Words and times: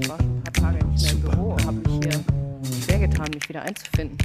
Ich 0.00 0.08
war 0.08 0.18
schon 0.18 0.36
ein 0.36 0.42
paar 0.42 0.52
Tage 0.52 0.84
nicht 0.86 1.02
mehr 1.04 1.12
im 1.12 1.20
Büro, 1.20 1.56
habe 1.64 1.72
mich 1.72 2.00
hier 2.02 2.20
schwer 2.84 2.98
getan, 3.08 3.26
mich 3.32 3.48
wieder 3.48 3.62
einzufinden. 3.62 4.18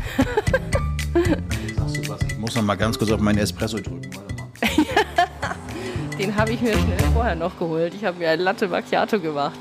Sagst 1.77 1.97
du 1.97 2.09
was? 2.09 2.21
Ich 2.23 2.37
muss 2.37 2.55
noch 2.55 2.63
mal 2.63 2.75
ganz 2.75 2.97
kurz 2.97 3.11
auf 3.11 3.19
meinen 3.19 3.37
Espresso 3.37 3.77
drücken. 3.77 4.09
Mal. 4.15 4.25
Den 6.17 6.35
habe 6.35 6.51
ich 6.51 6.61
mir 6.61 6.73
schnell 6.73 6.99
vorher 7.13 7.35
noch 7.35 7.57
geholt. 7.57 7.93
Ich 7.93 8.03
habe 8.03 8.17
mir 8.17 8.29
ein 8.29 8.39
Latte 8.39 8.67
Macchiato 8.67 9.19
gemacht. 9.19 9.59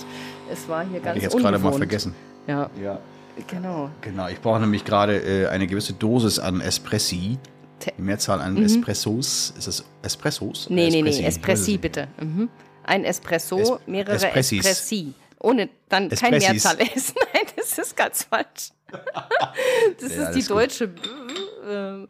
Es 0.51 0.69
war 0.69 0.83
hier 0.85 1.01
ganz 1.01 1.09
Hab 1.11 1.17
ich 1.17 1.23
jetzt 1.25 1.37
gerade 1.37 1.59
mal 1.59 1.73
vergessen. 1.73 2.15
Ja, 2.47 2.71
Ja. 2.83 2.99
genau. 3.47 3.91
Genau, 4.01 4.29
ich 4.29 4.41
brauche 4.41 4.61
nämlich 4.61 4.85
gerade 4.85 5.19
äh, 5.19 5.49
eine 5.49 5.67
gewisse 5.67 5.93
Dosis 5.93 6.39
an 6.39 6.61
Espressi. 6.61 7.39
Te- 7.81 7.93
Die 7.97 8.03
Mehrzahl 8.03 8.41
an 8.41 8.57
Espressos. 8.63 9.53
Ist 9.57 9.67
das 9.67 9.85
Espressos? 10.03 10.69
Mhm. 10.69 10.77
Nee, 10.77 10.91
nee, 10.91 11.03
nee, 11.03 11.25
Espressi 11.25 11.75
es 11.75 11.81
bitte. 11.81 12.09
Mhm. 12.21 12.49
Ein 12.85 13.05
Espresso, 13.05 13.59
Es- 13.59 13.87
mehrere 13.87 14.15
Espressis. 14.17 14.59
Espressi. 14.67 15.15
Ohne 15.41 15.69
dann 15.89 16.09
kein 16.09 16.33
Espressis. 16.35 16.65
Mehrzahl 16.65 16.81
S. 16.81 17.15
Nein, 17.35 17.43
das 17.57 17.79
ist 17.79 17.97
ganz 17.97 18.25
falsch. 18.25 18.71
Das 20.01 20.15
Ja, 20.15 20.29
ist 20.31 20.35
die 20.37 20.43
deutsche 20.49 20.85
äh, 20.85 22.07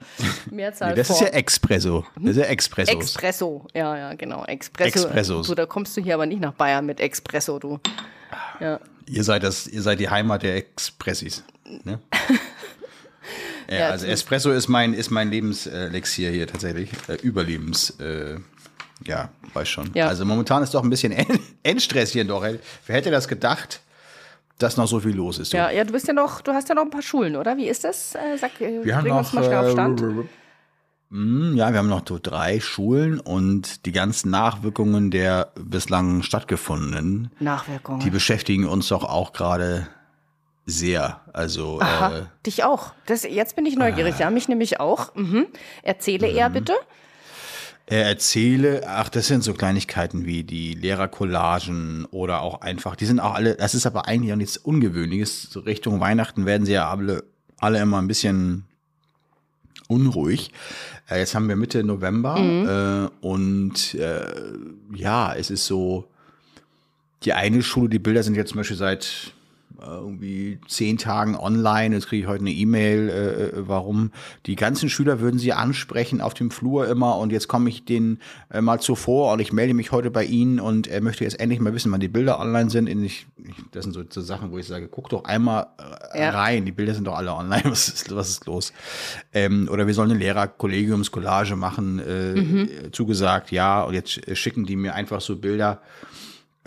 Mehrzahl 0.55 0.91
Nee, 0.91 0.97
das 0.97 1.11
ist 1.11 1.19
vor- 1.19 1.27
ja 1.27 1.33
Expresso. 1.33 2.05
Das 2.17 2.31
ist 2.31 2.37
ja 2.37 2.45
Expressos. 2.45 2.95
Expresso. 2.95 3.67
Ja, 3.75 3.97
ja, 3.97 4.15
genau. 4.15 4.45
Expresso. 4.45 4.89
Expressos. 5.01 5.47
Du, 5.49 5.55
da 5.57 5.67
kommst 5.67 5.97
du 5.97 6.01
hier 6.01 6.15
aber 6.15 6.27
nicht 6.27 6.41
nach 6.41 6.53
Bayern 6.53 6.87
mit 6.87 7.01
Expresso, 7.01 7.59
du. 7.59 7.81
Ja. 8.61 8.79
ihr, 9.07 9.25
seid 9.25 9.43
das, 9.43 9.67
ihr 9.67 9.83
seid 9.83 9.99
die 10.01 10.09
Heimat 10.09 10.43
der 10.43 10.57
Expressis. 10.57 11.43
Ne? 11.85 11.99
Ja, 13.71 13.79
Ja, 13.79 13.89
also 13.91 14.07
Espresso 14.07 14.51
ist 14.51 14.69
mein, 14.69 14.95
ist 14.95 15.11
mein 15.11 15.31
Lebenselixier 15.31 16.31
hier 16.31 16.47
tatsächlich. 16.47 16.91
Äh, 17.09 17.15
Überlebens. 17.23 17.91
Äh, 18.01 18.37
ja, 19.07 19.29
weiß 19.55 19.69
schon. 19.69 19.91
Ja. 19.95 20.09
Also 20.09 20.25
momentan 20.25 20.63
ist 20.63 20.75
doch 20.75 20.83
ein 20.83 20.91
bisschen 20.91 21.13
En- 21.13 21.39
Endstress 21.63 22.13
hier 22.13 22.23
in 22.23 22.29
Dorel. 22.29 22.61
Wer 22.87 22.97
hätte 22.97 23.11
das 23.11 23.29
gedacht, 23.29 23.81
dass 24.59 24.77
noch 24.77 24.89
so 24.89 24.99
viel 25.01 25.15
los 25.15 25.39
ist? 25.39 25.53
du? 25.53 25.57
Ja, 25.57 25.71
ja, 25.71 25.85
du 25.85 25.93
bist 25.93 26.09
ja 26.09 26.13
noch, 26.15 26.41
du 26.41 26.53
hast 26.53 26.69
ja 26.69 26.75
noch 26.75 26.83
ein 26.83 26.91
paar 26.91 27.03
Schulen, 27.03 27.37
oder? 27.37 27.57
Wie 27.57 27.69
ist 27.69 27.85
das? 27.85 28.15
Äh, 28.15 28.37
sag, 28.39 28.61
äh, 28.61 28.85
Wir 28.85 28.97
haben 28.97 29.07
noch, 29.07 29.19
uns 29.19 29.33
mal 29.33 29.45
schnell 29.45 29.59
auf 29.59 29.71
Stand. 29.73 30.01
äh, 30.03 30.05
Mm, 31.11 31.57
Ja, 31.57 31.71
wir 31.73 31.79
haben 31.79 31.89
noch 31.89 32.03
so 32.07 32.19
drei 32.23 32.61
Schulen 32.61 33.19
und 33.19 33.87
die 33.87 33.93
ganzen 33.93 34.31
Nachwirkungen 34.31 35.11
der 35.11 35.53
bislang 35.55 36.23
stattgefundenen, 36.23 37.31
Nachwirkungen. 37.41 38.01
die 38.01 38.11
beschäftigen 38.11 38.67
uns 38.67 38.89
doch 38.89 39.05
auch 39.05 39.33
gerade 39.33 39.89
sehr. 40.69 41.23
Also 41.33 41.81
Aha, 41.81 42.19
äh, 42.19 42.23
dich 42.45 42.63
auch. 42.63 42.93
Das, 43.07 43.25
jetzt 43.25 43.57
bin 43.57 43.67
ich 43.67 43.77
neugierig. 43.77 44.19
Ja, 44.19 44.31
mich 44.31 44.49
nämlich 44.49 44.81
auch. 44.81 45.15
Mhm. 45.15 45.47
Erzähle 45.83 46.29
eher 46.29 46.51
bitte. 46.51 46.75
er 47.87 48.05
erzähle, 48.05 48.83
ach, 48.87 49.09
das 49.09 49.29
sind 49.29 49.43
so 49.43 49.55
Kleinigkeiten 49.55 50.27
wie 50.27 50.45
die 50.45 50.75
Lehrercollagen 50.75 52.05
oder 52.11 52.43
auch 52.43 52.61
einfach, 52.61 52.97
die 52.97 53.07
sind 53.07 53.19
auch 53.19 53.35
alle, 53.35 53.55
das 53.55 53.75
ist 53.75 53.87
aber 53.87 54.07
eigentlich 54.07 54.33
auch 54.33 54.37
nichts 54.37 54.59
Ungewöhnliches. 54.59 55.45
So 55.51 55.61
Richtung 55.61 56.01
Weihnachten 56.01 56.45
werden 56.45 56.67
sie 56.67 56.73
ja 56.73 56.91
alle, 56.91 57.25
alle 57.57 57.81
immer 57.81 57.99
ein 57.99 58.07
bisschen 58.07 58.67
unruhig. 59.89 60.53
Äh, 61.09 61.21
jetzt 61.21 61.35
haben 61.35 61.49
wir 61.49 61.57
Mitte 61.57 61.83
November 61.83 63.11
äh, 63.23 63.27
und 63.27 63.95
äh, 63.95 64.35
ja, 64.95 65.35
es 65.35 65.49
ist 65.49 65.65
so, 65.65 66.11
die 67.23 67.33
eine 67.33 67.63
Schule, 67.63 67.89
die 67.89 67.99
Bilder 67.99 68.23
sind 68.23 68.37
jetzt 68.37 68.51
zum 68.51 68.59
Beispiel 68.59 68.77
seit 68.77 69.33
irgendwie 69.81 70.59
zehn 70.69 70.99
Tagen 70.99 71.37
online. 71.37 71.95
Jetzt 71.95 72.09
kriege 72.09 72.23
ich 72.23 72.29
heute 72.29 72.41
eine 72.43 72.51
E-Mail, 72.53 73.09
äh, 73.09 73.59
äh, 73.59 73.69
warum. 73.69 74.11
Die 74.47 74.57
ganzen 74.57 74.89
Schüler 74.89 75.21
würden 75.21 75.39
sie 75.39 75.53
ansprechen 75.53 76.21
auf 76.21 76.35
dem 76.35 76.51
Flur 76.51 76.89
immer 76.89 77.17
und 77.19 77.31
jetzt 77.33 77.49
komme 77.49 77.69
ich 77.69 77.85
denen 77.85 78.19
äh, 78.51 78.61
mal 78.61 78.81
zuvor 78.81 79.33
und 79.33 79.41
ich 79.41 79.53
melde 79.53 79.75
mich 79.75 79.93
heute 79.93 80.11
bei 80.11 80.25
Ihnen 80.25 80.61
und 80.61 80.87
er 80.87 81.01
möchte 81.01 81.25
jetzt 81.25 81.39
endlich 81.41 81.61
mal 81.61 81.75
wissen, 81.75 81.93
wann 81.93 82.01
die 82.01 82.09
Bilder 82.09 82.41
online 82.41 82.71
sind. 82.71 82.89
Und 82.89 83.05
ich, 83.05 83.27
das 83.73 83.85
sind 83.85 83.93
so, 83.93 84.03
so 84.09 84.21
Sachen, 84.21 84.51
wo 84.51 84.59
ich 84.59 84.67
sage, 84.67 84.89
guck 84.89 85.09
doch 85.11 85.25
einmal 85.25 85.67
äh, 86.13 86.23
Ja. 86.23 86.31
rein, 86.31 86.65
die 86.65 86.73
Bilder 86.73 86.95
sind 86.95 87.05
doch 87.07 87.17
alle 87.17 87.33
online, 87.33 87.63
was 87.71 87.89
ist, 87.89 88.15
was 88.15 88.31
ist 88.31 88.47
los? 88.47 88.73
Ähm, 89.33 89.69
oder 89.71 89.87
wir 89.87 89.95
sollen 89.95 90.11
eine 90.11 90.19
Lehrerkollegiumskollage 90.21 91.57
machen, 91.57 91.99
äh, 91.99 92.33
äh, 92.33 92.91
zugesagt, 92.93 93.53
ja, 93.53 93.83
und 93.83 93.95
jetzt 93.95 94.27
äh, 94.29 94.35
schicken 94.37 94.67
die 94.67 94.77
mir 94.77 94.95
einfach 94.95 95.21
so 95.21 95.37
Bilder 95.37 95.81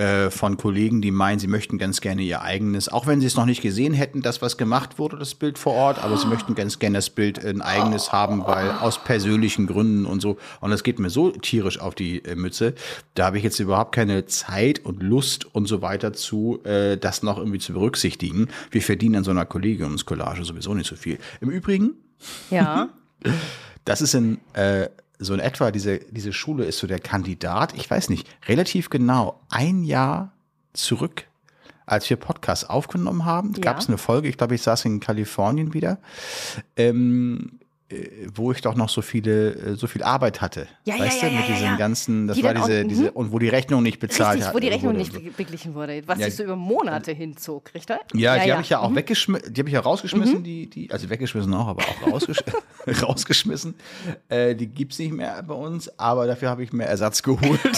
äh, 0.01 0.31
von 0.31 0.57
Kollegen, 0.57 0.99
die 0.99 1.11
meinen, 1.11 1.37
sie 1.37 1.47
möchten 1.47 1.77
ganz 1.77 2.01
gerne 2.01 2.23
ihr 2.23 2.41
eigenes, 2.41 2.89
auch 2.89 3.05
wenn 3.05 3.21
sie 3.21 3.27
es 3.27 3.35
noch 3.35 3.45
nicht 3.45 3.61
gesehen 3.61 3.93
hätten, 3.93 4.23
das 4.23 4.41
was 4.41 4.57
gemacht 4.57 4.97
wurde, 4.97 5.15
das 5.15 5.35
Bild 5.35 5.59
vor 5.59 5.73
Ort, 5.73 6.03
aber 6.03 6.17
sie 6.17 6.25
möchten 6.25 6.55
ganz 6.55 6.79
gerne 6.79 6.97
das 6.97 7.11
Bild 7.11 7.45
ein 7.45 7.61
eigenes 7.61 8.11
haben, 8.11 8.43
weil 8.47 8.71
aus 8.71 9.03
persönlichen 9.03 9.67
Gründen 9.67 10.07
und 10.07 10.19
so. 10.19 10.37
Und 10.59 10.71
das 10.71 10.81
geht 10.81 10.97
mir 10.97 11.11
so 11.11 11.29
tierisch 11.29 11.79
auf 11.79 11.93
die 11.93 12.25
äh, 12.25 12.33
Mütze. 12.33 12.73
Da 13.13 13.27
habe 13.27 13.37
ich 13.37 13.43
jetzt 13.43 13.59
überhaupt 13.59 13.93
keine 13.93 14.25
Zeit 14.25 14.79
und 14.83 15.03
Lust 15.03 15.53
und 15.53 15.67
so 15.67 15.83
weiter 15.83 16.13
zu, 16.13 16.59
äh, 16.63 16.97
das 16.97 17.21
noch 17.21 17.37
irgendwie 17.37 17.59
zu 17.59 17.73
berücksichtigen. 17.73 18.47
Wir 18.71 18.81
verdienen 18.81 19.17
an 19.17 19.23
so 19.23 19.29
einer 19.29 19.45
Kollegiumskollage 19.45 20.43
sowieso 20.45 20.73
nicht 20.73 20.87
so 20.87 20.95
viel. 20.95 21.19
Im 21.41 21.51
Übrigen, 21.51 21.91
Ja. 22.49 22.89
das 23.85 24.01
ist 24.01 24.15
in 24.15 24.39
äh, 24.53 24.89
so 25.23 25.33
in 25.35 25.39
etwa, 25.39 25.71
diese, 25.71 25.99
diese 25.99 26.33
Schule 26.33 26.65
ist 26.65 26.79
so 26.79 26.87
der 26.87 26.99
Kandidat, 26.99 27.73
ich 27.75 27.89
weiß 27.89 28.09
nicht, 28.09 28.27
relativ 28.47 28.89
genau 28.89 29.39
ein 29.49 29.83
Jahr 29.83 30.31
zurück, 30.73 31.25
als 31.85 32.09
wir 32.09 32.17
Podcast 32.17 32.69
aufgenommen 32.69 33.23
haben, 33.25 33.53
Ja. 33.55 33.61
gab 33.61 33.79
es 33.79 33.87
eine 33.87 33.97
Folge, 33.97 34.27
ich 34.29 34.37
glaube, 34.37 34.55
ich 34.55 34.61
saß 34.63 34.85
in 34.85 34.99
Kalifornien 34.99 35.73
wieder, 35.73 35.99
ähm, 36.75 37.59
äh, 37.59 37.60
wo 38.33 38.51
ich 38.51 38.61
doch 38.61 38.75
noch 38.75 38.89
so 38.89 39.01
viele, 39.01 39.53
äh, 39.53 39.75
so 39.75 39.87
viel 39.87 40.03
Arbeit 40.03 40.41
hatte. 40.41 40.67
Ja, 40.85 40.97
weißt 40.99 41.21
ja, 41.21 41.27
du, 41.29 41.33
ja, 41.35 41.39
mit 41.41 41.49
ja, 41.49 41.53
diesen 41.55 41.67
ja. 41.67 41.75
ganzen, 41.77 42.27
das 42.27 42.37
Die 42.37 42.43
war 42.43 42.53
dann 42.53 42.63
auch- 42.63 42.67
diese, 42.67 42.83
mhm. 42.83 42.87
diese, 42.89 43.11
und 43.11 43.31
wo 43.31 43.39
die 43.39 43.49
Rechnung 43.49 43.83
nicht 43.83 43.99
bezahlt 43.99 44.33
Richtig, 44.35 44.47
hat. 44.47 44.55
wo 44.55 44.59
die 44.59 44.67
Rechnung 44.69 44.95
nicht 44.95 45.13
be- 45.13 45.31
beglichen 45.35 45.73
wurde, 45.75 46.01
was 46.07 46.19
sich 46.19 46.35
so 46.35 46.43
über 46.43 46.55
Monate 46.55 47.11
hinzog, 47.11 47.73
richtig? 47.73 47.97
Ja, 48.13 48.37
die 48.37 48.51
habe 48.51 48.61
ich 48.61 48.69
ja 48.69 48.79
Mhm. 48.79 48.83
auch 48.85 48.95
weggeschmissen, 48.95 49.53
die 49.53 49.61
habe 49.61 49.69
ich 49.69 49.73
ja 49.73 49.79
rausgeschmissen, 49.81 50.43
die, 50.43 50.69
die, 50.69 50.91
also 50.91 51.09
weggeschmissen 51.09 51.53
auch, 51.53 51.67
aber 51.67 51.81
auch 51.83 52.11
rausgesch 52.13 52.39
rausgeschmissen. 53.01 53.75
Äh, 54.29 54.55
die 54.55 54.67
gibt's 54.67 54.97
nicht 54.99 55.11
mehr 55.13 55.41
bei 55.43 55.53
uns, 55.53 55.89
aber 55.99 56.27
dafür 56.27 56.49
habe 56.49 56.63
ich 56.63 56.71
mir 56.73 56.85
Ersatz 56.85 57.21
geholt. 57.23 57.59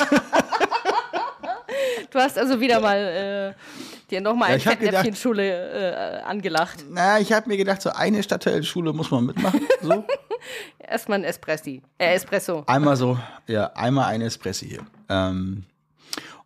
Du 2.11 2.19
hast 2.19 2.37
also 2.37 2.59
wieder 2.61 2.79
mal 2.79 3.55
äh, 3.55 3.92
dir 4.13 4.21
nochmal 4.21 4.49
Ja, 4.49 4.53
eine 4.55 4.61
Fettnäpfchenschule 4.77 6.21
äh, 6.21 6.21
angelacht. 6.23 6.85
Na, 6.89 7.19
ich 7.19 7.31
habe 7.33 7.49
mir 7.49 7.57
gedacht, 7.57 7.81
so 7.81 7.89
eine 7.91 8.23
Stadtteilschule 8.23 8.93
muss 8.93 9.11
man 9.11 9.25
mitmachen. 9.25 9.61
So. 9.81 10.05
Erstmal 10.79 11.19
ein 11.19 11.23
Espressi. 11.23 11.81
Äh, 11.97 12.13
Espresso. 12.13 12.63
Einmal 12.67 12.95
so, 12.95 13.17
ja, 13.47 13.67
einmal 13.73 14.05
eine 14.05 14.25
Espresso 14.25 14.65
hier. 14.65 14.81
Ähm, 15.09 15.63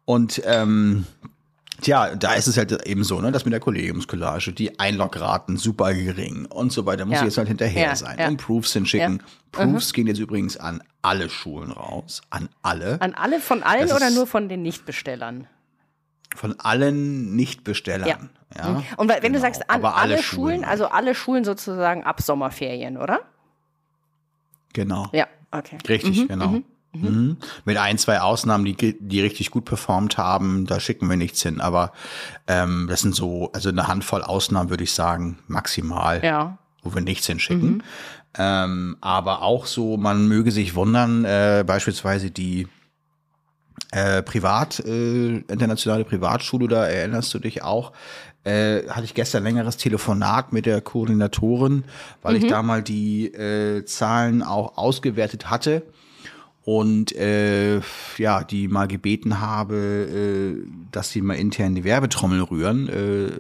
und 0.05 0.41
ähm, 0.45 1.05
Tja, 1.79 2.15
da 2.15 2.33
ist 2.33 2.47
es 2.47 2.57
halt 2.57 2.71
eben 2.87 3.03
so, 3.03 3.21
ne, 3.21 3.31
dass 3.31 3.45
mit 3.45 3.53
der 3.53 3.59
Kollegiumskollage 3.59 4.51
die 4.51 4.79
Einloggraten 4.79 5.57
super 5.57 5.93
gering 5.93 6.45
und 6.47 6.71
so 6.71 6.87
weiter. 6.87 7.05
Muss 7.05 7.15
Ja. 7.17 7.19
ich 7.21 7.25
jetzt 7.25 7.37
halt 7.37 7.49
hinterher 7.49 7.89
Ja, 7.89 7.95
sein 7.95 8.17
ja. 8.17 8.27
und 8.27 8.37
Proofs 8.37 8.73
hinschicken. 8.73 9.13
Mhm. 9.13 9.19
Proofs 9.51 9.93
gehen 9.93 10.07
jetzt 10.07 10.17
übrigens 10.19 10.57
an 10.57 10.81
alle 11.03 11.29
Schulen 11.29 11.71
raus, 11.71 12.21
an 12.31 12.49
alle, 12.63 12.99
An 12.99 13.13
alle 13.13 13.39
von 13.39 13.61
allen 13.61 13.87
Das 13.89 13.95
oder 13.95 14.09
nur 14.09 14.25
von 14.25 14.49
den 14.49 14.63
Nichtbestellern? 14.63 15.45
Von 16.37 16.59
allen 16.59 17.35
Nichtbestellern. 17.35 18.29
Ja. 18.55 18.83
Und 18.95 19.09
weil- 19.09 19.21
wenn 19.23 19.33
du 19.33 19.39
Genau, 19.39 19.41
sagst, 19.41 19.69
an 19.69 19.77
aber 19.83 19.97
alle, 19.97 20.21
Schulen, 20.21 20.63
also 20.63 20.87
alle 20.87 21.15
Schulen 21.15 21.43
sozusagen 21.43 22.03
ab 22.03 22.21
Sommerferien, 22.21 22.97
oder? 22.97 23.19
Genau. 24.73 25.09
Ja, 25.11 25.27
okay. 25.51 25.77
Richtig, 25.87 26.27
genau. 26.27 26.61
Mhm. 26.93 27.37
Mit 27.65 27.77
ein, 27.77 27.97
zwei 27.97 28.21
Ausnahmen, 28.21 28.65
die, 28.65 28.75
die 28.99 29.21
richtig 29.21 29.51
gut 29.51 29.65
performt 29.65 30.17
haben, 30.17 30.65
da 30.65 30.79
schicken 30.79 31.09
wir 31.09 31.17
nichts 31.17 31.41
hin. 31.43 31.59
Aber 31.61 31.91
ähm, 32.47 32.87
das 32.89 33.01
sind 33.01 33.13
so, 33.15 33.51
also 33.53 33.69
eine 33.69 33.87
Handvoll 33.87 34.23
Ausnahmen, 34.23 34.69
würde 34.69 34.83
ich 34.83 34.93
sagen, 34.93 35.39
maximal, 35.47 36.23
Ja. 36.23 36.57
wo 36.83 36.93
wir 36.95 37.01
nichts 37.01 37.27
hinschicken. 37.27 37.83
Ähm, 38.37 38.97
aber 39.01 39.41
auch 39.41 39.65
so, 39.65 39.97
man 39.97 40.27
möge 40.27 40.51
sich 40.51 40.75
wundern, 40.75 41.25
äh, 41.25 41.63
beispielsweise 41.67 42.31
die 42.31 42.67
äh, 43.91 44.21
Privat, 44.21 44.79
äh, 44.79 45.37
internationale 45.37 46.03
Privatschule, 46.05 46.67
da 46.67 46.85
erinnerst 46.85 47.33
du 47.33 47.39
dich 47.39 47.63
auch, 47.63 47.93
äh, 48.43 48.87
hatte 48.87 49.05
ich 49.05 49.13
gestern 49.13 49.43
längeres 49.43 49.77
Telefonat 49.77 50.53
mit 50.53 50.65
der 50.65 50.81
Koordinatorin, 50.81 51.83
weil 52.21 52.37
ich 52.37 52.47
da 52.47 52.63
mal 52.63 52.81
die 52.81 53.27
äh, 53.27 53.83
Zahlen 53.85 54.41
auch 54.41 54.77
ausgewertet 54.77 55.49
hatte. 55.49 55.83
Und 56.63 57.15
äh, 57.15 57.79
ja, 58.17 58.43
die 58.43 58.67
mal 58.67 58.87
gebeten 58.87 59.39
habe, 59.39 59.75
äh, 59.75 60.67
dass 60.91 61.11
sie 61.11 61.21
mal 61.21 61.35
intern 61.35 61.75
die 61.75 61.85
Werbetrommel 61.85 62.41
rühren, 62.41 62.89
äh, 62.89 63.31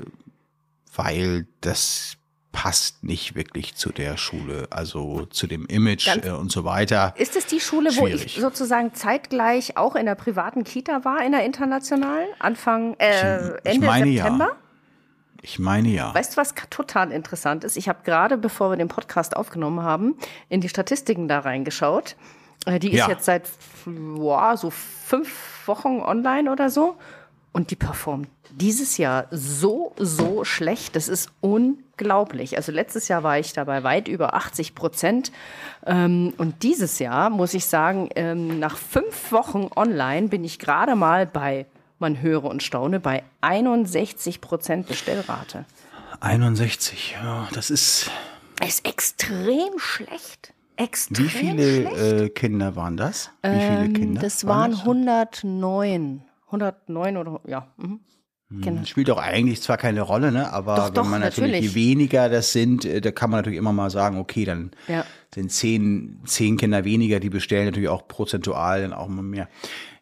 weil 0.95 1.47
das 1.61 2.16
passt 2.57 3.03
nicht 3.03 3.35
wirklich 3.35 3.75
zu 3.75 3.91
der 3.91 4.17
Schule, 4.17 4.65
also 4.71 5.27
zu 5.27 5.45
dem 5.45 5.67
Image 5.67 6.07
Ganz- 6.07 6.25
äh, 6.25 6.31
und 6.31 6.51
so 6.51 6.65
weiter. 6.65 7.13
Ist 7.15 7.35
es 7.35 7.45
die 7.45 7.59
Schule, 7.59 7.91
wo 7.97 8.07
ich 8.07 8.15
Schwierig. 8.15 8.37
sozusagen 8.41 8.95
zeitgleich 8.95 9.77
auch 9.77 9.95
in 9.95 10.07
der 10.07 10.15
privaten 10.15 10.63
Kita 10.63 11.05
war, 11.05 11.23
in 11.23 11.33
der 11.33 11.45
internationalen? 11.45 12.27
Anfang, 12.39 12.95
äh, 12.97 13.49
Ich 13.59 13.75
Ende 13.75 13.85
meine, 13.85 14.07
ja. 14.09 14.23
September? 14.23 14.49
Ich 15.43 15.59
meine 15.59 15.89
ja. 15.89 16.15
Weißt 16.15 16.33
du, 16.33 16.37
was 16.37 16.55
total 16.71 17.11
interessant 17.11 17.63
ist? 17.63 17.77
Ich 17.77 17.87
habe 17.87 17.99
gerade, 18.03 18.37
bevor 18.39 18.71
wir 18.71 18.75
den 18.77 18.87
Podcast 18.87 19.37
aufgenommen 19.37 19.83
haben, 19.83 20.15
in 20.49 20.59
die 20.59 20.67
Statistiken 20.69 21.27
da 21.27 21.39
reingeschaut. 21.41 22.15
Äh, 22.65 22.79
Die 22.79 22.89
ist 22.91 22.97
Ja. 22.97 23.07
jetzt 23.09 23.25
seit 23.25 23.47
boah, 23.85 24.57
so 24.57 24.71
fünf 24.71 25.61
Wochen 25.67 25.99
online 26.01 26.51
oder 26.51 26.71
so. 26.71 26.95
Und 27.57 27.71
die 27.71 27.75
performt 27.75 28.27
dieses 28.51 28.97
Jahr 28.97 29.25
so, 29.31 29.93
so 29.97 30.43
schlecht. 30.43 30.95
Das 30.95 31.07
ist 31.07 31.31
unglaublich. 31.41 32.55
Also 32.55 32.71
letztes 32.71 33.07
Jahr 33.07 33.23
war 33.23 33.39
ich 33.39 33.53
dabei 33.53 33.83
weit 33.83 34.07
über 34.07 34.35
80 34.35 34.75
Prozent. 34.75 35.31
Ähm, 35.83 36.33
und 36.37 36.61
dieses 36.61 36.99
Jahr 36.99 37.31
muss 37.31 37.55
ich 37.55 37.65
sagen, 37.65 38.09
ähm, 38.15 38.59
nach 38.59 38.77
fünf 38.77 39.31
Wochen 39.31 39.69
online 39.75 40.27
bin 40.27 40.43
ich 40.43 40.59
gerade 40.59 40.95
mal 40.95 41.25
bei, 41.25 41.65
man 41.97 42.21
höre 42.21 42.43
und 42.43 42.61
staune, 42.61 42.99
bei 42.99 43.23
61 43.41 44.39
Prozent 44.39 44.87
Bestellrate. 44.87 45.65
61, 46.19 47.15
ja, 47.19 47.47
das 47.53 47.71
ist. 47.71 48.11
Ist 48.63 48.85
extrem 48.87 49.77
schlecht. 49.77 50.53
Extrem 50.75 51.25
Wie 51.25 51.29
viele 51.29 51.87
schlecht. 51.87 52.21
äh, 52.21 52.29
Kinder 52.29 52.75
waren 52.75 52.97
das? 52.97 53.31
Wie 53.41 53.49
viele 53.49 53.89
Kinder? 53.93 54.21
Ähm, 54.21 54.23
Das 54.23 54.45
waren 54.45 54.71
das? 54.73 54.81
109. 54.81 56.21
109 56.47 57.17
oder, 57.17 57.41
ja. 57.47 57.67
Mhm. 57.77 57.99
Kinder. 58.61 58.85
Spielt 58.85 59.09
auch 59.09 59.17
eigentlich 59.17 59.61
zwar 59.61 59.75
keine 59.75 60.01
Rolle, 60.03 60.31
ne? 60.31 60.53
aber 60.53 60.75
Doch, 60.77 60.85
wenn 60.87 60.93
doch, 60.93 61.03
man 61.05 61.19
natürlich, 61.19 61.51
natürlich. 61.51 61.73
je 61.75 61.89
weniger 61.89 62.29
das 62.29 62.53
sind, 62.53 62.85
äh, 62.85 63.01
da 63.01 63.11
kann 63.11 63.29
man 63.29 63.39
natürlich 63.39 63.59
immer 63.59 63.73
mal 63.73 63.89
sagen, 63.89 64.17
okay, 64.17 64.45
dann 64.45 64.71
Ja. 64.87 65.03
sind 65.35 65.51
zehn, 65.51 66.21
zehn 66.25 66.55
Kinder 66.55 66.85
weniger, 66.85 67.19
die 67.19 67.29
bestellen 67.29 67.65
natürlich 67.65 67.89
auch 67.89 68.07
prozentual 68.07 68.81
dann 68.83 68.93
auch 68.93 69.09
mal 69.09 69.21
mehr. 69.21 69.49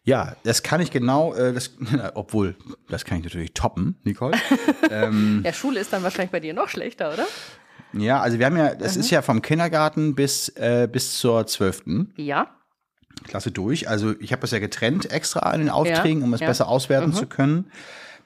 Ja, 0.04 0.36
das 0.44 0.62
kann 0.62 0.80
ich 0.80 0.92
genau, 0.92 1.34
äh, 1.34 1.52
das, 1.52 1.76
obwohl, 2.14 2.54
das 2.88 3.04
kann 3.04 3.18
ich 3.18 3.24
natürlich 3.24 3.52
toppen, 3.52 3.96
Nicole. 4.04 4.36
Ja, 5.44 5.52
Schule 5.52 5.80
ist 5.80 5.92
dann 5.92 6.04
wahrscheinlich 6.04 6.30
bei 6.30 6.38
dir 6.38 6.54
noch 6.54 6.68
schlechter, 6.68 7.12
oder? 7.14 7.26
ja, 7.94 8.20
also 8.20 8.38
wir 8.38 8.46
haben 8.46 8.56
ja, 8.56 8.76
das 8.76 8.94
Mhm. 8.94 9.00
ist 9.00 9.10
ja 9.10 9.22
vom 9.22 9.42
Kindergarten 9.42 10.14
bis, 10.14 10.50
äh, 10.50 10.88
bis 10.90 11.18
zur 11.18 11.48
zwölften 11.48 12.12
Ja. 12.16 12.50
Klasse 13.24 13.50
durch. 13.50 13.88
Also 13.88 14.14
ich 14.20 14.32
habe 14.32 14.40
das 14.40 14.50
ja 14.50 14.58
getrennt 14.58 15.10
extra 15.10 15.50
in 15.52 15.60
den 15.60 15.70
Aufträgen, 15.70 16.22
um 16.22 16.32
es 16.34 16.40
ja. 16.40 16.46
Mhm. 16.46 16.50
besser 16.50 16.68
auswerten 16.68 17.12
zu 17.12 17.26
können. 17.26 17.70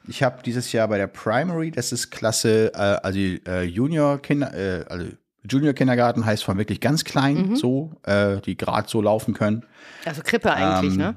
Ich 0.09 0.23
habe 0.23 0.43
dieses 0.45 0.73
Jahr 0.73 0.89
bei 0.89 0.99
der 0.99 1.07
Primary, 1.07 1.71
das 1.71 1.93
ist 1.93 2.11
Klasse, 2.11 2.73
äh, 2.75 2.79
also 2.79 3.19
äh, 3.19 3.63
Junior 3.65 4.19
Kinder, 4.21 4.53
äh, 4.55 4.85
also 4.89 5.07
Junior 5.49 5.73
Kindergarten 5.73 6.25
heißt 6.27 6.45
von 6.45 6.59
wirklich 6.59 6.81
ganz 6.81 7.05
klein, 7.05 7.51
Mhm. 7.51 7.57
so, 7.57 7.93
äh, 8.05 8.41
die 8.41 8.57
gerade 8.57 8.89
so 8.89 9.01
laufen 9.01 9.33
können. 9.35 9.65
Also 10.05 10.23
Krippe 10.23 10.53
eigentlich, 10.53 10.93
Ähm, 10.93 10.99
ne? 10.99 11.15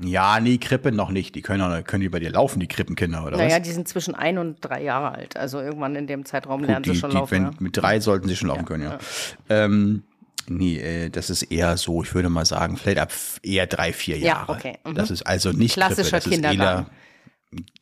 Ja, 0.00 0.38
nee, 0.38 0.58
Krippe 0.58 0.92
noch 0.92 1.10
nicht. 1.10 1.34
Die 1.34 1.42
können, 1.42 1.60
auch- 1.62 1.82
können 1.84 2.02
die 2.02 2.08
bei 2.08 2.20
dir 2.20 2.30
laufen, 2.30 2.60
die 2.60 2.68
Krippenkinder, 2.68 3.24
oder 3.26 3.36
Naja, 3.36 3.56
was? 3.56 3.62
die 3.62 3.72
sind 3.72 3.88
zwischen 3.88 4.14
ein 4.14 4.38
und 4.38 4.58
drei 4.60 4.80
Jahre 4.82 5.10
alt. 5.12 5.36
Also 5.36 5.58
irgendwann 5.60 5.96
in 5.96 6.06
dem 6.06 6.24
Zeitraum 6.24 6.62
lernen 6.62 6.84
die, 6.84 6.90
sie 6.90 6.96
schon 6.96 7.10
die, 7.10 7.16
laufen. 7.16 7.30
wenn, 7.32 7.42
ja. 7.44 7.50
Mit 7.58 7.76
drei 7.76 7.98
sollten 7.98 8.28
sie 8.28 8.36
schon 8.36 8.48
laufen 8.48 8.64
können, 8.64 8.84
ja. 8.84 8.98
Ähm, 9.48 10.04
nee, 10.48 10.78
äh, 10.78 11.10
das 11.10 11.30
ist 11.30 11.42
eher 11.44 11.76
so, 11.76 12.02
ich 12.02 12.14
würde 12.14 12.28
mal 12.28 12.44
sagen, 12.44 12.76
vielleicht 12.76 12.98
ab 12.98 13.12
eher 13.42 13.66
drei, 13.66 13.92
vier 13.92 14.18
Ja, 14.18 14.26
Jahre. 14.26 14.52
okay, 14.52 14.78
mhm. 14.84 14.94
Das 14.94 15.10
ist 15.10 15.22
also 15.22 15.52
nicht 15.52 15.74
Klassischer 15.74 16.20
Krippe, 16.20 16.40
das 16.40 16.50
Kindergarten. 16.52 16.82
Ist 16.82 16.88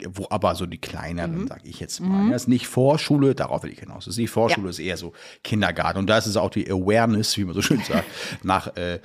eher, 0.01 0.11
wo 0.15 0.27
aber 0.31 0.55
so 0.55 0.65
die 0.67 0.79
kleineren, 0.81 1.43
Mhm. 1.43 1.49
sage 1.49 1.63
ich 1.65 1.81
jetzt 1.81 1.99
mal. 2.01 2.31
Das 2.31 2.43
ist 2.43 2.49
nicht 2.49 2.69
Vorschule, 2.69 3.35
darauf 3.35 3.65
will 3.65 3.73
ich 3.73 3.81
hinaus. 3.81 4.05
Das 4.05 4.15
ist 4.15 4.19
nicht 4.19 4.31
Vorschule, 4.31 4.69
das 4.69 4.79
ist 4.79 4.85
eher 4.85 4.97
so 4.97 5.13
Kindergarten. 5.43 5.99
Und 5.99 6.07
da 6.07 6.19
ist 6.19 6.27
es 6.27 6.37
auch 6.37 6.51
die 6.51 6.71
Awareness, 6.71 7.37
wie 7.37 7.45
man 7.45 7.55
so 7.55 7.63
schön 7.63 7.83
sagt, 7.83 8.05
nach 8.45 8.77
äh, 8.77 9.01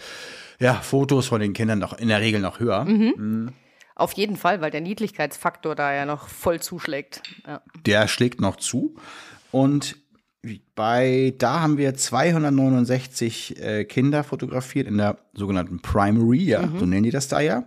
ja, 0.59 0.75
Fotos 0.75 1.27
von 1.27 1.41
den 1.41 1.53
Kindern 1.53 1.79
noch 1.79 1.93
in 1.97 2.09
der 2.09 2.21
Regel 2.21 2.39
noch 2.41 2.59
höher. 2.59 2.85
Mhm. 2.85 3.53
Auf 3.95 4.13
jeden 4.13 4.37
Fall, 4.37 4.61
weil 4.61 4.69
der 4.71 4.81
Niedlichkeitsfaktor 4.81 5.73
da 5.75 5.93
ja 5.93 6.05
noch 6.05 6.27
voll 6.27 6.59
zuschlägt. 6.59 7.21
Ja. 7.47 7.61
der 7.85 8.07
schlägt 8.07 8.39
noch 8.39 8.55
zu. 8.57 8.95
Und 9.51 9.97
bei, 10.75 11.35
da 11.38 11.59
haben 11.61 11.77
wir 11.77 11.93
269 11.95 13.59
äh, 13.61 13.85
Kinder 13.85 14.23
fotografiert 14.23 14.88
in 14.88 14.97
der 14.97 15.19
sogenannten 15.33 15.81
Primary, 15.81 16.43
ja, 16.43 16.63
Mhm. 16.63 16.79
so 16.79 16.85
nennen 16.85 17.03
die 17.03 17.11
das 17.11 17.27
da 17.27 17.39
ja. 17.39 17.63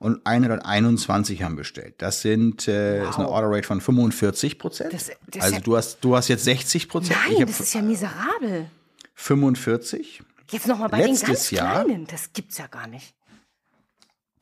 Und 0.00 0.20
121 0.26 1.42
haben 1.42 1.56
bestellt. 1.56 1.94
Das 1.98 2.20
sind, 2.22 2.66
äh, 2.68 3.08
ist 3.08 3.18
eine 3.18 3.28
Order 3.28 3.48
Rate 3.50 3.66
von 3.66 3.80
45 3.80 4.58
Prozent. 4.58 4.92
Also 5.40 5.54
ja- 5.54 5.60
du 5.60 5.76
hast, 5.76 5.98
du 6.00 6.16
hast 6.16 6.28
jetzt 6.28 6.44
60 6.44 6.88
Prozent. 6.88 7.18
Nein, 7.28 7.46
das 7.46 7.60
ist 7.60 7.74
ja 7.74 7.82
miserabel. 7.82 8.66
45. 9.14 10.22
Jetzt 10.50 10.66
nochmal 10.66 10.88
bei 10.88 10.98
Letztes 10.98 11.20
den 11.20 11.26
ganz 11.26 11.50
Jahr- 11.50 11.84
Kleinen. 11.84 12.06
Das 12.06 12.32
gibt's 12.32 12.58
ja 12.58 12.66
gar 12.68 12.86
nicht. 12.86 13.14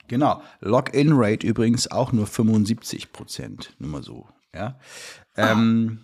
Genau. 0.08 0.42
Login-Rate 0.60 1.46
übrigens 1.46 1.90
auch 1.90 2.12
nur 2.12 2.26
75 2.26 3.12
Prozent. 3.12 3.74
Nur 3.78 3.90
mal 3.90 4.02
so. 4.02 4.28
Ja. 4.54 4.78
Ähm, 5.36 6.00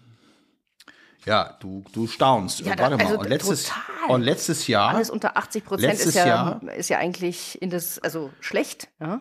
ja, 1.25 1.57
du, 1.61 1.85
du 1.93 2.07
staunst. 2.07 2.61
Ja, 2.61 2.75
da- 2.77 2.85
Warte 2.85 2.97
mal. 2.97 3.05
also 3.07 3.19
und, 3.21 3.29
letztes, 3.29 3.65
total. 3.65 4.11
und 4.15 4.23
letztes 4.23 4.67
Jahr, 4.67 4.95
Alles 4.95 5.11
unter 5.11 5.37
80 5.37 5.65
Prozent 5.65 5.95
ist 6.01 6.15
ja, 6.15 6.27
Jahr- 6.27 6.61
ist 6.77 6.89
ja 6.91 6.99
eigentlich 6.99 7.61
in 7.63 7.71
das, 7.71 7.99
also 7.99 8.31
schlecht. 8.41 8.89
Ja? 9.01 9.21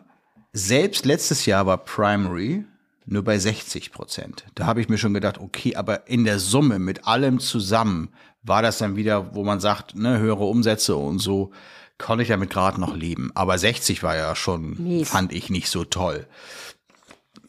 selbst 0.54 1.06
letztes 1.06 1.46
Jahr 1.46 1.66
war 1.66 1.78
Primary 1.78 2.66
nur 3.06 3.24
bei 3.24 3.38
60 3.40 3.92
Prozent. 3.92 4.46
Da 4.56 4.66
habe 4.66 4.82
ich 4.82 4.90
mir 4.90 4.98
schon 4.98 5.14
gedacht, 5.14 5.40
okay, 5.40 5.76
aber 5.76 6.08
in 6.08 6.24
der 6.26 6.40
Summe 6.40 6.78
mit 6.80 7.08
allem 7.08 7.40
zusammen 7.40 8.10
war 8.44 8.62
das 8.62 8.78
dann 8.78 8.96
wieder, 8.96 9.34
wo 9.36 9.44
man 9.44 9.60
sagt, 9.60 9.96
ne, 9.96 10.18
höhere 10.20 10.44
Umsätze 10.46 10.96
und 10.96 11.20
so, 11.20 11.52
konnte 11.98 12.24
ich 12.24 12.30
damit 12.30 12.50
gerade 12.50 12.80
noch 12.82 12.96
leben. 12.96 13.32
Aber 13.36 13.58
60 13.58 14.02
war 14.04 14.16
ja 14.16 14.36
schon, 14.36 14.82
Mies. 14.82 15.10
fand 15.10 15.32
ich 15.34 15.50
nicht 15.50 15.70
so 15.70 15.84
toll. 15.84 16.28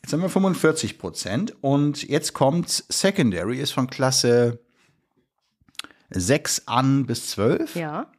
Jetzt 0.03 0.13
haben 0.13 0.23
wir 0.23 0.29
45 0.29 0.99
Prozent 0.99 1.55
und 1.63 2.03
jetzt 2.03 2.33
kommt 2.33 2.69
Secondary, 2.89 3.61
ist 3.61 3.73
von 3.73 3.89
Klasse 3.89 4.59
6 6.11 6.67
an 6.67 7.07
bis 7.07 7.31
12. 7.31 7.77
Ja. 7.77 8.11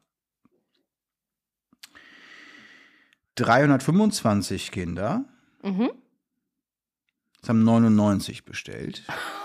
325 3.36 4.72
Kinder. 4.72 5.26
Mhm. 5.62 5.92
Es 7.42 7.50
haben 7.50 7.64
99 7.64 8.46
bestellt. 8.46 9.04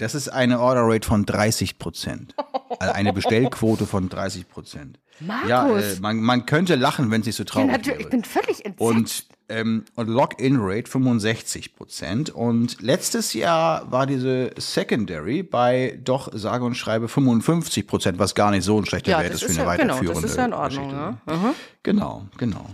Das 0.00 0.14
ist 0.14 0.30
eine 0.30 0.60
Order 0.60 0.80
Rate 0.84 1.06
von 1.06 1.26
30 1.26 1.78
Prozent. 1.78 2.34
Also 2.78 2.94
eine 2.94 3.12
Bestellquote 3.12 3.84
von 3.84 4.08
30 4.08 4.48
Prozent. 4.48 4.98
Markus. 5.20 5.48
Ja, 5.50 5.78
äh, 5.78 6.00
man, 6.00 6.22
man 6.22 6.46
könnte 6.46 6.76
lachen, 6.76 7.10
wenn 7.10 7.20
es 7.20 7.26
nicht 7.26 7.36
so 7.36 7.44
traurig. 7.44 7.80
Ich 7.82 7.86
wäre. 7.86 8.08
bin 8.08 8.24
völlig 8.24 8.64
entsetzt. 8.64 8.80
Und, 8.80 9.26
ähm, 9.50 9.84
und 9.96 10.08
Login-Rate 10.08 10.90
65 10.90 11.74
Prozent. 11.76 12.30
Und 12.30 12.80
letztes 12.80 13.34
Jahr 13.34 13.92
war 13.92 14.06
diese 14.06 14.52
Secondary 14.56 15.42
bei 15.42 16.00
doch 16.02 16.30
sage 16.32 16.64
und 16.64 16.76
schreibe 16.76 17.06
55 17.06 17.86
Prozent, 17.86 18.18
was 18.18 18.34
gar 18.34 18.50
nicht 18.52 18.64
so 18.64 18.78
ein 18.78 18.86
schlechter 18.86 19.10
ja, 19.10 19.20
Wert 19.20 19.34
ist 19.34 19.44
für 19.44 19.50
eine 19.50 19.58
ja, 19.58 19.76
genau, 19.76 19.94
weiterführende 19.94 20.22
das 20.22 20.30
ist 20.30 20.36
ja 20.38 20.44
in 20.46 20.54
Ordnung. 20.54 20.90
Ja. 20.90 21.18
Mhm. 21.26 21.54
Genau, 21.82 22.26
genau. 22.38 22.64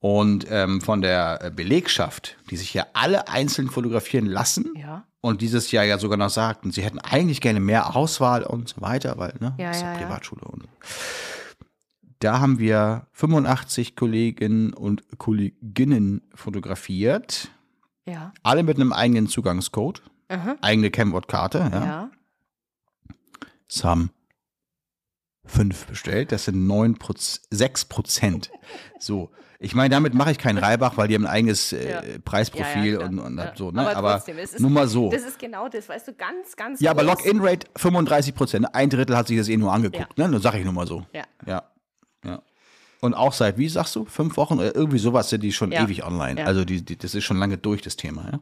Und 0.00 0.46
ähm, 0.50 0.80
von 0.80 1.00
der 1.00 1.38
äh, 1.42 1.50
Belegschaft, 1.50 2.36
die 2.50 2.56
sich 2.56 2.74
ja 2.74 2.86
alle 2.92 3.28
einzeln 3.28 3.70
fotografieren 3.70 4.26
lassen 4.26 4.72
Ja. 4.74 5.04
Und 5.26 5.40
dieses 5.42 5.70
Jahr 5.72 5.84
ja 5.84 5.98
sogar 5.98 6.16
noch 6.18 6.30
sagten, 6.30 6.70
sie 6.70 6.82
hätten 6.82 6.98
eigentlich 6.98 7.40
gerne 7.40 7.60
mehr 7.60 7.94
Auswahl 7.96 8.42
und 8.44 8.68
so 8.68 8.80
weiter, 8.80 9.18
weil, 9.18 9.34
ne, 9.40 9.54
Ja, 9.58 9.70
ist 9.70 9.82
ja 9.82 9.92
ja. 9.92 9.98
Privatschule 9.98 10.42
und. 10.42 10.66
Da 12.20 12.40
haben 12.40 12.58
wir 12.58 13.06
85 13.12 13.94
Kolleginnen 13.94 14.72
und 14.72 15.02
Kolleginnen 15.18 16.22
fotografiert, 16.34 17.50
Ja. 18.06 18.32
alle 18.42 18.62
mit 18.62 18.76
einem 18.76 18.92
eigenen 18.92 19.26
Zugangscode, 19.28 20.02
Aha. 20.28 20.56
eigene 20.62 20.90
Chemwortkarte. 20.90 21.58
Ja. 21.72 21.84
Ja. 21.84 22.10
Es 23.68 23.84
haben 23.84 24.10
fünf 25.44 25.86
bestellt, 25.86 26.32
das 26.32 26.44
sind 26.46 26.66
neun 26.66 26.94
Proz 26.96 27.42
sechs 27.50 27.84
Prozent. 27.84 28.50
So, 28.98 29.30
ich 29.58 29.74
meine, 29.74 29.90
damit 29.90 30.14
mache 30.14 30.32
ich 30.32 30.38
keinen 30.38 30.58
Reibach, 30.58 30.96
weil 30.96 31.08
die 31.08 31.14
haben 31.14 31.24
ein 31.26 31.32
eigenes 31.32 31.72
äh, 31.72 31.90
Ja. 31.90 32.02
Preisprofil 32.24 32.94
Ja, 32.94 33.00
ja, 33.00 33.06
und, 33.06 33.18
und 33.18 33.40
so, 33.56 33.70
ne? 33.70 33.96
Aber, 33.96 34.14
trotzdem, 34.14 34.38
es 34.38 34.54
ist, 34.54 34.60
nur 34.60 34.70
mal 34.70 34.86
so. 34.86 35.10
Das 35.10 35.22
ist 35.22 35.38
genau 35.38 35.68
das, 35.68 35.88
weißt 35.88 36.08
du, 36.08 36.14
ganz, 36.14 36.56
ganz 36.56 36.80
Ja, 36.80 36.90
aber 36.90 37.04
groß. 37.04 37.24
Login-Rate 37.24 37.66
35 37.76 38.34
Prozent. 38.34 38.74
Ein 38.74 38.90
Drittel 38.90 39.16
hat 39.16 39.28
sich 39.28 39.38
das 39.38 39.48
eh 39.48 39.56
nur 39.56 39.72
angeguckt, 39.72 40.18
ne? 40.18 40.28
Dann 40.28 40.40
sage 40.40 40.58
ich 40.58 40.64
nur 40.64 40.74
mal 40.74 40.86
so. 40.86 41.06
Ja. 41.12 41.24
Ja. 41.46 41.62
ja. 42.24 42.42
Und 43.00 43.14
auch 43.14 43.32
seit, 43.32 43.56
wie 43.58 43.68
sagst 43.68 43.94
du, 43.96 44.04
fünf 44.04 44.36
Wochen 44.36 44.54
oder 44.54 44.74
irgendwie 44.74 44.98
sowas 44.98 45.30
sind 45.30 45.42
die 45.42 45.52
schon 45.52 45.72
ewig 45.72 46.04
online. 46.04 46.44
Also 46.46 46.64
die, 46.64 46.84
die, 46.84 46.96
das 46.96 47.14
ist 47.14 47.24
schon 47.24 47.36
lange 47.38 47.56
durch, 47.58 47.82
das 47.82 47.96
Thema, 47.96 48.30
ja. 48.32 48.40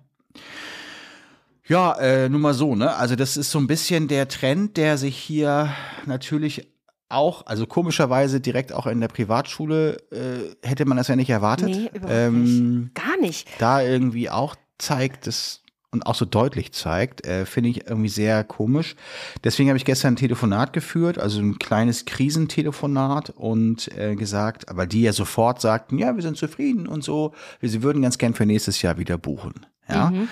Ja, 1.66 1.94
äh, 1.98 2.28
nur 2.28 2.40
mal 2.40 2.52
so, 2.52 2.74
ne? 2.74 2.94
Also 2.94 3.16
das 3.16 3.38
ist 3.38 3.50
so 3.50 3.58
ein 3.58 3.66
bisschen 3.66 4.06
der 4.06 4.28
Trend, 4.28 4.76
der 4.76 4.98
sich 4.98 5.16
hier 5.16 5.72
natürlich 6.04 6.68
auch, 7.08 7.46
also 7.46 7.66
komischerweise 7.66 8.40
direkt 8.40 8.72
auch 8.72 8.86
in 8.86 9.00
der 9.00 9.08
Privatschule, 9.08 9.96
äh, 10.10 10.66
hätte 10.66 10.84
man 10.84 10.96
das 10.96 11.08
ja 11.08 11.16
nicht 11.16 11.30
erwartet. 11.30 11.68
Nee, 11.68 11.90
überhaupt 11.92 12.10
ähm, 12.10 12.80
nicht. 12.80 12.94
Gar 12.94 13.16
nicht. 13.20 13.48
da 13.58 13.82
irgendwie 13.82 14.30
auch 14.30 14.56
zeigt, 14.78 15.26
das 15.26 15.64
und 15.94 16.06
auch 16.06 16.16
so 16.16 16.24
deutlich 16.24 16.72
zeigt, 16.72 17.24
äh, 17.24 17.46
finde 17.46 17.70
ich 17.70 17.86
irgendwie 17.86 18.08
sehr 18.08 18.42
komisch. 18.42 18.96
Deswegen 19.44 19.68
habe 19.68 19.76
ich 19.76 19.84
gestern 19.84 20.14
ein 20.14 20.16
Telefonat 20.16 20.72
geführt, 20.72 21.18
also 21.18 21.40
ein 21.40 21.58
kleines 21.58 22.04
Krisentelefonat 22.04 23.30
und 23.30 23.96
äh, 23.96 24.16
gesagt, 24.16 24.68
aber 24.68 24.86
die 24.86 25.02
ja 25.02 25.12
sofort 25.12 25.60
sagten, 25.60 25.96
ja, 25.98 26.16
wir 26.16 26.22
sind 26.22 26.36
zufrieden 26.36 26.88
und 26.88 27.04
so, 27.04 27.32
wir 27.60 27.68
sie 27.68 27.84
würden 27.84 28.02
ganz 28.02 28.18
gern 28.18 28.34
für 28.34 28.44
nächstes 28.44 28.82
Jahr 28.82 28.98
wieder 28.98 29.16
buchen. 29.16 29.66
Ja. 29.88 30.10
Mhm. 30.10 30.28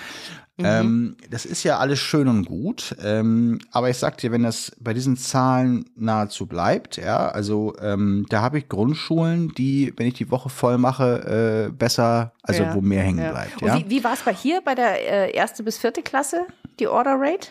Ähm, 0.65 1.17
das 1.29 1.45
ist 1.45 1.63
ja 1.63 1.77
alles 1.77 1.99
schön 1.99 2.27
und 2.27 2.45
gut, 2.45 2.95
ähm, 3.01 3.59
aber 3.71 3.89
ich 3.89 3.97
sag 3.97 4.17
dir, 4.17 4.31
wenn 4.31 4.43
das 4.43 4.71
bei 4.79 4.93
diesen 4.93 5.17
Zahlen 5.17 5.89
nahezu 5.95 6.45
bleibt, 6.45 6.97
ja, 6.97 7.29
also 7.29 7.75
ähm, 7.79 8.25
da 8.29 8.41
habe 8.41 8.59
ich 8.59 8.69
Grundschulen, 8.69 9.53
die, 9.55 9.93
wenn 9.97 10.07
ich 10.07 10.15
die 10.15 10.31
Woche 10.31 10.49
voll 10.49 10.77
mache, 10.77 11.69
äh, 11.69 11.71
besser, 11.71 12.33
also 12.41 12.63
ja, 12.63 12.75
wo 12.75 12.81
mehr 12.81 13.03
hängen 13.03 13.19
ja. 13.19 13.31
bleibt. 13.31 13.61
Ja? 13.61 13.75
Und 13.75 13.85
wie, 13.85 13.89
wie 13.89 14.03
war 14.03 14.13
es 14.13 14.21
bei 14.21 14.33
hier 14.33 14.61
bei 14.61 14.75
der 14.75 15.29
äh, 15.29 15.35
erste 15.35 15.63
bis 15.63 15.77
vierte 15.77 16.01
Klasse, 16.01 16.45
die 16.79 16.87
Order 16.87 17.15
Rate? 17.17 17.49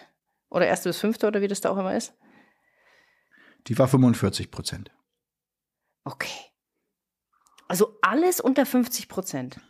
Oder 0.51 0.67
erste 0.67 0.91
bis 0.91 0.99
fünfte 0.99 1.27
oder 1.27 1.41
wie 1.41 1.49
das 1.49 1.63
da 1.63 1.71
auch 1.71 1.79
immer 1.79 1.97
ist? 1.97 2.13
Die 3.69 3.79
war 3.79 3.89
45 3.89 4.51
Prozent. 4.51 4.91
Okay. 6.05 6.29
Also 7.69 7.97
alles 8.03 8.41
unter 8.41 8.67
50 8.67 9.09
Prozent. 9.09 9.61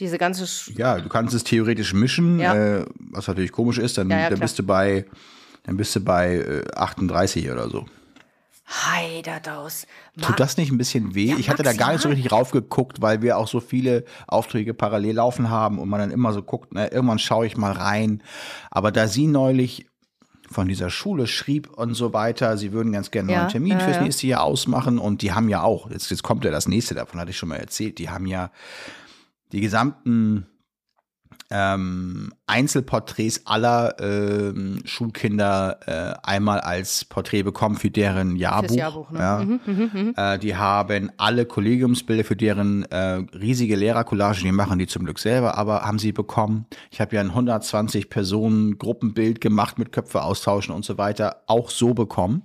Diese 0.00 0.18
ganze. 0.18 0.46
Sch 0.46 0.72
ja, 0.76 1.00
du 1.00 1.08
kannst 1.08 1.34
es 1.34 1.44
theoretisch 1.44 1.94
mischen, 1.94 2.40
ja. 2.40 2.54
äh, 2.54 2.84
was 2.98 3.28
natürlich 3.28 3.52
komisch 3.52 3.78
ist, 3.78 3.96
dann, 3.98 4.10
ja, 4.10 4.20
ja, 4.20 4.30
dann 4.30 4.40
bist 4.40 4.58
du 4.58 4.62
bei, 4.62 5.06
dann 5.64 5.76
bist 5.76 5.94
du 5.94 6.00
bei 6.00 6.36
äh, 6.36 6.64
38 6.74 7.50
oder 7.50 7.68
so. 7.68 7.86
Heiderdaus. 8.66 9.86
Tut 10.20 10.40
das 10.40 10.56
nicht 10.56 10.72
ein 10.72 10.78
bisschen 10.78 11.14
weh? 11.14 11.34
ich 11.38 11.50
hatte 11.50 11.62
da 11.62 11.74
gar 11.74 11.92
nicht 11.92 12.00
so 12.00 12.08
richtig 12.08 12.32
raufgeguckt, 12.32 13.02
weil 13.02 13.20
wir 13.20 13.36
auch 13.36 13.46
so 13.46 13.60
viele 13.60 14.04
Aufträge 14.26 14.72
parallel 14.72 15.16
laufen 15.16 15.50
haben 15.50 15.78
und 15.78 15.88
man 15.88 16.00
dann 16.00 16.10
immer 16.10 16.32
so 16.32 16.42
guckt, 16.42 16.72
ne, 16.72 16.88
irgendwann 16.88 17.18
schaue 17.18 17.46
ich 17.46 17.58
mal 17.58 17.72
rein. 17.72 18.22
Aber 18.70 18.90
da 18.90 19.06
sie 19.06 19.26
neulich 19.26 19.86
von 20.50 20.66
dieser 20.66 20.88
Schule 20.88 21.26
schrieb 21.26 21.70
und 21.76 21.94
so 21.94 22.12
weiter, 22.12 22.56
sie 22.56 22.72
würden 22.72 22.92
ganz 22.92 23.10
gerne 23.10 23.32
einen 23.32 23.40
neuen 23.42 23.50
Termin 23.50 23.80
fürs 23.80 24.00
nächste 24.00 24.26
Jahr 24.26 24.42
ausmachen 24.42 24.98
und 24.98 25.20
die 25.20 25.32
haben 25.32 25.48
ja 25.48 25.62
auch, 25.62 25.90
jetzt, 25.90 26.10
jetzt 26.10 26.22
kommt 26.22 26.44
ja 26.44 26.50
das 26.50 26.68
nächste, 26.68 26.94
davon 26.94 27.20
hatte 27.20 27.30
ich 27.30 27.38
schon 27.38 27.50
mal 27.50 27.56
erzählt, 27.56 27.98
die 27.98 28.08
haben 28.08 28.26
ja 28.26 28.50
die 29.54 29.60
gesamten 29.60 30.46
ähm, 31.50 32.32
Einzelporträts 32.46 33.46
aller 33.46 33.96
ähm, 34.00 34.80
Schulkinder 34.84 35.78
äh, 35.86 36.14
einmal 36.22 36.60
als 36.60 37.04
Porträt 37.04 37.42
bekommen 37.42 37.76
für 37.76 37.90
deren 37.90 38.34
Jahrbuch. 38.36 38.76
Jahrbuch 38.76 39.10
ne? 39.10 39.18
ja. 39.18 39.38
mhm, 39.44 39.60
mh, 39.64 40.12
mh. 40.16 40.34
Äh, 40.34 40.38
die 40.38 40.56
haben 40.56 41.12
alle 41.16 41.46
Kollegiumsbilder 41.46 42.24
für 42.24 42.36
deren 42.36 42.84
äh, 42.90 43.22
riesige 43.34 43.76
Lehrercollage, 43.76 44.42
die 44.42 44.52
machen 44.52 44.78
die 44.78 44.86
zum 44.86 45.04
Glück 45.04 45.18
selber, 45.18 45.56
aber 45.56 45.82
haben 45.82 45.98
sie 45.98 46.12
bekommen. 46.12 46.66
Ich 46.90 47.00
habe 47.00 47.14
ja 47.14 47.20
ein 47.20 47.30
120 47.30 48.10
Personen 48.10 48.78
Gruppenbild 48.78 49.40
gemacht 49.40 49.78
mit 49.78 49.92
Köpfe 49.92 50.22
austauschen 50.22 50.74
und 50.74 50.84
so 50.84 50.98
weiter, 50.98 51.42
auch 51.46 51.70
so 51.70 51.94
bekommen. 51.94 52.42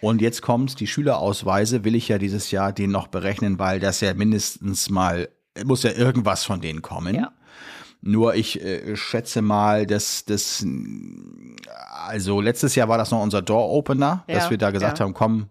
Und 0.00 0.22
jetzt 0.22 0.40
kommt 0.40 0.80
die 0.80 0.86
Schülerausweise, 0.86 1.84
will 1.84 1.94
ich 1.94 2.08
ja 2.08 2.16
dieses 2.16 2.50
Jahr 2.50 2.72
den 2.72 2.90
noch 2.90 3.08
berechnen, 3.08 3.58
weil 3.58 3.80
das 3.80 4.00
ja 4.00 4.14
mindestens 4.14 4.88
mal 4.88 5.28
muss 5.64 5.82
ja 5.82 5.92
irgendwas 5.92 6.44
von 6.44 6.60
denen 6.60 6.82
kommen. 6.82 7.14
Ja. 7.14 7.32
Nur 8.02 8.34
ich 8.34 8.62
äh, 8.62 8.96
schätze 8.96 9.42
mal, 9.42 9.86
dass 9.86 10.24
das, 10.24 10.64
also 12.06 12.40
letztes 12.40 12.74
Jahr 12.74 12.88
war 12.88 12.96
das 12.96 13.10
noch 13.10 13.22
unser 13.22 13.42
Door-Opener, 13.42 14.24
ja, 14.26 14.34
dass 14.34 14.50
wir 14.50 14.56
da 14.56 14.70
gesagt 14.70 14.98
ja. 14.98 15.04
haben, 15.04 15.12
komm, 15.12 15.50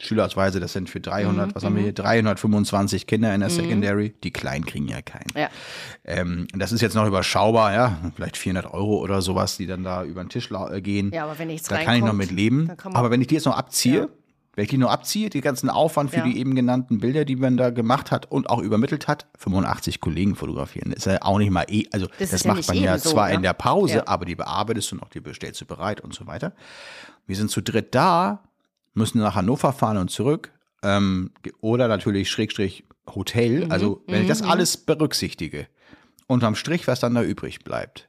Schülerausweise, 0.00 0.58
das 0.58 0.72
sind 0.72 0.90
für 0.90 1.00
300, 1.00 1.48
mhm, 1.48 1.54
was 1.54 1.64
haben 1.64 1.76
wir 1.76 1.82
hier, 1.84 1.92
325 1.92 3.02
mhm. 3.02 3.06
Kinder 3.06 3.34
in 3.34 3.40
der 3.40 3.48
mhm. 3.48 3.54
Secondary, 3.54 4.14
die 4.24 4.32
Kleinen 4.32 4.66
kriegen 4.66 4.88
ja 4.88 5.02
keinen. 5.02 5.30
Ja. 5.36 5.48
Ähm, 6.04 6.48
das 6.52 6.72
ist 6.72 6.80
jetzt 6.80 6.94
noch 6.94 7.06
überschaubar, 7.06 7.72
ja, 7.72 7.98
vielleicht 8.16 8.36
400 8.36 8.72
Euro 8.72 8.98
oder 8.98 9.22
sowas, 9.22 9.56
die 9.56 9.66
dann 9.66 9.84
da 9.84 10.04
über 10.04 10.24
den 10.24 10.30
Tisch 10.30 10.50
äh, 10.50 10.80
gehen. 10.80 11.12
Ja, 11.12 11.24
aber 11.24 11.38
wenn 11.38 11.48
ich 11.48 11.62
Da 11.62 11.82
kann 11.82 11.96
ich 11.96 12.02
noch 12.02 12.12
mit 12.12 12.32
leben. 12.32 12.72
Aber 12.82 13.10
wenn 13.10 13.20
ich 13.20 13.28
die 13.28 13.36
jetzt 13.36 13.44
noch 13.44 13.56
abziehe, 13.56 14.08
wenn 14.54 14.64
ich 14.64 14.70
die 14.70 14.78
nur 14.78 14.90
abziehe, 14.90 15.30
die 15.30 15.40
ganzen 15.40 15.68
Aufwand 15.68 16.10
für 16.10 16.18
ja. 16.18 16.24
die 16.24 16.38
eben 16.38 16.54
genannten 16.54 17.00
Bilder, 17.00 17.24
die 17.24 17.36
man 17.36 17.56
da 17.56 17.70
gemacht 17.70 18.10
hat 18.10 18.30
und 18.30 18.48
auch 18.50 18.60
übermittelt 18.60 19.08
hat, 19.08 19.26
85 19.38 20.00
Kollegen 20.00 20.36
fotografieren, 20.36 20.92
ist 20.92 21.06
ja 21.06 21.22
auch 21.22 21.38
nicht 21.38 21.50
mal 21.50 21.64
eh, 21.68 21.86
also 21.92 22.06
das, 22.18 22.30
das 22.30 22.44
macht 22.44 22.66
ja 22.66 22.74
man 22.74 22.82
ja 22.82 22.98
zwar 22.98 23.28
so, 23.28 23.34
in 23.34 23.42
der 23.42 23.52
Pause, 23.52 23.96
ja. 23.96 24.06
aber 24.06 24.24
die 24.24 24.36
bearbeitest 24.36 24.92
du 24.92 24.96
noch, 24.96 25.08
die 25.08 25.20
bestellst 25.20 25.60
du 25.60 25.66
bereit 25.66 26.00
und 26.00 26.14
so 26.14 26.26
weiter. 26.26 26.52
Wir 27.26 27.36
sind 27.36 27.50
zu 27.50 27.62
dritt 27.62 27.94
da, 27.94 28.42
müssen 28.94 29.18
nach 29.18 29.34
Hannover 29.34 29.72
fahren 29.72 29.96
und 29.96 30.10
zurück, 30.10 30.52
ähm, 30.82 31.32
oder 31.60 31.88
natürlich 31.88 32.30
Schrägstrich 32.30 32.84
Hotel. 33.14 33.66
Mhm. 33.66 33.72
Also 33.72 34.02
wenn 34.06 34.22
ich 34.22 34.28
das 34.28 34.42
mhm. 34.42 34.50
alles 34.50 34.76
berücksichtige, 34.76 35.66
unterm 36.26 36.54
Strich, 36.54 36.86
was 36.86 37.00
dann 37.00 37.14
da 37.14 37.22
übrig 37.22 37.60
bleibt. 37.64 38.08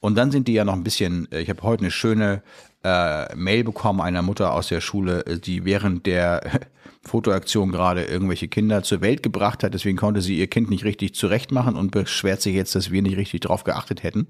Und 0.00 0.14
dann 0.16 0.30
sind 0.30 0.46
die 0.46 0.52
ja 0.52 0.64
noch 0.64 0.74
ein 0.74 0.84
bisschen, 0.84 1.30
äh, 1.32 1.40
ich 1.40 1.48
habe 1.48 1.62
heute 1.62 1.82
eine 1.82 1.90
schöne 1.90 2.42
äh, 2.86 3.34
Mail 3.34 3.64
bekommen 3.64 4.00
einer 4.00 4.22
Mutter 4.22 4.52
aus 4.52 4.68
der 4.68 4.80
Schule, 4.80 5.26
äh, 5.26 5.40
die 5.40 5.64
während 5.64 6.06
der 6.06 6.60
Fotoaktion 7.02 7.72
gerade 7.72 8.04
irgendwelche 8.04 8.46
Kinder 8.46 8.84
zur 8.84 9.00
Welt 9.00 9.24
gebracht 9.24 9.64
hat. 9.64 9.74
Deswegen 9.74 9.96
konnte 9.96 10.20
sie 10.20 10.38
ihr 10.38 10.46
Kind 10.46 10.70
nicht 10.70 10.84
richtig 10.84 11.14
zurechtmachen 11.14 11.74
und 11.74 11.90
beschwert 11.90 12.42
sich 12.42 12.54
jetzt, 12.54 12.74
dass 12.76 12.92
wir 12.92 13.02
nicht 13.02 13.16
richtig 13.16 13.40
drauf 13.40 13.64
geachtet 13.64 14.04
hätten. 14.04 14.28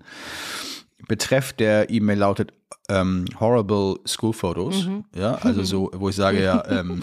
Betreff 1.07 1.53
der 1.53 1.91
E-Mail 1.91 2.19
lautet 2.19 2.55
ähm, 2.89 3.27
Horrible 3.39 3.97
School 4.07 4.33
Photos. 4.33 4.87
Mhm. 4.87 5.05
Ja, 5.15 5.35
also 5.35 5.63
so, 5.63 5.91
wo 5.95 6.09
ich 6.09 6.17
sage 6.17 6.43
ja, 6.43 6.65
ähm, 6.81 7.03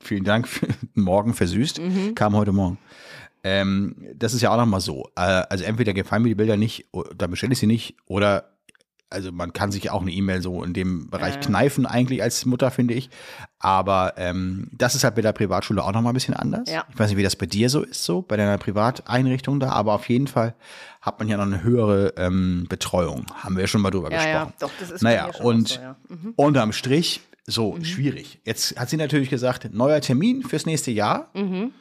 vielen 0.00 0.24
Dank, 0.24 0.48
für, 0.48 0.66
morgen 0.94 1.34
versüßt, 1.34 1.78
mhm. 1.78 2.14
kam 2.16 2.34
heute 2.34 2.52
Morgen. 2.52 2.78
Ähm, 3.44 3.94
das 4.16 4.34
ist 4.34 4.42
ja 4.42 4.52
auch 4.52 4.56
nochmal 4.56 4.80
so. 4.80 5.08
Äh, 5.16 5.44
also 5.48 5.62
entweder 5.62 5.94
gefallen 5.94 6.22
mir 6.22 6.30
die 6.30 6.34
Bilder 6.34 6.56
nicht, 6.56 6.86
dann 7.16 7.30
bestelle 7.30 7.52
ich 7.52 7.58
sie 7.60 7.66
nicht, 7.66 7.96
oder 8.06 8.51
also 9.12 9.32
man 9.32 9.52
kann 9.52 9.70
sich 9.72 9.90
auch 9.90 10.02
eine 10.02 10.10
E-Mail 10.10 10.42
so 10.42 10.62
in 10.64 10.72
dem 10.72 11.08
Bereich 11.08 11.36
äh. 11.36 11.40
kneifen 11.40 11.86
eigentlich 11.86 12.22
als 12.22 12.44
Mutter, 12.46 12.70
finde 12.70 12.94
ich. 12.94 13.10
Aber 13.58 14.14
ähm, 14.16 14.68
das 14.72 14.94
ist 14.94 15.04
halt 15.04 15.14
bei 15.14 15.22
der 15.22 15.32
Privatschule 15.32 15.82
auch 15.84 15.92
noch 15.92 16.02
mal 16.02 16.10
ein 16.10 16.14
bisschen 16.14 16.34
anders. 16.34 16.68
Ja. 16.68 16.84
Ich 16.92 16.98
weiß 16.98 17.10
nicht, 17.10 17.18
wie 17.18 17.22
das 17.22 17.36
bei 17.36 17.46
dir 17.46 17.70
so 17.70 17.82
ist, 17.82 18.04
so 18.04 18.22
bei 18.22 18.36
deiner 18.36 18.58
Privateinrichtung 18.58 19.60
da, 19.60 19.70
aber 19.70 19.94
auf 19.94 20.08
jeden 20.08 20.26
Fall 20.26 20.54
hat 21.00 21.18
man 21.18 21.28
ja 21.28 21.36
noch 21.36 21.46
eine 21.46 21.62
höhere 21.62 22.14
ähm, 22.16 22.66
Betreuung. 22.68 23.26
Haben 23.34 23.56
wir 23.56 23.62
ja 23.62 23.68
schon 23.68 23.80
mal 23.80 23.90
drüber 23.90 24.10
ja, 24.10 24.16
gesprochen. 24.16 24.52
Ja, 24.60 24.66
doch, 24.66 24.72
das 24.80 24.90
ist 24.90 25.02
naja, 25.02 25.30
und 25.40 25.68
so, 25.68 25.80
ja. 25.80 25.96
mhm. 26.08 26.32
unterm 26.36 26.72
Strich 26.72 27.20
so 27.46 27.72
mhm. 27.72 27.84
schwierig. 27.84 28.40
Jetzt 28.44 28.78
hat 28.78 28.88
sie 28.88 28.96
natürlich 28.96 29.30
gesagt, 29.30 29.72
neuer 29.72 30.00
Termin 30.00 30.42
fürs 30.42 30.66
nächste 30.66 30.90
Jahr. 30.90 31.30
Mhm. 31.34 31.72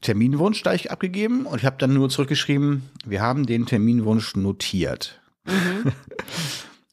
Terminwunsch 0.00 0.62
da 0.62 0.72
ich 0.72 0.90
abgegeben 0.90 1.46
und 1.46 1.58
ich 1.58 1.66
habe 1.66 1.76
dann 1.78 1.92
nur 1.92 2.08
zurückgeschrieben, 2.08 2.88
wir 3.04 3.20
haben 3.20 3.44
den 3.44 3.66
Terminwunsch 3.66 4.34
notiert. 4.34 5.19
Mhm. 5.50 5.92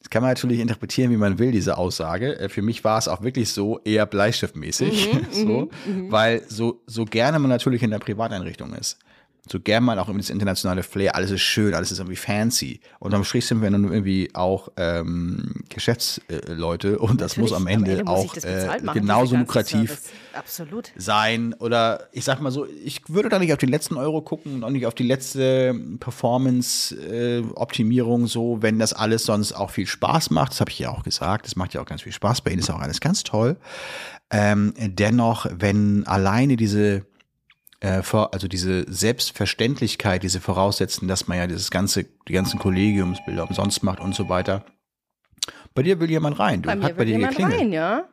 Das 0.00 0.10
kann 0.10 0.22
man 0.22 0.30
natürlich 0.30 0.60
interpretieren, 0.60 1.10
wie 1.10 1.18
man 1.18 1.38
will, 1.38 1.52
diese 1.52 1.76
Aussage. 1.76 2.38
Äh, 2.38 2.48
für 2.48 2.62
mich 2.62 2.82
war 2.82 2.96
es 2.96 3.08
auch 3.08 3.20
wirklich 3.20 3.50
so 3.50 3.78
eher 3.84 4.06
bleistiftmäßig, 4.06 5.12
mhm, 5.12 5.26
so, 5.30 5.70
mhm, 5.84 6.04
mhm. 6.06 6.10
weil 6.10 6.42
so, 6.48 6.80
so 6.86 7.04
gerne 7.04 7.38
man 7.38 7.50
natürlich 7.50 7.82
in 7.82 7.90
der 7.90 7.98
Privateinrichtung 7.98 8.72
ist 8.72 8.98
so 9.50 9.58
gern 9.60 9.84
mal 9.84 9.98
auch 9.98 10.08
immer 10.08 10.16
das 10.18 10.30
internationale 10.30 10.82
Flair, 10.82 11.14
alles 11.14 11.30
ist 11.30 11.42
schön, 11.42 11.74
alles 11.74 11.92
ist 11.92 11.98
irgendwie 11.98 12.16
fancy. 12.16 12.80
Und 12.98 13.12
am 13.14 13.24
Strich 13.24 13.44
sind 13.46 13.60
wir 13.62 13.70
dann 13.70 13.84
irgendwie 13.84 14.30
auch 14.34 14.70
ähm, 14.76 15.64
Geschäftsleute 15.68 16.98
und 16.98 17.20
das 17.20 17.36
muss 17.36 17.52
am 17.52 17.66
Ende, 17.66 17.92
am 17.92 17.98
Ende 17.98 18.10
auch 18.10 18.34
äh, 18.36 18.80
genauso 18.92 19.36
lukrativ 19.36 20.00
sein. 20.96 21.52
Oder 21.54 22.08
ich 22.12 22.24
sag 22.24 22.40
mal 22.40 22.50
so, 22.50 22.66
ich 22.66 23.02
würde 23.08 23.28
da 23.28 23.38
nicht 23.38 23.52
auf 23.52 23.58
den 23.58 23.68
letzten 23.68 23.96
Euro 23.96 24.22
gucken 24.22 24.54
und 24.54 24.64
auch 24.64 24.70
nicht 24.70 24.86
auf 24.86 24.94
die 24.94 25.04
letzte 25.04 25.74
Performance-Optimierung 26.00 28.24
äh, 28.24 28.28
so, 28.28 28.58
wenn 28.60 28.78
das 28.78 28.92
alles 28.92 29.24
sonst 29.24 29.52
auch 29.52 29.70
viel 29.70 29.86
Spaß 29.86 30.28
macht. 30.30 30.52
Das 30.52 30.60
habe 30.60 30.70
ich 30.70 30.78
ja 30.78 30.90
auch 30.90 31.02
gesagt. 31.02 31.46
Das 31.46 31.56
macht 31.56 31.74
ja 31.74 31.80
auch 31.80 31.86
ganz 31.86 32.02
viel 32.02 32.12
Spaß. 32.12 32.42
Bei 32.42 32.50
Ihnen 32.50 32.60
ist 32.60 32.70
auch 32.70 32.80
alles 32.80 33.00
ganz 33.00 33.24
toll. 33.24 33.56
Ähm, 34.30 34.74
dennoch, 34.76 35.46
wenn 35.50 36.06
alleine 36.06 36.56
diese 36.56 37.06
äh, 37.80 38.02
also 38.12 38.48
diese 38.48 38.90
Selbstverständlichkeit, 38.92 40.22
diese 40.22 40.40
Voraussetzen, 40.40 41.08
dass 41.08 41.28
man 41.28 41.38
ja 41.38 41.46
dieses 41.46 41.70
ganze, 41.70 42.04
die 42.26 42.32
ganzen 42.32 42.58
Kollegiumsbilder 42.58 43.48
umsonst 43.48 43.82
macht 43.82 44.00
und 44.00 44.14
so 44.14 44.28
weiter. 44.28 44.64
Bei 45.74 45.82
dir 45.82 46.00
will 46.00 46.10
jemand 46.10 46.38
rein. 46.38 46.62
Du, 46.62 46.68
bei 46.68 46.80
hat 46.80 46.96
bei 46.96 47.04
dir 47.04 47.18
geklingelt. 47.18 47.60
Rein, 47.60 47.72
ja. 47.72 48.04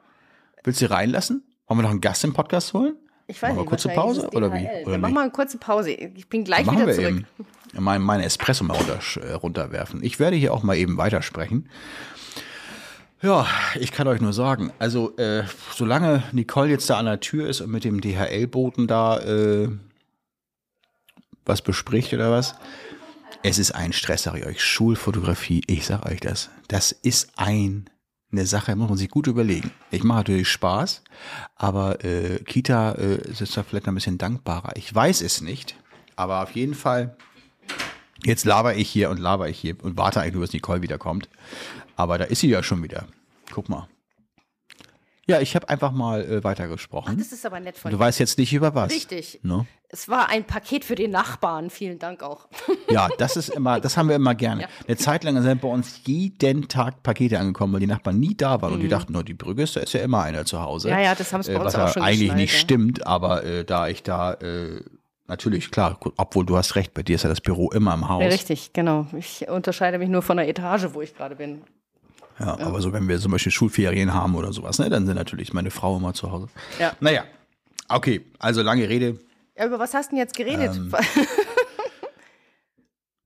Willst 0.63 0.81
du 0.81 0.89
reinlassen? 0.89 1.43
Wollen 1.67 1.79
wir 1.79 1.83
noch 1.83 1.89
einen 1.91 2.01
Gast 2.01 2.23
im 2.23 2.33
Podcast 2.33 2.73
holen? 2.73 2.95
Ich 3.27 3.41
weiß 3.41 3.49
Machen 3.49 3.61
nicht. 3.61 3.69
kurze 3.69 3.89
Pause 3.89 4.29
oder 4.33 4.53
wie? 4.53 4.67
Oder 4.85 4.99
mach 4.99 5.09
mal 5.09 5.21
eine 5.21 5.31
kurze 5.31 5.57
Pause. 5.57 5.91
Ich 5.91 6.29
bin 6.29 6.43
gleich 6.43 6.69
wieder 6.69 6.93
zurück. 6.93 7.07
Eben 7.07 7.25
mein, 7.73 8.01
meine 8.01 8.23
Espresso 8.23 8.63
mal 8.63 8.77
runter, 8.77 8.99
äh, 9.21 9.33
runterwerfen. 9.33 10.03
Ich 10.03 10.19
werde 10.19 10.35
hier 10.35 10.53
auch 10.53 10.63
mal 10.63 10.77
eben 10.77 10.97
weitersprechen. 10.97 11.69
Ja, 13.21 13.47
ich 13.79 13.91
kann 13.91 14.07
euch 14.07 14.21
nur 14.21 14.33
sagen, 14.33 14.71
also 14.77 15.15
äh, 15.17 15.43
solange 15.73 16.23
Nicole 16.31 16.69
jetzt 16.69 16.89
da 16.89 16.97
an 16.97 17.05
der 17.05 17.21
Tür 17.21 17.47
ist 17.47 17.61
und 17.61 17.71
mit 17.71 17.83
dem 17.83 18.01
DHL-Boten 18.01 18.87
da 18.87 19.19
äh, 19.19 19.69
was 21.45 21.61
bespricht 21.61 22.13
oder 22.13 22.31
was, 22.31 22.55
es 23.43 23.57
ist 23.57 23.71
ein 23.71 23.93
Stress, 23.93 24.23
sage 24.23 24.39
ich 24.39 24.45
euch. 24.45 24.63
Schulfotografie, 24.63 25.61
ich 25.67 25.85
sag 25.85 26.05
euch 26.05 26.19
das. 26.19 26.49
Das 26.67 26.91
ist 26.91 27.31
ein, 27.35 27.89
eine 28.31 28.45
Sache, 28.45 28.75
muss 28.75 28.89
man 28.89 28.97
sich 28.97 29.09
gut 29.09 29.27
überlegen. 29.27 29.71
Ich 29.91 30.03
mache 30.03 30.19
natürlich 30.19 30.49
Spaß, 30.49 31.03
aber 31.55 32.03
äh, 32.03 32.39
Kita 32.39 32.93
äh, 32.93 33.17
ist 33.29 33.55
da 33.55 33.63
vielleicht 33.63 33.85
noch 33.85 33.93
ein 33.93 33.95
bisschen 33.95 34.17
dankbarer. 34.17 34.75
Ich 34.75 34.93
weiß 34.93 35.21
es 35.21 35.41
nicht, 35.41 35.75
aber 36.15 36.43
auf 36.43 36.51
jeden 36.51 36.73
Fall, 36.73 37.15
jetzt 38.23 38.45
laber 38.45 38.75
ich 38.75 38.89
hier 38.89 39.09
und 39.09 39.19
laber 39.19 39.47
ich 39.47 39.59
hier 39.59 39.75
und 39.83 39.95
warte 39.97 40.21
eigentlich 40.21 40.33
nur, 40.33 40.41
bis 40.41 40.53
Nicole 40.53 40.81
wiederkommt. 40.81 41.29
Aber 41.95 42.17
da 42.17 42.25
ist 42.25 42.41
sie 42.41 42.49
ja 42.49 42.61
schon 42.63 42.83
wieder. 42.83 43.05
Guck 43.51 43.69
mal. 43.69 43.87
Ja, 45.27 45.39
ich 45.41 45.55
habe 45.55 45.67
einfach 45.69 45.91
mal 45.91 46.21
äh, 46.23 46.43
weitergesprochen. 46.43 47.17
Das 47.17 47.31
ist 47.31 47.43
aber 47.47 47.59
nett 47.59 47.77
von 47.79 47.89
du 47.89 47.97
dir. 47.97 48.03
weißt 48.03 48.19
jetzt 48.19 48.37
nicht 48.37 48.53
über 48.53 48.75
was. 48.75 48.91
Richtig. 48.91 49.39
Ne? 49.41 49.65
Es 49.89 50.07
war 50.07 50.29
ein 50.29 50.43
Paket 50.43 50.85
für 50.85 50.93
den 50.93 51.09
Nachbarn. 51.09 51.71
Vielen 51.71 51.97
Dank 51.97 52.21
auch. 52.21 52.47
Ja, 52.91 53.09
das 53.17 53.35
ist 53.35 53.49
immer, 53.49 53.79
das 53.79 53.97
haben 53.97 54.07
wir 54.09 54.15
immer 54.15 54.35
gerne. 54.35 54.61
Ja. 54.61 54.67
Eine 54.87 54.97
Zeit 54.97 55.23
lang 55.23 55.41
sind 55.41 55.59
bei 55.61 55.67
uns 55.67 56.01
jeden 56.05 56.67
Tag 56.67 57.01
Pakete 57.01 57.39
angekommen, 57.39 57.73
weil 57.73 57.79
die 57.79 57.87
Nachbarn 57.87 58.19
nie 58.19 58.35
da 58.37 58.61
waren 58.61 58.73
und 58.73 58.79
die 58.81 58.87
dachten, 58.87 59.11
no, 59.13 59.23
die 59.23 59.33
Brücke 59.33 59.63
ist, 59.63 59.75
da 59.75 59.79
ist 59.79 59.93
ja 59.93 60.01
immer 60.01 60.21
einer 60.21 60.45
zu 60.45 60.61
Hause. 60.61 60.89
Mhm. 60.89 60.93
Ja, 60.93 60.99
ja, 61.01 61.15
das 61.15 61.33
haben 61.33 61.41
sie 61.41 61.51
bei 61.51 61.57
Äh, 61.57 61.63
uns 61.63 61.73
was 61.73 61.75
auch 61.75 61.79
ja 61.87 61.93
schon 61.93 62.03
eigentlich 62.03 62.33
nicht 62.35 62.53
ja. 62.53 62.59
stimmt, 62.59 63.07
aber 63.07 63.43
äh, 63.43 63.65
da 63.65 63.87
ich 63.87 64.03
da 64.03 64.33
äh, 64.35 64.81
natürlich 65.27 65.71
klar, 65.71 65.99
obwohl 66.17 66.45
du 66.45 66.55
hast 66.55 66.75
recht, 66.75 66.93
bei 66.93 67.01
dir 67.01 67.15
ist 67.15 67.23
ja 67.23 67.29
das 67.29 67.41
Büro 67.41 67.71
immer 67.71 67.95
im 67.95 68.07
Haus. 68.07 68.21
Ja, 68.21 68.27
richtig, 68.29 68.71
genau. 68.73 69.07
Ich 69.17 69.47
unterscheide 69.49 69.97
mich 69.97 70.09
nur 70.09 70.21
von 70.21 70.37
der 70.37 70.47
Etage, 70.47 70.89
wo 70.93 71.01
ich 71.01 71.15
gerade 71.15 71.35
bin. 71.35 71.63
Ja, 72.39 72.57
aber 72.59 72.81
so, 72.81 72.91
wenn 72.93 73.07
wir 73.07 73.19
zum 73.19 73.31
Beispiel 73.31 73.51
Schulferien 73.51 74.13
haben 74.13 74.35
oder 74.35 74.51
sowas, 74.51 74.77
ne, 74.79 74.89
dann 74.89 75.05
sind 75.05 75.15
natürlich 75.15 75.53
meine 75.53 75.71
Frau 75.71 75.97
immer 75.97 76.13
zu 76.13 76.31
Hause. 76.31 76.47
Ja. 76.79 76.93
Naja, 76.99 77.23
okay, 77.89 78.25
also 78.39 78.61
lange 78.61 78.87
Rede. 78.89 79.19
Ja, 79.57 79.65
über 79.67 79.79
was 79.79 79.93
hast 79.93 80.07
du 80.07 80.15
denn 80.15 80.19
jetzt 80.19 80.35
geredet? 80.35 80.71
Ähm, 80.75 80.93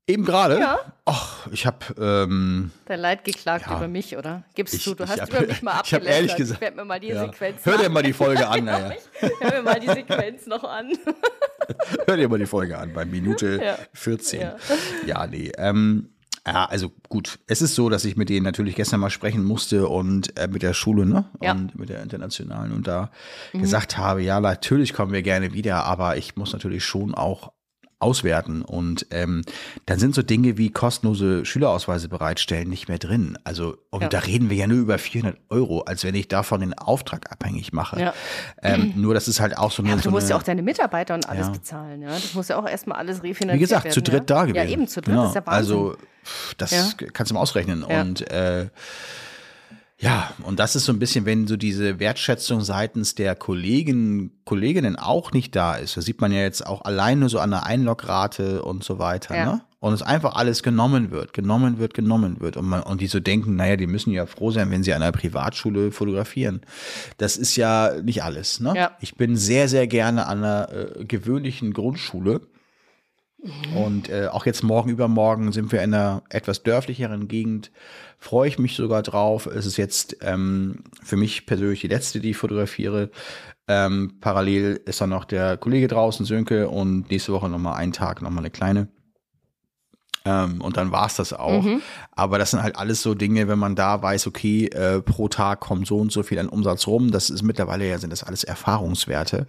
Eben 0.07 0.25
gerade. 0.25 0.59
Ja. 0.59 0.79
Ach, 1.05 1.45
ich 1.51 1.67
habe 1.67 1.85
ähm, 1.99 2.71
Dein 2.85 2.99
Leid 2.99 3.23
geklagt 3.23 3.65
Ja. 3.67 3.77
über 3.77 3.87
mich, 3.87 4.17
oder? 4.17 4.43
Gibst 4.55 4.73
Ich- 4.73 4.83
du, 4.83 4.95
du 4.95 5.03
ich 5.03 5.09
hast 5.11 5.21
hab- 5.21 5.29
über 5.29 5.41
mich 5.45 5.61
mal 5.61 5.71
ich 5.71 5.93
hab 5.93 6.01
abgelästert. 6.01 6.15
ehrlich 6.15 6.35
gesagt- 6.35 6.63
Ich 6.63 6.75
mir 6.75 6.85
mal 6.85 6.99
die 6.99 7.07
ja. 7.09 7.25
Sequenz 7.25 7.63
hör 7.63 7.77
dir 7.77 7.89
mal 7.89 8.01
die 8.01 8.13
Folge 8.13 8.47
an, 8.47 8.65
naja. 8.65 8.93
Hör 9.39 9.51
mir 9.53 9.61
mal 9.61 9.79
die 9.79 9.87
Sequenz 9.87 10.47
noch 10.47 10.63
an. 10.63 10.91
Hör 12.07 12.17
dir 12.17 12.27
mal 12.27 12.39
die 12.39 12.47
Folge 12.47 12.75
an, 12.79 12.91
bei 12.93 13.05
Minute 13.05 13.59
Ja. 13.63 13.77
14. 13.93 14.41
Ja. 14.41 14.55
Ja, 15.05 15.27
nee. 15.27 15.51
Ähm, 15.57 16.09
ja, 16.47 16.65
also 16.65 16.91
gut. 17.09 17.39
Es 17.47 17.61
ist 17.61 17.75
so, 17.75 17.89
dass 17.89 18.05
ich 18.05 18.15
mit 18.15 18.29
denen 18.29 18.43
natürlich 18.43 18.75
gestern 18.75 18.99
mal 18.99 19.09
sprechen 19.09 19.43
musste 19.43 19.87
und 19.87 20.37
äh, 20.37 20.47
mit 20.47 20.61
der 20.61 20.73
Schule, 20.73 21.05
ne? 21.05 21.25
Ja. 21.41 21.51
Und 21.51 21.77
mit 21.77 21.89
der 21.89 22.01
internationalen 22.01 22.71
und 22.71 22.87
da 22.87 23.11
gesagt 23.53 23.97
habe, 23.97 24.21
ja, 24.21 24.39
natürlich 24.39 24.93
kommen 24.93 25.11
wir 25.11 25.21
gerne 25.21 25.53
wieder, 25.53 25.85
aber 25.85 26.17
ich 26.17 26.35
muss 26.35 26.53
natürlich 26.53 26.83
schon 26.83 27.13
auch 27.13 27.51
auswerten 27.99 28.61
und 28.61 29.05
ähm, 29.11 29.41
dann 29.85 29.99
sind 29.99 30.15
so 30.15 30.21
Dinge 30.21 30.57
wie 30.57 30.69
kostenlose 30.71 31.45
Schülerausweise 31.45 32.07
bereitstellen 32.07 32.69
nicht 32.69 32.87
mehr 32.87 32.97
drin. 32.97 33.37
Also 33.43 33.77
und 33.89 34.01
Ja. 34.03 34.09
da 34.09 34.19
reden 34.19 34.49
wir 34.49 34.55
ja 34.57 34.67
nur 34.67 34.77
über 34.77 34.97
400 34.97 35.37
Euro, 35.49 35.81
als 35.81 36.03
wenn 36.05 36.15
ich 36.15 36.27
davon 36.29 36.61
den 36.61 36.73
Auftrag 36.73 37.31
abhängig 37.31 37.73
mache. 37.73 37.99
Ja. 37.99 38.13
Ähm, 38.63 38.93
nur 38.95 39.13
das 39.13 39.27
ist 39.27 39.39
halt 39.41 39.57
auch 39.57 39.71
so 39.71 39.81
eine, 39.81 39.89
Ja, 39.89 39.93
aber 39.95 40.03
so 40.03 40.09
du 40.09 40.15
musst 40.15 40.25
eine, 40.27 40.29
ja 40.31 40.37
auch 40.37 40.43
deine 40.43 40.61
Mitarbeiter 40.61 41.13
und 41.13 41.27
alles 41.27 41.49
bezahlen. 41.51 42.01
Ja? 42.01 42.09
Das 42.09 42.33
muss 42.33 42.47
ja 42.47 42.57
auch 42.57 42.67
erstmal 42.67 42.97
alles 42.97 43.21
refinanziert 43.21 43.55
wie 43.55 43.59
gesagt, 43.59 43.83
werden. 43.85 43.93
zu 43.93 44.01
dritt 44.01 44.29
da 44.29 44.43
gewesen. 44.45 44.55
Ja, 44.55 44.63
eben 44.73 44.87
zu 44.87 45.01
dritt 45.01 45.13
Genau. 45.15 45.27
ist 45.27 45.35
ja 45.35 45.45
Wahnsinn. 45.45 45.53
Also 45.53 45.95
pff, 46.23 46.53
das 46.55 46.71
Ja. 46.71 46.89
kannst 47.11 47.31
du 47.31 47.35
mal 47.35 47.41
ausrechnen. 47.41 47.83
Und 47.83 48.29
äh, 48.31 48.67
ja, 50.01 50.33
und 50.43 50.59
das 50.59 50.77
ist 50.77 50.85
so 50.85 50.93
ein 50.93 50.99
bisschen, 50.99 51.25
wenn 51.25 51.45
so 51.45 51.57
diese 51.57 51.99
Wertschätzung 51.99 52.61
seitens 52.61 53.15
der 53.15 53.35
Kollegen, 53.35 54.31
Kolleginnen 54.45 54.95
auch 54.95 55.33
nicht 55.33 55.55
da 55.57 55.75
ist. 55.75 55.97
Das 55.97 56.05
sieht 56.05 56.21
man 56.21 56.31
ja 56.31 56.39
jetzt 56.39 56.65
auch 56.65 56.85
allein 56.85 57.19
nur 57.19 57.27
so 57.27 57.39
an 57.39 57.51
der 57.51 57.65
Einlograte 57.65 58.61
und 58.63 58.81
so 58.81 58.97
weiter. 58.97 59.35
Ja. 59.35 59.45
Ne? 59.45 59.61
Und 59.81 59.93
es 59.93 60.01
einfach 60.01 60.35
alles 60.35 60.63
genommen 60.63 61.11
wird, 61.11 61.33
genommen 61.33 61.79
wird, 61.79 61.93
genommen 61.93 62.39
wird. 62.39 62.55
Und, 62.55 62.67
man, 62.67 62.83
und 62.83 63.01
die 63.01 63.07
so 63.07 63.19
denken, 63.19 63.57
naja, 63.57 63.75
die 63.75 63.87
müssen 63.87 64.11
ja 64.11 64.25
froh 64.25 64.51
sein, 64.51 64.71
wenn 64.71 64.83
sie 64.83 64.93
an 64.93 65.01
einer 65.01 65.11
Privatschule 65.11 65.91
fotografieren. 65.91 66.61
Das 67.17 67.35
ist 67.35 67.57
ja 67.57 67.93
nicht 68.01 68.23
alles. 68.23 68.61
Ne? 68.61 68.73
Ja. 68.75 68.91
Ich 69.01 69.15
bin 69.15 69.35
sehr, 69.35 69.67
sehr 69.67 69.87
gerne 69.87 70.27
an 70.27 70.43
einer 70.43 70.69
äh, 70.71 71.05
gewöhnlichen 71.05 71.73
Grundschule. 71.73 72.39
Und 73.75 74.09
äh, 74.09 74.27
auch 74.27 74.45
jetzt 74.45 74.63
morgen 74.63 74.89
übermorgen 74.89 75.51
sind 75.51 75.71
wir 75.71 75.81
in 75.81 75.93
einer 75.93 76.23
etwas 76.29 76.63
dörflicheren 76.63 77.27
Gegend. 77.27 77.71
Freue 78.17 78.49
ich 78.49 78.59
mich 78.59 78.75
sogar 78.75 79.01
drauf. 79.01 79.45
Es 79.45 79.65
ist 79.65 79.77
jetzt 79.77 80.17
ähm, 80.21 80.83
für 81.01 81.15
mich 81.15 81.45
persönlich 81.45 81.81
die 81.81 81.87
letzte, 81.87 82.19
die 82.19 82.31
ich 82.31 82.37
fotografiere. 82.37 83.11
Ähm, 83.67 84.17
parallel 84.19 84.81
ist 84.85 84.99
dann 84.99 85.11
noch 85.11 85.23
der 85.23 85.55
Kollege 85.55 85.87
draußen, 85.87 86.25
Sönke, 86.25 86.69
und 86.69 87.09
nächste 87.11 87.31
Woche 87.31 87.49
nochmal 87.49 87.75
einen 87.75 87.93
Tag, 87.93 88.21
nochmal 88.21 88.43
eine 88.43 88.51
kleine. 88.51 88.89
Ähm, 90.29 90.61
und 90.61 90.77
dann 90.77 90.91
war's 90.91 91.15
das 91.15 91.33
auch. 91.33 91.63
Aber 92.11 92.37
das 92.37 92.51
sind 92.51 92.61
halt 92.61 92.75
alles 92.75 93.01
so 93.01 93.15
Dinge, 93.15 93.47
wenn 93.47 93.59
man 93.59 93.75
da 93.75 94.01
weiß, 94.01 94.27
okay, 94.27 94.67
äh, 94.67 95.01
pro 95.01 95.27
Tag 95.27 95.59
kommt 95.59 95.87
so 95.87 95.97
und 95.97 96.11
so 96.11 96.23
viel 96.23 96.39
an 96.39 96.47
Umsatz 96.47 96.87
rum. 96.87 97.11
Das 97.11 97.29
ist 97.29 97.41
mittlerweile 97.41 97.87
ja 97.87 97.97
sind 97.97 98.11
das 98.11 98.23
alles 98.23 98.43
Erfahrungswerte. 98.43 99.47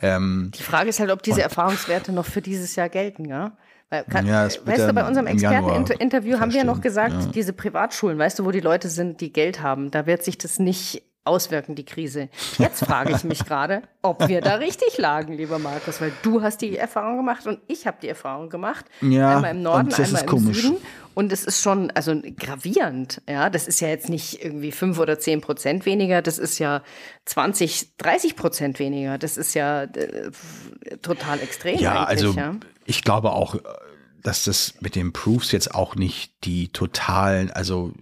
Ähm, 0.00 0.50
Die 0.56 0.62
Frage 0.62 0.88
ist 0.90 1.00
halt, 1.00 1.10
ob 1.10 1.22
diese 1.22 1.42
Erfahrungswerte 1.42 2.12
noch 2.12 2.26
für 2.26 2.40
dieses 2.42 2.76
Jahr 2.76 2.88
gelten, 2.88 3.24
ja? 3.26 3.56
Weil, 3.90 4.04
kann, 4.04 4.26
Ja, 4.26 4.46
es 4.46 4.64
weißt 4.66 4.88
du, 4.88 4.92
bei 4.94 5.06
unserem 5.06 5.26
Experteninterview 5.26 6.40
haben 6.40 6.52
wir 6.52 6.60
ja 6.60 6.64
noch 6.64 6.80
gesagt, 6.80 7.14
ja. 7.14 7.26
diese 7.26 7.52
Privatschulen, 7.52 8.18
weißt 8.18 8.38
du, 8.38 8.44
wo 8.46 8.50
die 8.50 8.60
Leute 8.60 8.88
sind, 8.88 9.20
die 9.20 9.32
Geld 9.32 9.60
haben, 9.60 9.90
da 9.90 10.06
wird 10.06 10.22
sich 10.24 10.38
das 10.38 10.58
nicht 10.58 11.02
auswirken, 11.24 11.74
die 11.74 11.84
Krise. 11.84 12.28
Jetzt 12.58 12.84
frage 12.84 13.14
ich 13.14 13.22
mich 13.22 13.44
gerade, 13.44 13.82
ob 14.02 14.26
wir 14.28 14.40
da 14.40 14.56
richtig 14.56 14.98
lagen, 14.98 15.34
lieber 15.34 15.58
Markus, 15.58 16.00
weil 16.00 16.12
du 16.22 16.42
hast 16.42 16.58
die 16.62 16.76
Erfahrung 16.76 17.16
gemacht 17.16 17.46
und 17.46 17.60
ich 17.68 17.86
habe 17.86 17.98
die 18.02 18.08
Erfahrung 18.08 18.48
gemacht. 18.48 18.86
Ja, 19.00 19.36
einmal 19.36 19.52
im 19.52 19.62
Norden, 19.62 19.92
einmal 19.92 20.12
ist 20.12 20.20
im 20.22 20.26
komisch. 20.26 20.62
Süden. 20.62 20.76
Und 21.14 21.30
es 21.30 21.44
ist 21.44 21.62
schon, 21.62 21.90
also 21.90 22.20
gravierend, 22.38 23.20
ja. 23.28 23.50
Das 23.50 23.68
ist 23.68 23.80
ja 23.80 23.88
jetzt 23.88 24.08
nicht 24.08 24.42
irgendwie 24.42 24.72
fünf 24.72 24.98
oder 24.98 25.18
zehn 25.18 25.40
Prozent 25.40 25.86
weniger, 25.86 26.22
das 26.22 26.38
ist 26.38 26.58
ja 26.58 26.82
20, 27.26 27.96
30 27.98 28.34
Prozent 28.34 28.78
weniger. 28.78 29.18
Das 29.18 29.36
ist 29.36 29.54
ja 29.54 29.82
äh, 29.82 30.30
total 31.02 31.40
extrem. 31.40 31.78
Ja, 31.78 32.04
also 32.04 32.32
ja. 32.32 32.56
ich 32.84 33.04
glaube 33.04 33.32
auch, 33.32 33.56
äh, 33.56 33.60
dass 34.22 34.44
das 34.44 34.74
mit 34.80 34.94
den 34.94 35.12
Proofs 35.12 35.52
jetzt 35.52 35.74
auch 35.74 35.94
nicht 35.96 36.32
die 36.44 36.68
totalen, 36.68 37.50
also 37.50 37.92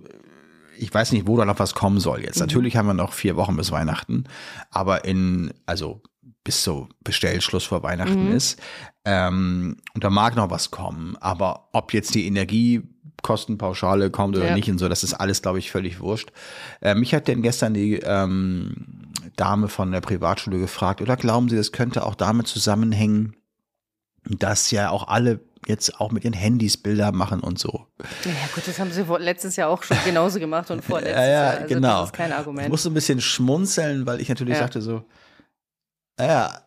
ich 0.81 0.93
weiß 0.93 1.13
nicht, 1.13 1.27
wo 1.27 1.37
da 1.37 1.45
noch 1.45 1.59
was 1.59 1.75
kommen 1.75 2.01
soll 2.01 2.19
Mhm. 2.21 2.25
jetzt. 2.25 2.41
Natürlich 2.41 2.77
haben 2.77 2.87
wir 2.87 2.95
noch 2.95 3.13
vier 3.13 3.37
Wochen 3.37 3.57
bis 3.57 3.71
Weihnachten, 3.71 4.25
aber 4.71 5.05
in, 5.05 5.53
also 5.67 6.03
bis 6.43 6.65
so 6.65 6.89
Bestellschluss 7.05 7.65
vor 7.65 7.83
Weihnachten 7.83 8.27
Mhm. 8.27 8.33
ist. 8.33 8.59
Ähm, 9.05 9.77
und 9.95 10.03
da 10.05 10.11
mag 10.11 10.37
noch 10.37 10.51
was 10.51 10.71
kommen, 10.71 11.17
aber 11.21 11.69
ob 11.73 11.93
jetzt 11.93 12.15
die 12.15 12.27
Energiekostenpauschale 12.27 14.11
kommt 14.11 14.37
oder 14.37 14.49
Ja. 14.49 14.55
nicht 14.55 14.71
und 14.71 14.79
so, 14.79 14.89
das 14.89 15.05
ist 15.05 15.15
alles, 15.15 15.43
glaube 15.43 15.59
ich, 15.59 15.71
völlig 15.71 16.01
wurscht. 16.01 16.33
Äh, 16.81 16.95
mich 16.95 17.15
hat 17.15 17.29
denn 17.29 17.43
gestern 17.43 17.75
die 17.75 17.97
ähm, 17.97 19.13
Dame 19.37 19.69
von 19.69 19.93
der 19.93 20.01
Privatschule 20.01 20.59
gefragt, 20.59 21.01
oder 21.03 21.17
glauben 21.17 21.49
Sie, 21.49 21.57
das 21.57 21.73
könnte 21.73 22.05
auch 22.07 22.15
damit 22.15 22.47
zusammenhängen, 22.47 23.37
dass 24.25 24.71
ja 24.71 24.91
auch 24.91 25.09
alle 25.09 25.41
jetzt 25.67 26.01
auch 26.01 26.11
mit 26.11 26.25
ihren 26.25 26.33
Handys 26.33 26.77
Bilder 26.77 27.13
machen 27.13 27.41
und 27.41 27.59
so. 27.59 27.87
Ja 28.25 28.33
gut, 28.55 28.67
das 28.67 28.79
haben 28.79 28.91
sie 28.93 29.03
letztes 29.19 29.57
Jahr 29.57 29.69
auch 29.69 29.83
schon 29.83 29.97
genauso 30.05 30.39
gemacht 30.39 30.71
und 30.71 30.85
vorletztes 30.85 31.17
Ja, 31.17 31.25
ja, 31.27 31.33
Jahr. 31.33 31.51
Also 31.63 31.75
genau. 31.75 32.01
Das 32.01 32.09
ist 32.11 32.13
kein 32.15 32.31
Ich 32.31 32.37
Argument. 32.37 32.69
musste 32.69 32.91
ein 32.91 32.95
bisschen 32.95 33.21
schmunzeln, 33.21 34.07
weil 34.07 34.21
ich 34.21 34.29
natürlich 34.29 34.55
Ja. 34.55 34.61
sagte 34.61 34.81
so, 34.83 35.05
naja, 36.19 36.63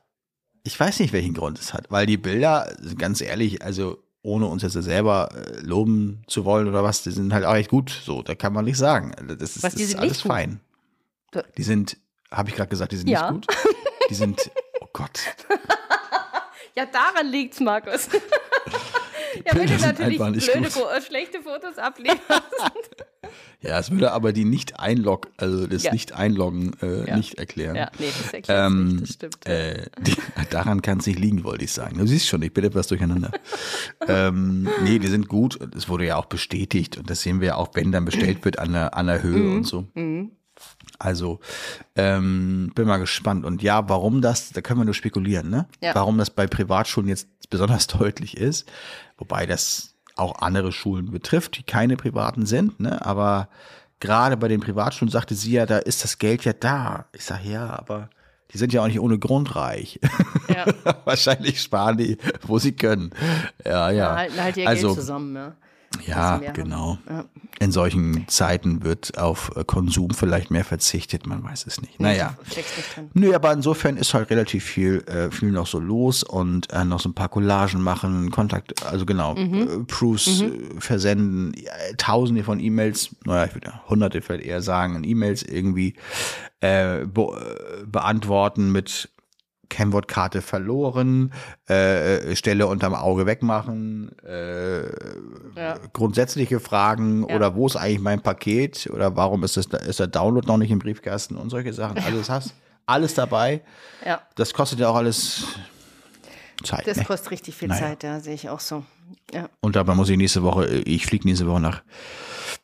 ich 0.64 0.80
weiß 0.80 1.00
nicht, 1.00 1.12
welchen 1.14 1.34
Grund 1.34 1.60
es 1.60 1.74
hat, 1.74 1.92
weil 1.92 2.06
die 2.06 2.18
Bilder, 2.18 2.74
ganz 2.98 3.20
ehrlich, 3.22 3.62
also 3.64 3.98
ohne 4.22 4.46
uns 4.46 4.64
jetzt 4.64 4.74
selber 4.74 5.30
äh, 5.36 5.60
loben 5.60 6.24
zu 6.28 6.46
wollen 6.46 6.68
oder 6.70 6.84
was, 6.84 7.04
die 7.04 7.12
sind 7.12 7.34
halt 7.34 7.44
auch 7.46 7.56
echt 7.56 7.70
gut, 7.70 7.90
so, 8.06 8.22
da 8.22 8.36
kann 8.36 8.54
man 8.54 8.64
nicht 8.66 8.78
sagen. 8.78 9.12
Das 9.38 9.58
ist, 9.58 9.64
Was, 9.64 9.74
das 9.74 9.82
ist 9.82 9.96
alles 10.00 10.22
fein. 10.22 10.62
Die 11.58 11.64
sind, 11.64 11.98
habe 12.32 12.50
ich 12.50 12.56
gerade 12.56 12.70
gesagt, 12.70 12.92
die 12.94 12.98
sind 12.98 13.10
Ja. 13.10 13.32
nicht 13.32 13.48
gut. 13.48 13.58
Die 14.10 14.16
sind, 14.16 14.50
oh 14.80 14.88
Gott, 14.94 15.20
Ja, 16.76 16.86
daran 16.86 17.28
liegt's, 17.32 17.60
Markus. 17.60 18.08
ja, 19.46 19.54
wenn 19.56 19.68
du 19.68 19.78
natürlich 19.78 20.20
nicht 20.20 20.52
blöde, 20.54 20.70
gut. 20.70 20.84
Äh, 20.98 21.02
schlechte 21.02 21.42
Fotos 21.42 21.78
ablieferst. 21.78 22.44
ja, 23.62 23.78
es 23.80 23.92
würde 23.92 24.12
aber 24.12 24.34
die 24.34 24.44
nicht 24.46 24.80
einlog, 24.80 25.28
also 25.38 25.68
das 25.68 25.84
Ja. 25.84 25.92
Nicht-Einloggen 25.92 26.72
äh, 26.82 27.08
Ja. 27.10 27.18
nicht 27.18 27.36
erklären. 27.36 27.76
ja, 27.76 27.92
nee, 28.00 28.08
das 28.18 28.34
erklärt 28.34 28.68
Ähm, 28.72 28.88
nicht, 28.88 29.02
das 29.04 29.10
stimmt. 29.14 29.46
Äh, 29.46 29.86
die, 30.00 30.16
daran 30.50 30.82
kann 30.82 30.98
es 31.00 31.06
nicht 31.06 31.20
liegen, 31.20 31.44
wollte 31.44 31.64
ich 31.66 31.72
sagen. 31.72 31.98
Du 32.00 32.08
siehst 32.08 32.28
schon, 32.28 32.42
ich 32.42 32.54
bin 32.54 32.64
etwas 32.64 32.88
durcheinander. 32.88 33.32
ähm, 34.08 34.68
nee, 34.84 34.98
die 35.00 35.08
sind 35.08 35.28
gut. 35.28 35.60
Es 35.76 35.88
wurde 35.90 36.06
ja 36.08 36.16
auch 36.16 36.26
bestätigt 36.26 36.98
und 36.98 37.10
das 37.10 37.22
sehen 37.22 37.40
wir 37.40 37.50
ja 37.50 37.56
auch, 37.56 37.70
wenn 37.74 37.92
dann 37.92 38.06
bestellt 38.06 38.44
wird 38.46 38.58
an 38.60 38.74
der, 38.74 38.96
an 38.96 39.08
der 39.08 39.22
Höhe 39.22 39.38
Mhm. 39.38 39.56
und 39.58 39.64
so. 39.66 39.88
Also, 41.00 41.40
ähm, 41.96 42.72
bin 42.76 42.88
mal 42.88 42.98
gespannt. 42.98 43.46
Und 43.46 43.62
ja, 43.62 43.90
warum 43.90 44.22
das, 44.22 44.52
da 44.52 44.62
können 44.62 44.80
wir 44.80 44.86
nur 44.86 44.94
spekulieren, 44.94 45.50
ne? 45.50 45.68
Ja. 45.82 45.96
Warum 45.96 46.18
das 46.18 46.30
bei 46.30 46.48
Privatschulen 46.48 47.10
jetzt 47.10 47.28
besonders 47.50 47.88
deutlich 47.88 48.38
ist. 48.38 48.70
Wobei 49.18 49.46
das 49.46 49.96
auch 50.16 50.42
andere 50.42 50.72
Schulen 50.72 51.12
betrifft, 51.12 51.58
die 51.58 51.64
keine 51.64 51.98
privaten 51.98 52.46
sind, 52.46 52.80
ne? 52.80 53.06
Aber 53.06 53.50
gerade 54.00 54.38
bei 54.38 54.48
den 54.48 54.60
Privatschulen 54.60 55.12
sagte 55.12 55.36
sie 55.36 55.54
ja, 55.54 55.66
da 55.66 55.78
ist 55.78 56.04
das 56.04 56.20
Geld 56.20 56.46
ja 56.46 56.54
da. 56.54 57.06
Ich 57.14 57.26
sage 57.26 57.50
ja, 57.50 57.70
aber 57.70 58.10
die 58.52 58.58
sind 58.58 58.72
ja 58.72 58.82
auch 58.82 58.88
nicht 58.88 59.00
ohne 59.00 59.18
Grund 59.18 59.56
reich. 59.56 60.00
ja, 60.48 60.66
Wahrscheinlich 61.06 61.62
sparen 61.62 61.98
die, 61.98 62.18
wo 62.44 62.60
sie 62.60 62.74
können. 62.74 63.12
Ja, 63.66 63.90
ja. 63.90 64.16
halten 64.16 64.42
halt 64.42 64.58
ihr 64.58 64.68
also, 64.68 64.88
Geld 64.90 65.00
zusammen, 65.00 65.36
ja. 65.36 65.56
Ja, 66.06 66.38
genau. 66.38 66.98
Ja. 67.08 67.26
In 67.60 67.72
solchen 67.72 68.28
Zeiten 68.28 68.84
wird 68.84 69.18
auf 69.18 69.52
äh, 69.56 69.64
Konsum 69.64 70.10
vielleicht 70.12 70.52
mehr 70.52 70.66
verzichtet, 70.66 71.28
man 71.28 71.44
weiß 71.44 71.66
es 71.68 71.82
nicht. 71.82 72.00
Naja. 72.00 72.36
Nö, 73.14 73.34
aber 73.34 73.54
insofern 73.54 73.98
ist 73.98 74.14
halt 74.14 74.30
relativ 74.30 74.64
viel, 74.64 75.04
äh, 75.08 75.32
viel 75.32 75.52
noch 75.52 75.68
so 75.68 75.80
los 75.80 76.24
und 76.24 76.72
äh, 76.74 76.84
noch 76.84 77.00
so 77.00 77.10
ein 77.10 77.14
paar 77.14 77.30
Collagen 77.30 77.82
machen, 77.82 78.32
Kontakt, 78.32 78.86
also 78.86 79.06
genau, 79.06 79.36
äh, 79.36 79.84
Proofs 79.88 80.42
äh, 80.42 80.52
versenden, 80.80 81.54
tausende 81.98 82.44
von 82.44 82.60
E-Mails, 82.60 83.16
naja, 83.26 83.46
ich 83.46 83.54
würde 83.56 83.68
ja 83.68 83.84
hunderte 83.88 84.22
vielleicht 84.22 84.46
eher 84.46 84.62
sagen, 84.62 84.96
in 84.96 85.04
E-Mails 85.04 85.44
irgendwie 85.44 85.96
äh, 86.60 87.06
be 87.06 87.86
beantworten 87.86 88.72
mit 88.72 89.10
Kennwortkarte 89.70 90.42
verloren, 90.42 91.34
äh, 91.68 92.36
Stelle 92.36 92.68
unterm 92.68 92.94
Auge 92.94 93.26
wegmachen, 93.26 94.12
äh, 94.24 94.84
Ja. 95.56 95.80
grundsätzliche 95.94 96.60
Fragen 96.60 97.28
Ja. 97.28 97.36
oder 97.36 97.56
wo 97.56 97.66
ist 97.68 97.76
eigentlich 97.76 98.00
mein 98.02 98.22
Paket 98.22 98.90
oder 98.94 99.16
warum 99.16 99.44
ist, 99.44 99.58
das, 99.58 99.66
ist 99.66 100.00
der 100.00 100.08
Download 100.08 100.46
noch 100.48 100.58
nicht 100.58 100.72
im 100.72 100.80
Briefkasten 100.80 101.36
und 101.38 101.50
solche 101.50 101.74
Sachen. 101.74 101.98
Alles 102.00 102.30
hast, 102.30 102.54
alles 102.86 103.14
dabei. 103.14 103.62
Ja, 104.06 104.22
Das 104.36 104.54
kostet 104.54 104.80
ja 104.80 104.90
auch 104.90 104.96
alles 104.96 105.46
Zeit. 106.64 106.86
das 106.88 106.98
ne? 106.98 107.06
kostet 107.06 107.32
richtig 107.32 107.56
viel 107.56 107.70
Naja. 107.70 107.82
Zeit, 107.82 108.04
ja, 108.04 108.20
sehe 108.20 108.36
ich 108.36 108.50
auch 108.50 108.60
so. 108.60 108.84
Und 109.62 109.76
dabei 109.76 109.96
muss 109.96 110.10
ich 110.10 110.18
nächste 110.18 110.44
Woche, 110.44 110.66
äh, 110.68 110.80
ich 110.82 111.06
fliege 111.06 111.28
nächste 111.28 111.48
Woche 111.48 111.60
nach 111.62 111.82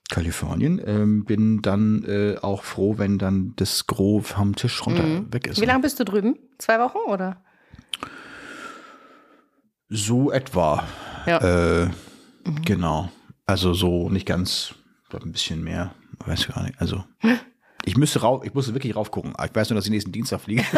Kalifornien, 0.09 0.81
ähm, 0.85 1.23
bin 1.25 1.61
dann 1.61 2.03
äh, 2.03 2.37
auch 2.41 2.63
froh, 2.63 2.97
wenn 2.97 3.17
dann 3.19 3.53
das 3.57 3.87
Gros 3.87 4.29
vom 4.29 4.55
Tisch 4.55 4.85
runter 4.85 5.31
weg 5.31 5.47
ist. 5.47 5.57
Mhm. 5.57 5.61
Wie 5.61 5.65
lange 5.67 5.81
bist 5.81 5.99
du 5.99 6.05
drüben? 6.05 6.37
Zwei 6.57 6.79
Wochen 6.79 6.97
oder? 7.07 7.41
So 9.87 10.31
etwa. 10.31 10.83
Ja. 11.25 11.83
Äh, 11.83 11.89
Genau. 12.65 13.09
Also 13.45 13.73
so 13.73 14.09
nicht 14.09 14.25
ganz, 14.25 14.75
ein 15.11 15.31
bisschen 15.31 15.63
mehr. 15.63 15.93
Weiß 16.25 16.47
gar 16.47 16.63
nicht. 16.63 16.79
Also 16.79 17.03
ich 17.85 17.97
müsste 17.97 18.21
rauf, 18.21 18.45
ich 18.45 18.53
musste 18.53 18.73
wirklich 18.73 18.95
raufgucken. 18.95 19.33
Ich 19.43 19.55
weiß 19.55 19.69
nur, 19.69 19.75
dass 19.75 19.85
ich 19.85 19.91
nächsten 19.91 20.11
Dienstag 20.11 20.41
fliege. 20.41 20.63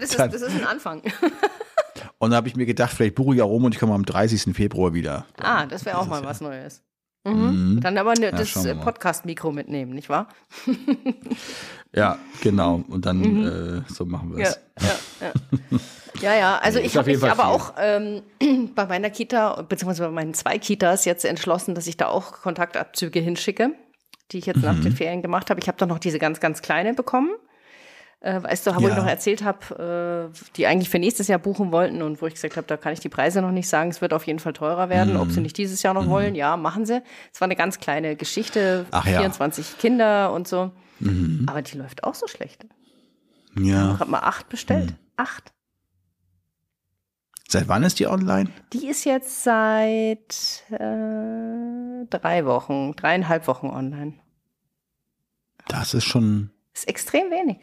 Das 0.00 0.10
ist, 0.10 0.18
das 0.18 0.42
ist 0.42 0.54
ein 0.54 0.66
Anfang. 0.66 1.02
und 2.18 2.30
dann 2.30 2.34
habe 2.34 2.48
ich 2.48 2.56
mir 2.56 2.66
gedacht, 2.66 2.92
vielleicht 2.92 3.14
buche 3.14 3.34
ich 3.34 3.38
ja 3.38 3.44
rum 3.44 3.64
und 3.64 3.74
ich 3.74 3.80
komme 3.80 3.94
am 3.94 4.04
30. 4.04 4.54
Februar 4.54 4.92
wieder. 4.92 5.26
Ah, 5.40 5.66
das 5.66 5.84
wäre 5.84 5.98
auch 5.98 6.06
mal 6.06 6.24
was 6.24 6.40
Neues. 6.40 6.82
Mhm. 7.24 7.80
Dann 7.82 7.96
aber 7.96 8.12
ne, 8.14 8.30
das 8.32 8.48
schauen 8.50 8.64
wir 8.66 8.72
äh. 8.72 8.76
Podcast-Mikro 8.76 9.50
mitnehmen, 9.50 9.94
nicht 9.94 10.08
wahr? 10.10 10.28
Ja, 11.96 12.18
genau. 12.42 12.82
Und 12.88 13.06
dann 13.06 13.44
äh, 13.86 13.92
so 13.92 14.04
machen 14.04 14.30
wir 14.30 14.38
Mhm. 14.38 14.42
Ja, 14.42 14.48
es. 14.48 14.60
ja, 15.20 15.26
ja. 15.28 15.78
Ja, 16.20 16.34
ja, 16.34 16.58
also 16.58 16.78
Nee, 16.80 16.86
ich 16.86 16.96
habe 16.96 17.10
mich 17.10 17.22
aber 17.22 17.34
viel. 17.34 17.42
auch 17.44 17.74
ähm, 17.78 18.22
bei 18.74 18.86
meiner 18.86 19.10
Kita, 19.10 19.62
beziehungsweise 19.62 20.02
bei 20.04 20.10
meinen 20.10 20.34
zwei 20.34 20.58
Kitas 20.58 21.04
jetzt 21.04 21.24
entschlossen, 21.24 21.74
dass 21.74 21.86
ich 21.86 21.96
da 21.96 22.06
auch 22.08 22.32
Kontaktabzüge 22.42 23.20
hinschicke, 23.20 23.70
die 24.32 24.38
ich 24.38 24.46
jetzt 24.46 24.62
nach 24.62 24.74
Mhm. 24.76 24.82
den 24.82 24.92
Ferien 24.96 25.22
gemacht 25.22 25.50
habe. 25.50 25.60
Ich 25.60 25.68
habe 25.68 25.78
doch 25.78 25.86
noch 25.86 25.98
diese 26.00 26.18
ganz, 26.18 26.40
ganz 26.40 26.62
kleine 26.62 26.94
bekommen. 26.94 27.30
Äh, 28.24 28.42
weißt 28.42 28.66
du, 28.66 28.74
wo 28.76 28.80
Ja. 28.80 28.88
ich 28.88 28.96
noch 28.96 29.06
erzählt 29.06 29.44
habe, 29.44 30.30
äh, 30.32 30.38
die 30.56 30.66
eigentlich 30.66 30.88
für 30.88 30.98
nächstes 30.98 31.28
Jahr 31.28 31.38
buchen 31.38 31.72
wollten 31.72 32.00
und 32.00 32.22
wo 32.22 32.26
ich 32.26 32.32
gesagt 32.32 32.56
habe, 32.56 32.66
da 32.66 32.78
kann 32.78 32.94
ich 32.94 33.00
die 33.00 33.10
Preise 33.10 33.42
noch 33.42 33.50
nicht 33.50 33.68
sagen. 33.68 33.90
Es 33.90 34.00
wird 34.00 34.14
auf 34.14 34.26
jeden 34.26 34.38
Fall 34.38 34.54
teurer 34.54 34.88
werden. 34.88 35.18
Ob 35.18 35.30
sie 35.30 35.40
Mhm. 35.40 35.42
nicht 35.42 35.58
dieses 35.58 35.82
Jahr 35.82 35.92
noch 35.92 36.08
wollen, 36.08 36.34
ja, 36.34 36.56
machen 36.56 36.86
sie. 36.86 37.02
Es 37.34 37.40
war 37.42 37.46
eine 37.46 37.54
ganz 37.56 37.80
kleine 37.80 38.16
Geschichte, 38.16 38.86
Ach 38.92 39.04
ja. 39.06 39.18
24 39.18 39.76
Kinder 39.76 40.32
und 40.32 40.48
so. 40.48 40.70
Aber 41.46 41.60
die 41.60 41.76
läuft 41.76 42.02
auch 42.04 42.14
so 42.14 42.26
schlecht. 42.26 42.64
Ich 43.56 43.66
Ja. 43.66 43.98
habe 44.00 44.10
mal 44.10 44.20
acht 44.20 44.48
bestellt. 44.48 44.92
Mhm. 44.92 44.96
Acht. 45.16 45.52
Seit 47.46 47.68
wann 47.68 47.82
ist 47.82 47.98
die 48.00 48.06
online? 48.06 48.48
Die 48.72 48.86
ist 48.88 49.04
jetzt 49.04 49.44
seit 49.44 50.64
äh, 50.70 52.06
drei 52.08 52.46
Wochen, 52.46 52.96
dreieinhalb 52.96 53.46
Wochen 53.48 53.66
online. 53.66 54.14
Das 55.68 55.92
ist 55.92 56.04
schon, 56.04 56.50
Ist 56.72 56.88
extrem 56.88 57.30
wenig. 57.30 57.58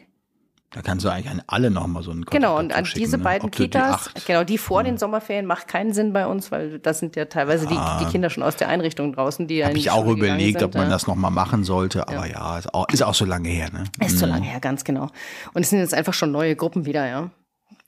Da 0.74 0.82
kannst 0.82 1.04
du 1.04 1.10
eigentlich 1.10 1.28
an 1.30 1.42
alle 1.46 1.70
nochmal 1.70 2.02
so 2.02 2.10
einen 2.10 2.24
Genau, 2.24 2.58
und 2.58 2.72
an 2.72 2.84
diese 2.96 3.18
ne? 3.18 3.24
beiden 3.24 3.50
die 3.50 3.56
Kitas, 3.56 4.08
acht- 4.08 4.26
genau, 4.26 4.42
die 4.44 4.56
vor 4.58 4.82
den 4.82 4.96
Sommerferien 4.98 5.44
macht 5.46 5.68
keinen 5.68 5.92
Sinn 5.92 6.12
bei 6.12 6.26
uns, 6.26 6.50
weil 6.50 6.78
das 6.78 6.98
sind 6.98 7.14
ja 7.16 7.26
teilweise 7.26 7.66
die, 7.66 7.78
die 8.00 8.04
Kinder 8.06 8.30
schon 8.30 8.42
aus 8.42 8.56
der 8.56 8.68
Einrichtung 8.68 9.12
draußen, 9.12 9.46
die 9.46 9.56
ja 9.58 9.66
Habe 9.68 9.76
ich 9.76 9.84
die 9.84 9.90
auch 9.90 10.06
überlegt, 10.06 10.58
sind, 10.60 10.66
ob 10.66 10.74
man 10.74 10.84
ja. 10.84 10.90
das 10.90 11.06
nochmal 11.06 11.30
machen 11.30 11.64
sollte, 11.64 12.08
aber 12.08 12.26
ja, 12.26 12.58
ist, 12.58 12.72
auch, 12.72 12.88
ist 12.88 13.02
auch 13.02 13.14
so 13.14 13.24
lange 13.24 13.48
her, 13.48 13.70
ne? 13.72 13.84
Ist 14.04 14.18
so 14.18 14.26
lange 14.26 14.46
her, 14.46 14.60
ganz 14.60 14.84
genau. 14.84 15.08
Und 15.54 15.62
es 15.62 15.70
sind 15.70 15.78
jetzt 15.80 15.94
einfach 15.94 16.14
schon 16.14 16.30
neue 16.32 16.56
Gruppen 16.56 16.86
wieder, 16.86 17.06
ja. 17.06 17.30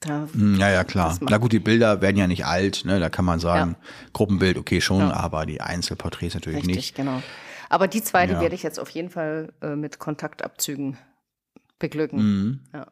Da, 0.01 0.29
Hm, 0.33 0.57
Ja, 0.61 0.69
ja, 0.71 0.85
klar. 0.85 1.17
Na 1.23 1.39
gut, 1.39 1.53
die 1.53 1.61
Bilder 1.61 2.03
werden 2.03 2.17
ja 2.19 2.27
nicht 2.27 2.45
alt, 2.45 2.83
ne? 2.85 3.01
Da 3.01 3.09
kann 3.09 3.25
man 3.25 3.41
sagen, 3.41 3.77
Gruppenbild, 4.13 4.59
okay, 4.59 4.81
schon, 4.83 5.01
aber 5.11 5.47
die 5.47 5.61
Einzelporträts 5.63 6.35
natürlich 6.35 6.59
richtig, 6.59 6.77
nicht. 6.77 6.95
genau. 6.95 7.23
Aber 7.71 7.89
die 7.89 8.03
zwei, 8.03 8.27
die 8.27 8.35
Ja. 8.35 8.41
werde 8.41 8.55
ich 8.55 8.63
jetzt 8.63 8.79
auf 8.79 8.91
jeden 8.91 9.09
Fall 9.09 9.53
äh, 9.63 9.75
mit 9.75 9.99
Kontaktabzügen 9.99 10.99
beglücken. 11.89 12.19
Mhm. 12.19 12.61
Ja. 12.73 12.87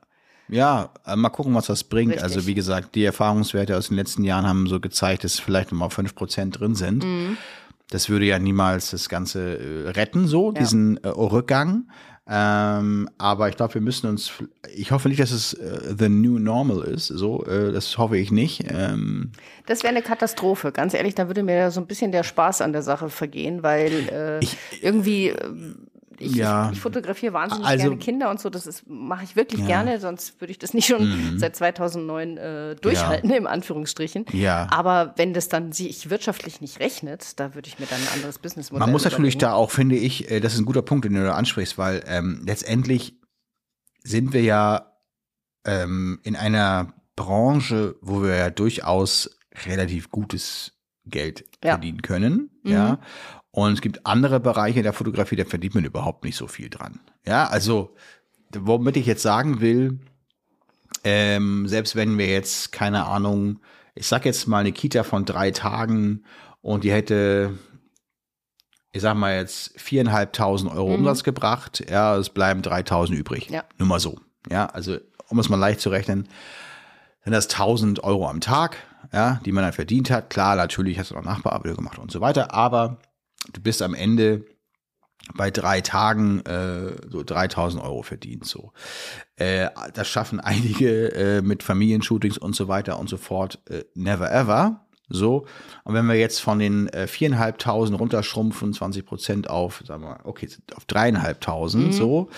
Ja, 0.49 0.91
äh, 1.07 1.17
mal 1.17 1.31
gucken, 1.31 1.55
was 1.55 1.67
das 1.67 1.85
bringt. 1.85 2.13
Richtig. 2.13 2.25
Also 2.25 2.47
wie 2.47 2.55
gesagt, 2.55 2.95
die 2.95 3.05
Erfahrungswerte 3.05 3.77
aus 3.77 3.89
den 3.89 3.97
letzten 3.97 4.23
Jahren 4.23 4.47
haben 4.47 4.67
so 4.67 4.81
gezeigt, 4.81 5.25
dass 5.25 5.39
vielleicht 5.41 5.73
nochmal 5.73 5.89
5% 5.89 6.51
drin 6.51 6.75
sind. 6.75 7.05
Mhm. 7.05 7.37
Das 7.89 8.09
würde 8.09 8.27
ja 8.27 8.39
niemals 8.39 8.91
das 8.91 9.09
Ganze 9.09 9.59
äh, 9.59 9.91
retten, 9.91 10.27
so, 10.27 10.53
diesen 10.53 10.99
äh, 11.05 11.09
Rückgang. 11.09 11.85
Ähm, 12.29 13.09
aber 13.19 13.49
ich 13.49 13.57
glaube, 13.57 13.75
wir 13.75 13.81
müssen 13.81 14.09
uns, 14.09 14.31
ich 14.75 14.93
hoffe 14.93 15.09
nicht, 15.09 15.21
dass 15.21 15.33
es 15.33 15.55
äh, 15.55 15.95
the 15.99 16.09
new 16.09 16.39
normal 16.39 16.83
ist, 16.85 17.09
so, 17.09 17.45
äh, 17.47 17.73
das 17.73 17.99
hoffe 17.99 18.17
ich 18.17 18.31
nicht. 18.31 18.65
Ähm, 18.69 19.33
Das 19.67 19.83
wäre 19.83 19.93
eine 19.93 20.03
Katastrophe, 20.03 20.71
ganz 20.71 20.95
ehrlich, 20.95 21.15
da 21.17 21.27
würde 21.27 21.43
mir 21.43 21.71
so 21.71 21.81
ein 21.81 21.87
bisschen 21.87 22.13
der 22.13 22.23
Spaß 22.23 22.61
an 22.61 22.73
der 22.73 22.83
Sache 22.83 23.11
vergehen, 23.11 23.63
weil 23.65 24.09
äh, 24.09 24.47
irgendwie 24.81 25.29
ähm, 25.29 25.89
ich, 26.23 26.35
Ja. 26.37 26.67
ich, 26.69 26.73
ich 26.77 26.81
fotografiere 26.81 27.33
wahnsinnig 27.33 27.67
Also- 27.67 27.85
gerne 27.85 27.99
Kinder 27.99 28.31
und 28.31 28.41
so, 28.41 28.51
das 28.51 28.83
mache 28.87 29.25
ich 29.25 29.37
wirklich 29.37 29.65
gerne, 29.67 30.01
sonst 30.01 30.41
würde 30.41 30.51
ich 30.53 30.59
das 30.59 30.75
nicht 30.75 30.87
schon 30.87 31.35
seit 31.39 31.57
2009 31.57 32.37
äh, 32.37 32.75
durchhalten, 32.77 33.31
im 33.33 33.47
Anführungsstrichen. 33.47 34.27
Mhm. 34.33 34.39
Ja. 34.39 34.67
Aber 34.71 35.15
wenn 35.17 35.35
das 35.35 35.49
dann 35.49 35.73
sich 35.73 36.11
wirtschaftlich 36.11 36.61
nicht 36.61 36.81
rechnet, 36.81 37.39
da 37.41 37.55
würde 37.55 37.69
ich 37.69 37.79
mir 37.79 37.87
dann 37.87 38.01
ein 38.01 38.09
anderes 38.15 38.39
Businessmodell 38.39 38.81
Man 38.87 38.93
muss 38.93 39.05
natürlich 39.05 39.35
überlegen. 39.35 39.39
da 39.41 39.53
auch, 39.55 39.71
finde 39.71 39.97
ich, 39.97 40.31
äh, 40.31 40.41
das 40.41 40.55
ist 40.55 40.61
ein 40.61 40.65
guter 40.67 40.83
Punkt, 40.83 41.05
den 41.05 41.15
du 41.15 41.23
da 41.23 41.35
ansprichst, 41.35 41.79
weil 41.79 42.03
ähm, 42.07 42.43
letztendlich 42.47 43.19
sind 44.05 44.33
wir 44.33 44.43
ja 44.43 44.93
ähm, 45.65 46.19
in 46.25 46.37
einer 46.37 46.93
Branche, 47.17 47.97
wo 48.01 48.23
wir 48.23 48.35
ja 48.37 48.51
durchaus 48.51 49.39
relativ 49.67 50.11
gutes 50.11 50.73
Geld 51.05 51.45
Ja. 51.63 51.73
verdienen 51.73 52.03
können, 52.03 52.51
ja. 52.65 52.99
Und 53.53 53.75
es 53.75 53.81
gibt 53.83 54.07
andere 54.07 54.41
Bereiche 54.41 54.83
der 54.83 54.95
Fotografie, 54.95 55.37
da 55.37 55.45
verdient 55.45 55.75
man 55.75 55.85
überhaupt 55.85 56.25
nicht 56.25 56.37
so 56.37 56.47
viel 56.47 56.71
dran. 56.71 57.01
Ja, 57.27 57.47
also 57.47 57.95
womit 58.55 58.97
ich 58.97 59.07
jetzt 59.07 59.23
sagen 59.23 59.61
will, 59.61 60.01
ähm, 61.05 61.69
selbst 61.69 61.95
wenn 61.95 62.17
wir 62.17 62.27
jetzt, 62.27 62.73
keine 62.73 63.07
Ahnung, 63.07 63.61
ich 63.95 64.07
sag 64.07 64.25
jetzt 64.25 64.47
mal 64.47 64.61
eine 64.61 64.73
Kita 64.73 65.05
von 65.05 65.27
drei 65.27 65.51
Tagen 65.51 66.25
und 66.62 66.85
die 66.85 66.93
hätte, 66.93 67.59
ich 68.91 69.03
sag 69.03 69.17
mal 69.17 69.37
jetzt 69.37 69.79
viereinhalbtausend 69.79 70.73
Euro 70.73 70.95
Umsatz 70.95 71.23
gebracht, 71.23 71.85
ja, 71.91 72.17
es 72.17 72.31
bleiben 72.31 72.62
3000 72.62 73.19
übrig. 73.19 73.51
Ja. 73.51 73.65
Nur 73.77 73.88
mal 73.88 74.01
so. 74.01 74.19
Ja, 74.51 74.67
also 74.67 74.97
um 75.29 75.38
es 75.38 75.51
mal 75.51 75.57
leicht 75.57 75.81
zu 75.81 75.91
rechnen, 75.91 76.29
sind 77.25 77.33
das 77.33 77.49
1000 77.49 78.03
Euro 78.03 78.29
am 78.29 78.41
Tag, 78.41 78.77
ja, 79.12 79.41
die 79.45 79.53
man 79.53 79.65
dann 79.65 79.73
verdient 79.73 80.11
hat. 80.11 80.31
Klar, 80.31 80.57
natürlich 80.57 80.99
hast 80.99 81.11
du 81.11 81.15
noch 81.15 81.25
Nachbearbeitung 81.25 81.77
gemacht 81.77 81.99
und 81.99 82.11
so 82.11 82.21
weiter, 82.21 82.55
aber 82.55 82.99
du 83.53 83.61
bist 83.61 83.83
am 83.83 83.95
Ende 83.95 84.45
bei 85.35 85.51
drei 85.51 85.81
Tagen 85.81 86.41
äh, 86.47 86.97
so 87.09 87.23
3000 87.23 87.83
Euro 87.83 88.03
verdient. 88.03 88.45
So, 88.45 88.73
äh, 89.37 89.69
das 89.95 90.09
schaffen 90.09 90.41
einige 90.41 91.13
äh, 91.15 91.43
mit 91.43 91.63
Familienshootings 91.63 92.39
und 92.39 92.57
so 92.57 92.69
weiter 92.69 92.99
und 92.99 93.09
so 93.09 93.17
fort. 93.17 93.61
Äh, 93.69 93.85
never 93.95 94.31
ever. 94.33 94.87
So, 95.09 95.47
und 95.85 95.93
wenn 95.95 96.07
wir 96.07 96.15
jetzt 96.15 96.41
von 96.41 96.59
den 96.59 96.89
äh, 96.89 97.07
viereinhalbtausend 97.07 97.99
runterschrumpfen, 97.99 98.73
20 98.73 99.05
Prozent 99.05 99.51
auf, 99.51 99.83
sagen 99.87 100.03
wir 100.03 100.11
mal, 100.11 100.21
okay, 100.25 100.49
auf 100.75 100.87
dreieinhalbtausend, 100.87 101.93
so, 101.93 102.31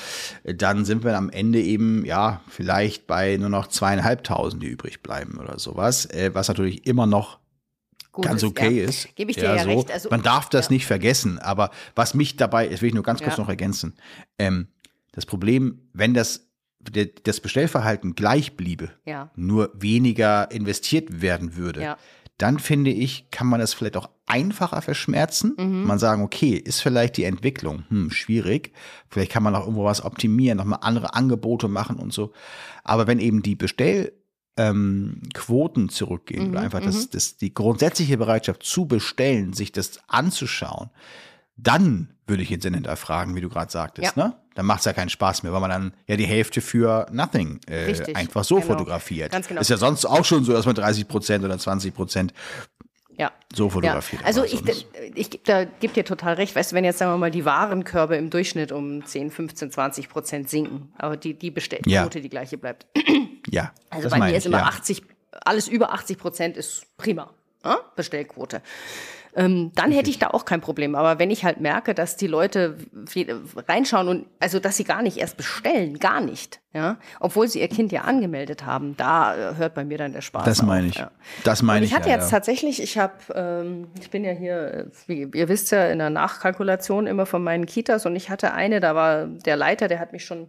äh, 0.43 0.55
dann 0.55 0.85
sind 0.85 1.05
wir 1.05 1.17
am 1.17 1.31
Ende 1.31 1.61
eben, 1.61 2.05
ja, 2.05 2.41
vielleicht 2.49 3.07
bei 3.07 3.37
nur 3.37 3.49
noch 3.49 3.69
zweieinhalbtausend, 3.69 4.61
die 4.61 4.67
übrig 4.67 5.05
bleiben 5.05 5.39
oder 5.39 5.61
sowas, 5.61 6.07
äh, 6.07 6.31
was 6.35 6.49
natürlich 6.49 6.85
immer 6.85 7.07
noch 7.07 7.39
Gut 8.15 8.27
ganz 8.27 8.45
okay 8.45 8.83
ja. 8.83 8.89
ist. 8.89 9.15
Gebe 9.17 9.33
ich 9.33 9.37
dir 9.37 9.43
ja, 9.57 9.65
so. 9.65 9.71
recht. 9.71 9.91
Also, 9.91 10.09
Man 10.09 10.23
darf 10.23 10.49
das 10.49 10.71
nicht 10.71 10.87
vergessen, 10.87 11.41
aber 11.41 11.71
was 11.97 12.15
mich 12.15 12.37
dabei, 12.37 12.69
das 12.69 12.81
will 12.81 12.89
ich 12.89 12.95
nur 12.95 13.03
ganz 13.03 13.21
kurz 13.21 13.37
noch 13.37 13.49
ergänzen, 13.49 13.97
ähm, 14.39 14.69
das 15.11 15.27
Problem, 15.27 15.81
wenn 15.93 16.15
das, 16.15 16.47
das 17.25 17.41
Bestellverhalten 17.41 18.15
gleich 18.15 18.57
bliebe, 18.57 18.91
Ja. 19.05 19.31
nur 19.35 19.73
weniger 19.75 20.49
investiert 20.53 21.23
werden 21.23 21.57
würde, 21.57 21.83
Ja. 21.83 21.99
dann 22.39 22.61
finde 22.61 22.93
ich, 22.93 23.33
kann 23.33 23.49
man 23.49 23.59
das 23.59 23.75
vielleicht 23.75 23.97
auch 23.97 24.11
einfacher 24.27 24.81
verschmerzen. 24.81 25.55
Mhm. 25.59 25.85
Man 25.85 25.99
sagen, 25.99 26.23
okay, 26.23 26.55
ist 26.55 26.81
vielleicht 26.83 27.17
die 27.17 27.25
Entwicklung 27.25 27.85
hm, 27.89 28.13
schwierig. 28.13 28.73
Vielleicht 29.09 29.33
kann 29.33 29.43
man 29.43 29.57
auch 29.57 29.63
irgendwo 29.63 29.85
was 29.85 30.05
optimieren, 30.05 30.59
nochmal 30.59 30.79
andere 30.83 31.15
Angebote 31.15 31.67
machen 31.67 31.97
und 31.97 32.13
so. 32.13 32.33
Aber 32.85 33.09
wenn 33.09 33.19
eben 33.19 33.43
die 33.43 33.57
ähm, 34.57 35.21
Quoten 35.35 35.89
zurückgehen 35.89 36.51
oder 36.51 36.61
einfach 36.61 36.81
das, 36.81 37.11
das, 37.11 37.37
die 37.37 37.53
grundsätzliche 37.53 38.17
Bereitschaft 38.17 38.63
zu 38.63 38.87
bestellen, 38.87 39.53
sich 39.53 39.73
das 39.73 39.99
anzuschauen, 40.07 40.91
dann 41.57 42.11
würde 42.27 42.43
ich 42.43 42.51
jetzt 42.51 42.65
hinterfragen, 42.65 43.35
wie 43.37 43.41
du 43.41 43.49
gerade 43.49 43.71
sagtest, 43.71 44.17
Ja. 44.17 44.27
ne? 44.29 44.35
Dann 44.55 44.67
macht 44.67 44.79
es 44.81 44.85
ja 44.85 44.93
keinen 44.93 45.09
Spaß 45.09 45.43
mehr, 45.43 45.53
weil 45.53 45.61
man 45.61 45.71
dann 45.71 45.93
ja 46.07 46.17
die 46.17 46.27
Hälfte 46.27 46.61
für 46.61 47.07
nothing 47.11 47.59
äh, 47.67 47.87
Richtig, 47.87 48.17
einfach 48.17 48.45
so 48.45 48.55
genau. 48.57 48.69
fotografiert. 48.69 49.33
Ganz 49.33 49.49
genau. 49.49 49.61
Ist 49.61 49.69
ja 49.69 49.77
sonst 49.77 50.05
auch 50.07 50.25
schon 50.25 50.45
so, 50.45 50.53
dass 50.53 50.65
man 50.65 50.77
30 50.77 51.09
Prozent 51.09 51.45
oder 51.45 51.59
20 51.59 51.93
Prozent 51.93 52.33
Ja. 53.19 53.33
so 53.53 53.69
fotografiert. 53.69 54.23
Ja. 54.23 54.27
Also 54.29 54.45
ich, 54.45 54.63
ich, 55.17 55.41
da 55.43 55.65
gebe 55.65 55.93
dir 55.93 56.05
total 56.05 56.35
recht. 56.35 56.55
Weißt 56.55 56.71
du, 56.71 56.77
wenn 56.77 56.85
jetzt 56.85 56.99
sagen 56.99 57.11
wir 57.13 57.19
mal 57.19 57.33
die 57.33 57.45
Warenkörbe 57.45 58.15
im 58.17 58.31
Durchschnitt 58.31 58.71
um 58.71 59.05
10, 59.05 59.33
15, 59.33 59.73
20 59.73 60.09
Prozent 60.09 60.49
sinken, 60.49 60.93
aber 60.99 61.17
die, 61.17 61.35
die 61.35 61.51
Bestellquote 61.51 61.91
Ja. 61.91 62.07
die 62.09 62.29
gleiche 62.29 62.57
bleibt. 62.57 62.87
Ja, 63.51 63.73
Also 63.91 64.09
bei 64.09 64.19
mir 64.19 64.37
ist 64.37 64.47
immer 64.47 64.59
ja. 64.59 64.65
80, 64.65 65.03
alles 65.45 65.69
über 65.69 65.93
80 65.93 66.19
Prozent 66.19 66.57
ist 66.57 66.87
prima. 66.97 67.31
Ja? 67.65 67.79
Bestellquote. 67.97 68.63
Ähm, 69.37 69.73
dann 69.75 69.91
hätte 69.91 70.11
ich 70.11 70.19
da 70.19 70.29
auch 70.29 70.45
kein 70.45 70.61
Problem. 70.61 70.95
Aber 70.95 71.19
wenn 71.19 71.31
ich 71.31 71.45
halt 71.45 71.61
merke, 71.61 71.95
dass 71.95 72.17
die 72.17 72.27
Leute 72.27 72.77
viel- 73.07 73.43
reinschauen 73.69 74.09
und 74.09 74.27
also 74.39 74.61
dass 74.61 74.77
sie 74.77 74.85
gar 74.85 75.03
nicht 75.03 75.17
erst 75.17 75.37
bestellen, 75.37 75.99
gar 75.99 76.21
nicht, 76.21 76.61
ja, 76.73 76.99
obwohl 77.19 77.49
sie 77.49 77.61
ihr 77.61 77.69
Kind 77.69 77.91
ja 77.91 78.03
angemeldet 78.03 78.65
haben, 78.65 78.97
da 78.97 79.35
äh, 79.53 79.57
hört 79.57 79.75
bei 79.75 79.85
mir 79.85 79.99
dann 79.99 80.13
der 80.13 80.21
Spaß. 80.21 80.45
Das 80.45 80.63
meine 80.63 80.87
ich. 80.87 80.97
Ja. 80.97 81.11
Das 81.43 81.63
meine 81.63 81.85
ich. 81.85 81.91
ich 81.91 81.97
hatte 81.97 82.09
ja, 82.11 82.15
jetzt 82.15 82.31
ja. 82.31 82.37
tatsächlich, 82.39 82.81
ich 82.81 82.97
habe, 82.97 83.15
ähm, 83.35 83.89
ich 84.01 84.11
bin 84.11 84.25
ja 84.25 84.33
hier, 84.33 84.75
äh, 84.75 84.87
wie 85.09 85.23
ihr 85.35 85.49
wisst 85.49 85.73
ja, 85.73 85.87
in 85.89 85.99
der 85.99 86.11
Nachkalkulation 86.11 87.07
immer 87.09 87.27
von 87.27 87.43
meinen 87.43 87.67
Kitas 87.67 88.07
und 88.07 88.15
ich 88.15 88.31
hatte 88.31 88.53
eine, 88.53 88.79
da 88.79 88.95
war 88.95 89.27
der 89.27 89.57
Leiter, 89.57 89.89
der 89.89 89.99
hat 89.99 90.13
mich 90.13 90.25
schon 90.25 90.49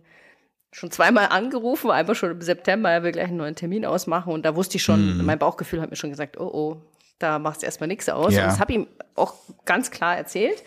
schon 0.76 0.92
zweimal 0.92 1.28
angerufen, 1.28 1.90
einmal 1.90 2.16
schon 2.16 2.32
im 2.32 2.42
September, 2.42 2.92
er 2.92 3.02
will 3.04 3.14
gleich 3.14 3.30
einen 3.30 3.38
neuen 3.38 3.56
Termin 3.56 3.86
ausmachen 3.86 4.34
und 4.34 4.44
da 4.46 4.56
wusste 4.58 4.76
ich 4.76 4.84
schon, 4.84 5.18
Mhm. 5.20 5.26
mein 5.26 5.40
Bauchgefühl 5.40 5.82
hat 5.82 5.90
mir 5.90 5.96
schon 5.96 6.10
gesagt, 6.10 6.38
oh 6.40 6.50
oh, 6.54 6.82
da 7.18 7.40
macht 7.40 7.58
es 7.58 7.64
erstmal 7.64 7.88
nichts 7.88 8.10
aus. 8.10 8.34
Ja. 8.34 8.42
Und 8.44 8.48
das 8.52 8.60
habe 8.60 8.74
ihm 8.74 8.88
auch 9.16 9.36
ganz 9.64 9.90
klar 9.90 10.18
erzählt. 10.18 10.62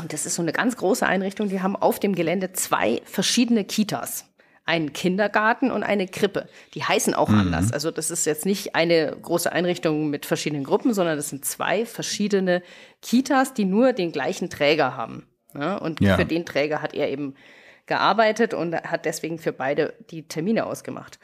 Und 0.00 0.12
das 0.12 0.26
ist 0.26 0.36
so 0.36 0.42
eine 0.42 0.52
ganz 0.52 0.76
große 0.76 1.04
Einrichtung, 1.04 1.48
die 1.48 1.60
haben 1.60 1.74
auf 1.74 1.98
dem 1.98 2.14
Gelände 2.14 2.52
zwei 2.52 3.02
verschiedene 3.04 3.64
Kitas. 3.64 4.24
Einen 4.64 4.92
Kindergarten 4.92 5.70
und 5.72 5.82
eine 5.82 6.06
Krippe. 6.06 6.46
Die 6.74 6.84
heißen 6.84 7.14
auch 7.14 7.30
anders. 7.30 7.72
Also 7.72 7.90
das 7.90 8.10
ist 8.10 8.26
jetzt 8.26 8.44
nicht 8.44 8.74
eine 8.74 9.16
große 9.20 9.50
Einrichtung 9.50 10.10
mit 10.10 10.26
verschiedenen 10.26 10.62
Gruppen, 10.62 10.92
sondern 10.92 11.16
das 11.16 11.30
sind 11.30 11.44
zwei 11.46 11.86
verschiedene 11.86 12.62
Kitas, 13.00 13.54
die 13.54 13.64
nur 13.64 13.94
den 13.94 14.12
gleichen 14.12 14.50
Träger 14.50 14.94
haben. 14.94 15.26
Ja, 15.58 15.76
und 15.78 16.00
Ja. 16.02 16.16
für 16.18 16.26
den 16.26 16.44
Träger 16.44 16.82
hat 16.82 16.92
er 16.94 17.08
eben 17.08 17.34
gearbeitet 17.88 18.54
und 18.54 18.74
hat 18.76 19.04
deswegen 19.04 19.38
für 19.38 19.52
beide 19.52 19.94
die 20.10 20.22
Termine 20.28 20.66
ausgemacht. 20.66 21.18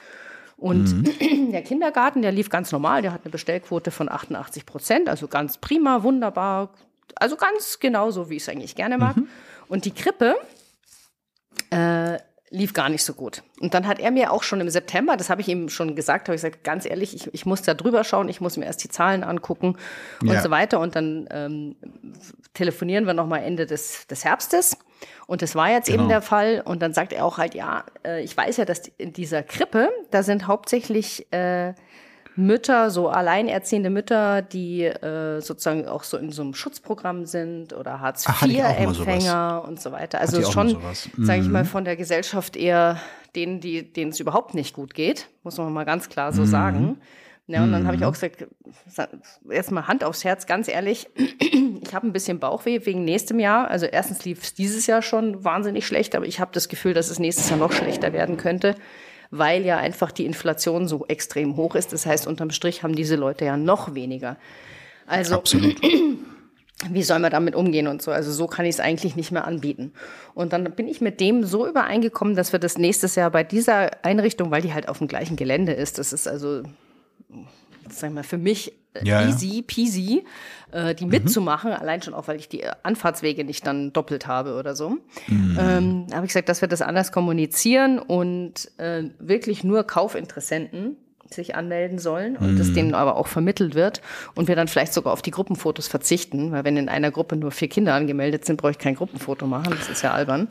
Und 0.57 1.07
der 1.53 1.62
Kindergarten, 1.62 2.22
der 2.22 2.33
lief 2.33 2.48
ganz 2.50 2.72
normal, 2.72 3.03
der 3.03 3.12
hat 3.12 3.22
eine 3.24 3.31
Bestellquote 3.31 3.90
von 3.92 4.11
88 4.11 4.66
Prozent, 4.66 5.09
also 5.09 5.29
ganz 5.29 5.59
prima, 5.59 6.03
wunderbar, 6.03 6.74
also 7.16 7.37
ganz 7.37 7.79
genauso, 7.79 8.29
wie 8.31 8.37
ich 8.37 8.42
es 8.42 8.48
eigentlich 8.48 8.74
gerne 8.74 8.98
mag. 8.98 9.16
Und 9.68 9.85
die 9.85 9.92
Krippe 9.92 10.35
äh, 11.70 12.18
lief 12.50 12.72
gar 12.72 12.88
nicht 12.88 13.03
so 13.03 13.14
gut. 13.14 13.42
Und 13.61 13.74
dann 13.74 13.87
hat 13.87 13.98
er 13.98 14.11
mir 14.11 14.33
auch 14.33 14.42
schon 14.44 14.61
im 14.61 14.70
September, 14.70 15.16
das 15.16 15.29
habe 15.29 15.40
ich 15.40 15.48
ihm 15.48 15.68
schon 15.68 15.96
gesagt, 15.96 16.29
habe 16.29 16.37
ich 16.37 16.42
gesagt, 16.42 16.62
ganz 16.62 16.87
ehrlich, 16.87 17.14
ich, 17.14 17.33
ich 17.35 17.46
muss 17.46 17.62
da 17.62 17.74
drüber 17.74 18.05
schauen, 18.05 18.29
ich 18.29 18.40
muss 18.40 18.57
mir 18.57 18.64
erst 18.66 18.85
die 18.85 18.88
Zahlen 18.88 19.24
angucken 19.24 19.77
und 20.20 20.29
Ja. 20.29 20.40
so 20.40 20.50
weiter. 20.50 20.79
Und 20.81 20.94
dann 20.94 21.27
ähm, 21.31 21.77
telefonieren 22.53 23.07
wir 23.07 23.14
nochmal 23.14 23.42
Ende 23.42 23.66
des, 23.66 24.07
des 24.07 24.24
Herbstes. 24.24 24.77
Und 25.27 25.43
das 25.43 25.55
war 25.55 25.71
jetzt 25.71 25.88
eben 25.88 25.99
Genau. 25.99 26.09
der 26.09 26.23
Fall. 26.23 26.62
Und 26.64 26.83
dann 26.83 26.93
sagt 26.95 27.12
er 27.12 27.25
auch 27.25 27.38
halt, 27.38 27.55
ja, 27.55 27.85
äh, 28.07 28.23
ich 28.23 28.37
weiß 28.37 28.57
ja, 28.59 28.64
dass 28.64 28.83
in 28.99 29.12
dieser 29.12 29.43
Krippe, 29.43 29.90
da 30.11 30.23
sind 30.23 30.47
hauptsächlich 30.47 31.27
äh, 31.33 31.73
Mütter, 32.37 32.90
so 32.90 33.09
alleinerziehende 33.11 33.90
Mütter, 33.90 34.43
die 34.43 34.83
äh, 34.83 35.40
sozusagen 35.40 35.87
auch 35.87 36.03
so 36.03 36.17
in 36.17 36.33
so 36.33 36.43
einem 36.43 36.53
Schutzprogramm 36.55 37.27
sind 37.27 37.73
oder. 37.73 38.01
Hartz-IV-Empfänger 38.01 39.64
und 39.67 39.81
so 39.81 39.93
weiter. 39.93 40.21
Also 40.21 40.43
schon, 40.51 40.71
sowas. 40.71 41.09
sage 41.19 41.40
ich 41.43 41.49
mal, 41.49 41.64
von 41.64 41.85
der 41.85 41.97
Gesellschaft 41.97 42.57
eher 42.57 42.99
denen, 43.37 43.61
die, 43.61 43.93
denen 43.93 44.11
es 44.11 44.21
überhaupt 44.21 44.55
nicht 44.55 44.75
gut 44.75 44.95
geht, 44.95 45.29
muss 45.43 45.59
man 45.59 45.73
mal 45.73 45.85
ganz 45.85 46.09
klar 46.09 46.33
so 46.33 46.43
Mhm. 46.43 46.47
sagen. 46.47 47.01
Ja, 47.47 47.63
und 47.63 47.73
dann 47.73 47.87
habe 47.87 47.97
ich 47.97 48.05
auch 48.05 48.13
gesagt, 48.13 48.47
sa- 48.89 49.09
erstmal 49.51 49.87
Hand 49.87 50.03
aufs 50.03 50.25
Herz, 50.25 50.47
ganz 50.47 50.67
ehrlich, 50.67 51.09
ich 51.17 51.95
habe 51.95 52.07
ein 52.07 52.13
bisschen 52.15 52.39
Bauchweh 52.39 52.81
wegen 52.87 53.05
nächstem 53.05 53.39
Jahr. 53.39 53.69
Also 53.71 53.85
erstens 53.85 54.25
lief 54.25 54.43
es 54.43 54.55
dieses 54.55 54.87
Jahr 54.87 55.03
schon 55.03 55.45
wahnsinnig 55.45 55.87
schlecht, 55.87 56.15
aber 56.15 56.25
ich 56.27 56.41
habe 56.41 56.53
das 56.55 56.69
Gefühl, 56.69 56.95
dass 56.95 57.11
es 57.11 57.19
nächstes 57.19 57.51
Jahr 57.51 57.59
noch 57.59 57.73
schlechter 57.73 58.15
werden 58.15 58.39
könnte, 58.39 58.75
weil 59.31 59.63
ja 59.67 59.77
einfach 59.77 60.11
die 60.11 60.25
Inflation 60.25 60.89
so 60.89 61.05
extrem 61.09 61.57
hoch 61.57 61.75
ist. 61.75 61.93
Das 61.93 62.07
heißt, 62.07 62.27
unterm 62.27 62.51
Strich 62.51 62.83
haben 62.83 62.95
diese 62.95 63.17
Leute 63.17 63.45
ja 63.45 63.59
noch 63.59 63.95
weniger. 63.95 64.39
Also 65.07 65.35
Absolut. 65.35 65.77
wie 66.91 67.03
soll 67.03 67.19
man 67.19 67.31
damit 67.31 67.55
umgehen 67.55 67.87
und 67.89 68.01
so. 68.01 68.11
Also 68.11 68.33
so 68.33 68.47
kann 68.47 68.65
ich 68.65 68.77
es 68.77 68.81
eigentlich 68.81 69.17
nicht 69.17 69.33
mehr 69.33 69.47
anbieten. 69.47 69.93
Und 70.35 70.55
dann 70.55 70.65
bin 70.73 70.89
ich 70.89 71.01
mit 71.03 71.21
dem 71.21 71.45
so 71.45 71.67
übereingekommen, 71.67 72.37
dass 72.37 72.53
wir 72.53 72.59
das 72.59 72.79
nächstes 72.79 73.15
Jahr 73.17 73.31
bei 73.31 73.45
dieser 73.45 74.03
Einrichtung, 74.03 74.51
weil 74.51 74.63
die 74.63 74.73
halt 74.73 74.89
auf 74.89 74.97
dem 74.99 75.09
gleichen 75.09 75.37
Gelände 75.37 75.73
ist, 75.73 75.99
das 75.99 76.13
ist 76.15 76.27
also, 76.27 76.63
sag 77.91 78.11
ich 78.11 78.15
mal, 78.15 78.23
für 78.25 78.39
mich 78.39 78.73
äh, 78.95 79.05
Ja, 79.07 79.21
ja. 79.23 79.29
easy 79.29 79.63
peasy, 79.63 80.25
äh, 80.73 80.95
die 80.95 81.07
mitzumachen, 81.07 81.73
allein 81.73 82.01
schon 82.03 82.15
auch, 82.15 82.29
weil 82.29 82.37
ich 82.39 82.49
die 82.49 82.65
Anfahrtswege 82.83 83.45
nicht 83.45 83.67
dann 83.67 83.93
doppelt 83.93 84.27
habe 84.27 84.55
oder 84.57 84.75
so. 84.75 84.99
Ähm, 85.29 86.07
habe 86.13 86.27
ich 86.27 86.31
gesagt, 86.33 86.49
dass 86.49 86.61
wir 86.61 86.69
das 86.69 86.81
anders 86.83 87.13
kommunizieren 87.13 87.99
und 87.99 88.71
äh, 88.79 89.05
wirklich 89.19 89.65
nur 89.65 89.85
Kaufinteressenten 89.85 90.97
sich 91.31 91.57
anmelden 91.57 91.99
sollen 91.99 92.37
und 92.37 92.59
das 92.61 92.73
denen 92.75 92.95
aber 92.95 93.17
auch 93.17 93.27
vermittelt 93.27 93.75
wird 93.75 94.03
und 94.37 94.47
wir 94.47 94.55
dann 94.55 94.69
vielleicht 94.69 94.93
sogar 94.95 95.13
auf 95.13 95.21
die 95.23 95.33
Gruppenfotos 95.33 95.89
verzichten, 95.89 96.53
weil 96.53 96.63
wenn 96.65 96.77
in 96.77 96.89
einer 96.89 97.11
Gruppe 97.11 97.35
nur 97.35 97.51
vier 97.51 97.69
Kinder 97.69 97.95
angemeldet 97.95 98.45
sind, 98.45 98.57
brauche 98.61 98.71
ich 98.73 98.79
kein 98.79 98.95
Gruppenfoto 98.95 99.47
machen, 99.47 99.75
das 99.77 99.89
ist 99.89 100.03
ja 100.03 100.13
albern. 100.13 100.47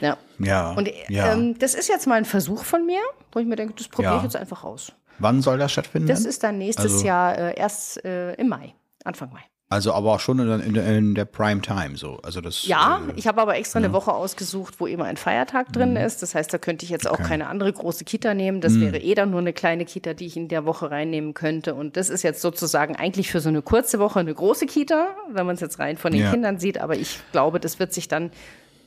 ja. 0.00 0.16
Ja. 0.38 0.70
Und 0.72 0.88
ja. 1.08 1.32
ähm, 1.34 1.58
das 1.58 1.74
ist 1.74 1.88
jetzt 1.88 2.06
mal 2.06 2.14
ein 2.14 2.24
Versuch 2.24 2.64
von 2.64 2.86
mir, 2.86 3.00
wo 3.32 3.40
ich 3.40 3.46
mir 3.46 3.56
denke, 3.56 3.74
das 3.76 3.88
probiere 3.88 4.12
Ja. 4.12 4.18
ich 4.18 4.22
jetzt 4.24 4.36
einfach 4.36 4.64
aus. 4.64 4.92
Wann 5.18 5.42
soll 5.42 5.58
das 5.58 5.72
stattfinden? 5.72 6.08
Das 6.08 6.24
ist 6.24 6.42
dann 6.42 6.58
nächstes 6.58 6.92
Also- 6.94 7.06
Jahr 7.06 7.36
äh, 7.38 7.58
erst 7.58 8.04
äh, 8.04 8.34
im 8.34 8.48
Mai, 8.48 8.74
Anfang 9.04 9.30
Mai. 9.32 9.40
also 9.68 9.92
aber 9.92 10.14
auch 10.14 10.20
schon 10.20 10.38
in, 10.38 10.60
in, 10.60 10.74
in 10.76 11.14
der 11.14 11.24
Prime 11.24 11.60
Time 11.60 11.96
so. 11.96 12.18
Also 12.22 12.40
das. 12.40 12.66
Ja, 12.66 13.00
Äh, 13.08 13.12
ich 13.16 13.26
habe 13.26 13.40
aber 13.40 13.56
extra 13.56 13.78
eine 13.78 13.92
Woche 13.92 14.12
ausgesucht, 14.12 14.74
wo 14.78 14.86
immer 14.86 15.04
ein 15.06 15.16
Feiertag 15.16 15.72
drin 15.72 15.96
ist. 15.96 16.22
Das 16.22 16.34
heißt, 16.34 16.52
da 16.52 16.58
könnte 16.58 16.84
ich 16.84 16.90
jetzt 16.90 17.08
auch 17.08 17.18
keine 17.18 17.48
andere 17.48 17.72
große 17.72 18.04
Kita 18.04 18.34
nehmen. 18.34 18.60
Das 18.60 18.78
wäre 18.78 18.98
eh 18.98 19.14
dann 19.14 19.30
nur 19.30 19.40
eine 19.40 19.52
kleine 19.52 19.84
Kita, 19.84 20.14
die 20.14 20.26
ich 20.26 20.36
in 20.36 20.48
der 20.48 20.64
Woche 20.66 20.90
reinnehmen 20.90 21.34
könnte. 21.34 21.74
Und 21.74 21.96
das 21.96 22.08
ist 22.10 22.22
jetzt 22.22 22.42
sozusagen 22.42 22.94
eigentlich 22.96 23.30
für 23.30 23.40
so 23.40 23.48
eine 23.48 23.62
kurze 23.62 23.98
Woche 23.98 24.20
eine 24.20 24.34
große 24.34 24.66
Kita, 24.66 25.08
wenn 25.32 25.46
man 25.46 25.54
es 25.56 25.60
jetzt 25.60 25.78
rein 25.78 25.96
von 25.96 26.12
den 26.12 26.22
Ja. 26.22 26.30
Kindern 26.30 26.58
sieht. 26.58 26.78
Aber 26.78 26.94
ich 26.96 27.18
glaube, 27.32 27.58
das 27.58 27.78
wird 27.80 27.92
sich 27.92 28.06
dann. 28.08 28.30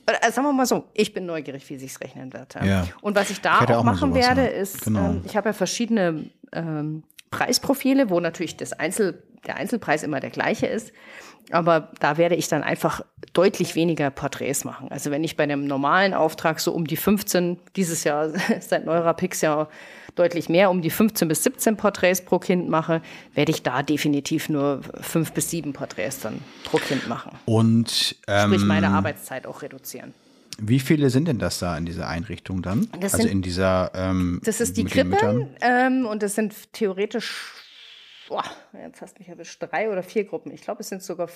Äh, 0.06 0.30
Sagen 0.32 0.46
wir 0.46 0.52
mal 0.52 0.66
so, 0.66 0.84
ich 0.94 1.12
bin 1.14 1.26
neugierig, 1.26 1.68
wie 1.70 1.76
sich's 1.78 2.00
rechnen 2.00 2.32
wird. 2.32 2.54
Ja. 2.64 2.86
Und 3.00 3.16
was 3.16 3.30
ich 3.30 3.40
da 3.40 3.60
Ich 3.62 3.68
auch 3.70 3.78
auch 3.78 3.84
machen 3.84 4.12
sowas, 4.12 4.26
werde, 4.26 4.42
ja. 4.42 4.48
ist, 4.48 4.82
Genau. 4.84 5.10
ähm, 5.10 5.22
ich 5.24 5.36
habe 5.36 5.50
ja 5.50 5.52
verschiedene 5.52 6.30
ähm, 6.52 7.02
Preisprofile, 7.30 8.10
wo 8.10 8.20
natürlich 8.20 8.56
das 8.56 8.72
Einzel, 8.72 9.22
der 9.46 9.56
Einzelpreis 9.56 10.02
immer 10.02 10.20
der 10.20 10.30
gleiche 10.30 10.66
ist. 10.66 10.92
Aber 11.52 11.88
da 11.98 12.16
werde 12.16 12.36
ich 12.36 12.48
dann 12.48 12.62
einfach 12.62 13.00
deutlich 13.32 13.74
weniger 13.74 14.10
Porträts 14.10 14.64
machen. 14.64 14.88
Also 14.90 15.10
wenn 15.10 15.24
ich 15.24 15.36
bei 15.36 15.44
einem 15.44 15.66
normalen 15.66 16.14
Auftrag 16.14 16.60
so 16.60 16.72
um 16.72 16.86
die 16.86 16.96
15, 16.96 17.58
dieses 17.76 18.04
Jahr 18.04 18.30
seit 18.60 18.84
Neurapix 18.84 19.40
ja 19.40 19.68
deutlich 20.14 20.48
mehr, 20.48 20.70
um 20.70 20.82
die 20.82 20.90
15 20.90 21.28
bis 21.28 21.42
17 21.44 21.76
Porträts 21.76 22.22
pro 22.24 22.38
Kind 22.38 22.68
mache, 22.68 23.02
werde 23.34 23.50
ich 23.52 23.62
da 23.62 23.82
definitiv 23.82 24.48
nur 24.48 24.80
fünf 25.00 25.32
bis 25.32 25.50
sieben 25.50 25.72
Porträts 25.72 26.20
dann 26.20 26.40
pro 26.64 26.78
Kind 26.78 27.08
machen. 27.08 27.32
Und 27.46 28.16
ähm, 28.26 28.50
Sprich, 28.52 28.64
meine 28.64 28.88
Arbeitszeit 28.90 29.46
auch 29.46 29.62
reduzieren. 29.62 30.12
wie 30.58 30.80
viele 30.80 31.10
sind 31.10 31.26
denn 31.28 31.38
das 31.38 31.58
da 31.58 31.76
in 31.78 31.86
dieser 31.86 32.08
Einrichtung 32.08 32.62
dann? 32.62 32.88
Das 33.00 33.14
also 33.14 33.22
sind- 33.24 33.32
in 33.32 33.42
dieser. 33.42 33.90
Ähm, 33.94 34.40
Das 34.44 34.60
ist 34.60 34.76
die 34.76 34.84
Krippe 34.84 35.48
ähm, 35.60 36.06
und 36.06 36.22
das 36.22 36.34
sind 36.34 36.72
theoretisch, 36.72 37.52
boah, 38.28 38.44
jetzt 38.84 39.00
hast 39.00 39.16
du 39.16 39.20
mich 39.20 39.28
erwischt, 39.28 39.62
drei 39.62 39.90
oder 39.90 40.02
vier 40.02 40.24
Gruppen. 40.24 40.52
Ich 40.52 40.62
glaube, 40.62 40.80
es 40.80 40.88
sind 40.88 41.02
sogar 41.02 41.28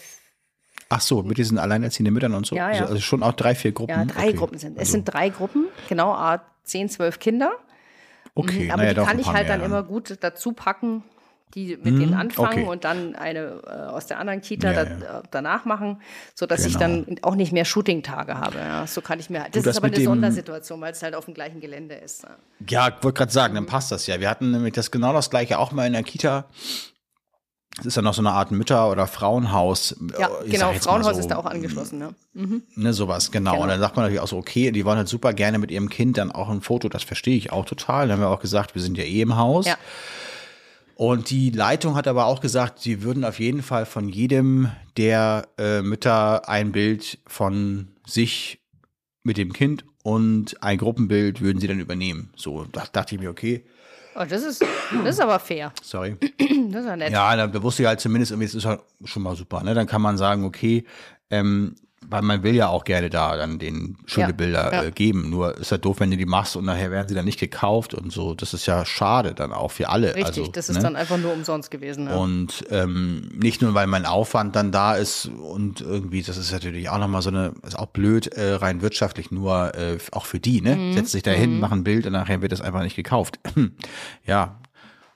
Ach 0.90 1.00
so, 1.00 1.22
mit 1.22 1.38
diesen 1.38 1.56
alleinerziehenden 1.58 2.12
Müttern 2.12 2.34
und 2.34 2.46
so. 2.46 2.54
Ja, 2.56 2.70
ja. 2.70 2.82
Also, 2.84 3.00
schon 3.00 3.22
auch 3.22 3.32
drei, 3.32 3.54
vier 3.54 3.72
Gruppen. 3.72 3.90
ja, 3.92 4.04
drei 4.04 4.28
okay. 4.28 4.32
Gruppen 4.34 4.58
sind. 4.58 4.74
Es 4.74 4.80
Also, 4.80 4.92
sind 4.92 5.04
drei 5.04 5.28
Gruppen, 5.30 5.66
genau, 5.88 6.36
zehn, 6.64 6.88
zwölf 6.88 7.18
Kinder. 7.18 7.52
Okay, 8.34 8.64
Mhm, 8.64 8.70
Aber 8.72 8.82
naja, 8.82 8.94
die 8.94 9.00
kann 9.06 9.18
ich 9.18 9.26
halt 9.26 9.46
mehr 9.48 9.58
dann 9.58 9.66
immer 9.66 9.82
gut 9.82 10.16
dazu 10.20 10.52
packen, 10.52 11.04
die 11.54 11.76
mit 11.76 11.98
denen 12.00 12.14
anfangen 12.14 12.64
okay. 12.64 12.66
und 12.66 12.82
dann 12.82 13.14
eine 13.14 13.62
äh, 13.64 13.70
aus 13.92 14.06
der 14.06 14.18
anderen 14.18 14.40
Kita 14.40 14.72
Ja, 14.72 14.84
da, 14.84 15.20
äh, 15.20 15.22
danach 15.30 15.64
machen, 15.64 16.00
sodass 16.34 16.66
ich 16.66 16.76
Genau. 16.76 17.04
dann 17.04 17.16
auch 17.22 17.36
nicht 17.36 17.52
mehr 17.52 17.64
Shooting-Tage 17.64 18.34
habe. 18.38 18.58
Ja, 18.58 18.86
so 18.88 19.00
kann 19.00 19.20
ich 19.20 19.30
mir. 19.30 19.44
Das, 19.52 19.62
das 19.62 19.66
ist 19.66 19.76
aber 19.76 19.86
eine 19.86 20.02
Sondersituation, 20.02 20.80
weil 20.80 20.92
es 20.92 21.02
halt 21.04 21.14
auf 21.14 21.26
dem 21.26 21.34
gleichen 21.34 21.60
Gelände 21.60 21.94
ist. 21.94 22.24
Ja. 22.24 22.30
Ja, 22.68 22.88
ich 22.88 23.04
wollte 23.04 23.18
gerade 23.18 23.32
sagen, 23.32 23.54
dann 23.54 23.66
passt 23.66 23.92
das 23.92 24.06
ja. 24.08 24.18
Wir 24.18 24.28
hatten 24.28 24.50
nämlich 24.50 24.72
das 24.72 24.90
genau 24.90 25.12
das 25.12 25.30
gleiche 25.30 25.58
auch 25.60 25.70
mal 25.70 25.86
in 25.86 25.92
der 25.92 26.02
Kita. 26.02 26.46
Es 27.80 27.86
ist 27.86 27.96
ja 27.96 28.02
noch 28.02 28.14
so 28.14 28.22
eine 28.22 28.30
Art 28.30 28.50
Mütter- 28.50 28.90
oder 28.90 29.06
Frauenhaus. 29.06 29.96
Ja, 30.18 30.30
ich 30.44 30.52
genau, 30.52 30.72
Frauenhaus 30.74 31.14
so, 31.14 31.20
ist 31.20 31.28
da 31.28 31.36
auch 31.36 31.44
angeschlossen. 31.44 31.98
Ne? 31.98 32.62
Ne, 32.76 32.92
sowas, 32.92 33.30
genau. 33.30 33.52
Genau. 33.52 33.62
Und 33.62 33.68
dann 33.68 33.80
sagt 33.80 33.96
man 33.96 34.04
natürlich 34.04 34.20
auch 34.20 34.28
so, 34.28 34.36
okay, 34.36 34.70
die 34.70 34.84
wollen 34.84 34.98
halt 34.98 35.08
super 35.08 35.32
gerne 35.32 35.58
mit 35.58 35.70
ihrem 35.70 35.88
Kind 35.88 36.18
dann 36.18 36.30
auch 36.30 36.48
ein 36.48 36.60
Foto, 36.60 36.88
das 36.88 37.02
verstehe 37.02 37.36
ich 37.36 37.52
auch 37.52 37.64
total. 37.64 38.08
Dann 38.08 38.18
haben 38.18 38.24
wir 38.24 38.30
auch 38.30 38.40
gesagt, 38.40 38.74
wir 38.74 38.82
sind 38.82 38.96
ja 38.96 39.04
eh 39.04 39.22
im 39.22 39.36
Haus. 39.36 39.66
Ja. 39.66 39.76
Und 40.96 41.30
die 41.30 41.50
Leitung 41.50 41.96
hat 41.96 42.06
aber 42.06 42.26
auch 42.26 42.40
gesagt, 42.40 42.78
sie 42.78 43.02
würden 43.02 43.24
auf 43.24 43.40
jeden 43.40 43.62
Fall 43.62 43.86
von 43.86 44.08
jedem 44.08 44.70
der 44.96 45.48
äh, 45.58 45.82
Mütter 45.82 46.48
ein 46.48 46.70
Bild 46.70 47.18
von 47.26 47.88
sich 48.06 48.60
mit 49.24 49.36
dem 49.36 49.52
Kind 49.52 49.84
und 50.04 50.62
ein 50.62 50.78
Gruppenbild 50.78 51.40
würden 51.40 51.58
sie 51.58 51.66
dann 51.66 51.80
übernehmen. 51.80 52.30
So, 52.36 52.66
da 52.70 52.84
dachte 52.92 53.14
ich 53.14 53.20
mir, 53.20 53.30
okay, 53.30 53.64
Oh, 54.16 54.24
das, 54.28 54.42
ist, 54.42 54.62
das 55.04 55.16
ist 55.16 55.20
aber 55.20 55.38
fair. 55.38 55.72
sorry. 55.82 56.16
Das 56.18 56.82
ist 56.82 56.86
ja 56.86 56.96
nett. 56.96 57.12
Ja, 57.12 57.46
da, 57.46 57.62
wusste 57.62 57.82
ich 57.82 57.88
halt 57.88 58.00
zumindest, 58.00 58.32
irgendwie, 58.32 58.46
das 58.46 58.54
ist 58.54 58.64
halt 58.64 58.80
schon 59.04 59.22
mal 59.22 59.34
super. 59.34 59.62
Ne? 59.62 59.74
Dann 59.74 59.86
kann 59.86 60.02
man 60.02 60.16
sagen, 60.16 60.44
okay, 60.44 60.84
ähm, 61.30 61.74
weil 62.08 62.22
man 62.22 62.42
will 62.42 62.54
ja 62.54 62.68
auch 62.68 62.84
gerne 62.84 63.10
da 63.10 63.36
dann 63.36 63.58
den 63.58 63.96
schöne 64.06 64.28
Ja, 64.28 64.32
Bilder 64.32 64.72
ja. 64.72 64.82
Äh, 64.84 64.90
geben. 64.90 65.30
Nur 65.30 65.56
ist 65.56 65.70
ja 65.70 65.78
doof, 65.78 66.00
wenn 66.00 66.10
du 66.10 66.16
die 66.16 66.26
machst 66.26 66.56
und 66.56 66.64
nachher 66.64 66.90
werden 66.90 67.08
sie 67.08 67.14
dann 67.14 67.24
nicht 67.24 67.40
gekauft 67.40 67.94
und 67.94 68.12
so. 68.12 68.34
Das 68.34 68.54
ist 68.54 68.66
ja 68.66 68.84
schade 68.84 69.34
dann 69.34 69.52
auch 69.52 69.70
für 69.70 69.88
alle. 69.88 70.14
Richtig, 70.14 70.26
also, 70.26 70.46
das 70.52 70.68
ist 70.68 70.76
ne? 70.76 70.82
dann 70.82 70.96
einfach 70.96 71.18
nur 71.18 71.32
umsonst 71.32 71.70
gewesen. 71.70 72.06
Ja. 72.06 72.16
Und 72.16 72.64
ähm, 72.70 73.28
nicht 73.34 73.62
nur, 73.62 73.74
weil 73.74 73.86
mein 73.86 74.06
Aufwand 74.06 74.56
dann 74.56 74.72
da 74.72 74.94
ist 74.94 75.26
und 75.26 75.80
irgendwie, 75.80 76.22
das 76.22 76.36
ist 76.36 76.52
natürlich 76.52 76.88
auch 76.88 76.98
nochmal 76.98 77.22
so 77.22 77.30
eine, 77.30 77.54
ist 77.66 77.78
auch 77.78 77.86
blöd, 77.86 78.28
äh, 78.28 78.54
rein 78.54 78.82
wirtschaftlich, 78.82 79.30
nur 79.30 79.74
äh, 79.74 79.98
auch 80.12 80.26
für 80.26 80.40
die, 80.40 80.60
ne? 80.60 80.76
Mhm. 80.76 80.92
Setzt 80.94 81.12
sich 81.12 81.22
da 81.22 81.30
hin, 81.32 81.60
machen 81.60 81.80
ein 81.80 81.84
Bild 81.84 82.06
und 82.06 82.12
nachher 82.12 82.42
wird 82.42 82.52
das 82.52 82.60
einfach 82.60 82.82
nicht 82.82 82.96
gekauft. 82.96 83.40
ja. 84.26 84.60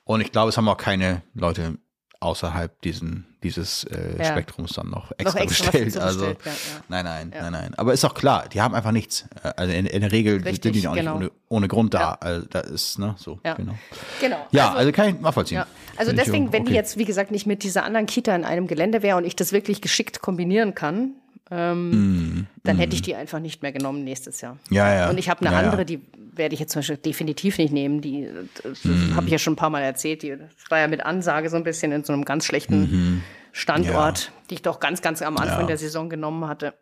Und 0.04 0.20
ich 0.22 0.32
glaube, 0.32 0.48
es 0.48 0.56
haben 0.56 0.68
auch 0.68 0.78
keine 0.78 1.22
Leute 1.34 1.78
außerhalb 2.20 2.80
diesen, 2.82 3.26
dieses 3.42 3.84
äh, 3.84 4.16
Ja. 4.18 4.24
Spektrums 4.24 4.72
dann 4.72 4.90
noch 4.90 5.12
extra, 5.16 5.40
extra 5.40 5.66
was 5.66 5.72
bestellt. 5.72 5.96
Also 5.96 6.18
bestellt, 6.34 6.38
ja, 6.44 6.50
ja. 6.52 6.58
nein, 6.88 7.04
nein, 7.04 7.32
nein, 7.40 7.52
nein. 7.52 7.74
Aber 7.76 7.92
ist 7.92 8.04
auch 8.04 8.14
klar, 8.14 8.46
die 8.52 8.60
haben 8.60 8.74
einfach 8.74 8.92
nichts. 8.92 9.26
Äh, 9.42 9.52
Also 9.56 9.72
in, 9.72 9.86
in 9.86 10.00
der 10.00 10.12
Regel 10.12 10.42
Richtig, 10.42 10.62
sind 10.62 10.74
die 10.74 10.88
auch 10.88 10.94
genau. 10.94 11.18
nicht 11.18 11.30
ohne, 11.30 11.40
ohne 11.48 11.68
Grund 11.68 11.94
da. 11.94 12.14
Also 12.20 12.46
da 12.50 12.60
ist, 12.60 12.98
ne, 12.98 13.14
so, 13.18 13.38
Ja. 13.44 13.54
genau. 13.54 13.74
genau. 14.20 14.46
Ja, 14.50 14.74
also, 14.74 14.90
kann 14.92 15.08
ich 15.14 15.20
nachvollziehen. 15.20 15.58
Also 15.96 16.10
Finde 16.10 16.22
ich 16.22 16.26
deswegen, 16.26 16.48
auch 16.48 16.52
wenn 16.52 16.64
die 16.64 16.70
okay. 16.72 16.76
jetzt, 16.76 16.96
wie 16.98 17.04
gesagt, 17.04 17.30
nicht 17.30 17.46
mit 17.46 17.62
dieser 17.62 17.84
anderen 17.84 18.06
Kita 18.06 18.34
in 18.34 18.44
einem 18.44 18.66
Gelände 18.66 19.02
wäre 19.02 19.16
und 19.16 19.24
ich 19.24 19.36
das 19.36 19.52
wirklich 19.52 19.80
geschickt 19.80 20.20
kombinieren 20.20 20.74
kann, 20.74 21.12
ähm, 21.50 22.46
dann 22.64 22.76
hätte 22.78 22.94
ich 22.94 23.02
die 23.02 23.14
einfach 23.14 23.38
nicht 23.40 23.62
mehr 23.62 23.72
genommen 23.72 24.04
nächstes 24.04 24.40
Jahr. 24.40 24.54
Mm, 24.68 24.74
Ja, 24.74 24.94
ja. 24.94 25.10
Und 25.10 25.18
ich 25.18 25.28
habe 25.30 25.40
eine 25.40 25.54
Ja, 25.54 25.60
ja. 25.62 25.66
andere, 25.66 25.84
die 25.84 26.00
werde 26.34 26.54
ich 26.54 26.60
jetzt 26.60 26.72
zum 26.72 26.80
Beispiel 26.80 26.96
definitiv 26.98 27.58
nicht 27.58 27.72
nehmen. 27.72 28.00
Die 28.00 28.28
das 28.62 28.84
Mm. 28.84 29.14
habe 29.16 29.26
ich 29.26 29.32
ja 29.32 29.38
schon 29.38 29.54
ein 29.54 29.56
paar 29.56 29.70
Mal 29.70 29.82
erzählt. 29.82 30.22
Die 30.22 30.30
das 30.36 30.70
war 30.70 30.78
ja 30.78 30.88
mit 30.88 31.04
Ansage 31.04 31.48
so 31.50 31.56
ein 31.56 31.64
bisschen 31.64 31.90
in 31.92 32.04
so 32.04 32.12
einem 32.12 32.24
ganz 32.24 32.44
schlechten 32.44 33.22
Standort, 33.52 34.30
die 34.50 34.54
ich 34.54 34.62
doch 34.62 34.78
ganz, 34.78 35.00
ganz 35.02 35.22
am 35.22 35.36
Anfang 35.36 35.56
Mhm. 35.56 35.60
Ja. 35.62 35.66
der 35.68 35.78
Saison 35.78 36.08
genommen 36.10 36.46
hatte. 36.46 36.74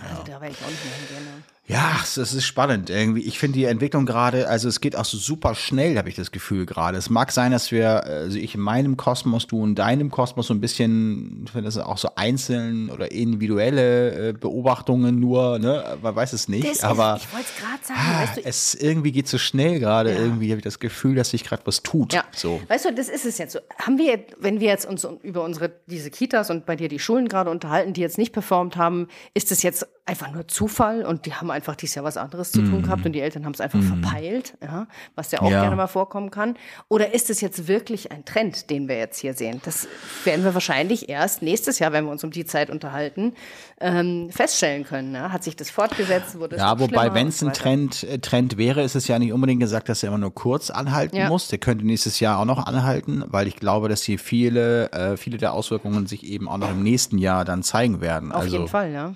Also 0.00 0.22
da 0.24 0.40
werde 0.40 0.54
ich 0.54 0.64
auch 0.64 0.70
nicht 0.70 0.84
mehr 0.84 0.94
hingehen. 1.18 1.44
Ja, 1.72 1.96
es 2.02 2.18
ist 2.18 2.44
spannend 2.44 2.90
irgendwie. 2.90 3.22
Ich 3.22 3.38
finde 3.38 3.58
die 3.58 3.64
Entwicklung 3.64 4.04
gerade, 4.04 4.46
also 4.48 4.68
es 4.68 4.80
geht 4.80 4.94
auch 4.94 5.06
so 5.06 5.16
super 5.16 5.54
schnell, 5.54 5.96
habe 5.96 6.08
ich 6.10 6.14
das 6.16 6.30
Gefühl 6.30 6.66
gerade. 6.66 6.98
Es 6.98 7.08
mag 7.08 7.32
sein, 7.32 7.50
dass 7.50 7.72
wir, 7.72 8.04
also 8.04 8.38
ich 8.38 8.54
in 8.54 8.60
meinem 8.60 8.98
Kosmos, 8.98 9.46
du 9.46 9.64
in 9.64 9.74
deinem 9.74 10.10
Kosmos 10.10 10.48
so 10.48 10.54
ein 10.54 10.60
bisschen, 10.60 11.44
ich 11.46 11.52
finde 11.52 11.64
das 11.64 11.78
auch 11.78 11.96
so 11.96 12.10
einzeln 12.14 12.90
oder 12.90 13.10
individuelle 13.10 14.28
äh, 14.28 14.32
Beobachtungen 14.34 15.18
nur, 15.18 15.58
ne? 15.58 15.96
Man 16.02 16.14
weiß 16.14 16.34
es 16.34 16.46
nicht, 16.48 16.68
Das 16.68 16.84
aber 16.84 17.16
ist, 17.16 17.24
ich 17.24 17.32
wollte 17.32 17.46
es 17.56 17.62
gerade 17.64 17.84
sagen, 17.84 18.00
ah, 18.02 18.22
weißt 18.22 18.36
du, 18.36 18.44
es 18.44 18.74
irgendwie 18.74 19.12
geht 19.12 19.28
so 19.28 19.38
schnell 19.38 19.80
gerade. 19.80 20.12
Irgendwie 20.12 20.50
habe 20.50 20.58
ich 20.58 20.64
das 20.64 20.78
Gefühl, 20.78 21.14
dass 21.14 21.30
sich 21.30 21.42
gerade 21.42 21.62
was 21.64 21.82
tut. 21.82 22.12
Ja, 22.12 22.24
So. 22.36 22.60
weißt 22.68 22.84
du, 22.84 22.92
das 22.92 23.08
ist 23.08 23.24
es 23.24 23.38
jetzt 23.38 23.52
so. 23.52 23.60
Haben 23.78 23.96
wir, 23.96 24.20
wenn 24.38 24.60
wir 24.60 24.68
jetzt 24.68 24.84
uns 24.84 25.06
über 25.22 25.42
unsere, 25.42 25.72
diese 25.86 26.10
Kitas 26.10 26.50
und 26.50 26.66
bei 26.66 26.76
dir 26.76 26.88
die 26.88 26.98
Schulen 26.98 27.28
gerade 27.28 27.50
unterhalten, 27.50 27.94
die 27.94 28.02
jetzt 28.02 28.18
nicht 28.18 28.32
performt 28.32 28.76
haben, 28.76 29.08
ist 29.32 29.50
es 29.52 29.62
jetzt 29.62 29.86
einfach 30.04 30.32
nur 30.32 30.48
Zufall 30.48 31.04
und 31.04 31.26
die 31.26 31.34
haben 31.34 31.52
einfach 31.52 31.76
dieses 31.76 31.94
Jahr 31.94 32.04
was 32.04 32.16
anderes 32.16 32.50
zu 32.50 32.62
tun 32.62 32.82
gehabt 32.82 33.06
und 33.06 33.12
die 33.12 33.20
Eltern 33.20 33.44
haben 33.44 33.52
es 33.54 33.60
einfach 33.60 33.80
verpeilt, 33.80 34.54
ja, 34.60 34.88
was 35.14 35.30
ja 35.30 35.40
auch 35.40 35.50
Ja. 35.50 35.60
gerne 35.60 35.76
mal 35.76 35.86
vorkommen 35.86 36.32
kann. 36.32 36.56
Oder 36.88 37.14
ist 37.14 37.30
es 37.30 37.40
jetzt 37.40 37.68
wirklich 37.68 38.10
ein 38.10 38.24
Trend, 38.24 38.68
den 38.70 38.88
wir 38.88 38.98
jetzt 38.98 39.20
hier 39.20 39.34
sehen? 39.34 39.60
Das 39.64 39.86
werden 40.24 40.44
wir 40.44 40.54
wahrscheinlich 40.54 41.08
erst 41.08 41.42
nächstes 41.42 41.78
Jahr, 41.78 41.92
wenn 41.92 42.04
wir 42.04 42.10
uns 42.10 42.24
um 42.24 42.32
die 42.32 42.44
Zeit 42.44 42.68
unterhalten, 42.68 43.34
ähm, 43.80 44.28
feststellen 44.32 44.82
können. 44.82 45.14
Ja? 45.14 45.30
Hat 45.30 45.44
sich 45.44 45.54
das 45.54 45.70
fortgesetzt? 45.70 46.36
Wurde 46.36 46.56
Ja, 46.56 46.80
wobei, 46.80 47.14
wenn 47.14 47.28
es 47.28 47.40
ein? 47.40 47.52
Trend, 47.52 48.02
äh, 48.02 48.18
Trend 48.18 48.56
wäre, 48.56 48.82
ist 48.82 48.96
es 48.96 49.06
ja 49.06 49.20
nicht 49.20 49.32
unbedingt 49.32 49.60
gesagt, 49.60 49.88
dass 49.88 50.02
er 50.02 50.08
immer 50.08 50.18
nur 50.18 50.34
kurz 50.34 50.70
anhalten 50.70 51.14
Ja. 51.16 51.28
muss. 51.28 51.46
Der 51.46 51.58
könnte 51.58 51.86
nächstes 51.86 52.18
Jahr 52.18 52.40
auch 52.40 52.44
noch 52.44 52.66
anhalten, 52.66 53.22
weil 53.28 53.46
ich 53.46 53.54
glaube, 53.54 53.88
dass 53.88 54.02
hier 54.02 54.18
viele, 54.18 54.90
äh, 54.90 55.16
viele 55.16 55.38
der 55.38 55.52
Auswirkungen 55.52 56.08
sich 56.08 56.24
eben 56.24 56.48
auch 56.48 56.58
noch 56.58 56.70
im 56.72 56.82
nächsten 56.82 57.18
Jahr 57.18 57.44
dann 57.44 57.62
zeigen 57.62 58.00
werden. 58.00 58.32
Auf 58.32 58.42
also, 58.42 58.56
jeden 58.56 58.68
Fall, 58.68 58.90
ja. 58.92 59.14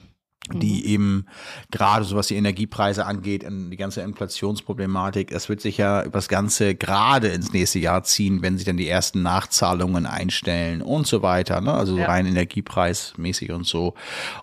Die 0.54 0.86
eben 0.86 1.26
gerade 1.72 2.04
so 2.04 2.14
was 2.14 2.28
die 2.28 2.36
Energiepreise 2.36 3.04
angeht 3.04 3.42
und 3.42 3.70
die 3.70 3.76
ganze 3.76 4.02
Inflationsproblematik, 4.02 5.30
das 5.30 5.48
wird 5.48 5.60
sich 5.60 5.76
ja 5.78 6.02
über 6.02 6.18
das 6.18 6.28
Ganze 6.28 6.76
gerade 6.76 7.28
ins 7.28 7.52
nächste 7.52 7.80
Jahr 7.80 8.04
ziehen, 8.04 8.42
wenn 8.42 8.56
sich 8.56 8.64
dann 8.64 8.76
die 8.76 8.88
ersten 8.88 9.22
Nachzahlungen 9.22 10.06
einstellen 10.06 10.82
und 10.82 11.06
so 11.08 11.22
weiter, 11.22 11.60
ne? 11.60 11.72
also 11.72 11.94
so 11.94 11.98
Ja. 11.98 12.06
rein 12.06 12.26
energiepreismäßig 12.26 13.50
und 13.50 13.66
so. 13.66 13.94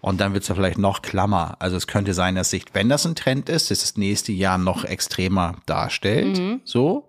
Und 0.01 0.19
dann 0.19 0.33
wird 0.33 0.43
es 0.43 0.49
ja 0.49 0.55
vielleicht 0.55 0.77
noch 0.77 1.01
klammer. 1.01 1.55
Also 1.59 1.77
es 1.77 1.87
könnte 1.87 2.13
sein, 2.13 2.35
dass 2.35 2.49
sich, 2.49 2.65
wenn 2.73 2.89
das 2.89 3.05
ein 3.05 3.15
Trend 3.15 3.47
ist, 3.47 3.71
dass 3.71 3.79
das 3.79 3.95
nächste 3.95 4.33
Jahr 4.33 4.57
noch 4.57 4.83
extremer 4.83 5.55
darstellt, 5.65 6.41
so. 6.65 7.07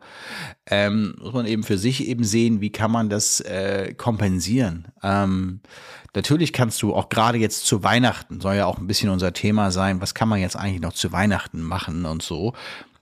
Ähm, 0.67 1.17
muss 1.21 1.33
man 1.35 1.47
eben 1.47 1.63
für 1.63 1.79
sich 1.79 2.07
eben 2.09 2.25
sehen, 2.25 2.61
wie 2.61 2.71
kann 2.71 2.91
man 2.91 3.11
das 3.11 3.41
äh, 3.41 3.93
kompensieren. 3.95 4.89
Ähm, 5.03 5.61
natürlich 6.15 6.53
kannst 6.53 6.83
du 6.83 6.95
auch 6.95 7.09
gerade 7.09 7.39
jetzt 7.39 7.67
zu 7.67 7.83
Weihnachten, 7.83 8.41
soll 8.41 8.55
ja 8.57 8.67
auch 8.67 8.79
ein 8.79 8.87
bisschen 8.87 9.11
unser 9.11 9.33
Thema 9.33 9.71
sein, 9.71 10.01
was 10.01 10.15
kann 10.15 10.29
man 10.29 10.41
jetzt 10.41 10.57
eigentlich 10.57 10.81
noch 10.81 10.93
zu 10.93 11.13
Weihnachten 11.13 11.61
machen 11.63 12.05
und 12.07 12.23
so. 12.23 12.55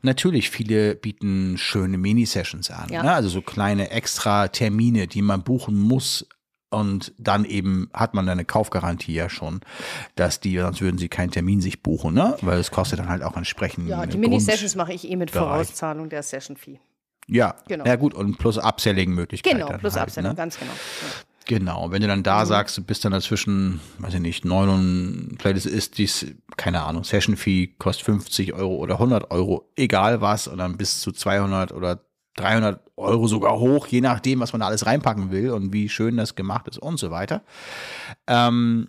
Natürlich, 0.05 0.51
viele 0.51 0.97
bieten 0.97 1.57
schöne 1.59 1.97
Mini-Sessions 1.97 2.71
an. 2.71 2.89
Ja. 2.91 3.03
Ne? 3.05 3.13
Also 3.13 3.29
so 3.29 3.41
kleine 3.41 3.91
extra 3.91 4.49
Termine, 4.49 5.07
die 5.07 5.23
man 5.23 5.43
buchen 5.43 5.79
muss. 5.79 6.27
Und 6.71 7.13
dann 7.19 7.45
eben 7.45 7.91
hat 7.93 8.15
man 8.15 8.27
eine 8.29 8.47
Kaufgarantie 8.47 9.13
ja 9.13 9.29
schon, 9.29 9.61
dass 10.17 10.41
die, 10.41 10.59
sonst 10.59 10.81
würden 10.81 10.97
sie 10.97 11.11
keinen 11.11 11.31
Termin 11.31 11.61
sich 11.61 11.83
buchen, 11.83 12.15
ne? 12.15 12.35
Weil 12.41 12.59
es 12.59 12.71
kostet 12.71 12.99
dann 12.99 13.11
halt 13.11 13.23
auch 13.23 13.37
entsprechend. 13.37 13.89
Ja, 13.91 14.07
die 14.07 14.17
Mini-Sessions 14.17 14.75
mache 14.75 14.95
ich 14.95 15.07
eh 15.09 15.17
mit. 15.17 15.31
Vorauszahlung 15.31 16.09
der 16.09 16.23
Session-Fee. 16.23 16.81
Ja, 17.29 17.57
Genau. 17.69 17.85
ja 17.85 17.97
gut, 17.97 18.15
und 18.15 18.39
plus 18.39 18.57
Upselling-Möglichkeiten. 18.59 19.59
Genau, 19.59 19.77
plus 19.77 19.95
halt, 19.97 20.09
Upselling, 20.09 20.31
Ne? 20.31 20.35
ganz 20.35 20.59
genau. 20.59 20.73
Ja. 20.73 21.09
Genau, 21.47 21.91
wenn 21.91 22.03
du 22.03 22.09
dann 22.09 22.23
da 22.23 22.47
sagst, 22.47 22.79
du 22.79 22.83
bist 22.83 23.05
dann 23.05 23.13
dazwischen, 23.13 23.81
weiß 23.99 24.15
ich 24.15 24.21
nicht, 24.21 24.45
neun 24.45 24.69
und 24.69 25.39
vielleicht 25.41 25.67
ist 25.67 25.99
dies, 25.99 26.27
keine 26.57 26.83
Ahnung, 26.83 27.05
Session 27.05 27.37
Fee 27.37 27.69
kostet 27.79 28.07
50 28.07 28.53
Euro 28.53 28.77
oder 28.77 28.95
100 28.95 29.31
Euro, 29.31 29.69
egal 29.77 30.21
was, 30.21 30.47
und 30.47 30.59
dann 30.59 30.77
bis 30.77 31.01
zu 31.01 31.11
200 31.11 31.73
oder 31.73 32.05
300 32.37 32.81
Euro 32.97 33.27
sogar 33.27 33.59
hoch, 33.59 33.87
je 33.89 34.01
nachdem, 34.01 34.41
was 34.41 34.53
man 34.53 34.61
da 34.61 34.67
alles 34.67 34.87
reinpacken 34.87 35.31
will 35.31 35.51
und 35.51 35.73
wie 35.73 35.89
schön 35.89 36.17
das 36.17 36.35
gemacht 36.35 36.69
ist 36.69 36.79
und 36.79 36.99
so 36.99 37.11
weiter. 37.11 37.43
Ähm, 38.27 38.89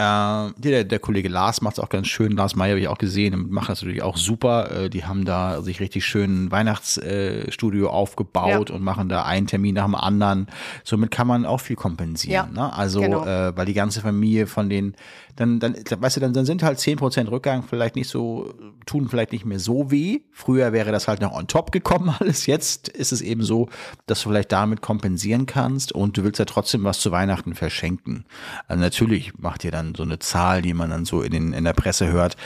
äh, 0.00 0.52
der, 0.56 0.84
der 0.84 0.98
Kollege 0.98 1.28
Lars 1.28 1.60
macht 1.60 1.74
es 1.74 1.78
auch 1.80 1.90
ganz 1.90 2.06
schön. 2.08 2.32
Lars 2.32 2.56
Meyer 2.56 2.70
habe 2.70 2.80
ich 2.80 2.88
auch 2.88 2.98
gesehen 2.98 3.34
und 3.34 3.50
macht 3.50 3.68
das 3.68 3.82
natürlich 3.82 4.02
auch 4.02 4.16
super. 4.16 4.70
Äh, 4.84 4.90
die 4.90 5.04
haben 5.04 5.24
da 5.24 5.60
sich 5.62 5.80
richtig 5.80 6.06
schön 6.06 6.44
ein 6.46 6.50
Weihnachtsstudio 6.50 7.90
aufgebaut 7.90 8.70
Ja. 8.70 8.74
und 8.74 8.82
machen 8.82 9.08
da 9.08 9.24
einen 9.24 9.46
Termin 9.46 9.74
nach 9.74 9.84
dem 9.84 9.94
anderen. 9.94 10.46
Somit 10.84 11.10
kann 11.10 11.26
man 11.26 11.44
auch 11.44 11.60
viel 11.60 11.76
kompensieren. 11.76 12.54
Ja, 12.54 12.62
ne? 12.68 12.72
Also, 12.72 13.00
genau. 13.00 13.24
äh, 13.26 13.56
weil 13.56 13.66
die 13.66 13.74
ganze 13.74 14.00
Familie 14.00 14.46
von 14.46 14.68
den, 14.70 14.94
dann, 15.40 15.58
dann, 15.58 15.74
weißt 15.74 16.16
du, 16.16 16.20
dann, 16.20 16.34
dann 16.34 16.44
sind 16.44 16.62
halt 16.62 16.78
10% 16.78 17.30
Rückgang 17.30 17.62
vielleicht 17.62 17.96
nicht 17.96 18.08
so, 18.08 18.52
tun 18.84 19.08
vielleicht 19.08 19.32
nicht 19.32 19.46
mehr 19.46 19.58
so 19.58 19.90
weh. 19.90 20.20
Früher 20.32 20.74
wäre 20.74 20.92
das 20.92 21.08
halt 21.08 21.22
noch 21.22 21.32
on 21.32 21.46
top 21.46 21.72
gekommen 21.72 22.14
alles. 22.20 22.44
Jetzt 22.44 22.88
ist 22.90 23.10
es 23.10 23.22
eben 23.22 23.42
so, 23.42 23.70
dass 24.04 24.22
du 24.22 24.28
vielleicht 24.28 24.52
damit 24.52 24.82
kompensieren 24.82 25.46
kannst 25.46 25.92
und 25.92 26.18
du 26.18 26.24
willst 26.24 26.40
ja 26.40 26.44
trotzdem 26.44 26.84
was 26.84 27.00
zu 27.00 27.10
Weihnachten 27.10 27.54
verschenken. 27.54 28.26
Also 28.68 28.82
natürlich 28.82 29.38
macht 29.38 29.64
ihr 29.64 29.70
dann 29.70 29.94
so 29.94 30.02
eine 30.02 30.18
Zahl, 30.18 30.60
die 30.60 30.74
man 30.74 30.90
dann 30.90 31.06
so 31.06 31.22
in, 31.22 31.32
den, 31.32 31.52
in 31.54 31.64
der 31.64 31.72
Presse 31.72 32.12
hört. 32.12 32.36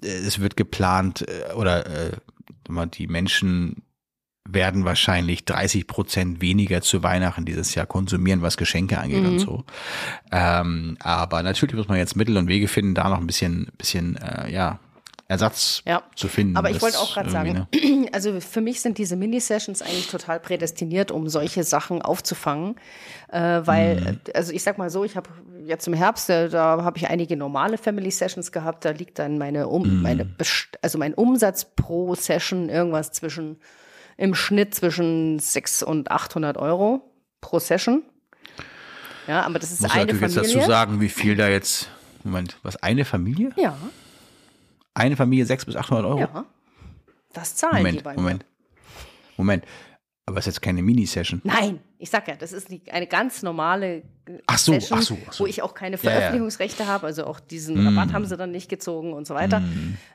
Es 0.00 0.38
wird 0.38 0.56
geplant 0.56 1.26
äh, 1.28 1.54
oder 1.54 1.86
äh, 1.86 2.12
die 2.94 3.08
Menschen 3.08 3.82
werden 4.48 4.84
wahrscheinlich 4.84 5.44
30 5.46 5.86
Prozent 5.86 6.40
weniger 6.42 6.82
zu 6.82 7.02
Weihnachten 7.02 7.44
dieses 7.46 7.74
Jahr 7.74 7.86
konsumieren, 7.86 8.42
was 8.42 8.56
Geschenke 8.56 8.98
angeht 8.98 9.22
Mhm. 9.22 9.28
und 9.30 9.38
so. 9.40 9.64
Ähm, 10.30 10.96
aber 11.00 11.42
natürlich 11.42 11.74
muss 11.76 11.88
man 11.88 11.96
jetzt 11.98 12.14
Mittel 12.16 12.36
und 12.36 12.48
Wege 12.48 12.68
finden, 12.68 12.94
da 12.94 13.08
noch 13.08 13.18
ein 13.18 13.26
bisschen, 13.26 13.68
bisschen 13.78 14.16
äh, 14.16 14.52
ja, 14.52 14.78
Ersatz 15.28 15.80
Ja. 15.86 16.02
zu 16.14 16.28
finden. 16.28 16.56
Aber 16.58 16.70
ich 16.70 16.82
wollte 16.82 16.98
auch 16.98 17.14
gerade 17.14 17.30
sagen, 17.30 17.52
ne? 17.54 17.68
also 18.12 18.38
für 18.42 18.60
mich 18.60 18.82
sind 18.82 18.98
diese 18.98 19.16
Mini-Sessions 19.16 19.80
eigentlich 19.80 20.08
total 20.08 20.38
prädestiniert, 20.38 21.10
um 21.10 21.26
solche 21.30 21.64
Sachen 21.64 22.02
aufzufangen. 22.02 22.76
Äh, 23.32 23.62
weil, 23.64 24.00
Mhm. 24.00 24.20
äh, 24.28 24.32
also 24.34 24.52
ich 24.52 24.62
sag 24.62 24.76
mal 24.76 24.90
so, 24.90 25.02
ich 25.04 25.16
habe 25.16 25.30
jetzt 25.64 25.88
im 25.88 25.94
Herbst, 25.94 26.28
äh, 26.28 26.50
da 26.50 26.82
habe 26.84 26.98
ich 26.98 27.08
einige 27.08 27.38
normale 27.38 27.78
Family-Sessions 27.78 28.52
gehabt, 28.52 28.84
da 28.84 28.90
liegt 28.90 29.18
dann 29.18 29.38
meine, 29.38 29.68
um, 29.68 29.96
Mhm. 29.96 30.02
meine 30.02 30.26
also 30.82 30.98
mein 30.98 31.14
Umsatz 31.14 31.64
pro 31.74 32.14
Session 32.14 32.68
irgendwas 32.68 33.10
zwischen, 33.12 33.56
im 34.16 34.34
Schnitt 34.34 34.74
zwischen 34.74 35.38
600 35.38 35.88
und 35.88 36.10
800 36.10 36.56
Euro 36.56 37.10
pro 37.40 37.58
Session. 37.58 38.02
Ja, 39.26 39.42
aber 39.42 39.58
das 39.58 39.72
ist 39.72 39.80
Muss 39.82 39.90
eine 39.90 40.00
natürlich 40.06 40.20
jetzt 40.22 40.34
Familie. 40.34 40.56
dazu 40.58 40.68
sagen, 40.70 41.00
wie 41.00 41.08
viel 41.08 41.36
da 41.36 41.48
jetzt, 41.48 41.88
Moment, 42.24 42.58
was, 42.62 42.76
eine 42.82 43.04
Familie? 43.04 43.50
Ja, 43.56 43.76
Eine 44.94 45.16
Familie 45.16 45.46
600 45.46 45.66
bis 45.66 45.76
800 45.76 46.04
Euro? 46.06 46.20
ja. 46.20 46.44
Das 47.32 47.56
zahlen 47.56 47.76
die 47.78 47.82
Moment, 47.82 48.04
bei 48.04 48.14
mir. 48.14 48.20
Moment. 48.20 48.44
Moment. 49.36 49.64
Aber 50.26 50.38
es 50.38 50.46
ist 50.46 50.54
jetzt 50.54 50.62
keine 50.62 50.80
Mini-Session. 50.82 51.42
Nein, 51.44 51.80
ich 51.98 52.08
sag 52.08 52.26
ja, 52.28 52.34
das 52.34 52.54
ist 52.54 52.68
eine 52.90 53.06
ganz 53.06 53.42
normale 53.42 53.96
äh, 53.96 54.02
Ach 54.46 54.56
so, 54.56 54.72
Session, 54.72 54.98
ach 54.98 55.02
so, 55.02 55.18
ach 55.28 55.32
so. 55.34 55.44
wo 55.44 55.46
ich 55.46 55.60
auch 55.60 55.74
keine 55.74 55.96
Ja, 55.96 56.02
ja. 56.02 56.10
Veröffentlichungsrechte 56.10 56.86
habe, 56.86 57.06
also 57.06 57.26
auch 57.26 57.40
diesen 57.40 57.86
Rabatt 57.86 58.14
haben 58.14 58.24
sie 58.24 58.34
dann 58.38 58.50
nicht 58.50 58.70
gezogen 58.70 59.12
und 59.12 59.26
so 59.26 59.34
weiter. 59.34 59.62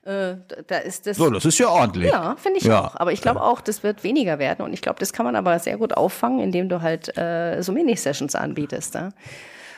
Äh, 0.05 0.37
da- 0.67 0.77
ist 0.77 1.05
das. 1.05 1.19
Mm. 1.19 1.21
So, 1.21 1.29
das 1.29 1.45
ist 1.45 1.59
ja 1.59 1.69
ordentlich. 1.69 2.09
Ja, 2.11 2.35
finde 2.37 2.57
ich 2.57 2.63
Ja. 2.63 2.85
auch. 2.87 2.95
Aber 2.95 3.11
ich 3.11 3.21
glaube 3.21 3.43
auch, 3.43 3.61
das 3.61 3.83
wird 3.83 4.03
weniger 4.03 4.39
werden. 4.39 4.65
Und 4.65 4.73
ich 4.73 4.81
glaube, 4.81 4.97
das 4.99 5.13
kann 5.13 5.25
man 5.27 5.35
aber 5.35 5.59
sehr 5.59 5.77
gut 5.77 5.93
auffangen, 5.95 6.39
indem 6.39 6.69
du 6.69 6.81
halt 6.81 7.15
äh, 7.15 7.61
so 7.61 7.71
Mini-Sessions 7.71 8.33
anbietest. 8.33 8.95
Ja? 8.95 9.09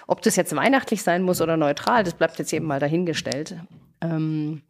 Ob 0.07 0.21
das 0.21 0.37
jetzt 0.37 0.55
weihnachtlich 0.55 1.03
sein 1.03 1.23
muss 1.23 1.41
oder 1.41 1.57
neutral, 1.57 2.05
das 2.05 2.13
bleibt 2.13 2.39
jetzt 2.39 2.53
eben 2.53 2.65
mal 2.67 2.79
dahingestellt. 2.79 3.57
Ähm, 3.99 4.61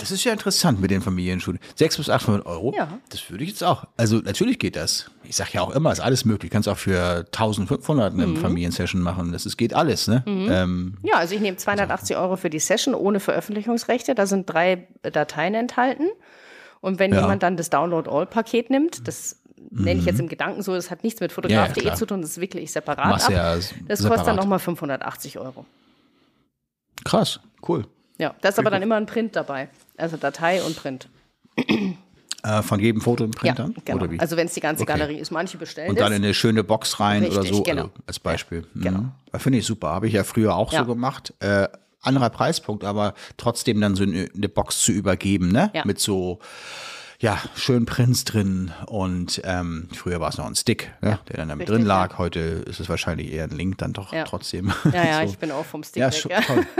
Das 0.00 0.10
ist 0.10 0.24
ja 0.24 0.32
interessant 0.32 0.80
mit 0.80 0.90
den 0.90 1.02
Familienschulen. 1.02 1.60
600 1.76 2.06
bis 2.06 2.08
800 2.10 2.46
Euro? 2.46 2.72
Ja. 2.76 2.98
Das 3.10 3.30
würde 3.30 3.44
ich 3.44 3.50
jetzt 3.50 3.62
auch. 3.62 3.84
Also 3.96 4.16
natürlich 4.16 4.58
geht 4.58 4.74
das. 4.76 5.10
Ich 5.24 5.36
sage 5.36 5.50
ja 5.52 5.60
auch 5.60 5.70
immer, 5.70 5.92
ist 5.92 6.00
alles 6.00 6.24
möglich. 6.24 6.50
Kannst 6.50 6.68
auch 6.68 6.78
für 6.78 7.26
1500 7.32 8.12
eine 8.14 8.26
Mhm. 8.26 8.36
Familiensession 8.38 9.02
machen. 9.02 9.32
Das 9.32 9.44
ist, 9.46 9.56
geht 9.58 9.74
alles, 9.74 10.08
ne? 10.08 10.24
Ähm, 10.26 10.96
ja, 11.02 11.14
also 11.16 11.34
ich 11.34 11.40
nehme 11.40 11.56
280 11.58 12.16
Euro 12.16 12.36
für 12.36 12.48
die 12.50 12.58
Session 12.58 12.94
ohne 12.94 13.20
Veröffentlichungsrechte. 13.20 14.14
Da 14.14 14.26
sind 14.26 14.46
drei 14.50 14.88
Dateien 15.02 15.54
enthalten. 15.54 16.08
Und 16.80 16.98
wenn 16.98 17.10
Ja. 17.12 17.18
Mhm. 17.18 17.24
jemand 17.24 17.42
dann 17.42 17.56
das 17.58 17.68
Download-All-Paket 17.68 18.70
nimmt, 18.70 19.06
das 19.06 19.36
nenne 19.70 20.00
ich 20.00 20.06
jetzt 20.06 20.18
im 20.18 20.28
Gedanken 20.28 20.62
so, 20.62 20.74
das 20.74 20.90
hat 20.90 21.04
nichts 21.04 21.20
mit 21.20 21.30
Ja, 21.30 21.34
fotograf.de 21.34 21.76
ja, 21.82 21.88
klar. 21.90 21.96
zu 21.96 22.06
tun, 22.06 22.22
das 22.22 22.40
wickle 22.40 22.60
ich 22.60 22.72
separat 22.72 23.28
du 23.28 23.32
ja 23.32 23.54
das 23.54 23.68
kostet 23.68 23.98
separat. 23.98 24.26
dann 24.26 24.36
nochmal 24.36 24.58
580 24.58 25.38
Euro. 25.38 25.66
krass, 27.04 27.40
cool. 27.68 27.86
Ja, 28.18 28.34
da 28.42 28.48
ist 28.50 28.58
aber 28.58 28.70
dann 28.70 28.82
immer 28.82 28.96
ein 28.96 29.06
Print 29.06 29.34
dabei. 29.36 29.68
Also 30.00 30.16
Datei 30.16 30.62
und 30.62 30.76
Print. 30.76 31.08
Äh, 32.42 32.62
von 32.62 32.80
jedem 32.80 33.00
Foto 33.02 33.24
im 33.24 33.32
Ja, 33.32 33.38
Print 33.54 33.58
dann? 33.58 33.74
genau. 33.84 33.98
Oder 34.02 34.10
wie? 34.12 34.18
Also 34.20 34.36
wenn 34.36 34.46
es 34.46 34.54
die 34.54 34.60
ganze 34.60 34.82
Okay. 34.84 34.92
Galerie 34.92 35.18
ist. 35.18 35.30
Manche 35.30 35.58
bestellen 35.58 35.90
Und 35.90 36.00
dann 36.00 36.12
in 36.12 36.24
eine 36.24 36.32
schöne 36.32 36.64
Box 36.64 36.98
rein 36.98 37.24
oder 37.26 37.42
Richtig, 37.42 37.56
so, 37.56 37.62
genau. 37.62 37.82
also 37.82 37.94
als 38.06 38.18
Beispiel. 38.18 38.66
genau. 38.74 39.00
Mhm. 39.00 39.12
Finde 39.38 39.58
ich 39.58 39.66
super. 39.66 39.88
Habe 39.88 40.06
ich 40.08 40.14
ja 40.14 40.24
früher 40.24 40.54
auch 40.56 40.72
Ja. 40.72 40.80
so 40.80 40.86
gemacht. 40.86 41.34
Äh, 41.40 41.68
anderer 42.02 42.30
Preispunkt, 42.30 42.82
aber 42.84 43.12
trotzdem 43.36 43.78
dann 43.80 43.94
so 43.94 44.04
eine, 44.04 44.26
eine 44.34 44.48
Box 44.48 44.80
zu 44.80 44.90
übergeben, 44.92 45.52
ne? 45.52 45.70
Ja. 45.74 45.82
Mit 45.84 46.00
so, 46.00 46.38
ja, 47.18 47.38
schönen 47.56 47.84
Prints 47.84 48.24
drin 48.24 48.70
und 48.86 49.42
ähm, 49.44 49.88
früher 49.94 50.18
war 50.18 50.30
es 50.30 50.38
noch 50.38 50.46
ein 50.46 50.54
Stick, 50.56 50.90
ne? 51.02 51.18
der 51.28 51.36
dann 51.36 51.50
damit 51.50 51.68
drin 51.68 51.82
ja. 51.82 51.88
lag. 51.88 52.16
Heute 52.16 52.40
ist 52.40 52.80
es 52.80 52.88
wahrscheinlich 52.88 53.30
eher 53.30 53.44
ein 53.44 53.50
Link 53.50 53.76
dann 53.76 53.92
doch 53.92 54.14
Ja. 54.14 54.24
trotzdem. 54.24 54.72
ja, 54.94 55.04
ja, 55.04 55.16
so. 55.26 55.30
ich 55.32 55.38
bin 55.38 55.50
auch 55.50 55.66
vom 55.66 55.82
Stick 55.82 56.00
Ja, 56.00 56.10
weg. 56.10 56.24
Ja. 56.30 56.40
toll. 56.40 56.66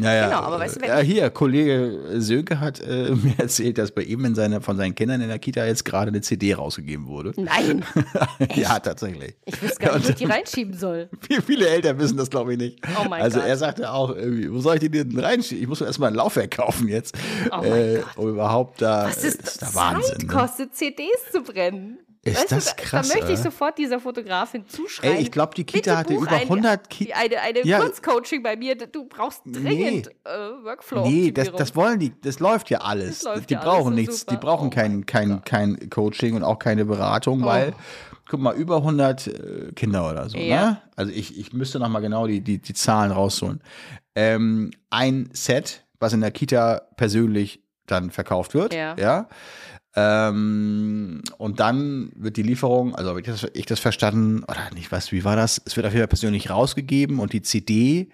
Ja, 0.00 0.14
ja. 0.14 0.26
Genau, 0.26 0.40
aber 0.40 0.58
weißt 0.60 0.76
du, 0.76 0.80
wenn 0.82 0.88
ja, 0.88 0.98
hier, 0.98 1.30
Kollege 1.30 2.20
Sönke 2.20 2.60
hat 2.60 2.80
äh, 2.80 3.10
mir 3.14 3.38
erzählt, 3.38 3.78
dass 3.78 3.90
bei 3.90 4.02
ihm 4.02 4.24
in 4.24 4.34
seiner, 4.34 4.60
von 4.60 4.76
seinen 4.76 4.94
Kindern 4.94 5.20
in 5.20 5.28
der 5.28 5.38
Kita 5.38 5.64
jetzt 5.64 5.84
gerade 5.84 6.08
eine 6.08 6.20
CD 6.20 6.54
rausgegeben 6.54 7.06
wurde. 7.06 7.32
Nein, 7.36 7.84
ja, 8.54 8.78
tatsächlich. 8.78 9.34
ich 9.44 9.60
wüsste 9.62 9.84
gar 9.84 9.96
nicht, 9.96 10.06
wo 10.06 10.10
ich 10.10 10.16
die 10.16 10.24
reinschieben 10.30 10.74
soll. 10.74 11.08
Viele, 11.46 11.68
Eltern 11.68 11.98
wissen 11.98 12.16
das, 12.16 12.30
glaube 12.30 12.52
ich, 12.52 12.58
nicht. 12.58 12.80
Oh 13.02 13.08
mein 13.08 13.22
also 13.22 13.40
Gott. 13.40 13.48
er 13.48 13.56
sagte 13.56 13.90
auch, 13.90 14.10
wo 14.10 14.60
soll 14.60 14.74
ich 14.74 14.80
die 14.80 14.90
denn 14.90 15.18
reinschieben? 15.18 15.62
Ich 15.62 15.68
muss 15.68 15.80
mir 15.80 15.86
erstmal 15.86 16.10
ein 16.10 16.16
Laufwerk 16.16 16.50
kaufen 16.52 16.88
jetzt. 16.88 17.16
Oh 17.50 17.56
mein 17.58 17.72
äh, 17.72 17.94
Gott. 17.96 18.16
um 18.16 18.28
überhaupt 18.30 18.82
da. 18.82 19.06
Was 19.06 19.24
ist 19.24 19.40
ist 19.40 19.62
das 19.62 19.72
der 19.72 19.74
Wahnsinn. 19.74 20.02
Zeit 20.02 20.22
Ne? 20.22 20.28
kostet, 20.28 20.74
CDs 20.74 21.32
zu 21.32 21.42
brennen? 21.42 21.98
Ist 22.22 22.50
das 22.52 22.64
da, 22.66 22.72
krass, 22.82 23.08
Da 23.08 23.14
möchte 23.14 23.32
ich 23.32 23.38
sofort 23.38 23.78
dieser 23.78 24.00
Fotografin 24.00 24.66
zuschreiben. 24.68 25.16
Ey, 25.16 25.22
ich 25.22 25.30
glaube, 25.30 25.54
die 25.54 25.64
Kita 25.64 25.78
Bitte 25.78 25.96
hatte 25.96 26.14
buch 26.14 26.22
über 26.22 26.32
ein- 26.36 26.48
100 26.48 26.90
Ki- 26.90 27.04
die- 27.06 27.14
Eine, 27.14 27.40
eine 27.40 27.64
Ja. 27.64 27.78
Kurzcoaching 27.80 28.42
bei 28.42 28.56
mir. 28.56 28.74
Du 28.76 29.04
brauchst 29.06 29.42
dringend 29.46 30.08
äh, 30.24 30.28
Workflow. 30.64 31.06
Nee, 31.08 31.30
das, 31.30 31.52
das 31.52 31.76
wollen 31.76 31.98
die, 32.00 32.12
das 32.20 32.40
läuft 32.40 32.70
ja 32.70 32.78
alles. 32.80 33.22
Läuft 33.22 33.50
die 33.50 33.54
ja 33.54 33.60
brauchen 33.60 33.92
alles 33.94 33.96
nichts, 34.08 34.26
die 34.26 34.34
super. 34.34 34.46
brauchen 34.46 34.66
Oh 34.66 34.70
kein, 34.70 35.06
kein, 35.06 35.42
kein 35.44 35.90
Coaching 35.90 36.34
und 36.34 36.42
auch 36.42 36.58
keine 36.58 36.84
Beratung, 36.84 37.44
weil, 37.44 37.72
guck 38.28 38.40
mal, 38.40 38.54
über 38.56 38.78
100 38.78 39.26
äh, 39.28 39.72
Kinder 39.76 40.10
oder 40.10 40.28
so, 40.28 40.36
Ja. 40.38 40.70
ne? 40.70 40.82
Also 40.96 41.12
ich, 41.12 41.38
ich 41.38 41.52
müsste 41.52 41.78
noch 41.78 41.88
mal 41.88 42.00
genau 42.00 42.26
die, 42.26 42.40
die, 42.40 42.58
die 42.58 42.74
Zahlen 42.74 43.12
rausholen. 43.12 43.62
Ähm, 44.16 44.72
ein 44.90 45.30
Set, 45.32 45.84
was 46.00 46.12
in 46.12 46.20
der 46.20 46.32
Kita 46.32 46.82
persönlich 46.96 47.62
dann 47.86 48.10
verkauft 48.10 48.54
wird, 48.54 48.74
Ja. 48.74 48.96
ja 48.98 49.28
ähm, 49.96 51.22
und 51.38 51.60
dann 51.60 52.10
wird 52.14 52.36
die 52.36 52.42
Lieferung, 52.42 52.94
also 52.94 53.10
habe 53.10 53.20
ich 53.20 53.26
das, 53.26 53.46
ich 53.54 53.66
das 53.66 53.80
verstanden, 53.80 54.44
oder 54.44 54.70
nicht, 54.74 54.92
was, 54.92 55.12
wie 55.12 55.24
war 55.24 55.36
das? 55.36 55.60
Es 55.64 55.76
wird 55.76 55.86
auf 55.86 55.92
jeden 55.92 56.02
Fall 56.02 56.08
persönlich 56.08 56.50
rausgegeben 56.50 57.18
und 57.18 57.32
die 57.32 57.42
CD 57.42 58.08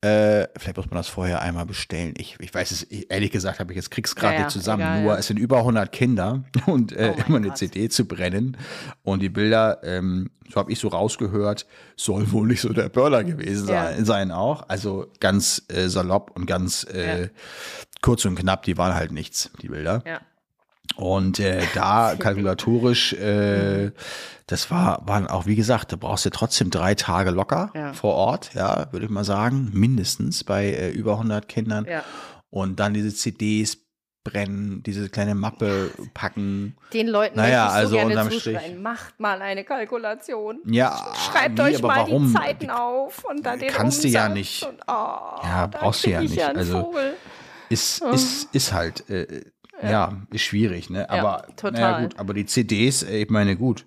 äh, 0.00 0.48
vielleicht 0.58 0.76
muss 0.76 0.90
man 0.90 0.98
das 0.98 1.08
vorher 1.08 1.40
einmal 1.40 1.64
bestellen. 1.64 2.12
Ich, 2.18 2.36
ich 2.38 2.52
weiß 2.52 2.72
es, 2.72 2.86
ich, 2.90 3.10
ehrlich 3.10 3.30
gesagt, 3.30 3.58
habe 3.58 3.72
ich 3.72 3.76
jetzt 3.76 3.90
krieg's 3.90 4.14
gerade 4.14 4.34
Ja, 4.34 4.40
nicht 4.40 4.50
zusammen. 4.50 4.82
egal, 4.82 5.02
Nur 5.02 5.12
ja. 5.14 5.18
es 5.18 5.28
sind 5.28 5.38
über 5.38 5.58
100 5.60 5.90
Kinder 5.92 6.44
und 6.66 6.92
äh, 6.92 7.14
Oh 7.16 7.22
immer 7.26 7.38
eine 7.38 7.48
Gott. 7.48 7.56
CD 7.56 7.88
zu 7.88 8.04
brennen. 8.06 8.58
Und 9.02 9.22
die 9.22 9.30
Bilder, 9.30 9.80
ähm, 9.82 10.28
so 10.50 10.56
habe 10.56 10.70
ich 10.70 10.78
so 10.78 10.88
rausgehört, 10.88 11.66
soll 11.96 12.30
wohl 12.32 12.46
nicht 12.46 12.60
so 12.60 12.74
der 12.74 12.90
Burner 12.90 13.24
gewesen 13.24 13.66
Ja. 13.66 13.86
sein, 13.86 14.04
sein 14.04 14.30
auch. 14.30 14.68
Also 14.68 15.06
ganz 15.20 15.62
äh, 15.68 15.88
salopp 15.88 16.32
und 16.36 16.44
ganz 16.44 16.84
äh, 16.84 17.30
kurz 18.02 18.26
und 18.26 18.34
knapp, 18.34 18.64
die 18.64 18.76
waren 18.76 18.92
halt 18.94 19.10
nichts, 19.10 19.50
die 19.62 19.68
Bilder. 19.68 20.02
Ja. 20.06 20.20
Und 20.96 21.40
äh, 21.40 21.62
da 21.74 22.14
kalkulatorisch, 22.18 23.12
äh, 23.14 23.90
das 24.46 24.70
war, 24.70 25.02
waren 25.06 25.26
auch, 25.26 25.46
wie 25.46 25.56
gesagt, 25.56 25.92
da 25.92 25.96
brauchst 25.96 26.24
du 26.26 26.30
trotzdem 26.30 26.70
drei 26.70 26.94
Tage 26.94 27.30
locker 27.30 27.70
Ja. 27.74 27.92
vor 27.92 28.14
Ort, 28.14 28.50
ja, 28.54 28.88
würde 28.92 29.06
ich 29.06 29.10
mal 29.10 29.24
sagen, 29.24 29.70
mindestens 29.72 30.44
bei 30.44 30.66
äh, 30.66 30.90
über 30.90 31.12
100 31.12 31.48
Kindern. 31.48 31.86
Ja. 31.88 32.04
Und 32.50 32.78
dann 32.78 32.94
diese 32.94 33.12
CDs 33.14 33.78
brennen, 34.22 34.82
diese 34.82 35.10
kleine 35.10 35.34
Mappe 35.34 35.90
packen. 36.14 36.76
Den 36.94 37.08
Leuten 37.08 37.36
Naja, 37.36 37.64
möchte 37.64 37.82
ich 37.84 37.88
so 37.90 37.98
also 37.98 38.08
gerne 38.14 38.30
zuschreien. 38.30 38.58
Strich. 38.60 38.78
Macht 38.80 39.20
mal 39.20 39.42
eine 39.42 39.64
Kalkulation. 39.64 40.60
Ja, 40.64 41.12
Schreibt 41.14 41.58
wie, 41.58 41.62
euch 41.62 41.78
aber 41.78 41.88
mal 41.88 41.96
warum? 41.98 42.26
die 42.28 42.32
Zeiten 42.32 42.70
auf 42.70 43.22
und 43.24 43.44
dann 43.44 43.58
den 43.58 43.68
Kannst 43.70 44.02
du 44.02 44.08
Umsatz 44.08 44.22
ja 44.22 44.28
nicht. 44.30 44.62
Und, 44.62 44.80
oh, 44.86 45.42
Ja, 45.42 45.66
brauchst 45.70 46.06
du 46.06 46.10
ja 46.10 46.22
nicht. 46.22 46.42
Also, 46.42 46.80
Vogel. 46.84 47.14
Ist, 47.68 48.02
ist, 48.02 48.54
ist 48.54 48.72
halt, 48.72 49.08
äh, 49.10 49.42
ja. 49.82 50.12
ist 50.30 50.42
schwierig, 50.42 50.90
ne? 50.90 51.08
Aber, 51.10 51.46
total. 51.56 51.72
naja, 51.72 52.00
gut, 52.02 52.18
aber 52.18 52.34
die 52.34 52.46
CDs, 52.46 53.02
ich 53.02 53.30
meine, 53.30 53.56
gut. 53.56 53.86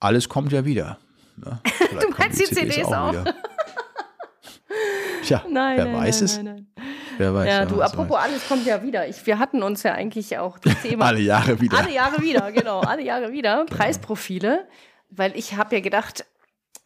Alles 0.00 0.28
kommt 0.28 0.52
ja 0.52 0.64
wieder. 0.64 0.98
Ne? 1.36 1.60
Kommen 2.00 2.14
meinst 2.18 2.40
die 2.40 2.54
CDs 2.54 2.86
auch? 2.86 3.12
wieder. 3.12 3.34
Tja, 5.22 5.44
Nein, 5.48 5.76
wer 5.76 5.84
nein, 5.84 5.94
weiß 5.94 6.16
nein, 6.16 6.24
es? 6.24 6.36
Nein, 6.36 6.44
nein. 6.44 6.66
Wer 7.18 7.34
weiß. 7.34 7.48
Ja, 7.48 7.58
wer 7.60 7.66
du, 7.66 7.76
weiß, 7.78 7.92
apropos, 7.92 8.16
alles 8.16 8.48
kommt 8.48 8.66
ja 8.66 8.82
wieder. 8.82 9.06
Ich, 9.06 9.24
wir 9.26 9.38
hatten 9.38 9.62
uns 9.62 9.82
ja 9.82 9.92
eigentlich 9.92 10.38
auch 10.38 10.58
das 10.58 10.80
Thema. 10.82 11.06
Alle 11.06 11.20
Jahre 11.20 11.60
wieder. 11.60 11.78
Alle 11.78 11.92
Jahre 11.92 12.20
wieder, 12.22 12.50
genau. 12.52 12.80
Alle 12.80 13.02
Jahre 13.02 13.32
wieder. 13.32 13.64
Preisprofile. 13.66 14.66
Weil 15.10 15.36
ich 15.36 15.56
habe 15.56 15.76
ja 15.76 15.80
gedacht, 15.80 16.24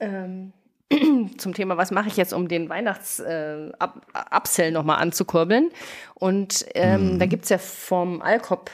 ähm, 0.00 0.52
zum 1.39 1.55
Thema, 1.55 1.76
was 1.76 1.91
mache 1.91 2.09
ich 2.09 2.16
jetzt, 2.16 2.32
um 2.32 2.49
den 2.49 2.68
Weihnachts-Upsell 2.68 4.68
äh, 4.68 4.70
nochmal 4.70 4.99
anzukurbeln. 4.99 5.70
Und 6.14 6.66
ähm, 6.74 7.14
Mhm. 7.14 7.18
da 7.18 7.26
gibt 7.26 7.45
es 7.45 7.51
ja 7.51 7.59
vom 7.59 8.22
Alcop 8.22 8.70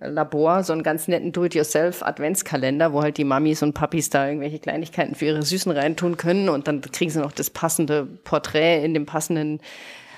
Labor 0.00 0.64
so 0.64 0.72
einen 0.72 0.82
ganz 0.82 1.06
netten 1.06 1.30
Do-it-yourself-Adventskalender, 1.32 2.92
wo 2.92 3.02
halt 3.02 3.16
die 3.16 3.24
Mamis 3.24 3.62
und 3.62 3.74
Papis 3.74 4.10
da 4.10 4.26
irgendwelche 4.26 4.58
Kleinigkeiten 4.58 5.14
für 5.14 5.26
ihre 5.26 5.42
Süßen 5.42 5.70
reintun 5.70 6.16
können 6.16 6.48
und 6.48 6.66
dann 6.66 6.80
kriegen 6.80 7.12
sie 7.12 7.20
noch 7.20 7.32
das 7.32 7.50
passende 7.50 8.04
Porträt 8.04 8.84
in 8.84 8.92
dem 8.92 9.06
passenden 9.06 9.60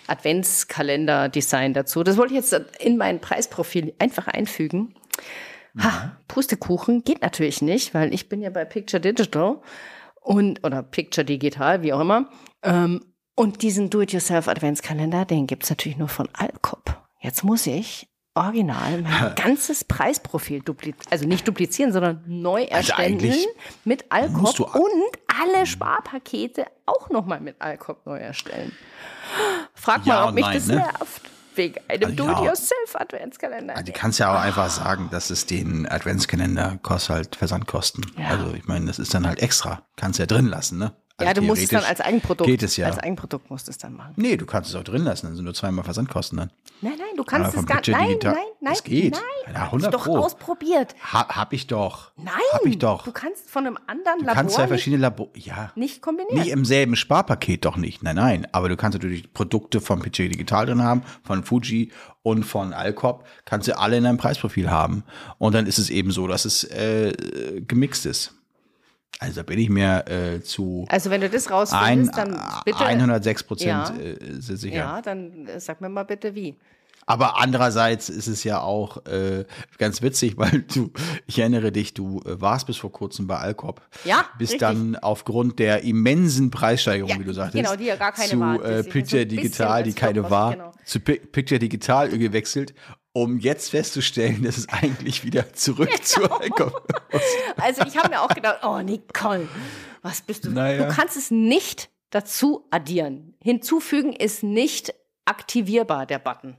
Adventskalender-Design 0.06 1.74
dazu. 1.74 2.02
Das 2.02 2.16
wollte 2.16 2.32
ich 2.34 2.40
jetzt 2.40 2.58
in 2.80 2.96
mein 2.96 3.20
Preisprofil 3.20 3.94
einfach 3.98 4.28
einfügen. 4.28 4.94
Ha, 5.78 6.16
Pustekuchen 6.26 7.04
geht 7.04 7.20
natürlich 7.20 7.60
nicht, 7.60 7.92
weil 7.92 8.14
ich 8.14 8.30
bin 8.30 8.40
ja 8.40 8.48
bei 8.48 8.64
Picture 8.64 9.00
Digital 9.00 9.58
und 10.26 10.64
oder 10.64 10.82
Picture 10.82 11.24
Digital, 11.24 11.82
wie 11.82 11.92
auch 11.92 12.00
immer. 12.00 12.28
Ähm, 12.62 13.00
und 13.36 13.62
diesen 13.62 13.90
Do-it-yourself-Adventskalender, 13.90 15.24
den 15.24 15.46
gibt's 15.46 15.70
natürlich 15.70 15.98
nur 15.98 16.08
von 16.08 16.28
Alcop. 16.32 17.00
Jetzt 17.20 17.44
muss 17.44 17.66
ich 17.66 18.08
original 18.34 19.02
mein 19.02 19.34
ganzes 19.34 19.84
Preisprofil 19.84 20.60
duplizieren, 20.60 21.10
also 21.10 21.26
nicht 21.26 21.46
duplizieren, 21.46 21.92
sondern 21.92 22.22
neu 22.26 22.64
erstellen 22.64 23.14
eigentlich 23.14 23.46
mit 23.84 24.04
Alcop 24.10 24.56
du- 24.56 24.64
und 24.64 25.18
alle 25.26 25.64
Sparpakete 25.64 26.66
auch 26.86 27.08
nochmal 27.10 27.40
mit 27.40 27.60
Alcop 27.60 28.04
neu 28.04 28.18
erstellen. 28.18 28.72
Frag 29.74 30.04
Ja 30.06 30.14
mal, 30.14 30.28
ob 30.28 30.34
mich 30.34 30.44
nein, 30.44 30.54
das 30.54 30.66
ne? 30.66 30.76
nervt. 30.76 31.30
Wegen 31.56 31.80
einem 31.88 32.16
Also. 32.16 32.16
Do-it-yourself-Adventskalender. 32.16 33.74
Also, 33.76 33.86
du 33.86 33.92
kannst 33.92 34.18
ja 34.18 34.34
auch 34.34 34.40
einfach 34.40 34.70
sagen, 34.70 35.08
dass 35.10 35.30
es 35.30 35.46
den 35.46 35.88
Adventskalender 35.88 36.78
kostet 36.82 37.10
halt 37.10 37.36
Versandkosten. 37.36 38.04
Ja. 38.18 38.28
Also 38.28 38.54
ich 38.54 38.66
meine, 38.66 38.86
das 38.86 38.98
ist 38.98 39.14
dann 39.14 39.26
halt 39.26 39.40
extra. 39.40 39.82
Kannst 39.96 40.18
ja 40.18 40.26
drin 40.26 40.46
lassen, 40.46 40.78
ne? 40.78 40.92
Ja, 41.20 41.32
du 41.32 41.42
musst 41.42 41.62
es 41.62 41.68
dann 41.70 41.84
als 41.84 42.00
Eigenprodukt. 42.00 42.48
Geht 42.48 42.62
es 42.62 42.76
ja. 42.76 42.86
Als 42.86 42.98
Eigenprodukt 42.98 43.50
musst 43.50 43.66
du 43.68 43.70
es 43.70 43.78
dann 43.78 43.94
machen. 43.94 44.12
Nee, 44.16 44.36
du 44.36 44.44
kannst 44.44 44.70
es 44.70 44.76
auch 44.76 44.84
drin 44.84 45.02
lassen, 45.04 45.26
dann 45.26 45.36
sind 45.36 45.44
nur 45.44 45.54
zweimal 45.54 45.84
Versandkosten 45.84 46.38
dann. 46.38 46.50
Nein, 46.82 46.92
nein, 46.98 47.16
du 47.16 47.24
kannst 47.24 47.56
es 47.56 47.64
gar 47.64 47.78
Picture 47.78 47.96
Nein, 47.96 48.18
nein, 48.22 48.34
nein. 48.60 48.74
Das 48.74 48.84
geht. 48.84 49.12
Nein, 49.14 49.54
Ja, 49.54 49.60
hab 49.60 49.66
100 49.68 49.88
ich 49.94 49.98
doch 49.98 50.04
Pro. 50.04 50.18
ausprobiert. 50.18 50.94
Ha, 51.12 51.26
hab 51.28 51.54
ich 51.54 51.66
doch. 51.66 52.12
Nein. 52.16 52.34
Hab 52.52 52.66
ich 52.66 52.78
doch. 52.78 53.04
Du 53.04 53.12
kannst 53.12 53.48
von 53.50 53.66
einem 53.66 53.78
anderen 53.86 54.18
Du 54.18 54.24
Labor 54.26 54.34
kannst 54.34 54.54
zwei 54.56 54.62
nicht, 54.64 54.68
verschiedene 54.68 55.00
Labor. 55.02 55.28
Ja. 55.34 55.72
nicht 55.74 56.02
kombinieren. 56.02 56.38
Nicht 56.38 56.50
im 56.50 56.66
selben 56.66 56.96
Sparpaket 56.96 57.64
doch 57.64 57.76
nicht. 57.78 58.02
Nein, 58.02 58.16
nein. 58.16 58.46
Aber 58.52 58.68
du 58.68 58.76
kannst 58.76 58.98
natürlich 58.98 59.32
Produkte 59.32 59.80
von 59.80 60.00
PG 60.00 60.28
Digital 60.28 60.66
drin 60.66 60.82
haben, 60.82 61.02
von 61.24 61.44
Fuji 61.44 61.92
und 62.22 62.44
von 62.44 62.74
Alcop. 62.74 63.24
Kannst 63.46 63.68
du 63.68 63.78
alle 63.78 63.96
in 63.96 64.04
deinem 64.04 64.18
Preisprofil 64.18 64.70
haben. 64.70 65.02
Und 65.38 65.54
dann 65.54 65.66
ist 65.66 65.78
es 65.78 65.88
eben 65.88 66.10
so, 66.10 66.26
dass 66.28 66.44
es 66.44 66.64
äh, 66.64 67.62
gemixt 67.66 68.04
ist. 68.04 68.34
Also 69.18 69.36
da 69.36 69.42
bin 69.44 69.58
ich 69.58 69.70
mir 69.70 70.04
äh, 70.08 70.42
zu 70.42 70.84
also 70.88 71.10
wenn 71.10 71.22
du 71.22 71.30
das 71.30 71.46
ein, 71.46 71.52
rausfindest, 71.52 72.16
dann 72.16 72.40
bitte. 72.64 72.84
106 72.84 73.44
Prozent 73.44 73.68
Ja. 73.68 73.94
äh, 73.96 74.16
sicher. 74.40 74.74
ja, 74.76 75.02
dann 75.02 75.46
äh, 75.46 75.58
sag 75.58 75.80
mir 75.80 75.88
mal 75.88 76.04
bitte 76.04 76.34
wie. 76.34 76.56
Aber 77.08 77.38
andererseits 77.40 78.08
ist 78.08 78.26
es 78.26 78.42
ja 78.42 78.60
auch 78.60 79.06
äh, 79.06 79.44
ganz 79.78 80.02
witzig, 80.02 80.36
weil 80.38 80.62
du, 80.74 80.90
ich 81.26 81.38
erinnere 81.38 81.70
dich, 81.72 81.94
du 81.94 82.20
äh, 82.26 82.40
warst 82.40 82.66
bis 82.66 82.76
vor 82.76 82.90
kurzem 82.92 83.26
bei 83.26 83.36
Alcop. 83.38 83.80
Ja, 84.04 84.24
Bist 84.38 84.54
richtig. 84.54 84.60
dann 84.68 84.96
aufgrund 84.96 85.58
der 85.60 85.82
immensen 85.84 86.50
Preissteigerung, 86.50 87.10
Ja, 87.10 87.18
wie 87.20 87.24
du 87.24 87.32
sagtest, 87.32 87.62
genau, 87.64 87.76
die 87.76 87.84
ja 87.84 87.96
gar 87.96 88.12
keine 88.12 88.28
zu 88.28 88.40
war. 88.40 88.62
äh, 88.64 88.82
Picture 88.82 89.22
ein 89.22 89.28
Digital, 89.28 89.82
die 89.84 89.92
keine 89.92 90.28
war, 90.28 90.52
genau. 90.52 90.72
zu 90.84 91.00
Pi 91.00 91.18
Picture 91.20 91.60
Digital 91.60 92.08
gewechselt, 92.10 92.74
um 93.16 93.38
jetzt 93.38 93.70
festzustellen, 93.70 94.42
dass 94.42 94.58
es 94.58 94.68
eigentlich 94.68 95.24
wieder 95.24 95.54
zurück 95.54 96.04
zu 96.04 96.30
Alcop. 96.30 96.86
Also 97.56 97.82
ich 97.86 97.96
habe 97.96 98.10
mir 98.10 98.20
auch 98.20 98.28
gedacht, 98.28 98.58
oh 98.62 98.78
Nicole, 98.82 99.48
was 100.02 100.20
bist 100.20 100.44
du? 100.44 100.50
Naja. 100.50 100.86
Du 100.86 100.94
kannst 100.94 101.16
es 101.16 101.30
nicht 101.30 101.88
dazu 102.10 102.66
addieren. 102.70 103.34
Hinzufügen 103.42 104.12
ist 104.12 104.42
nicht 104.42 104.92
aktivierbar, 105.24 106.04
der 106.04 106.18
Button. 106.18 106.58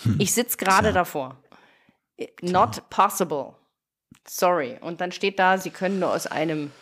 Hm. 0.00 0.16
Ich 0.18 0.32
sitze 0.32 0.56
gerade 0.56 0.94
davor. 0.94 1.36
Not 2.40 2.88
possible. 2.88 3.54
Sorry. 4.26 4.78
Und 4.80 5.02
dann 5.02 5.12
steht 5.12 5.38
da, 5.38 5.58
sie 5.58 5.70
können 5.70 5.98
nur 5.98 6.14
aus 6.14 6.26
einem. 6.26 6.72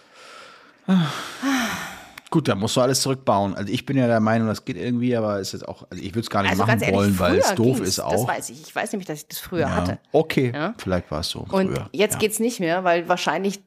Gut, 2.31 2.49
da 2.49 2.55
musst 2.57 2.77
du 2.77 2.81
alles 2.81 3.01
zurückbauen. 3.03 3.55
Also 3.55 3.72
ich 3.72 3.87
bin 3.87 3.97
ja 3.97 4.07
der 4.09 4.18
Meinung, 4.20 4.49
das 4.49 4.64
geht 4.64 4.77
irgendwie, 4.77 5.16
aber 5.16 5.39
es 5.41 5.55
ist 5.55 5.66
auch, 5.66 5.87
also 5.91 6.03
ich 6.03 6.11
würde 6.11 6.20
es 6.20 6.31
gar 6.31 6.43
nicht 6.43 6.51
Also 6.51 6.64
machen 6.66 6.81
ehrlich, 6.81 6.95
wollen, 6.97 7.18
weil 7.18 7.37
es 7.39 7.55
doof 7.55 7.81
ist 7.81 7.99
Das 7.99 8.05
auch. 8.05 8.27
weiß 8.29 8.51
ich. 8.51 8.61
Ich 8.62 8.74
weiß 8.74 8.93
nämlich, 8.93 9.07
dass 9.07 9.20
ich 9.20 9.29
das 9.29 9.39
früher 9.39 9.61
Ja. 9.61 9.70
hatte. 9.77 9.99
Okay, 10.12 10.51
Ja. 10.55 10.74
vielleicht 10.79 11.11
war 11.11 11.20
es 11.20 11.29
so 11.31 11.47
Und 11.51 11.68
früher. 11.68 11.89
jetzt 11.93 12.14
ja. 12.14 12.18
geht's 12.18 12.41
nicht 12.41 12.59
mehr, 12.61 12.83
weil 12.85 13.09
wahrscheinlich 13.09 13.61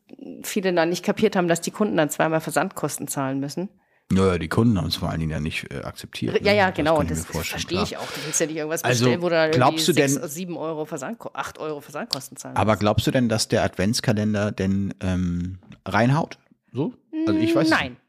viele 0.44 0.74
dann 0.74 0.90
nicht 0.90 1.04
kapiert 1.06 1.36
haben, 1.36 1.48
dass 1.48 1.62
die 1.62 1.72
Kunden 1.72 1.96
dann 1.96 2.10
zweimal 2.10 2.42
Versandkosten 2.42 3.08
zahlen 3.08 3.40
müssen. 3.40 3.70
Naja, 4.12 4.40
die 4.40 4.48
Kunden 4.50 4.76
haben 4.78 4.88
es 4.88 4.96
vor 4.96 5.10
allen 5.10 5.20
Dingen 5.20 5.32
ja 5.32 5.40
nicht 5.40 5.72
äh, 5.72 5.84
akzeptiert. 5.84 6.36
Ja, 6.44 6.52
ne? 6.52 6.58
ja, 6.58 6.68
Das 6.68 6.76
genau. 6.76 7.04
das, 7.04 7.26
vorstellen, 7.26 7.46
verstehe 7.62 7.84
ich 7.84 7.96
auch. 7.96 8.08
Du 8.12 8.26
willst 8.26 8.40
ja 8.40 8.48
nicht 8.48 8.56
irgendwas 8.56 8.84
Also, 8.84 9.06
bestellen, 9.06 9.22
wo 9.22 9.30
du 9.30 9.36
dann 9.36 9.52
glaubst 9.52 9.88
du 9.88 9.94
denn- 9.94 10.10
6, 10.10 10.34
7 10.34 10.58
Euro 10.58 10.86
Versandko 10.86 11.30
8 11.34 11.60
Euro 11.60 11.80
Versandkosten 11.80 12.36
zahlen 12.36 12.58
Aber 12.58 12.72
musst. 12.72 12.80
glaubst 12.80 13.08
du 13.08 13.12
denn, 13.12 13.30
dass 13.30 13.48
der 13.50 13.64
Adventskalender 13.64 14.52
denn 14.52 14.96
ähm, 15.02 15.60
reinhaut? 15.88 16.40
So? 16.74 16.94
Also 17.28 17.40
ich 17.40 17.54
weiß 17.56 17.66
es 17.66 17.70
Nein. 17.70 17.92
nicht. 17.92 18.02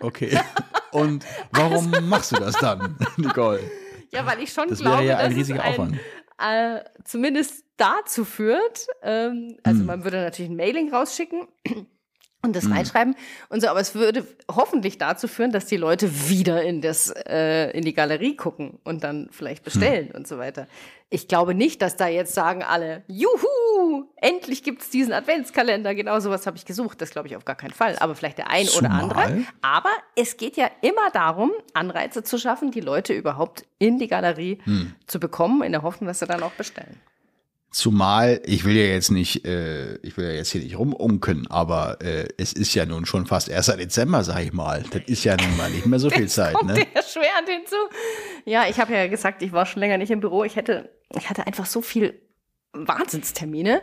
Okay. 0.00 0.38
Und 0.92 1.24
warum 1.52 1.90
machst 2.08 2.32
du 2.32 2.36
das 2.36 2.54
dann, 2.56 2.96
Nicole? 3.16 3.60
Ja, 4.10 4.24
weil 4.24 4.40
ich 4.40 4.52
schon 4.52 4.68
Das 4.68 4.78
glaube, 4.78 5.04
ja 5.04 5.18
ein 5.18 5.30
dass 5.30 5.38
riesiger 5.38 5.58
es 5.58 5.64
ein, 5.64 5.72
Aufwand. 5.72 5.98
äh, 6.38 6.80
zumindest 7.04 7.64
dazu 7.76 8.24
führt, 8.24 8.86
ähm, 9.02 9.48
Hm. 9.50 9.56
also 9.64 9.84
man 9.84 10.04
würde 10.04 10.20
natürlich 10.22 10.50
ein 10.50 10.56
Mailing 10.56 10.92
rausschicken 10.94 11.48
und 12.42 12.54
das 12.54 12.70
reinschreiben 12.70 13.16
und 13.48 13.60
so, 13.60 13.66
aber 13.68 13.80
es 13.80 13.94
würde 13.96 14.24
hoffentlich 14.50 14.96
dazu 14.96 15.26
führen, 15.26 15.50
dass 15.50 15.66
die 15.66 15.76
Leute 15.76 16.28
wieder 16.28 16.62
in 16.62 16.80
das 16.80 17.10
äh, 17.26 17.70
in 17.76 17.84
die 17.84 17.94
Galerie 17.94 18.36
gucken 18.36 18.78
und 18.84 19.02
dann 19.04 19.28
vielleicht 19.32 19.60
Hm. 19.60 19.64
bestellen 19.64 20.10
und 20.12 20.28
so 20.28 20.38
weiter. 20.38 20.68
Ich 21.10 21.26
glaube 21.26 21.54
nicht, 21.54 21.80
dass 21.82 21.96
da 21.96 22.06
jetzt 22.06 22.34
sagen 22.34 22.62
alle, 22.62 23.02
juhu, 23.08 24.04
endlich 24.16 24.62
gibt's 24.62 24.90
diesen 24.90 25.12
Adventskalender. 25.14 25.94
Genau 25.94 26.20
sowas 26.20 26.46
habe 26.46 26.56
ich 26.58 26.66
gesucht. 26.66 27.00
Das 27.00 27.10
glaube 27.10 27.28
ich 27.28 27.34
auf 27.36 27.44
gar 27.46 27.56
keinen 27.56 27.72
Fall. 27.72 27.96
Aber 27.98 28.14
vielleicht 28.14 28.36
der 28.38 28.50
ein 28.50 28.68
oder 28.68 28.88
Zumal- 28.88 29.02
andere. 29.02 29.44
Aber 29.62 29.90
es 30.16 30.36
geht 30.36 30.56
ja 30.58 30.70
immer 30.82 31.10
darum, 31.12 31.50
Anreize 31.72 32.22
zu 32.22 32.38
schaffen, 32.38 32.70
die 32.72 32.80
Leute 32.80 33.14
überhaupt 33.14 33.64
in 33.78 33.98
die 33.98 34.06
Galerie 34.06 34.58
Hm. 34.64 34.94
zu 35.06 35.18
bekommen, 35.18 35.62
in 35.62 35.72
der 35.72 35.82
Hoffnung, 35.82 36.08
dass 36.08 36.18
sie 36.18 36.26
dann 36.26 36.42
auch 36.42 36.52
bestellen. 36.52 37.00
Zumal, 37.70 38.40
ich 38.46 38.64
will 38.64 38.74
ja 38.76 38.86
jetzt 38.86 39.10
nicht, 39.10 39.44
äh, 39.44 39.96
ich 39.98 40.16
will 40.16 40.24
ja 40.26 40.32
jetzt 40.32 40.50
hier 40.52 40.62
nicht 40.62 40.78
rumunken, 40.78 41.46
aber 41.50 42.00
äh, 42.00 42.26
es 42.38 42.52
ist 42.54 42.74
ja 42.74 42.86
nun 42.86 43.04
schon 43.04 43.26
fast 43.26 43.50
1. 43.50 43.66
Dezember, 43.78 44.24
sag 44.24 44.42
ich 44.42 44.52
mal. 44.54 44.84
Das 44.90 45.02
ist 45.06 45.22
ja 45.24 45.36
nun 45.36 45.56
mal 45.56 45.70
nicht 45.70 45.84
mehr 45.86 45.98
so 45.98 46.08
viel 46.18 46.28
Zeit, 46.28 46.54
Kommt 46.54 46.70
ne? 46.70 46.86
der 46.94 47.02
schwerend 47.02 47.48
hinzu. 47.48 47.76
Ja, 48.46 48.64
ich 48.68 48.80
habe 48.80 48.94
ja 48.94 49.06
gesagt, 49.06 49.42
ich 49.42 49.52
war 49.52 49.66
schon 49.66 49.80
länger 49.80 49.98
nicht 49.98 50.10
im 50.10 50.20
Büro. 50.20 50.44
Ich 50.44 50.56
hätte, 50.56 50.88
ich 51.14 51.28
hatte 51.28 51.46
einfach 51.46 51.66
so 51.66 51.82
viel 51.82 52.18
Wahnsinnstermine. 52.72 53.82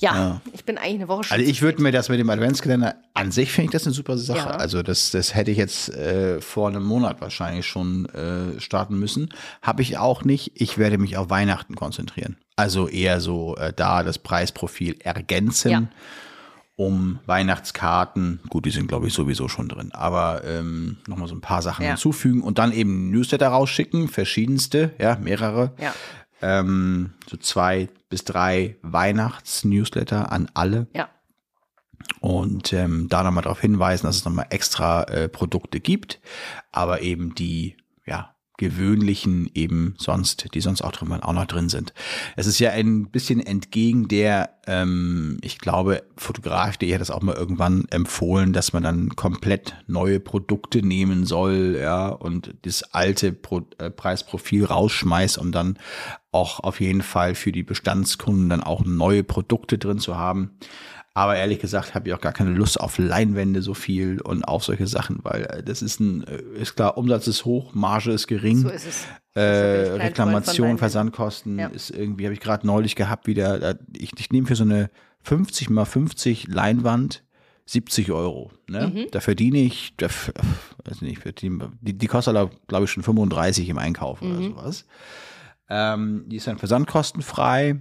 Ja, 0.00 0.14
Ja. 0.14 0.40
ich 0.52 0.64
bin 0.64 0.78
eigentlich 0.78 0.94
eine 0.96 1.08
Woche 1.08 1.24
schon. 1.24 1.36
Also 1.38 1.48
ich 1.50 1.62
würde 1.62 1.82
mir 1.82 1.92
das 1.92 2.08
mit 2.08 2.18
dem 2.18 2.30
Adventskalender 2.30 2.96
an 3.14 3.30
sich 3.30 3.52
finde 3.52 3.66
ich 3.66 3.70
das 3.72 3.84
eine 3.84 3.94
super 3.94 4.16
Sache. 4.18 4.38
Ja. 4.38 4.56
Also 4.56 4.82
das, 4.82 5.10
das 5.10 5.34
hätte 5.34 5.50
ich 5.50 5.58
jetzt 5.58 5.88
äh, 5.90 6.40
vor 6.40 6.68
einem 6.68 6.84
Monat 6.84 7.20
wahrscheinlich 7.20 7.66
schon 7.66 8.06
äh, 8.06 8.60
starten 8.60 8.98
müssen. 8.98 9.32
Habe 9.60 9.82
ich 9.82 9.98
auch 9.98 10.24
nicht. 10.24 10.52
Ich 10.60 10.78
werde 10.78 10.98
mich 10.98 11.16
auf 11.16 11.30
Weihnachten 11.30 11.74
konzentrieren. 11.76 12.36
Also 12.56 12.88
eher 12.88 13.20
so 13.20 13.56
äh, 13.56 13.72
da 13.72 14.02
das 14.02 14.18
Preisprofil 14.18 14.96
ergänzen. 15.00 15.70
Ja. 15.70 15.82
Um 16.74 17.20
Weihnachtskarten, 17.26 18.40
gut, 18.48 18.64
die 18.64 18.70
sind 18.70 18.88
glaube 18.88 19.06
ich 19.06 19.12
sowieso 19.12 19.46
schon 19.48 19.68
drin, 19.68 19.90
aber 19.92 20.42
ähm, 20.44 20.96
nochmal 21.06 21.28
so 21.28 21.34
ein 21.34 21.42
paar 21.42 21.60
Sachen 21.62 21.82
Ja. 21.84 21.90
hinzufügen 21.90 22.42
und 22.42 22.58
dann 22.58 22.72
eben 22.72 23.10
Newsletter 23.10 23.48
rausschicken, 23.48 24.08
verschiedenste, 24.08 24.92
ja, 24.98 25.16
mehrere 25.16 25.72
Ja, 25.78 25.94
ähm, 26.40 27.12
so 27.30 27.36
zwei 27.36 27.88
bis 28.08 28.24
drei 28.24 28.76
Weihnachts-Newsletter 28.82 30.32
an 30.32 30.50
alle 30.54 30.86
ja. 30.94 31.08
und 32.20 32.72
ähm, 32.72 33.06
da 33.08 33.22
nochmal 33.22 33.42
darauf 33.44 33.60
hinweisen, 33.60 34.06
dass 34.06 34.16
es 34.16 34.24
nochmal 34.24 34.46
extra 34.50 35.04
äh, 35.04 35.28
Produkte 35.28 35.78
gibt, 35.78 36.20
aber 36.72 37.02
eben 37.02 37.34
die, 37.34 37.76
gewöhnlichen 38.62 39.50
eben 39.54 39.94
sonst, 39.98 40.54
die 40.54 40.60
sonst 40.60 40.82
auch 40.82 40.92
drin 40.92 41.12
auch 41.12 41.32
noch 41.32 41.46
drin 41.46 41.68
sind. 41.68 41.92
Es 42.36 42.46
ist 42.46 42.60
ja 42.60 42.70
ein 42.70 43.10
bisschen 43.10 43.40
entgegen 43.40 44.06
der, 44.06 44.50
ähm, 44.68 45.38
ich 45.42 45.58
glaube, 45.58 46.04
Fotograf.de 46.16 46.94
hat 46.94 47.00
das 47.00 47.10
auch 47.10 47.22
mal 47.22 47.34
irgendwann 47.34 47.86
empfohlen, 47.90 48.52
dass 48.52 48.72
man 48.72 48.84
dann 48.84 49.16
komplett 49.16 49.74
neue 49.88 50.20
Produkte 50.20 50.86
nehmen 50.86 51.26
soll, 51.26 51.76
ja, 51.80 52.08
und 52.08 52.54
das 52.62 52.84
alte 52.94 53.32
Pro 53.32 53.62
äh, 53.78 53.90
Preisprofil 53.90 54.64
rausschmeißt, 54.64 55.38
um 55.38 55.50
dann 55.50 55.76
auch 56.30 56.60
auf 56.60 56.80
jeden 56.80 57.02
Fall 57.02 57.34
für 57.34 57.50
die 57.50 57.64
Bestandskunden 57.64 58.48
dann 58.48 58.62
auch 58.62 58.84
neue 58.84 59.24
Produkte 59.24 59.76
drin 59.76 59.98
zu 59.98 60.16
haben. 60.16 60.52
Aber 61.14 61.36
ehrlich 61.36 61.58
gesagt 61.58 61.94
habe 61.94 62.08
ich 62.08 62.14
auch 62.14 62.20
gar 62.20 62.32
keine 62.32 62.50
Lust 62.52 62.80
auf 62.80 62.96
Leinwände 62.96 63.60
so 63.60 63.74
viel 63.74 64.20
und 64.22 64.44
auf 64.44 64.64
solche 64.64 64.86
Sachen, 64.86 65.18
weil 65.22 65.42
äh, 65.44 65.62
das 65.62 65.82
ist 65.82 66.00
ein, 66.00 66.26
äh, 66.26 66.40
ist 66.60 66.74
klar, 66.74 66.96
Umsatz 66.96 67.26
ist 67.26 67.44
hoch, 67.44 67.74
Marge 67.74 68.12
ist 68.12 68.26
gering. 68.26 68.58
So 68.58 68.68
ist 68.70 68.86
es. 68.86 69.04
Äh, 69.34 69.40
Reklamation. 70.00 70.78
Versandkosten 70.78 71.58
Ja. 71.58 71.68
ist 71.68 71.90
irgendwie, 71.90 72.24
habe 72.24 72.34
ich 72.34 72.40
gerade 72.40 72.66
neulich 72.66 72.96
gehabt, 72.96 73.26
wieder, 73.26 73.78
ich, 73.96 74.12
ich 74.18 74.30
nehme 74.30 74.46
für 74.46 74.56
so 74.56 74.64
eine 74.64 74.90
50 75.22 75.68
mal 75.70 75.84
50 75.84 76.48
Leinwand 76.48 77.22
70 77.66 78.10
Euro. 78.10 78.50
Ne? 78.68 78.88
Mhm. 78.94 79.06
Da 79.12 79.20
verdiene 79.20 79.58
ich, 79.58 79.94
da, 79.98 80.08
weiß 80.84 81.00
nicht, 81.02 81.20
verdiene, 81.22 81.72
die, 81.80 81.92
die 81.96 82.06
kostet, 82.06 82.34
glaube 82.68 82.84
ich, 82.84 82.90
schon 82.90 83.02
35 83.02 83.68
im 83.68 83.78
Einkauf 83.78 84.20
oder 84.22 84.34
Mhm. 84.34 84.44
sowas. 84.54 84.86
Ähm, 85.68 86.24
die 86.26 86.36
ist 86.36 86.46
dann 86.46 86.58
versandkostenfrei, 86.58 87.80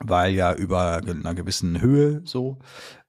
weil 0.00 0.32
ja 0.34 0.54
über 0.54 1.00
einer 1.04 1.34
gewissen 1.34 1.80
Höhe 1.80 2.22
so, 2.24 2.58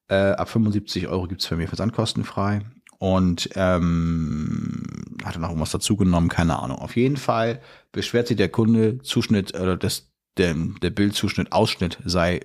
äh, 0.08 0.32
ab 0.32 0.50
75 0.50 1.08
Euro 1.08 1.28
gibt's 1.28 1.48
bei 1.48 1.56
mir 1.56 1.68
versandkostenfrei. 1.68 2.62
Und 2.98 3.50
ähm, 3.56 4.84
hat 5.24 5.36
er 5.36 5.40
noch 5.40 5.50
irgendwas 5.50 5.72
dazugenommen, 5.72 6.30
keine 6.30 6.60
Ahnung. 6.60 6.80
Auf 6.80 6.98
jeden 6.98 7.16
Fall 7.16 7.62
beschwert 7.94 8.28
sich 8.28 8.36
der 8.36 8.50
Kunde, 8.50 9.00
Zuschnitt 9.00 9.54
oder 9.58 9.78
das, 9.78 10.12
der, 10.38 10.54
der 10.54 10.90
Bildzuschnitt, 10.90 11.54
Ausschnitt 11.54 11.98
sei, 12.04 12.42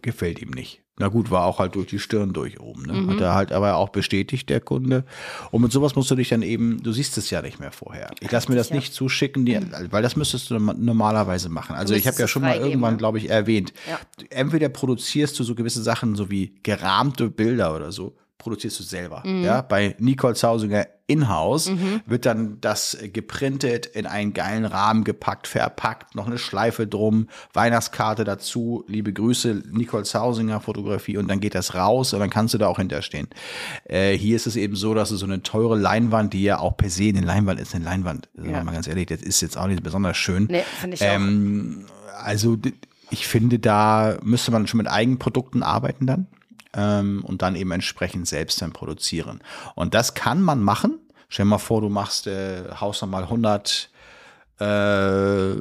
gefällt 0.00 0.40
ihm 0.40 0.50
nicht. 0.50 0.83
Na 0.96 1.08
gut, 1.08 1.32
war 1.32 1.44
auch 1.44 1.58
halt 1.58 1.74
durch 1.74 1.88
die 1.88 1.98
Stirn 1.98 2.32
durch 2.32 2.60
oben. 2.60 2.82
Ne? 2.82 3.12
Hat 3.12 3.20
er 3.20 3.34
halt 3.34 3.52
aber 3.52 3.74
auch 3.76 3.88
bestätigt, 3.88 4.48
der 4.48 4.60
Kunde. 4.60 5.04
Und 5.50 5.62
mit 5.62 5.72
sowas 5.72 5.96
musst 5.96 6.08
du 6.12 6.14
dich 6.14 6.28
dann 6.28 6.42
eben, 6.42 6.84
du 6.84 6.92
siehst 6.92 7.18
es 7.18 7.30
ja 7.30 7.42
nicht 7.42 7.58
mehr 7.58 7.72
vorher. 7.72 8.12
Ich 8.20 8.30
lasse 8.30 8.48
mir 8.48 8.56
das 8.56 8.68
ja. 8.68 8.76
nicht 8.76 8.94
zuschicken, 8.94 9.44
die, 9.44 9.58
weil 9.90 10.02
das 10.02 10.14
müsstest 10.14 10.50
du 10.50 10.58
normalerweise 10.58 11.48
machen. 11.48 11.74
Also 11.74 11.94
ich 11.94 12.06
habe 12.06 12.18
ja 12.18 12.28
schon 12.28 12.42
mal 12.42 12.58
irgendwann, 12.58 12.94
ne? 12.94 12.98
glaube 12.98 13.18
ich, 13.18 13.28
erwähnt. 13.28 13.72
Ja. 13.90 13.98
Entweder 14.30 14.68
produzierst 14.68 15.36
du 15.40 15.42
so 15.42 15.56
gewisse 15.56 15.82
Sachen, 15.82 16.14
so 16.14 16.30
wie 16.30 16.54
gerahmte 16.62 17.28
Bilder 17.28 17.74
oder 17.74 17.90
so, 17.90 18.16
produzierst 18.44 18.78
du 18.78 18.84
selber. 18.84 19.22
Ja, 19.26 19.62
bei 19.62 19.96
Nicole 19.98 20.34
Zausinger 20.34 20.86
in-house 21.06 21.70
wird 22.06 22.24
dann 22.24 22.58
das 22.62 22.96
geprintet, 23.12 23.84
in 23.86 24.06
einen 24.06 24.32
geilen 24.32 24.64
Rahmen 24.64 25.04
gepackt, 25.04 25.46
verpackt, 25.48 26.14
noch 26.14 26.26
eine 26.26 26.38
Schleife 26.38 26.86
drum, 26.86 27.28
Weihnachtskarte 27.52 28.24
dazu, 28.24 28.84
liebe 28.86 29.12
Grüße, 29.12 29.64
Nicole 29.70 30.04
Zausinger 30.04 30.60
Fotografie 30.60 31.16
und 31.18 31.28
dann 31.28 31.40
geht 31.40 31.54
das 31.54 31.74
raus 31.74 32.14
und 32.14 32.20
dann 32.20 32.30
kannst 32.30 32.54
du 32.54 32.58
da 32.58 32.68
auch 32.68 32.78
hinterstehen. 32.78 33.28
Äh, 33.84 34.16
hier 34.16 34.36
ist 34.36 34.46
es 34.46 34.56
eben 34.56 34.76
so, 34.76 34.94
dass 34.94 35.08
du 35.10 35.16
so 35.16 35.26
eine 35.26 35.42
teure 35.42 35.76
Leinwand, 35.76 36.32
die 36.32 36.42
ja 36.44 36.58
auch 36.58 36.76
per 36.76 36.88
se 36.88 37.04
eine 37.08 37.20
Leinwand 37.20 37.60
ist, 37.60 37.74
eine 37.74 37.84
Leinwand, 37.84 38.28
sagen 38.34 38.48
wir 38.48 38.56
Ja. 38.56 38.64
mal 38.64 38.72
ganz 38.72 38.86
ehrlich, 38.86 39.06
das 39.06 39.20
ist 39.20 39.40
jetzt 39.42 39.58
auch 39.58 39.66
nicht 39.66 39.82
besonders 39.82 40.16
schön. 40.16 40.46
Nee, 40.50 40.62
finde 40.80 40.94
ich 40.94 41.02
auch. 41.02 41.06
Ähm, 41.06 41.84
also 42.22 42.56
d- 42.56 42.72
ich 43.10 43.26
finde, 43.28 43.58
da 43.58 44.16
müsste 44.22 44.50
man 44.50 44.66
schon 44.66 44.78
mit 44.78 44.88
Eigenprodukten 44.88 45.62
arbeiten 45.62 46.06
dann 46.06 46.26
ähm, 46.74 47.24
und 47.24 47.42
dann 47.42 47.56
eben 47.56 47.70
entsprechend 47.70 48.28
selbst 48.28 48.60
dann 48.62 48.72
produzieren. 48.72 49.40
Und 49.74 49.94
das 49.94 50.14
kann 50.14 50.42
man 50.42 50.62
machen. 50.62 50.98
Stell 51.28 51.46
dir 51.46 51.50
mal 51.50 51.58
vor, 51.58 51.80
du 51.80 51.88
machst, 51.88 52.26
äh, 52.26 52.64
haust 52.80 53.02
noch 53.02 53.08
mal 53.08 53.24
100 53.24 53.90
äh, 54.60 55.54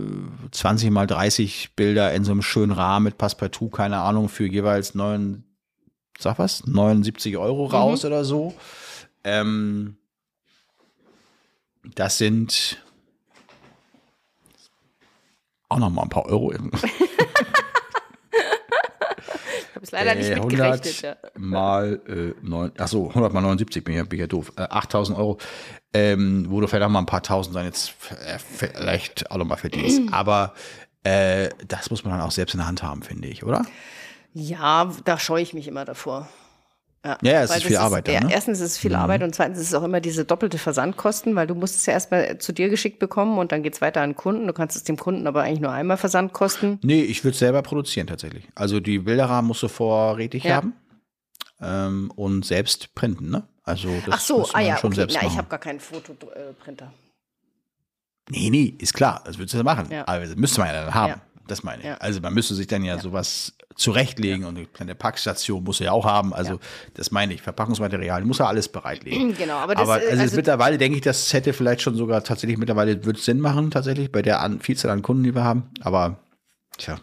20 0.52 0.92
mal 0.92 1.08
30 1.08 1.76
Bilder 1.76 2.14
in 2.14 2.24
so 2.24 2.32
einem 2.32 2.42
schönen 2.42 2.72
Rahmen 2.72 3.06
mit 3.06 3.18
Passepartout, 3.18 3.70
keine 3.70 4.00
Ahnung, 4.00 4.30
für 4.30 4.46
jeweils 4.46 4.94
9, 4.94 5.44
sag 6.20 6.38
was, 6.38 6.66
79 6.68 7.38
Euro 7.38 7.66
raus 7.66 8.06
oder 8.06 8.24
so. 8.24 8.54
Ähm, 9.24 9.98
das 11.96 12.18
sind 12.18 12.84
auch 15.70 15.80
noch 15.80 15.90
mal 15.90 16.04
ein 16.04 16.10
paar 16.10 16.26
Euro. 16.26 16.54
Habe 19.84 19.86
es 19.86 19.92
leider 19.92 20.16
nicht 20.16 20.30
Äh, 20.30 20.40
mitgerechnet. 20.40 21.02
Ja. 21.02 21.16
mal 21.36 22.02
äh, 22.08 22.34
neun, 22.42 22.72
ach 22.78 22.88
so, 22.88 23.10
100 23.10 23.34
mal 23.34 23.42
79 23.42 23.84
bin 23.84 23.96
ich, 24.00 24.08
bin 24.08 24.18
ich 24.18 24.22
ja 24.22 24.28
doof. 24.28 24.54
Äh, 24.56 24.62
8000 24.70 25.18
Euro, 25.18 25.38
ähm, 25.94 26.46
wo 26.48 26.62
du 26.62 26.68
vielleicht 26.68 26.86
auch 26.86 26.90
mal 26.90 27.00
ein 27.00 27.06
paar 27.06 27.22
Tausend 27.24 27.56
dann 27.56 27.66
jetzt 27.66 27.94
äh, 28.26 28.40
vielleicht 28.40 29.30
auch 29.30 29.38
noch 29.38 29.46
mal 29.46 29.58
verdienst. 29.58 30.02
Aber 30.14 30.54
äh, 31.04 31.50
das 31.68 31.90
muss 31.90 32.06
man 32.06 32.14
dann 32.18 32.22
auch 32.26 32.32
selbst 32.32 32.54
in 32.54 32.60
der 32.60 32.68
Hand 32.68 32.82
haben, 32.82 33.04
finde 33.04 33.28
ich, 33.28 33.44
oder? 33.44 33.66
ja, 34.36 34.90
da 35.04 35.20
scheue 35.20 35.44
ich 35.44 35.54
mich 35.54 35.68
immer 35.68 35.86
davor. 35.86 36.28
Ja, 37.06 37.18
ja, 37.22 37.42
es 37.44 37.54
ist 37.54 37.66
viel 37.66 37.76
Arbeit 37.76 38.08
dann, 38.08 38.14
ja, 38.14 38.24
ne? 38.24 38.32
Erstens 38.32 38.62
ist 38.62 38.72
es 38.72 38.78
viel 38.78 38.96
Arbeit 38.96 39.24
und 39.24 39.36
zweitens 39.36 39.60
ist 39.60 39.68
es 39.68 39.74
auch 39.74 39.84
immer 39.84 40.00
diese 40.00 40.24
doppelte 40.24 40.58
Versandkosten, 40.58 41.36
weil 41.36 41.48
du 41.48 41.54
musst 41.56 41.76
es 41.76 41.86
ja 41.86 41.92
erstmal 41.92 42.38
zu 42.38 42.54
dir 42.54 42.70
geschickt 42.70 43.00
bekommen 43.00 43.38
und 43.40 43.52
dann 43.52 43.62
geht's 43.62 43.82
weiter 43.82 44.02
an 44.02 44.12
den 44.12 44.16
Kunden. 44.16 44.48
Du 44.48 44.54
kannst 44.54 44.78
es 44.78 44.86
dem 44.86 44.96
Kunden 44.96 45.28
aber 45.28 45.42
eigentlich 45.44 45.60
nur 45.60 45.72
einmal 45.72 45.98
Versand 45.98 46.32
kosten. 46.32 46.80
Nee, 46.82 47.02
ich 47.02 47.26
würde 47.26 47.38
selber 47.38 47.62
produzieren 47.62 48.08
tatsächlich. 48.08 48.48
Also 48.56 48.80
die 48.80 49.00
Bilderrahmen 49.00 49.50
musst 49.50 49.64
du 49.64 49.68
vorrätig 49.68 50.46
Ja. 50.46 50.56
haben 50.56 50.74
ähm, 51.62 52.10
und 52.16 52.46
selbst 52.46 52.96
printen, 52.96 53.30
ne? 53.32 53.44
Also 53.66 53.90
das 54.06 54.16
Ach 54.16 54.20
so, 54.20 54.50
ah 54.54 54.62
ja, 54.62 54.78
schon 54.78 54.92
okay. 54.92 55.02
selbst 55.02 55.18
Na, 55.22 55.28
ich 55.28 55.38
habe 55.38 55.50
gar 55.50 55.60
keinen 55.60 55.82
Fotoprinter. 55.82 56.94
Nee, 58.30 58.50
nee, 58.50 58.76
ist 58.78 58.94
klar, 58.94 59.22
das 59.26 59.38
würdest 59.38 59.56
du 59.56 59.64
machen. 59.64 59.88
Ja. 59.92 60.08
Aber 60.08 60.22
das 60.26 60.36
müsste 60.38 60.62
man 60.62 60.70
ja 60.70 60.86
dann 60.86 60.94
haben. 60.94 61.22
Ja. 61.44 61.48
Das 61.48 61.64
meine 61.64 61.82
ich. 61.82 61.88
Ja. 61.88 61.96
Also 61.98 62.22
man 62.22 62.34
müsste 62.34 62.56
sich 62.56 62.68
dann 62.68 62.84
ja, 62.84 62.98
sowas 63.00 63.54
zurechtlegen 63.76 64.46
und 64.46 64.56
eine 64.58 64.66
kleine 64.68 64.96
Packstation 64.96 65.64
muss 65.64 65.80
er 65.80 65.88
ja 65.88 65.92
auch 65.92 66.06
haben. 66.06 66.34
Also 66.34 66.60
das 66.94 67.12
meine 67.12 67.34
ich. 67.34 67.42
Verpackungsmaterial 67.42 68.24
muss 68.24 68.40
er 68.40 68.48
alles 68.48 68.68
bereitlegen. 68.70 69.36
Genau, 69.38 69.56
aber 69.56 69.74
das, 69.76 69.84
Aber 69.84 69.94
also, 69.96 70.22
also- 70.22 70.36
mittlerweile 70.36 70.78
denke 70.78 70.98
ich, 70.98 71.04
das 71.04 71.34
hätte 71.34 71.54
vielleicht 71.54 71.82
schon 71.82 71.96
sogar 71.96 72.24
tatsächlich 72.24 72.58
mittlerweile 72.58 73.04
wird 73.06 73.18
Sinn 73.18 73.40
machen, 73.40 73.72
tatsächlich, 73.72 74.12
bei 74.12 74.22
der 74.22 74.42
an, 74.42 74.60
Vielzahl 74.62 74.92
an 74.92 75.02
Kunden, 75.02 75.24
die 75.24 75.36
wir 75.36 75.44
haben. 75.44 75.70
Aber 75.82 76.18
tja, 76.78 77.00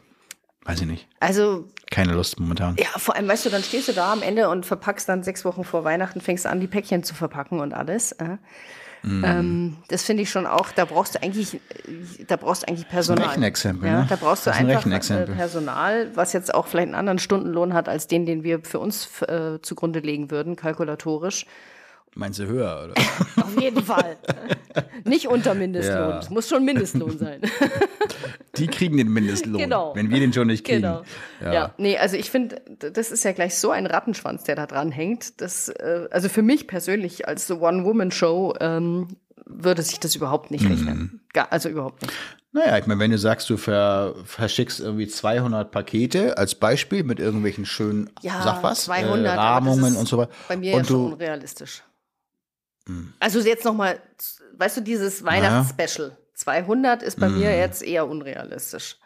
weiß 0.65 0.81
ich 0.83 0.87
nicht. 0.87 1.09
Also, 1.19 1.69
Keine 1.91 2.13
Lust 2.15 2.39
momentan. 2.41 2.77
ja, 2.79 2.87
vor 2.99 3.17
allem, 3.17 3.29
weißt 3.29 3.47
du, 3.47 3.51
dann 3.51 3.63
stehst 3.63 3.89
du 3.89 3.93
da 3.93 4.13
am 4.13 4.23
Ende 4.23 4.49
und 4.49 4.65
verpackst 4.65 5.09
dann 5.09 5.23
sechs 5.23 5.45
Wochen 5.45 5.65
vor 5.65 5.85
Weihnachten, 5.85 6.21
fängst 6.21 6.47
an, 6.47 6.61
die 6.61 6.67
Päckchen 6.69 7.03
zu 7.03 7.15
verpacken 7.15 7.61
und 7.61 7.75
alles. 7.75 8.13
Äh. 8.13 8.37
Mhm. 9.03 9.25
Ähm, 9.25 9.77
das 9.89 10.03
finde 10.03 10.23
ich 10.23 10.31
schon 10.31 10.47
auch, 10.47 10.71
da 10.73 10.85
brauchst 10.85 11.15
du 11.15 11.23
eigentlich, 11.23 11.61
da 12.27 12.37
brauchst 12.37 12.63
du 12.63 12.69
eigentlich 12.69 12.89
Personal. 12.89 13.29
Rechenexempel, 13.29 13.89
Ja, 13.89 14.01
ne? 14.01 14.07
da 14.09 14.17
brauchst 14.17 14.47
du 14.47 14.51
ein 14.51 14.57
einfach 14.59 14.73
äh, 14.73 14.77
Rechenexempel. 14.77 15.35
Personal, 15.35 16.11
was 16.15 16.33
jetzt 16.33 16.53
auch 16.55 16.67
vielleicht 16.67 16.89
einen 16.89 16.95
anderen 16.95 17.19
Stundenlohn 17.19 17.73
hat 17.75 17.89
als 17.89 18.07
den, 18.07 18.27
den 18.27 18.43
wir 18.43 18.61
für 18.63 18.79
uns 18.79 19.23
äh, 19.23 19.59
zugrunde 19.63 20.01
legen 20.01 20.31
würden, 20.31 20.57
kalkulatorisch. 20.57 21.47
Meinst 22.15 22.41
du 22.41 22.47
höher, 22.47 22.87
oder? 22.91 22.95
Auf 23.45 23.59
jeden 23.61 23.85
Fall. 23.85 24.17
Nicht 25.05 25.29
unter 25.29 25.55
Mindestlohn. 25.55 26.11
Ja. 26.11 26.19
Es 26.19 26.29
muss 26.29 26.49
schon 26.49 26.65
Mindestlohn 26.65 27.17
sein. 27.19 27.41
Die 28.57 28.67
kriegen 28.67 28.97
den 28.97 29.09
Mindestlohn, 29.13 29.59
Genau. 29.59 29.95
wenn 29.95 30.11
wir 30.11 30.19
den 30.21 30.33
schon 30.33 30.49
nicht 30.49 30.65
kriegen. 30.67 30.83
Genau. 30.83 31.03
Ja. 31.41 31.73
nee, 31.79 31.97
also 31.99 32.17
ich 32.17 32.31
finde, 32.31 32.61
das 32.93 33.11
ist 33.13 33.25
ja 33.25 33.33
gleich 33.33 33.55
so 33.57 33.71
ein 33.71 33.87
Rattenschwanz, 33.87 34.45
der 34.45 34.57
da 34.57 34.67
dran 34.67 34.91
hängt. 34.91 35.41
Das, 35.41 35.69
äh, 35.69 36.09
also 36.11 36.29
für 36.29 36.43
mich 36.43 36.67
persönlich 36.67 37.29
als 37.29 37.51
One-Woman-Show 37.51 38.55
ähm, 38.61 39.09
würde 39.47 39.83
sich 39.83 40.01
das 40.01 40.15
überhaupt 40.17 40.51
nicht 40.51 40.65
Mhm. 40.65 40.71
rechnen. 40.73 41.21
Gar, 41.33 41.53
also 41.53 41.69
überhaupt 41.69 42.03
nicht. 42.03 42.15
Naja, 42.53 42.77
ich 42.79 42.87
meine, 42.89 42.99
wenn 42.99 43.13
du 43.13 43.19
sagst, 43.19 43.49
du 43.49 43.57
ver 43.57 44.15
verschickst 44.25 44.81
irgendwie 44.81 45.07
200 45.07 45.71
Pakete 45.71 46.37
als 46.37 46.57
Beispiel 46.57 47.05
mit 47.05 47.21
irgendwelchen 47.21 47.65
schönen, 47.65 48.11
Ja, 48.23 48.43
sag 48.43 48.63
was, 48.65 48.85
200, 48.87 49.27
äh, 49.35 49.39
Rahmungen 49.39 49.93
ist 49.93 49.97
und 49.97 50.09
so 50.09 50.19
weiter. 50.19 50.33
Bei 50.49 50.57
mir 50.57 50.75
und 50.75 50.81
ja 50.81 50.85
schon 50.87 50.97
du, 50.97 51.07
Hm. 51.07 51.13
unrealistisch. 51.13 51.83
Also 53.21 53.39
jetzt 53.41 53.65
noch 53.65 53.75
mal, 53.75 54.01
weißt 54.57 54.79
du, 54.79 54.81
dieses 54.81 55.25
Weihnachtsspecial. 55.25 56.17
200 56.41 57.03
ist 57.03 57.21
bei 57.21 57.27
Hm. 57.27 57.39
mir 57.39 57.57
jetzt 57.57 57.83
eher 57.83 58.07
unrealistisch. 58.09 58.97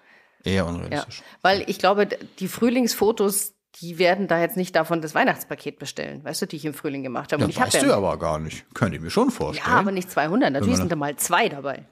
eher 0.44 0.54
Ja, 0.54 0.62
unrealistisch. 0.64 1.22
weil 1.42 1.64
ich 1.68 1.78
glaube, 1.78 2.06
die 2.38 2.48
Frühlingsfotos, 2.48 3.54
die 3.80 3.98
werden 3.98 4.28
da 4.28 4.40
jetzt 4.40 4.56
nicht 4.56 4.76
davon 4.76 5.02
das 5.02 5.14
Weihnachtspaket 5.14 5.78
bestellen, 5.78 6.24
weißt 6.24 6.42
du, 6.42 6.46
die 6.46 6.56
ich 6.56 6.64
im 6.64 6.74
Frühling 6.74 7.02
gemacht 7.02 7.32
habe. 7.32 7.42
Ja, 7.42 7.48
habe 7.48 7.72
weißt 7.72 7.82
du 7.82 7.92
aber 7.92 8.18
gar 8.18 8.38
nicht. 8.38 8.64
Könnte 8.74 8.96
ich 8.96 9.02
mir 9.02 9.10
schon 9.10 9.30
vorstellen. 9.30 9.68
Ja, 9.72 9.78
aber 9.80 9.90
nicht 9.90 10.10
200. 10.10 10.52
Natürlich 10.52 10.76
sind 10.76 10.92
da 10.92 10.96
mal 10.96 11.16
zwei 11.16 11.48
dabei. 11.48 11.84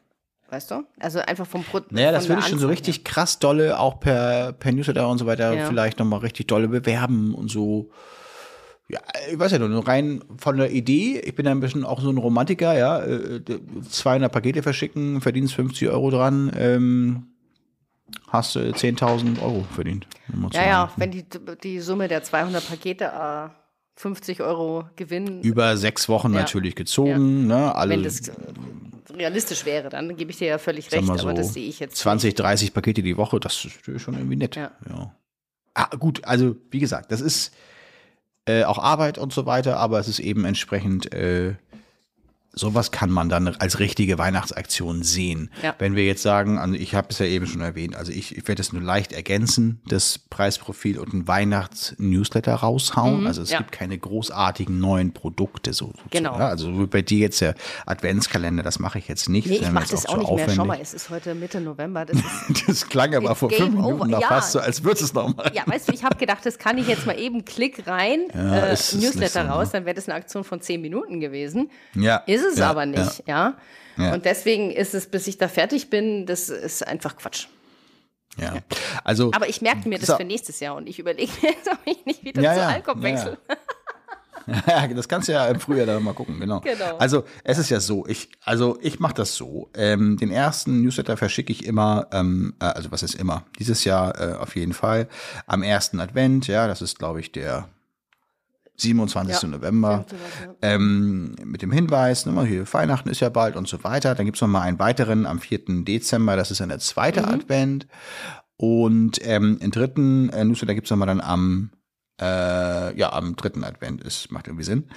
Weißt 0.50 0.70
du? 0.70 0.84
Also 1.00 1.18
einfach 1.20 1.46
vom 1.46 1.64
Pro 1.64 1.80
Naja, 1.88 2.12
das 2.12 2.28
würde 2.28 2.42
ich 2.42 2.48
schon 2.48 2.58
so 2.58 2.68
richtig 2.68 3.04
krass 3.04 3.38
dolle, 3.38 3.80
auch 3.80 3.98
per, 4.00 4.52
per 4.52 4.70
Newsletter 4.70 5.08
und 5.08 5.16
so 5.16 5.24
weiter, 5.26 5.54
Ja. 5.54 5.66
vielleicht 5.66 5.98
nochmal 5.98 6.18
richtig 6.20 6.46
dolle 6.46 6.68
bewerben 6.68 7.34
und 7.34 7.48
so. 7.50 7.90
Ja, 8.92 9.00
ich 9.30 9.38
weiß 9.38 9.52
ja 9.52 9.58
nur, 9.58 9.88
rein 9.88 10.22
von 10.36 10.58
der 10.58 10.70
Idee, 10.70 11.18
ich 11.18 11.34
bin 11.34 11.46
ja 11.46 11.52
ein 11.52 11.60
bisschen 11.60 11.82
auch 11.82 12.02
so 12.02 12.10
ein 12.10 12.18
Romantiker, 12.18 12.76
ja, 12.76 13.02
äh, 13.02 13.40
200 13.88 14.30
Pakete 14.30 14.62
verschicken, 14.62 15.22
verdienst 15.22 15.54
50 15.54 15.88
Euro 15.88 16.10
dran, 16.10 16.52
ähm, 16.54 17.26
hast 18.28 18.54
du 18.54 18.60
10.000 18.60 19.40
Euro 19.40 19.64
verdient. 19.74 20.06
Ja, 20.52 20.62
ja, 20.62 20.80
sagen. 20.88 20.92
wenn 20.98 21.10
die, 21.10 21.24
die 21.62 21.80
Summe 21.80 22.06
der 22.06 22.22
200 22.22 22.68
Pakete 22.68 23.04
äh, 23.06 23.48
50 23.96 24.42
Euro 24.42 24.84
Gewinn, 24.96 25.40
Über 25.40 25.78
sechs 25.78 26.10
Wochen 26.10 26.34
Ja. 26.34 26.40
natürlich 26.40 26.74
gezogen, 26.74 27.46
ne, 27.46 27.74
alle, 27.74 27.94
wenn 27.94 28.02
das 28.02 28.28
äh, 28.28 28.32
realistisch 29.16 29.64
wäre, 29.64 29.88
dann 29.88 30.16
gebe 30.16 30.30
ich 30.32 30.36
dir 30.36 30.48
ja 30.48 30.58
völlig 30.58 30.92
recht, 30.92 31.02
mal 31.06 31.18
aber 31.18 31.30
so, 31.30 31.36
das 31.36 31.54
sehe 31.54 31.66
ich 31.66 31.80
jetzt 31.80 31.96
20, 31.96 32.34
30 32.34 32.74
Pakete 32.74 33.02
die 33.02 33.16
Woche, 33.16 33.40
das 33.40 33.64
ist 33.64 34.02
schon 34.02 34.14
irgendwie 34.16 34.36
nett. 34.36 34.56
Ja. 34.56 34.70
Ja. 34.86 35.14
Ah, 35.72 35.96
gut, 35.96 36.22
also 36.26 36.56
wie 36.70 36.80
gesagt, 36.80 37.10
das 37.10 37.22
ist 37.22 37.54
äh, 38.46 38.64
auch 38.64 38.78
Arbeit 38.78 39.18
und 39.18 39.32
so 39.32 39.46
weiter, 39.46 39.78
aber 39.78 39.98
es 39.98 40.08
ist 40.08 40.18
eben 40.18 40.44
entsprechend, 40.44 41.12
äh, 41.14 41.54
sowas 42.54 42.90
kann 42.90 43.10
man 43.10 43.28
dann 43.28 43.48
als 43.48 43.78
richtige 43.78 44.18
Weihnachtsaktion 44.18 45.02
sehen. 45.02 45.50
Ja. 45.62 45.74
Wenn 45.78 45.96
wir 45.96 46.04
jetzt 46.04 46.22
sagen, 46.22 46.58
also 46.58 46.74
ich 46.74 46.94
habe 46.94 47.08
es 47.10 47.18
ja 47.18 47.26
eben 47.26 47.46
schon 47.46 47.62
erwähnt, 47.62 47.96
also 47.96 48.12
ich, 48.12 48.36
ich 48.36 48.46
werde 48.46 48.60
es 48.60 48.72
nur 48.72 48.82
leicht 48.82 49.12
ergänzen, 49.12 49.80
das 49.86 50.18
Preisprofil 50.18 50.98
und 50.98 51.14
ein 51.14 51.26
Weihnachts-Newsletter 51.28 52.54
raushauen. 52.54 53.26
also 53.26 53.42
es 53.42 53.48
Mhm, 53.48 53.52
ja. 53.52 53.58
gibt 53.58 53.72
keine 53.72 53.98
großartigen 53.98 54.78
neuen 54.78 55.12
Produkte 55.12 55.72
so. 55.72 55.92
Genau. 56.10 56.38
ja. 56.38 56.48
Also 56.48 56.86
bei 56.88 57.02
dir 57.02 57.18
jetzt 57.18 57.40
der 57.40 57.54
Adventskalender, 57.86 58.62
das 58.62 58.78
mache 58.78 58.98
ich 58.98 59.08
jetzt 59.08 59.28
nicht. 59.28 59.46
Nee, 59.48 59.56
ich 59.56 59.70
mache 59.70 59.88
das 59.90 60.06
auch 60.06 60.18
auch 60.18 60.36
nicht 60.36 60.46
mehr. 60.46 60.54
Schau 60.54 60.64
mal, 60.64 60.74
aufwendig. 60.74 60.82
es 60.88 60.94
ist 60.94 61.10
heute 61.10 61.34
Mitte 61.34 61.60
November. 61.60 62.04
Das 62.04 62.18
ist, 62.18 62.68
Das 62.68 62.88
klang 62.88 63.14
aber 63.14 63.34
vor 63.34 63.50
fünf 63.50 63.74
Minuten 63.74 64.10
noch 64.10 64.22
fast 64.22 64.52
so, 64.52 64.60
als 64.60 64.84
würdest 64.84 65.02
du 65.02 65.06
es 65.06 65.14
noch 65.14 65.34
machen. 65.36 65.52
ja, 65.54 65.62
weißt 65.66 65.88
du, 65.88 65.92
ich 65.92 66.04
habe 66.04 66.16
gedacht, 66.16 66.44
das 66.44 66.58
kann 66.58 66.78
ich 66.78 66.86
jetzt 66.86 67.06
mal 67.06 67.18
eben 67.18 67.44
Klick 67.44 67.86
rein, 67.86 68.28
äh, 68.30 68.70
Newsletter 68.70 69.44
ne? 69.44 69.50
raus, 69.50 69.70
dann 69.72 69.84
wäre 69.84 69.94
das 69.94 70.08
eine 70.08 70.16
Aktion 70.16 70.44
von 70.44 70.60
10 70.60 70.80
Minuten 70.80 71.20
gewesen. 71.20 71.70
Ja, 71.94 72.16
Ist 72.26 72.41
es 72.42 72.58
ja, 72.58 72.70
aber 72.70 72.86
nicht, 72.86 73.24
ja. 73.26 73.54
Ja. 73.96 74.14
Und 74.14 74.24
deswegen 74.24 74.70
ist 74.70 74.94
es, 74.94 75.06
bis 75.06 75.26
ich 75.26 75.38
da 75.38 75.48
fertig 75.48 75.90
bin, 75.90 76.26
das 76.26 76.48
ist 76.48 76.86
einfach 76.86 77.16
Quatsch. 77.16 77.46
Ja. 78.38 78.54
Also, 79.04 79.30
Aber 79.32 79.48
ich 79.48 79.60
merke 79.60 79.88
mir 79.88 79.98
das 79.98 80.08
So. 80.08 80.16
für 80.16 80.24
nächstes 80.24 80.60
Jahr 80.60 80.76
und 80.76 80.88
ich 80.88 80.98
überlege 80.98 81.30
mir 81.42 81.50
jetzt, 81.50 81.68
ob 81.70 81.78
ich 81.84 82.04
nicht 82.06 82.24
wieder 82.24 82.40
Ja, 82.40 82.54
zu 82.54 82.90
ja, 82.90 83.02
wechsle. 83.02 83.38
ja, 84.66 84.86
das 84.88 85.08
kannst 85.08 85.28
du 85.28 85.32
ja 85.32 85.46
im 85.46 85.60
Frühjahr 85.60 85.86
dann 85.86 86.02
mal 86.02 86.14
gucken, 86.14 86.40
genau. 86.40 86.60
Genau. 86.60 86.96
Also, 86.96 87.24
es 87.44 87.58
ist 87.58 87.70
ja 87.70 87.78
so, 87.80 88.06
ich, 88.06 88.30
also 88.44 88.78
ich 88.80 88.98
mache 88.98 89.14
das 89.14 89.34
so. 89.34 89.70
Ähm, 89.74 90.16
den 90.16 90.30
ersten 90.30 90.82
Newsletter 90.82 91.16
verschicke 91.16 91.52
ich 91.52 91.64
immer, 91.66 92.06
ähm, 92.12 92.54
äh, 92.60 92.64
also 92.64 92.90
was 92.90 93.02
ist 93.02 93.14
immer? 93.14 93.44
Dieses 93.58 93.84
Jahr 93.84 94.18
äh, 94.18 94.34
auf 94.36 94.56
jeden 94.56 94.72
Fall 94.72 95.08
am 95.46 95.62
ersten 95.62 96.00
Advent, 96.00 96.46
ja, 96.46 96.66
das 96.66 96.80
ist, 96.82 96.98
glaube 96.98 97.20
ich, 97.20 97.32
der 97.32 97.68
27. 98.82 99.42
Ja. 99.42 99.48
November. 99.48 100.04
Ähm, 100.60 101.34
mit 101.44 101.62
dem 101.62 101.72
Hinweis, 101.72 102.26
ne, 102.26 102.44
hier 102.44 102.70
Weihnachten 102.72 103.08
ist 103.08 103.20
ja 103.20 103.28
bald 103.28 103.56
und 103.56 103.68
so 103.68 103.82
weiter. 103.84 104.14
Dann 104.14 104.26
gibt's 104.26 104.40
noch 104.40 104.48
mal 104.48 104.62
einen 104.62 104.78
weiteren 104.78 105.26
am 105.26 105.38
4. 105.38 105.84
Dezember, 105.84 106.36
das 106.36 106.50
ist 106.50 106.60
dann 106.60 106.68
der 106.68 106.78
zweite 106.78 107.26
Advent. 107.26 107.86
Und 108.56 109.18
ähm, 109.26 109.58
im 109.60 109.70
dritten 109.70 110.28
äh, 110.30 110.44
Newsletter 110.44 110.74
gibt's 110.74 110.90
noch 110.90 110.98
mal 110.98 111.06
dann 111.06 111.20
am 111.20 111.70
Äh, 112.20 112.96
ja, 112.96 113.12
am 113.12 113.36
dritten 113.36 113.64
Advent 113.64 114.02
ist, 114.02 114.30
macht 114.30 114.46
irgendwie 114.46 114.64
Sinn. 114.64 114.90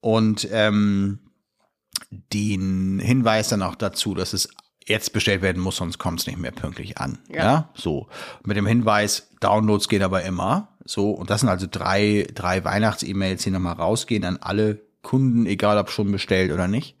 Und 0.00 0.48
ähm, 0.50 1.20
den 2.32 2.98
Hinweis 2.98 3.48
dann 3.48 3.62
auch 3.62 3.76
dazu, 3.76 4.14
dass 4.14 4.32
es 4.32 4.48
jetzt 4.86 5.12
bestellt 5.12 5.42
werden 5.42 5.62
muss, 5.62 5.76
sonst 5.76 5.98
kommt 5.98 6.20
es 6.20 6.26
nicht 6.26 6.38
mehr 6.38 6.50
pünktlich 6.50 6.98
an. 6.98 7.18
Ja. 7.28 7.36
ja. 7.36 7.70
so. 7.74 8.08
Mit 8.44 8.56
dem 8.56 8.66
Hinweis, 8.66 9.30
Downloads 9.40 9.88
gehen 9.88 10.02
aber 10.02 10.22
immer. 10.22 10.71
So, 10.84 11.10
und 11.10 11.30
das 11.30 11.40
sind 11.40 11.48
also 11.48 11.66
drei, 11.70 12.26
drei 12.34 12.64
Weihnachts-E-Mails, 12.64 13.42
die 13.42 13.50
nochmal 13.50 13.74
rausgehen 13.74 14.24
an 14.24 14.38
alle 14.40 14.80
Kunden, 15.02 15.46
egal 15.46 15.78
ob 15.78 15.90
schon 15.90 16.12
bestellt 16.12 16.52
oder 16.52 16.68
nicht 16.68 16.96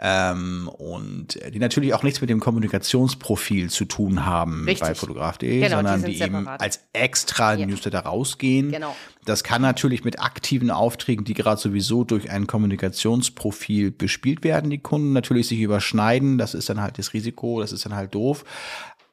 ähm, 0.00 0.70
und 0.78 1.38
die 1.52 1.58
natürlich 1.58 1.92
auch 1.92 2.04
nichts 2.04 2.20
mit 2.20 2.30
dem 2.30 2.38
Kommunikationsprofil 2.38 3.68
zu 3.68 3.84
tun 3.84 4.24
haben 4.24 4.64
Richtig. 4.64 4.86
bei 4.86 4.94
fotograf.de, 4.94 5.60
genau, 5.60 5.76
sondern 5.76 6.04
die, 6.04 6.14
die 6.14 6.22
eben 6.22 6.46
als 6.46 6.80
extra 6.92 7.54
ja. 7.54 7.66
Newsletter 7.66 8.00
rausgehen. 8.00 8.70
Genau. 8.70 8.94
Das 9.24 9.42
kann 9.42 9.60
natürlich 9.60 10.04
mit 10.04 10.20
aktiven 10.20 10.70
Aufträgen, 10.70 11.24
die 11.24 11.34
gerade 11.34 11.60
sowieso 11.60 12.04
durch 12.04 12.30
ein 12.30 12.46
Kommunikationsprofil 12.46 13.90
bespielt 13.90 14.44
werden, 14.44 14.70
die 14.70 14.78
Kunden 14.78 15.12
natürlich 15.12 15.48
sich 15.48 15.58
überschneiden. 15.58 16.38
Das 16.38 16.54
ist 16.54 16.68
dann 16.68 16.80
halt 16.80 16.98
das 16.98 17.12
Risiko, 17.12 17.60
das 17.60 17.72
ist 17.72 17.84
dann 17.84 17.96
halt 17.96 18.14
doof. 18.14 18.44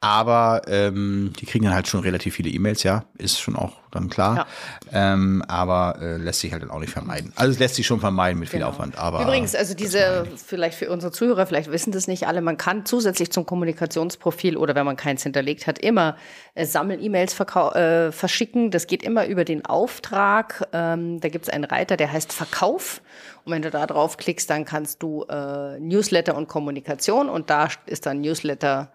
Aber 0.00 0.62
ähm, 0.66 1.32
die 1.40 1.46
kriegen 1.46 1.64
dann 1.64 1.74
halt 1.74 1.88
schon 1.88 2.00
relativ 2.00 2.34
viele 2.34 2.50
E-Mails, 2.50 2.82
ja, 2.82 3.04
ist 3.16 3.40
schon 3.40 3.56
auch 3.56 3.72
dann 3.90 4.10
klar. 4.10 4.46
Ja. 4.92 5.14
Ähm, 5.14 5.42
aber 5.48 5.96
äh, 6.00 6.18
lässt 6.18 6.40
sich 6.40 6.52
halt 6.52 6.62
dann 6.62 6.70
auch 6.70 6.80
nicht 6.80 6.92
vermeiden. 6.92 7.32
Also 7.34 7.52
es 7.52 7.58
lässt 7.58 7.76
sich 7.76 7.86
schon 7.86 7.98
vermeiden 7.98 8.38
mit 8.38 8.50
viel 8.50 8.60
genau. 8.60 8.70
Aufwand. 8.70 8.98
Aber 8.98 9.22
Übrigens, 9.22 9.54
also 9.54 9.74
diese, 9.74 10.26
vielleicht 10.36 10.76
für 10.78 10.90
unsere 10.90 11.12
Zuhörer, 11.12 11.46
vielleicht 11.46 11.72
wissen 11.72 11.92
das 11.92 12.08
nicht 12.08 12.26
alle, 12.28 12.42
man 12.42 12.58
kann 12.58 12.84
zusätzlich 12.84 13.32
zum 13.32 13.46
Kommunikationsprofil 13.46 14.58
oder 14.58 14.74
wenn 14.74 14.84
man 14.84 14.96
keins 14.96 15.22
hinterlegt 15.22 15.66
hat, 15.66 15.78
immer 15.78 16.16
äh, 16.54 16.66
Sammel-E-Mails 16.66 17.38
äh, 17.40 18.12
verschicken. 18.12 18.70
Das 18.70 18.86
geht 18.86 19.02
immer 19.02 19.26
über 19.26 19.46
den 19.46 19.64
Auftrag. 19.64 20.68
Ähm, 20.72 21.20
da 21.20 21.28
gibt 21.30 21.46
es 21.46 21.52
einen 21.52 21.64
Reiter, 21.64 21.96
der 21.96 22.12
heißt 22.12 22.34
Verkauf. 22.34 23.00
Und 23.44 23.52
wenn 23.52 23.62
du 23.62 23.70
da 23.70 23.86
draufklickst, 23.86 24.50
dann 24.50 24.66
kannst 24.66 25.02
du 25.02 25.24
äh, 25.24 25.80
Newsletter 25.80 26.36
und 26.36 26.48
Kommunikation 26.48 27.30
und 27.30 27.48
da 27.48 27.68
ist 27.86 28.04
dann 28.04 28.20
Newsletter 28.20 28.90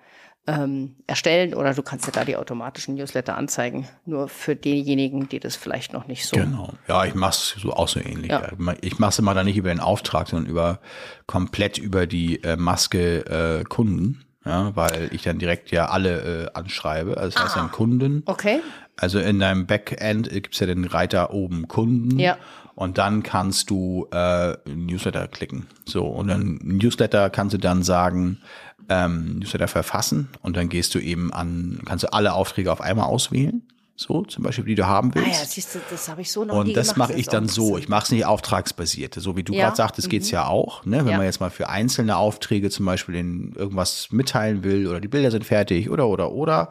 ähm, 0.48 0.96
erstellen 1.08 1.54
oder 1.54 1.74
du 1.74 1.84
kannst 1.84 2.08
dir 2.08 2.12
da 2.12 2.26
die 2.26 2.36
automatischen 2.36 2.96
Newsletter 2.96 3.38
anzeigen. 3.38 3.88
Nur 4.06 4.28
für 4.28 4.56
diejenigen, 4.56 5.30
die 5.30 5.40
das 5.40 5.56
vielleicht 5.56 5.94
noch 5.94 6.08
nicht 6.08 6.26
so. 6.26 6.36
Genau. 6.36 6.74
Ja, 6.88 7.06
ich 7.06 7.14
mache 7.14 7.32
es 7.32 7.56
so 7.62 7.74
auch 7.74 7.88
so 7.88 8.00
ähnlich. 8.00 8.32
Ja. 8.32 8.50
Ich 8.82 8.98
mache 8.98 9.10
es 9.10 9.20
immer 9.20 9.34
dann 9.34 9.46
nicht 9.46 9.58
über 9.58 9.70
den 9.70 9.80
Auftrag, 9.80 10.28
sondern 10.28 10.50
über 10.50 10.80
komplett 11.28 11.78
über 11.78 12.08
die 12.08 12.44
äh, 12.44 12.56
Maske 12.56 13.60
äh, 13.60 13.64
Kunden. 13.64 14.26
Ja, 14.44 14.76
weil 14.76 15.10
ich 15.12 15.22
dann 15.22 15.38
direkt 15.38 15.70
ja 15.70 15.90
alle 15.90 16.48
äh, 16.48 16.54
anschreibe. 16.56 17.16
Also 17.18 17.36
das 17.36 17.44
heißt 17.44 17.56
dann 17.58 17.68
ah, 17.68 17.72
Kunden. 17.72 18.24
Okay. 18.26 18.62
Also 18.98 19.20
in 19.20 19.40
deinem 19.40 19.68
Backend 19.68 20.32
gibt's 20.32 20.60
ja 20.60 20.66
den 20.66 20.86
Reiter 20.86 21.32
oben 21.32 21.68
Kunden. 21.68 22.18
Ja. 22.18 22.38
Und 22.74 22.98
dann 22.98 23.22
kannst 23.22 23.70
du 23.70 24.08
äh, 24.12 24.58
Newsletter 24.66 25.28
klicken. 25.28 25.68
So, 25.86 26.08
und 26.08 26.30
dann 26.30 26.60
Newsletter 26.64 27.30
kannst 27.30 27.54
du 27.54 27.60
dann 27.60 27.84
sagen, 27.84 28.42
ähm, 28.90 29.40
Newsletter 29.40 29.68
verfassen 29.68 30.30
und 30.42 30.58
dann 30.58 30.70
gehst 30.70 30.96
du 30.96 31.00
eben 31.00 31.34
an, 31.34 31.82
kannst 31.86 32.04
du 32.04 32.14
alle 32.14 32.34
Aufträge 32.34 32.72
auf 32.72 32.82
einmal 32.82 33.06
auswählen. 33.06 33.64
So, 34.02 34.24
zum 34.24 34.44
Beispiel, 34.44 34.66
die 34.66 34.74
du 34.74 34.88
haben 34.88 35.14
willst. 35.14 35.28
Ah 35.28 35.44
ja, 35.44 35.46
siehst 35.46 35.76
du, 35.76 35.80
das 35.92 36.10
habe 36.10 36.22
ich 36.22 36.32
so 36.32 36.44
noch 36.44 36.56
Und 36.56 36.68
nie 36.68 36.74
das 36.74 36.96
mache 36.96 37.14
ich 37.14 37.28
dann 37.28 37.48
so. 37.48 37.78
Ich 37.78 37.88
mache 37.88 38.06
es 38.06 38.12
nicht 38.12 38.26
auftragsbasiert. 38.26 39.14
So 39.14 39.38
wie 39.38 39.44
du 39.44 39.54
ja. 39.54 39.66
gerade 39.66 39.78
sagtest, 39.78 40.08
mhm. 40.08 40.10
geht's 40.10 40.32
ja 40.32 40.48
auch. 40.48 40.84
Ne? 40.86 41.06
Wenn 41.06 41.12
ja. 41.12 41.18
man 41.18 41.26
jetzt 41.28 41.40
mal 41.40 41.52
für 41.52 41.70
einzelne 41.70 42.18
Aufträge 42.18 42.72
zum 42.72 42.88
Beispiel 42.88 43.14
in 43.14 43.54
irgendwas 43.54 44.08
mitteilen 44.10 44.64
will 44.64 44.88
oder 44.88 45.00
die 45.00 45.08
Bilder 45.08 45.30
sind 45.30 45.46
fertig 45.46 45.92
oder 45.92 46.08
oder 46.08 46.32
oder. 46.32 46.70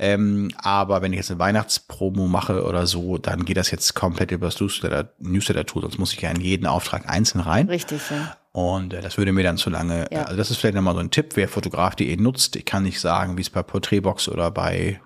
Ähm, 0.00 0.50
aber 0.56 1.00
wenn 1.00 1.12
ich 1.12 1.18
jetzt 1.18 1.30
eine 1.30 1.38
Weihnachtspromo 1.38 2.26
mache 2.26 2.64
oder 2.64 2.88
so, 2.88 3.18
dann 3.18 3.44
geht 3.44 3.56
das 3.56 3.70
jetzt 3.70 3.94
komplett 3.94 4.32
über 4.32 4.46
das 4.46 4.58
Newsletter-Tool. 4.58 5.82
Sonst 5.82 5.98
muss 5.98 6.12
ich 6.12 6.22
ja 6.22 6.30
in 6.30 6.40
jeden 6.40 6.66
Auftrag 6.66 7.08
einzeln 7.08 7.40
rein. 7.40 7.68
Richtig, 7.68 8.00
ja. 8.10 8.36
Und 8.54 8.94
äh, 8.94 9.00
das 9.00 9.18
würde 9.18 9.32
mir 9.32 9.42
dann 9.42 9.56
zu 9.56 9.68
lange, 9.68 10.06
ja. 10.12 10.22
also 10.22 10.36
das 10.36 10.48
ist 10.48 10.58
vielleicht 10.58 10.76
nochmal 10.76 10.94
so 10.94 11.00
ein 11.00 11.10
Tipp, 11.10 11.32
wer 11.34 11.48
Fotograf.de 11.48 12.16
nutzt. 12.16 12.54
Ich 12.54 12.64
kann 12.64 12.84
nicht 12.84 13.00
sagen, 13.00 13.36
wie 13.36 13.40
es 13.40 13.50
bei 13.50 13.64
Porträtbox 13.64 14.28
oder 14.28 14.52
bei 14.52 15.00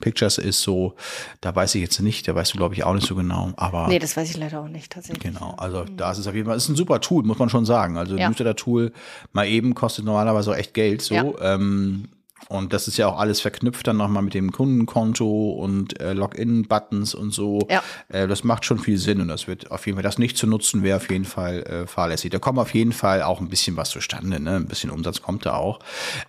Pictures 0.00 0.38
ist 0.38 0.62
so, 0.62 0.94
da 1.40 1.56
weiß 1.56 1.74
ich 1.74 1.82
jetzt 1.82 2.00
nicht, 2.00 2.28
da 2.28 2.36
weißt 2.36 2.54
du, 2.54 2.56
glaube 2.56 2.74
ich, 2.74 2.84
auch 2.84 2.94
nicht 2.94 3.08
so 3.08 3.16
genau. 3.16 3.52
Aber 3.56 3.88
nee, 3.88 3.98
das 3.98 4.16
weiß 4.16 4.30
ich 4.30 4.36
leider 4.36 4.60
auch 4.60 4.68
nicht 4.68 4.92
tatsächlich. 4.92 5.24
Genau, 5.24 5.54
also 5.56 5.84
mhm. 5.84 5.96
da 5.96 6.12
ist 6.12 6.18
es 6.18 6.28
auf 6.28 6.36
jeden 6.36 6.46
Fall, 6.46 6.56
ist 6.56 6.68
ein 6.68 6.76
super 6.76 7.00
Tool, 7.00 7.24
muss 7.24 7.38
man 7.38 7.48
schon 7.48 7.64
sagen. 7.64 7.98
Also 7.98 8.16
ja. 8.16 8.28
Newsletter-Tool 8.28 8.92
mal 9.32 9.48
eben 9.48 9.74
kostet 9.74 10.04
normalerweise 10.04 10.52
auch 10.52 10.56
echt 10.56 10.72
Geld 10.72 11.02
so. 11.02 11.14
Ja. 11.14 11.54
Ähm, 11.54 12.08
und 12.48 12.72
das 12.72 12.88
ist 12.88 12.96
ja 12.96 13.08
auch 13.08 13.18
alles 13.18 13.40
verknüpft 13.40 13.86
dann 13.86 13.96
nochmal 13.96 14.22
mit 14.22 14.34
dem 14.34 14.52
Kundenkonto 14.52 15.52
und 15.52 16.00
äh, 16.00 16.12
Login-Buttons 16.12 17.14
und 17.14 17.32
so. 17.32 17.66
Ja. 17.70 17.82
Äh, 18.08 18.26
das 18.26 18.44
macht 18.44 18.64
schon 18.64 18.78
viel 18.78 18.98
Sinn 18.98 19.20
und 19.20 19.28
das 19.28 19.46
wird 19.46 19.70
auf 19.70 19.86
jeden 19.86 19.96
Fall, 19.96 20.02
das 20.02 20.18
nicht 20.18 20.36
zu 20.36 20.46
nutzen, 20.46 20.82
wäre 20.82 20.96
auf 20.96 21.10
jeden 21.10 21.24
Fall 21.24 21.62
äh, 21.62 21.86
fahrlässig. 21.86 22.30
Da 22.30 22.38
kommt 22.38 22.58
auf 22.58 22.74
jeden 22.74 22.92
Fall 22.92 23.22
auch 23.22 23.40
ein 23.40 23.48
bisschen 23.48 23.76
was 23.76 23.90
zustande, 23.90 24.40
ne? 24.40 24.56
Ein 24.56 24.66
bisschen 24.66 24.90
Umsatz 24.90 25.22
kommt 25.22 25.46
da 25.46 25.54
auch. 25.54 25.80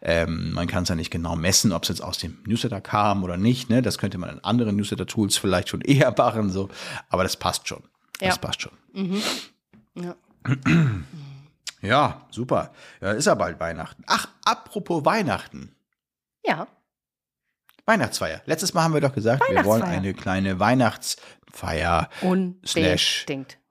Ähm, 0.02 0.52
man 0.54 0.68
kann 0.68 0.84
es 0.84 0.90
ja 0.90 0.96
nicht 0.96 1.12
genau 1.12 1.36
messen, 1.36 1.72
ob 1.72 1.84
es 1.84 1.90
jetzt 1.90 2.04
aus 2.04 2.18
dem 2.18 2.38
Newsletter 2.46 2.82
kam 2.82 3.24
oder 3.24 3.38
nicht. 3.38 3.70
Ne? 3.70 3.82
Das 3.82 3.98
könnte 3.98 4.18
man 4.18 4.30
in 4.30 4.44
anderen 4.44 4.76
Newsletter-Tools 4.76 5.38
vielleicht 5.38 5.70
schon 5.70 5.82
eher 5.82 6.14
machen, 6.18 6.50
so. 6.50 6.70
Aber 7.10 7.24
das 7.24 7.38
passt 7.38 7.68
schon. 7.68 7.84
Das 8.20 8.36
ja. 8.36 8.38
passt 8.38 8.62
schon. 8.62 8.72
Mhm. 8.94 9.22
Ja. 9.96 10.16
Ja, 11.82 12.22
super. 12.32 12.72
Ja, 13.00 13.12
ist 13.12 13.26
ja 13.26 13.36
bald 13.36 13.60
Weihnachten. 13.60 14.04
Ach, 14.08 14.28
apropos 14.44 15.06
Weihnachten. 15.06 15.76
Ja. 16.48 16.68
Weihnachtsfeier. 17.86 18.42
Letztes 18.46 18.74
Mal 18.74 18.84
haben 18.84 18.94
wir 18.94 19.02
doch 19.02 19.14
gesagt, 19.14 19.44
wir 19.50 19.66
wollen 19.66 19.84
eine 19.84 20.14
kleine 20.14 20.60
Weihnachtsfeier 20.60 22.10
slash 22.66 23.26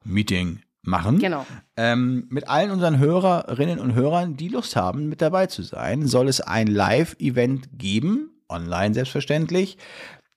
Meeting 0.04 0.60
machen. 0.82 1.18
Genau. 1.18 1.46
Ähm, 1.76 2.26
mit 2.30 2.48
allen 2.48 2.70
unseren 2.70 2.98
Hörerinnen 2.98 3.80
und 3.80 3.94
Hörern, 3.94 4.36
die 4.36 4.48
Lust 4.48 4.76
haben, 4.76 5.08
mit 5.08 5.20
dabei 5.20 5.46
zu 5.46 5.62
sein, 5.62 6.06
soll 6.06 6.28
es 6.28 6.40
ein 6.40 6.66
Live-Event 6.66 7.70
geben, 7.72 8.30
online 8.48 8.94
selbstverständlich, 8.94 9.78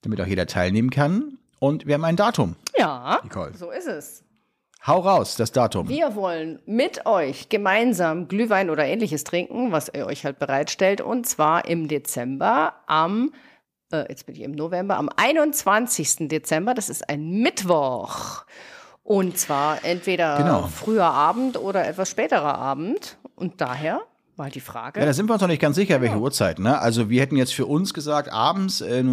damit 0.01 0.21
auch 0.21 0.27
jeder 0.27 0.47
teilnehmen 0.47 0.89
kann. 0.89 1.37
Und 1.59 1.85
wir 1.85 1.95
haben 1.95 2.05
ein 2.05 2.15
Datum. 2.15 2.55
Ja, 2.77 3.19
Nicole. 3.23 3.55
so 3.55 3.71
ist 3.71 3.87
es. 3.87 4.23
Hau 4.87 4.99
raus, 4.99 5.35
das 5.35 5.51
Datum. 5.51 5.89
Wir 5.89 6.15
wollen 6.15 6.59
mit 6.65 7.05
euch 7.05 7.49
gemeinsam 7.49 8.29
Glühwein 8.29 8.69
oder 8.69 8.85
ähnliches 8.85 9.25
trinken, 9.25 9.73
was 9.73 9.91
ihr 9.93 10.05
euch 10.05 10.23
halt 10.23 10.39
bereitstellt. 10.39 11.01
Und 11.01 11.27
zwar 11.27 11.65
im 11.67 11.89
Dezember 11.89 12.73
am, 12.87 13.33
äh, 13.91 14.05
jetzt 14.07 14.27
bin 14.27 14.35
ich 14.35 14.43
im 14.43 14.53
November, 14.53 14.95
am 14.95 15.09
21. 15.13 16.29
Dezember. 16.29 16.73
Das 16.73 16.87
ist 16.87 17.09
ein 17.09 17.41
Mittwoch. 17.41 18.45
Und 19.03 19.37
zwar 19.37 19.83
entweder 19.83 20.37
genau. 20.37 20.69
früher 20.73 21.03
Abend 21.03 21.59
oder 21.59 21.85
etwas 21.85 22.09
späterer 22.09 22.57
Abend. 22.57 23.17
Und 23.35 23.59
daher 23.59 23.99
war 24.37 24.49
die 24.49 24.61
Frage. 24.61 25.01
Ja, 25.01 25.05
da 25.05 25.11
sind 25.11 25.27
wir 25.27 25.33
uns 25.33 25.41
noch 25.41 25.49
nicht 25.49 25.61
ganz 25.61 25.75
sicher, 25.75 25.99
genau. 25.99 26.11
welche 26.11 26.23
Uhrzeit. 26.23 26.59
Ne? 26.59 26.79
Also 26.79 27.09
wir 27.09 27.19
hätten 27.19 27.35
jetzt 27.35 27.53
für 27.53 27.65
uns 27.65 27.93
gesagt, 27.93 28.31
abends, 28.31 28.79
äh, 28.79 29.03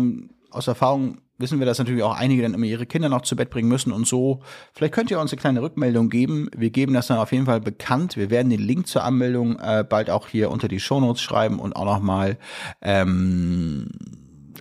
aus 0.52 0.68
Erfahrung 0.68 1.18
wissen 1.38 1.58
wir, 1.58 1.66
dass 1.66 1.78
natürlich 1.78 2.02
auch 2.02 2.16
einige 2.16 2.42
dann 2.42 2.54
immer 2.54 2.66
ihre 2.66 2.86
Kinder 2.86 3.08
noch 3.08 3.22
zu 3.22 3.36
Bett 3.36 3.50
bringen 3.50 3.68
müssen 3.68 3.92
und 3.92 4.06
so. 4.06 4.40
Vielleicht 4.72 4.94
könnt 4.94 5.10
ihr 5.10 5.18
uns 5.18 5.32
eine 5.32 5.40
kleine 5.40 5.62
Rückmeldung 5.62 6.10
geben. 6.10 6.48
Wir 6.56 6.70
geben 6.70 6.94
das 6.94 7.08
dann 7.08 7.18
auf 7.18 7.32
jeden 7.32 7.46
Fall 7.46 7.60
bekannt. 7.60 8.16
Wir 8.16 8.30
werden 8.30 8.50
den 8.50 8.60
Link 8.60 8.86
zur 8.86 9.02
Anmeldung 9.02 9.58
äh, 9.58 9.84
bald 9.88 10.10
auch 10.10 10.28
hier 10.28 10.50
unter 10.50 10.68
die 10.68 10.80
Shownotes 10.80 11.22
schreiben 11.22 11.58
und 11.58 11.74
auch 11.74 11.84
nochmal 11.84 12.38
ähm, 12.80 13.88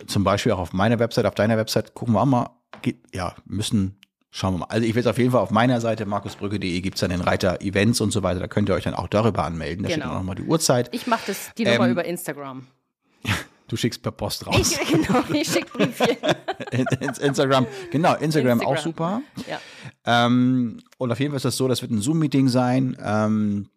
zum 0.07 0.24
Beispiel 0.24 0.51
auch 0.51 0.59
auf 0.59 0.74
meiner 0.74 0.99
Website, 0.99 1.26
auf 1.26 1.36
deiner 1.36 1.57
Website 1.57 1.93
gucken 1.93 2.15
wir 2.15 2.21
auch 2.21 2.26
mal. 2.26 2.49
Ja, 3.13 3.36
müssen 3.45 3.97
Schauen 4.36 4.55
wir 4.55 4.57
mal. 4.61 4.65
Also 4.69 4.88
ich 4.88 4.95
will 4.95 5.01
es 5.01 5.05
auf 5.05 5.19
jeden 5.19 5.30
Fall 5.30 5.41
auf 5.41 5.51
meiner 5.51 5.80
Seite, 5.80 6.07
markusbrücke.de, 6.07 6.82
gibt 6.82 6.95
es 6.95 7.01
dann 7.01 7.11
den 7.11 7.21
Reiter 7.21 7.61
Events 7.61 8.01
und 8.01 8.09
so 8.09 8.24
weiter. 8.24 8.39
Da 8.39 8.47
könnt 8.47 8.67
ihr 8.67 8.74
euch 8.74 8.84
dann 8.84 8.95
auch 8.95 9.07
darüber 9.07 9.43
anmelden. 9.43 9.84
Da 9.84 9.89
genau. 9.89 10.05
steht 10.05 10.11
auch 10.11 10.17
nochmal 10.17 10.34
die 10.34 10.41
Uhrzeit. 10.41 10.89
Ich 10.91 11.05
mache 11.05 11.21
das 11.28 11.51
die 11.55 11.65
Nummer 11.65 11.86
ähm, 11.86 11.91
über 11.91 12.03
Instagram. 12.03 12.65
Du 13.74 13.78
schickst 13.78 14.03
per 14.03 14.11
Post 14.11 14.45
raus. 14.45 14.78
Ich, 14.80 14.88
genau, 14.88 15.24
ich 15.34 15.47
schicke 15.47 15.76
Briefchen. 15.76 16.15
Instagram, 17.21 17.65
genau, 17.89 18.13
Instagram, 18.13 18.59
Instagram. 18.59 18.61
auch 18.61 18.78
super. 18.78 19.24
Ja. 19.49 19.59
Ähm, 20.05 20.80
und 20.99 21.11
auf 21.11 21.19
jeden 21.19 21.32
Fall 21.32 21.38
ist 21.38 21.45
das 21.45 21.57
so, 21.57 21.67
das 21.67 21.82
wird 21.82 21.89
ein 21.89 21.99
Zoom-Meeting 21.99 22.49
sein. 22.49 22.95
Ähm, 23.03 23.69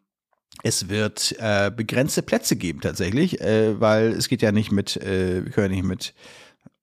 es 0.63 0.91
wird 0.91 1.35
äh, 1.39 1.73
begrenzte 1.75 2.21
Plätze 2.21 2.57
geben 2.57 2.83
tatsächlich, 2.83 3.41
äh, 3.41 3.81
weil 3.81 4.09
es 4.09 4.29
geht 4.29 4.43
ja 4.43 4.53
nicht 4.53 4.71
mit, 4.71 4.99
äh, 4.99 5.47
wir 5.47 5.51
können 5.51 5.71
ja 5.73 5.77
nicht 5.77 5.89
mit 5.89 6.13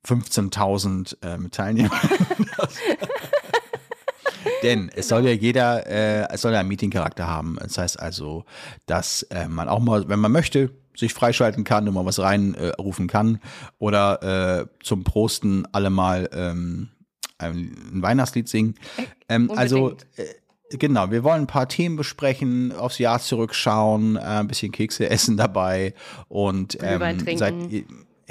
15.000 0.08 1.46
äh, 1.46 1.50
Teilnehmern. 1.50 1.92
Denn 4.64 4.90
es 4.96 5.08
soll 5.08 5.24
ja 5.28 5.34
jeder, 5.34 5.86
äh, 5.86 6.34
es 6.34 6.42
soll 6.42 6.54
ja 6.54 6.62
einen 6.62 6.70
Meeting-Charakter 6.70 7.28
haben. 7.28 7.58
Das 7.62 7.78
heißt 7.78 8.00
also, 8.00 8.46
dass 8.88 9.22
äh, 9.30 9.48
man 9.48 9.70
auch 9.70 9.82
mal, 9.82 10.10
wenn 10.10 10.20
man 10.20 10.32
möchte, 10.32 10.72
sich 10.96 11.14
freischalten 11.14 11.64
kann 11.64 11.88
und 11.88 11.94
mal 11.94 12.06
was 12.06 12.20
reinrufen 12.20 13.06
äh, 13.06 13.12
kann. 13.12 13.40
Oder 13.80 14.62
äh, 14.62 14.66
zum 14.84 15.04
Prosten 15.04 15.68
alle 15.72 15.90
mal 15.90 16.30
ähm, 16.34 16.90
ein, 17.38 18.02
Weihnachtslied 18.02 18.48
singen. 18.48 18.76
Ähm, 19.30 19.52
also 19.52 19.98
äh, 20.16 20.78
genau, 20.78 21.12
wir 21.12 21.24
wollen 21.24 21.42
ein 21.42 21.48
paar 21.48 21.68
Themen 21.68 21.96
besprechen, 21.96 22.72
aufs 22.72 23.00
Jahr 23.00 23.20
zurückschauen, 23.20 24.16
äh, 24.16 24.20
ein 24.20 24.48
bisschen 24.48 24.72
Kekse 24.72 25.10
essen 25.10 25.38
dabei 25.38 25.94
und 26.28 26.78
ähm, 26.82 27.38
seid, 27.38 27.54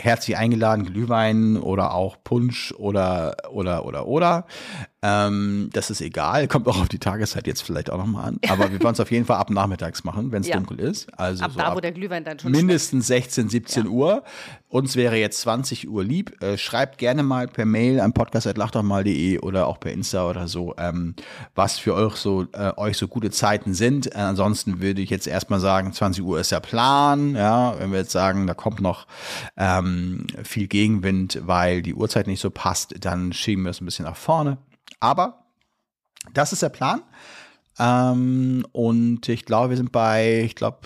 herzlich 0.03 0.37
eingeladen, 0.37 0.85
Glühwein 0.85 1.57
oder 1.57 1.95
auch 1.95 2.17
Punsch 2.25 2.73
oder 2.77 3.37
oder 3.53 3.85
oder 3.87 4.07
oder. 4.07 4.47
Ähm, 5.05 5.69
das 5.73 5.91
ist 5.91 6.01
egal, 6.01 6.47
kommt 6.47 6.69
auch 6.69 6.81
auf 6.81 6.89
die 6.89 7.01
Tageszeit 7.01 7.49
jetzt 7.49 7.63
vielleicht 7.63 7.91
auch 7.91 7.99
nochmal 7.99 8.29
an. 8.29 8.39
Aber 8.49 8.71
wir 8.71 8.81
wollen 8.83 8.95
es 8.95 9.01
auf 9.01 9.11
jeden 9.11 9.25
Fall 9.25 9.37
ab 9.39 9.51
nachmittags 9.51 10.05
machen, 10.05 10.31
wenn 10.31 10.43
es 10.43 10.49
Ja. 10.49 10.57
dunkel 10.57 10.79
ist. 10.79 11.09
Also 11.19 11.45
Ab 11.45 11.51
so 11.53 11.59
da, 11.59 11.75
wo 11.75 11.81
der 11.81 11.91
Glühwein 11.91 12.23
dann 12.25 12.39
schon 12.39 12.53
mindestens 12.53 13.09
16, 13.09 13.49
17 13.49 13.89
Uhr. 13.89 14.23
Uns 14.69 14.95
wäre 14.97 15.17
jetzt 15.17 15.41
20 15.41 15.89
Uhr 15.89 16.05
lieb. 16.05 16.41
Äh, 16.43 16.57
schreibt 16.57 16.99
gerne 16.99 17.23
mal 17.25 17.49
per 17.49 17.65
Mail 17.67 18.01
an 18.01 18.13
podcast.lachdochmal.de 18.13 19.41
oder 19.41 19.67
auch 19.67 19.81
per 19.81 19.93
Insta 19.93 20.29
oder 20.29 20.47
so, 20.47 20.75
ähm, 20.79 21.15
was 21.57 21.79
für 21.79 21.95
euch 21.95 22.15
so, 22.15 22.47
äh, 22.53 22.73
euch 22.77 22.97
so 22.97 23.09
gute 23.09 23.31
Zeiten 23.31 23.75
sind. 23.75 24.07
Äh, 24.15 24.19
ansonsten 24.19 24.81
würde 24.81 25.03
ich 25.03 25.11
jetzt 25.11 25.27
erstmal 25.27 25.59
sagen, 25.61 25.93
20 25.93 26.23
Uhr 26.25 26.39
ist 26.41 26.53
der 26.53 26.61
Plan. 26.61 27.35
Ja, 27.35 27.75
wenn 27.79 27.91
wir 27.91 27.99
jetzt 27.99 28.13
sagen, 28.13 28.47
da 28.47 28.55
kommt 28.55 28.81
noch 28.81 29.07
ähm, 29.57 29.92
viel 30.45 30.69
Gegenwind, 30.69 31.41
weil 31.43 31.83
die 31.83 31.95
Uhrzeit 31.95 32.27
nicht 32.27 32.41
so 32.41 32.51
passt, 32.51 32.95
dann 33.05 33.33
schieben 33.33 33.65
wir 33.65 33.71
es 33.71 33.81
ein 33.81 33.85
bisschen 33.85 34.05
nach 34.05 34.17
vorne. 34.17 34.59
Aber 35.01 35.45
das 36.35 36.53
ist 36.53 36.63
der 36.63 36.69
Plan. 36.69 37.03
Ähm, 37.79 38.67
und 38.73 39.29
ich 39.29 39.45
glaube, 39.45 39.71
wir 39.71 39.77
sind 39.77 39.93
bei, 39.93 40.43
ich 40.45 40.55
glaube, 40.55 40.81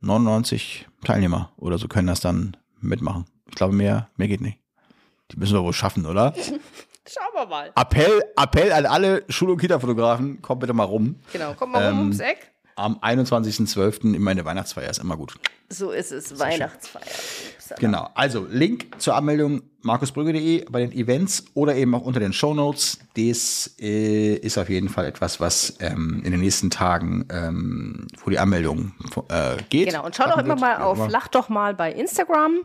99 0.00 0.86
Teilnehmer 1.04 1.52
oder 1.56 1.78
so 1.78 1.88
können 1.88 2.06
das 2.06 2.20
dann 2.20 2.56
mitmachen. 2.80 3.24
Ich 3.48 3.54
glaube, 3.54 3.74
mehr, 3.74 4.08
mehr 4.16 4.28
geht 4.28 4.40
nicht. 4.40 4.58
Die 5.32 5.38
müssen 5.38 5.54
wir 5.54 5.64
wohl 5.64 5.72
schaffen, 5.72 6.06
oder? 6.06 6.32
Schauen 7.08 7.34
wir 7.34 7.46
mal. 7.46 7.72
Appell, 7.76 8.22
Appell 8.36 8.72
an 8.72 8.86
alle 8.86 9.24
Schul- 9.28 9.50
und 9.50 9.58
Kita-Fotografen, 9.60 10.42
kommt 10.42 10.60
bitte 10.60 10.72
mal 10.72 10.84
rum. 10.84 11.16
Genau, 11.32 11.54
kommt 11.54 11.72
mal 11.72 11.86
rum 11.86 11.94
Ähm, 11.94 12.00
ums 12.00 12.18
Eck. 12.20 12.52
Am 12.76 12.98
21.12. 12.98 14.14
in 14.14 14.22
meine 14.22 14.44
Weihnachtsfeier 14.44 14.90
ist 14.90 14.98
immer 14.98 15.16
gut. 15.16 15.34
So 15.68 15.90
ist 15.90 16.12
es, 16.12 16.38
Weihnachtsfeier. 16.38 17.02
Genau. 17.78 18.08
Also 18.14 18.46
Link 18.48 18.86
zur 18.98 19.16
Anmeldung 19.16 19.62
markusbrügge.de 19.82 20.66
bei 20.70 20.80
den 20.80 20.92
Events 20.92 21.46
oder 21.54 21.74
eben 21.74 21.94
auch 21.94 22.02
unter 22.02 22.20
den 22.20 22.32
Shownotes. 22.32 22.98
Das 23.16 23.74
äh, 23.80 24.34
ist 24.34 24.58
auf 24.58 24.68
jeden 24.68 24.88
Fall 24.88 25.06
etwas, 25.06 25.40
was 25.40 25.78
ähm, 25.80 26.22
in 26.24 26.32
den 26.32 26.40
nächsten 26.40 26.70
Tagen, 26.70 27.26
ähm, 27.30 28.06
wo 28.22 28.30
die 28.30 28.38
Anmeldung 28.38 28.92
äh, 29.28 29.56
geht. 29.70 29.88
Genau, 29.88 30.04
und 30.04 30.14
schau 30.14 30.28
doch 30.28 30.38
immer 30.38 30.56
mal 30.56 30.72
Ja, 30.72 30.84
auf 30.84 30.98
immer. 30.98 31.08
Lach 31.08 31.28
doch 31.28 31.48
mal 31.48 31.74
bei 31.74 31.92
Instagram. 31.92 32.60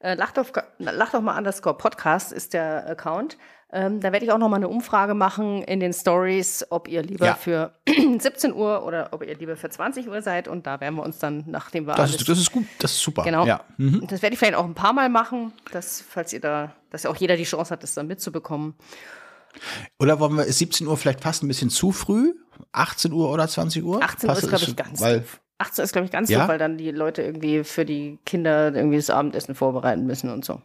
Äh, 0.00 0.14
lach, 0.14 0.32
doch, 0.32 0.48
lach 0.78 1.12
doch 1.12 1.22
mal 1.22 1.38
underscore 1.38 1.76
Podcast 1.76 2.32
ist 2.32 2.52
der 2.52 2.86
Account. 2.88 3.38
Ähm, 3.76 3.98
da 4.00 4.12
werde 4.12 4.24
ich 4.24 4.30
auch 4.30 4.38
noch 4.38 4.48
mal 4.48 4.56
eine 4.56 4.68
Umfrage 4.68 5.14
machen 5.14 5.62
in 5.64 5.80
den 5.80 5.92
Stories, 5.92 6.64
ob 6.70 6.86
ihr 6.86 7.02
lieber 7.02 7.26
Ja. 7.26 7.34
für 7.34 7.74
17 7.88 8.54
Uhr 8.54 8.84
oder 8.86 9.08
ob 9.10 9.26
ihr 9.26 9.34
lieber 9.36 9.56
für 9.56 9.68
20 9.68 10.08
Uhr 10.08 10.22
seid. 10.22 10.46
Und 10.46 10.66
da 10.68 10.80
werden 10.80 10.94
wir 10.94 11.02
uns 11.02 11.18
dann, 11.18 11.42
nachdem 11.48 11.86
wir 11.86 11.94
Das 11.94 12.00
alles 12.10 12.20
ist, 12.20 12.28
das 12.28 12.38
ist 12.38 12.52
gut, 12.52 12.64
das 12.78 12.92
ist 12.92 13.00
super. 13.00 13.24
Genau. 13.24 13.44
Ja. 13.44 13.62
Mhm. 13.76 14.06
Das 14.06 14.22
werde 14.22 14.34
ich 14.34 14.38
vielleicht 14.38 14.54
auch 14.54 14.64
ein 14.64 14.74
paar 14.74 14.92
Mal 14.92 15.08
machen, 15.08 15.52
dass, 15.72 16.00
falls 16.00 16.32
ihr 16.32 16.40
da, 16.40 16.72
dass 16.90 17.04
auch 17.04 17.16
jeder 17.16 17.36
die 17.36 17.42
Chance 17.42 17.72
hat, 17.72 17.82
das 17.82 17.94
dann 17.94 18.06
mitzubekommen. 18.06 18.74
Oder 19.98 20.20
wollen 20.20 20.36
wir, 20.36 20.44
ist 20.44 20.58
17 20.58 20.86
Uhr 20.86 20.96
vielleicht 20.96 21.20
fast 21.20 21.42
ein 21.42 21.48
bisschen 21.48 21.70
zu 21.70 21.90
früh? 21.92 22.34
18 22.72 23.12
Uhr 23.12 23.30
oder 23.30 23.48
20 23.48 23.82
Uhr? 23.84 24.02
18 24.02 24.30
Uhr 24.30 24.36
ist, 24.36 24.48
glaube 24.48 24.64
ich, 24.64 24.76
ganz 24.76 25.00
weil, 25.00 25.18
doof. 25.20 25.40
18 25.58 25.84
ist, 25.84 25.92
glaube 25.92 26.06
ich, 26.06 26.12
ganz 26.12 26.28
Ja? 26.30 26.40
doof, 26.40 26.48
weil 26.48 26.58
dann 26.58 26.78
die 26.78 26.90
Leute 26.90 27.22
irgendwie 27.22 27.64
für 27.64 27.84
die 27.84 28.18
Kinder 28.24 28.72
irgendwie 28.74 28.96
das 28.96 29.10
Abendessen 29.10 29.54
vorbereiten 29.54 30.06
müssen 30.06 30.30
und 30.30 30.44
so. 30.44 30.60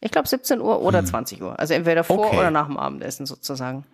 Ich 0.00 0.10
glaube 0.10 0.28
17 0.28 0.60
Uhr 0.60 0.82
oder 0.82 1.04
20 1.04 1.42
Uhr. 1.42 1.58
Also 1.58 1.74
entweder 1.74 2.04
vor 2.04 2.16
Hm. 2.18 2.24
Okay. 2.26 2.38
oder 2.38 2.50
nach 2.50 2.66
dem 2.66 2.76
Abendessen 2.76 3.26
sozusagen. 3.26 3.84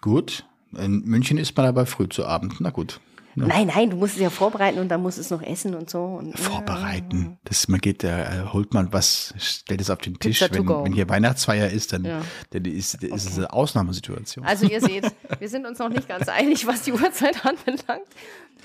Gut. 0.00 0.46
In 0.76 1.00
München 1.02 1.36
ist 1.38 1.56
man 1.56 1.66
aber 1.66 1.86
früh 1.86 2.08
zu 2.08 2.24
Abend. 2.26 2.54
Na 2.60 2.70
gut. 2.70 3.00
Ja. 3.34 3.46
Nein, 3.46 3.68
nein, 3.74 3.88
du 3.88 3.96
musst 3.96 4.16
es 4.16 4.20
ja 4.20 4.28
vorbereiten 4.28 4.78
und 4.78 4.88
dann 4.90 5.00
musst 5.00 5.16
du 5.16 5.22
es 5.22 5.30
noch 5.30 5.40
essen 5.42 5.74
und 5.74 5.88
so. 5.88 6.04
Und, 6.04 6.38
Vorbereiten. 6.38 7.38
Das, 7.44 7.66
man 7.66 7.80
geht, 7.80 8.04
da 8.04 8.18
äh, 8.42 8.46
holt 8.52 8.74
man 8.74 8.92
was, 8.92 9.32
stellt 9.38 9.80
es 9.80 9.88
auf 9.88 9.98
den 10.00 10.18
Tisch. 10.18 10.42
Wenn, 10.50 10.68
wenn 10.68 10.92
hier 10.92 11.08
Weihnachtsfeier 11.08 11.70
ist, 11.70 11.94
dann, 11.94 12.04
Ja. 12.04 12.20
dann 12.50 12.64
ist, 12.66 13.02
ist 13.02 13.30
es 13.30 13.38
eine 13.38 13.50
Ausnahmesituation. 13.50 14.44
Also 14.44 14.66
ihr 14.66 14.82
seht, 14.82 15.10
wir 15.38 15.48
sind 15.48 15.66
uns 15.66 15.78
noch 15.78 15.88
nicht 15.88 16.08
ganz 16.08 16.28
einig, 16.28 16.66
was 16.66 16.82
die 16.82 16.92
Uhrzeit 16.92 17.44
anbelangt. 17.46 18.06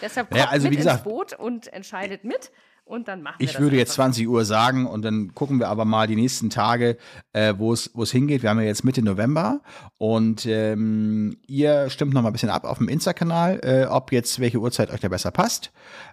Deshalb 0.02 0.30
kommt 0.30 0.42
Ja, 0.42 0.50
also 0.50 0.68
mit 0.68 0.78
gesagt- 0.78 0.98
ins 0.98 1.04
Boot 1.14 1.34
und 1.34 1.68
entscheidet 1.72 2.26
mit 2.26 2.52
und 2.88 3.08
dann 3.08 3.22
machen 3.22 3.36
wir 3.40 3.46
Ich 3.46 3.60
würde 3.60 3.76
jetzt 3.76 3.92
einfach. 3.92 4.06
20 4.06 4.28
Uhr 4.28 4.46
sagen 4.46 4.86
und 4.86 5.04
dann 5.04 5.34
gucken 5.34 5.60
wir 5.60 5.68
aber 5.68 5.86
mal 5.86 6.08
die 6.08 6.16
nächsten 6.16 6.50
Tage, 6.50 6.98
äh, 7.34 7.54
wo 7.58 7.74
es 7.74 7.92
wo 7.94 8.04
es 8.04 8.12
hingeht. 8.12 8.44
Wir 8.44 8.50
haben 8.50 8.60
ja 8.60 8.66
jetzt 8.66 8.84
Mitte 8.84 9.02
November 9.02 9.62
und 9.98 10.46
ähm, 10.46 11.38
ihr 11.48 11.90
stimmt 11.90 12.14
noch 12.14 12.22
mal 12.22 12.30
ein 12.30 12.34
bisschen 12.34 12.50
ab 12.50 12.64
auf 12.64 12.78
dem 12.78 12.88
Insta-Kanal, 12.88 13.60
äh, 13.64 13.86
ob 13.86 14.12
jetzt 14.12 14.40
welche 14.40 14.60
Uhrzeit 14.60 14.92
euch 14.92 15.02
da 15.02 15.10
besser 15.10 15.32
passt. 15.32 15.72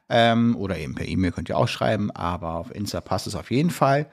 Ähm, 0.09 0.57
oder 0.57 0.77
eben 0.79 0.95
per 0.95 1.07
E-Mail 1.07 1.33
könnt 1.33 1.49
ihr 1.49 1.57
auch 1.57 1.69
schreiben, 1.69 2.11
aber 2.11 2.55
auf 2.55 2.75
Insta 2.75 3.01
passt 3.01 3.27
es 3.27 3.35
auf 3.35 3.51
jeden 3.51 3.71
Fall. 3.71 4.07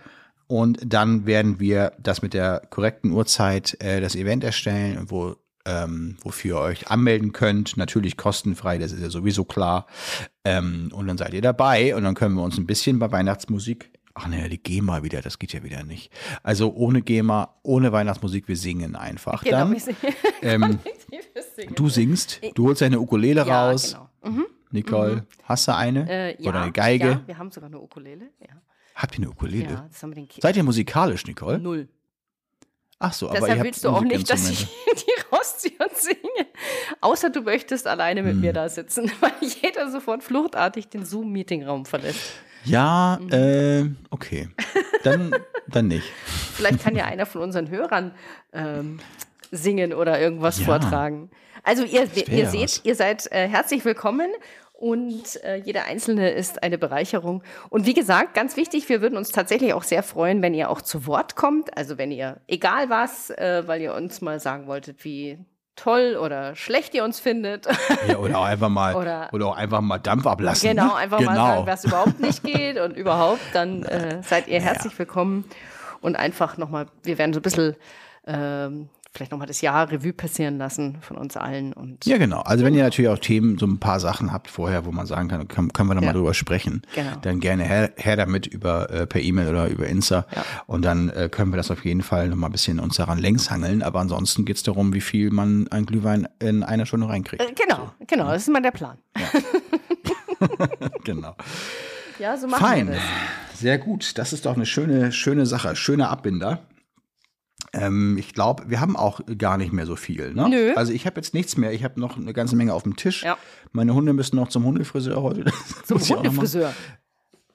Und 0.48 0.80
dann 0.84 1.26
werden 1.26 1.62
wir 1.62 1.94
das 1.98 2.22
mit 2.22 2.34
der 2.34 2.62
korrekten 2.70 3.12
Uhrzeit 3.12 3.78
äh, 3.82 4.02
das 4.02 4.16
Event 4.16 4.44
erstellen, 4.44 5.06
wo 5.08 5.38
ähm, 5.66 6.18
wofür 6.22 6.58
ihr 6.58 6.62
euch 6.62 6.88
anmelden 6.90 7.32
könnt. 7.34 7.78
Natürlich 7.78 8.18
kostenfrei, 8.18 8.78
das 8.78 8.92
ist 8.92 9.02
ja 9.02 9.10
sowieso 9.10 9.44
klar. 9.46 9.86
Ähm, 10.44 10.92
und 10.94 11.08
dann 11.08 11.18
seid 11.18 11.34
ihr 11.34 11.42
dabei 11.42 11.96
und 11.96 12.04
dann 12.04 12.16
können 12.16 12.36
wir 12.36 12.44
uns 12.44 12.58
ein 12.58 12.66
bisschen 12.68 13.00
bei 13.00 13.12
Weihnachtsmusik. 13.12 13.92
Ach 14.14 14.28
naja, 14.28 14.50
die 14.50 14.62
GEMA 14.62 15.04
wieder, 15.04 15.22
das 15.22 15.40
geht 15.40 15.54
ja 15.54 15.64
wieder 15.64 15.84
nicht. 15.84 16.12
Also 16.44 16.74
ohne 16.74 17.02
GEMA, 17.02 17.56
ohne 17.64 17.92
Weihnachtsmusik, 17.94 18.48
wir 18.50 18.58
singen 18.58 18.96
einfach 18.98 19.44
Genau, 19.44 19.58
dann. 19.60 19.72
wir 19.72 19.80
singen. 19.80 19.98
Ähm, 20.42 20.80
singen. 21.56 21.76
du 21.76 21.88
singst, 21.90 22.42
du 22.56 22.68
holst 22.68 22.82
deine 22.82 23.00
Ukulele 23.00 23.46
ja, 23.46 23.70
raus. 23.70 23.94
genau. 24.24 24.36
Mhm. 24.38 24.46
Nicole, 24.72 25.26
hast 25.44 25.68
du 25.68 25.76
eine? 25.76 26.10
Äh, 26.10 26.42
ja, 26.42 26.50
Oder 26.50 26.62
eine 26.64 26.72
Geige? 26.72 27.06
Ja, 27.08 27.22
wir 27.26 27.38
haben 27.38 27.52
sogar 27.52 27.68
eine 27.68 27.80
Ukulele. 27.80 28.32
Ja, 28.40 28.56
Habt 28.96 29.14
ihr 29.16 29.20
eine 29.20 29.30
Ukulele? 29.30 29.70
ja 29.70 29.86
das 29.90 30.02
haben 30.04 30.12
wir 30.12 30.16
den 30.16 30.28
Kindern. 30.28 30.42
Seid 30.42 30.58
ihr 30.58 30.64
musikalisch, 30.64 31.26
Nicole? 31.26 31.60
Null. 31.60 31.88
Ach 33.04 33.14
so, 33.14 33.30
aber 33.30 33.40
Deshalb 33.40 33.64
willst 33.64 33.84
du 33.84 33.90
auch 33.90 34.02
nicht, 34.02 34.30
dass 34.30 34.48
ich 34.50 34.66
die 34.96 35.36
rausziehe 35.36 35.74
und 35.80 35.98
singe. 35.98 36.48
Außer 37.02 37.32
du 37.32 37.42
möchtest 37.42 37.88
alleine 37.88 38.22
mit 38.22 38.34
Hm. 38.34 38.42
mir 38.42 38.54
da 38.54 38.70
sitzen, 38.70 39.12
weil 39.22 39.32
jeder 39.62 39.90
sofort 39.90 40.24
fluchtartig 40.24 40.88
den 40.90 41.04
Zoom-Meetingraum 41.06 41.86
verlässt. 41.86 42.34
Ja, 42.64 43.18
Mhm. 43.20 43.32
äh, 43.34 43.90
okay. 44.12 44.50
Dann, 45.04 45.34
dann 45.68 45.88
nicht. 45.88 46.06
Vielleicht 46.54 46.84
kann 46.84 46.96
ja 46.96 47.06
einer 47.06 47.26
von 47.26 47.42
unseren 47.42 47.70
Hörern 47.70 48.14
ähm, 48.54 49.00
singen 49.50 49.94
oder 49.94 50.22
irgendwas 50.22 50.60
Ja. 50.60 50.66
vortragen. 50.66 51.32
Also 51.64 51.84
ihr, 51.84 52.08
ihr 52.28 52.50
seht, 52.50 52.62
was. 52.64 52.82
ihr 52.86 52.96
seid 52.96 53.32
äh, 53.32 53.48
herzlich 53.48 53.84
willkommen 53.86 54.30
und 54.82 55.44
äh, 55.44 55.58
jeder 55.58 55.86
Einzelne 55.86 56.32
ist 56.32 56.64
eine 56.64 56.80
Bereicherung. 56.80 57.44
Und 57.70 57.86
wie 57.86 57.94
gesagt, 57.94 58.34
ganz 58.34 58.58
wichtig, 58.58 58.90
wir 58.90 59.00
würden 59.02 59.16
uns 59.16 59.30
tatsächlich 59.30 59.74
auch 59.74 59.84
sehr 59.84 60.02
freuen, 60.02 60.42
wenn 60.42 60.56
ihr 60.56 60.72
auch 60.72 60.82
zu 60.82 61.06
Wort 61.06 61.36
kommt. 61.36 61.78
Also 61.78 62.00
wenn 62.00 62.12
ihr, 62.12 62.42
egal 62.48 62.90
was, 62.90 63.30
äh, 63.30 63.62
weil 63.68 63.82
ihr 63.82 63.94
uns 63.94 64.22
mal 64.22 64.40
sagen 64.40 64.66
wolltet, 64.66 65.06
wie 65.06 65.38
toll 65.76 66.18
oder 66.20 66.56
schlecht 66.56 66.96
ihr 66.96 67.04
uns 67.04 67.20
findet. 67.20 67.68
Ja, 68.08 68.18
oder 68.18 68.40
auch 68.40 68.46
einfach 68.46 68.70
mal, 68.70 68.96
Oder- 68.96 69.30
oder, 69.32 69.48
auch 69.48 69.56
einfach 69.56 69.82
mal 69.82 70.00
Dampf 70.00 70.26
ablassen. 70.26 70.70
Genau, 70.70 70.88
ne? 70.88 70.96
einfach 70.96 71.20
genau. 71.20 71.32
mal 71.32 71.38
sagen, 71.38 71.68
was 71.68 71.86
überhaupt 71.86 72.20
nicht 72.20 72.44
geht 72.44 72.80
und 72.80 72.98
überhaupt, 72.98 73.42
dann 73.54 73.84
äh, 73.84 74.24
seid 74.24 74.48
ihr 74.48 74.60
herzlich 74.60 74.98
willkommen 74.98 75.46
und 76.02 76.16
einfach 76.16 76.58
nochmal, 76.58 76.88
wir 77.04 77.20
werden 77.20 77.34
so 77.34 77.40
ein 77.40 77.44
bisschen 77.44 77.76
ähm, 78.26 78.90
vielleicht 79.14 79.32
nochmal 79.32 79.48
das 79.48 79.60
Jahr 79.62 79.92
Revue 79.92 80.14
passieren 80.14 80.58
lassen 80.58 80.98
von 81.02 81.18
uns 81.18 81.36
allen 81.36 81.74
und 81.74 82.06
Ja, 82.06 82.18
genau. 82.18 82.40
Also 82.42 82.64
wenn 82.64 82.74
ihr 82.74 82.84
natürlich 82.84 83.10
auch 83.10 83.20
Themen, 83.20 83.58
so 83.58 83.66
ein 83.66 83.78
paar 83.78 84.00
Sachen 84.00 84.32
habt 84.32 84.50
vorher, 84.50 84.86
wo 84.86 84.92
man 84.92 85.06
sagen 85.06 85.28
kann, 85.28 85.48
können, 85.50 85.74
können 85.74 85.90
wir 85.90 85.96
da 85.96 86.02
Ja. 86.02 86.08
mal 86.08 86.14
drüber 86.14 86.34
sprechen, 86.34 86.82
Genau. 86.96 87.12
dann 87.22 87.40
gerne 87.42 87.64
her, 87.64 87.92
her 87.98 88.16
damit 88.16 88.48
über 88.48 88.90
äh, 88.90 89.06
per 89.06 89.22
E-Mail 89.22 89.50
oder 89.50 89.68
über 89.68 89.86
Insta. 89.88 90.26
Ja. 90.34 90.46
Und 90.66 90.84
dann 90.86 91.10
äh, 91.10 91.28
können 91.30 91.52
wir 91.52 91.58
das 91.58 91.72
auf 91.72 91.84
jeden 91.84 92.02
Fall 92.04 92.30
noch 92.30 92.38
mal 92.38 92.48
ein 92.48 92.52
bisschen 92.54 92.80
uns 92.80 92.96
daran 92.96 93.18
längs 93.20 93.52
hangeln. 93.52 93.84
Aber 93.84 94.00
ansonsten 94.00 94.46
geht 94.46 94.56
es 94.56 94.64
darum, 94.64 94.94
wie 94.94 95.02
viel 95.02 95.30
man 95.32 95.68
an 95.70 95.86
Glühwein 95.86 96.28
in 96.40 96.64
einer 96.64 96.86
Stunde 96.86 97.10
reinkriegt. 97.10 97.42
äh, 97.44 97.54
genau, 97.54 97.92
genau, 98.08 98.28
das 98.32 98.44
ist 98.44 98.50
mal 98.50 98.62
der 98.62 98.72
Plan. 98.72 98.98
genau. 101.04 101.36
Ja, 102.20 102.38
so 102.38 102.48
machen 102.48 102.64
Fein. 102.66 102.88
wir 102.88 102.96
das. 102.96 103.04
Sehr 103.60 103.78
gut. 103.78 104.18
Das 104.18 104.34
ist 104.34 104.46
doch 104.46 104.56
eine 104.56 104.66
schöne, 104.66 105.12
schöne 105.12 105.46
Sache. 105.46 105.76
Schöner 105.76 106.10
Abbinder. 106.10 106.60
Ähm, 107.74 108.18
ich 108.18 108.34
glaube, 108.34 108.64
wir 108.68 108.82
haben 108.82 108.96
auch 108.98 109.22
gar 109.38 109.58
nicht 109.58 109.72
mehr 109.72 109.86
so 109.86 109.96
viel. 109.96 110.34
Ne? 110.34 110.50
Nö. 110.50 110.74
Also 110.76 110.92
ich 110.92 111.06
habe 111.06 111.16
jetzt 111.18 111.34
nichts 111.34 111.56
mehr. 111.58 111.72
Ich 111.74 111.84
habe 111.84 112.00
noch 112.00 112.18
eine 112.18 112.34
ganze 112.34 112.56
Menge 112.56 112.74
auf 112.74 112.84
dem 112.84 112.96
Tisch. 112.98 113.24
Ja. 113.24 113.38
Meine 113.72 113.94
Hunde 113.94 114.14
müssen 114.14 114.36
noch 114.36 114.50
zum 114.50 114.66
Hundefriseur 114.66 115.22
heute. 115.22 115.46
Das 115.88 116.04
Zum 116.08 116.18
Hundefriseur. 116.18 116.74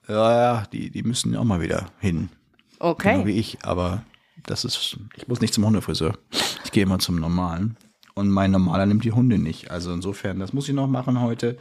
Ja, 0.09 0.33
ja, 0.33 0.65
die, 0.73 0.91
die 0.91 1.03
müssen 1.03 1.33
ja 1.33 1.41
auch 1.41 1.45
mal 1.45 1.61
wieder 1.61 1.87
hin. 2.01 2.29
Genau 2.79 2.91
Okay. 2.91 3.25
wie 3.27 3.33
ich. 3.39 3.59
Aber 3.63 4.03
das 4.45 4.65
ist, 4.65 4.99
ich 5.17 5.29
muss 5.29 5.41
nicht 5.41 5.55
zum 5.55 5.65
Hundefriseur. 5.67 6.17
Ich 6.65 6.73
gehe 6.73 6.83
immer 6.83 6.99
zum 6.99 7.17
normalen. 7.17 7.77
Und 8.15 8.31
mein 8.31 8.51
normaler 8.51 8.87
nimmt 8.87 9.05
die 9.05 9.13
Hunde 9.13 9.39
nicht. 9.39 9.71
Also 9.71 9.93
insofern, 9.93 10.39
das 10.39 10.53
muss 10.55 10.69
ich 10.69 10.75
noch 10.75 10.87
machen 10.87 11.21
heute. 11.21 11.59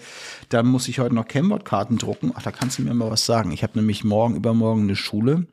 Dann 0.50 0.68
muss 0.68 0.88
ich 0.88 1.00
heute 1.00 1.14
noch 1.16 1.28
Kennwortkarten 1.28 1.98
drucken. 1.98 2.32
Ach, 2.36 2.44
da 2.44 2.52
kannst 2.52 2.78
du 2.78 2.84
mir 2.84 2.94
mal 2.94 3.12
was 3.12 3.26
sagen. 3.26 3.52
Ich 3.52 3.64
habe 3.64 3.78
nämlich 3.78 4.06
morgen, 4.06 4.36
übermorgen 4.36 4.84
eine 4.84 4.96
Schule. 4.96 5.48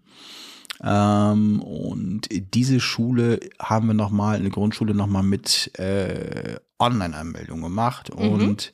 Ähm, 0.83 1.61
und 1.63 2.29
diese 2.55 2.81
Schule 2.81 3.39
haben 3.61 3.87
wir 3.87 3.95
nochmal, 3.95 4.37
eine 4.37 4.51
Grundschule 4.51 4.95
nochmal 4.95 5.23
mit 5.23 5.79
äh, 5.79 6.57
Online-Anmeldung 6.79 7.61
gemacht. 7.63 8.11
Und 8.11 8.73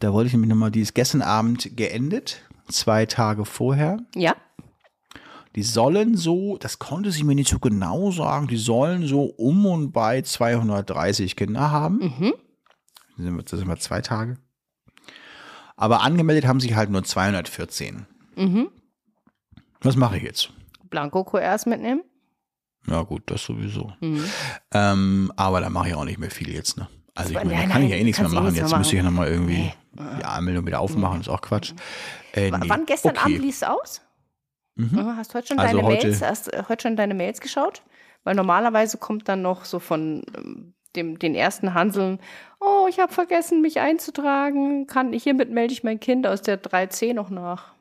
da 0.00 0.12
wollte 0.12 0.28
ich 0.28 0.32
nämlich 0.32 0.48
nochmal, 0.50 0.70
die 0.70 0.80
ist 0.80 0.94
gestern 0.94 1.22
Abend 1.22 1.76
geendet, 1.76 2.42
zwei 2.68 3.06
Tage 3.06 3.44
vorher. 3.44 3.98
Ja, 4.14 4.34
Die 5.56 5.62
sollen 5.64 6.16
so, 6.16 6.56
das 6.58 6.78
konnte 6.78 7.10
sie 7.10 7.24
mir 7.24 7.34
nicht 7.34 7.50
so 7.50 7.58
genau 7.58 8.12
sagen, 8.12 8.46
die 8.46 8.56
sollen 8.56 9.06
so 9.06 9.24
um 9.24 9.66
und 9.66 9.90
bei 9.92 10.22
230 10.22 11.34
Kinder 11.36 11.70
haben. 11.72 11.98
Mhm. 11.98 12.32
Das 13.16 13.24
sind 13.26 13.36
wir- 13.36 13.42
Das 13.42 13.58
sind 13.58 13.68
wir 13.68 13.76
zwei 13.78 14.00
Tage. 14.00 14.36
Aber 15.76 16.02
angemeldet 16.02 16.46
haben 16.46 16.60
sie 16.60 16.76
halt 16.76 16.90
nur 16.90 17.02
214. 17.02 18.06
Mhm. 18.36 18.68
Was 19.82 19.96
mache 19.96 20.18
ich 20.18 20.22
jetzt? 20.22 20.50
Blanko-QRs 20.90 21.66
mitnehmen? 21.66 22.02
Ja 22.86 23.02
gut, 23.02 23.22
das 23.26 23.42
sowieso. 23.44 23.92
Mhm. 24.00 24.24
Ähm, 24.72 25.32
aber 25.36 25.60
da 25.60 25.70
mache 25.70 25.88
ich 25.88 25.94
auch 25.94 26.04
nicht 26.04 26.18
mehr 26.18 26.30
viel 26.30 26.50
jetzt, 26.50 26.76
ne? 26.76 26.88
Also 27.14 27.30
ich 27.30 27.36
meine, 27.36 27.50
da 27.54 27.66
kann 27.66 27.82
ich 27.82 27.90
ja 27.90 27.96
eh 27.96 28.04
nichts 28.04 28.20
mehr 28.20 28.30
eh 28.30 28.34
machen. 28.34 28.54
Jetzt 28.54 28.76
müsste 28.76 28.96
ich 28.96 29.02
ja 29.02 29.02
nochmal 29.02 29.28
irgendwie 29.28 29.72
die 29.92 30.24
Anmeldung 30.24 30.66
wieder 30.66 30.80
aufmachen, 30.80 31.20
ist 31.20 31.28
auch 31.28 31.40
Quatsch. 31.42 31.74
Äh, 32.32 32.50
nee. 32.50 32.68
Wann 32.68 32.86
gestern 32.86 33.10
okay. 33.16 33.20
Abend 33.34 33.38
lief 33.40 33.62
aus? 33.62 34.00
Mhm. 34.76 34.88
Mhm, 34.92 35.16
Hast 35.16 35.32
du 35.32 35.38
heute 35.38 35.48
schon 35.48 35.58
Also 35.58 35.76
deine 35.76 35.86
heute- 35.88 36.06
Mails? 36.06 36.22
Hast 36.22 36.46
du 36.52 36.68
heute 36.68 36.82
schon 36.82 36.96
deine 36.96 37.14
Mails 37.14 37.40
geschaut? 37.40 37.82
Weil 38.24 38.34
normalerweise 38.34 38.98
kommt 38.98 39.28
dann 39.28 39.42
noch 39.42 39.64
so 39.64 39.78
von 39.78 40.22
ähm, 40.36 40.74
dem, 40.96 41.18
den 41.18 41.34
ersten 41.34 41.74
Hanseln, 41.74 42.18
oh, 42.60 42.86
ich 42.88 42.98
habe 42.98 43.12
vergessen, 43.12 43.60
mich 43.60 43.80
einzutragen. 43.80 44.86
Kann, 44.86 45.12
hiermit 45.12 45.50
melde 45.50 45.72
ich 45.72 45.84
mein 45.84 46.00
Kind 46.00 46.26
aus 46.26 46.42
der 46.42 46.62
3C 46.62 47.12
noch 47.14 47.30
nach. 47.30 47.72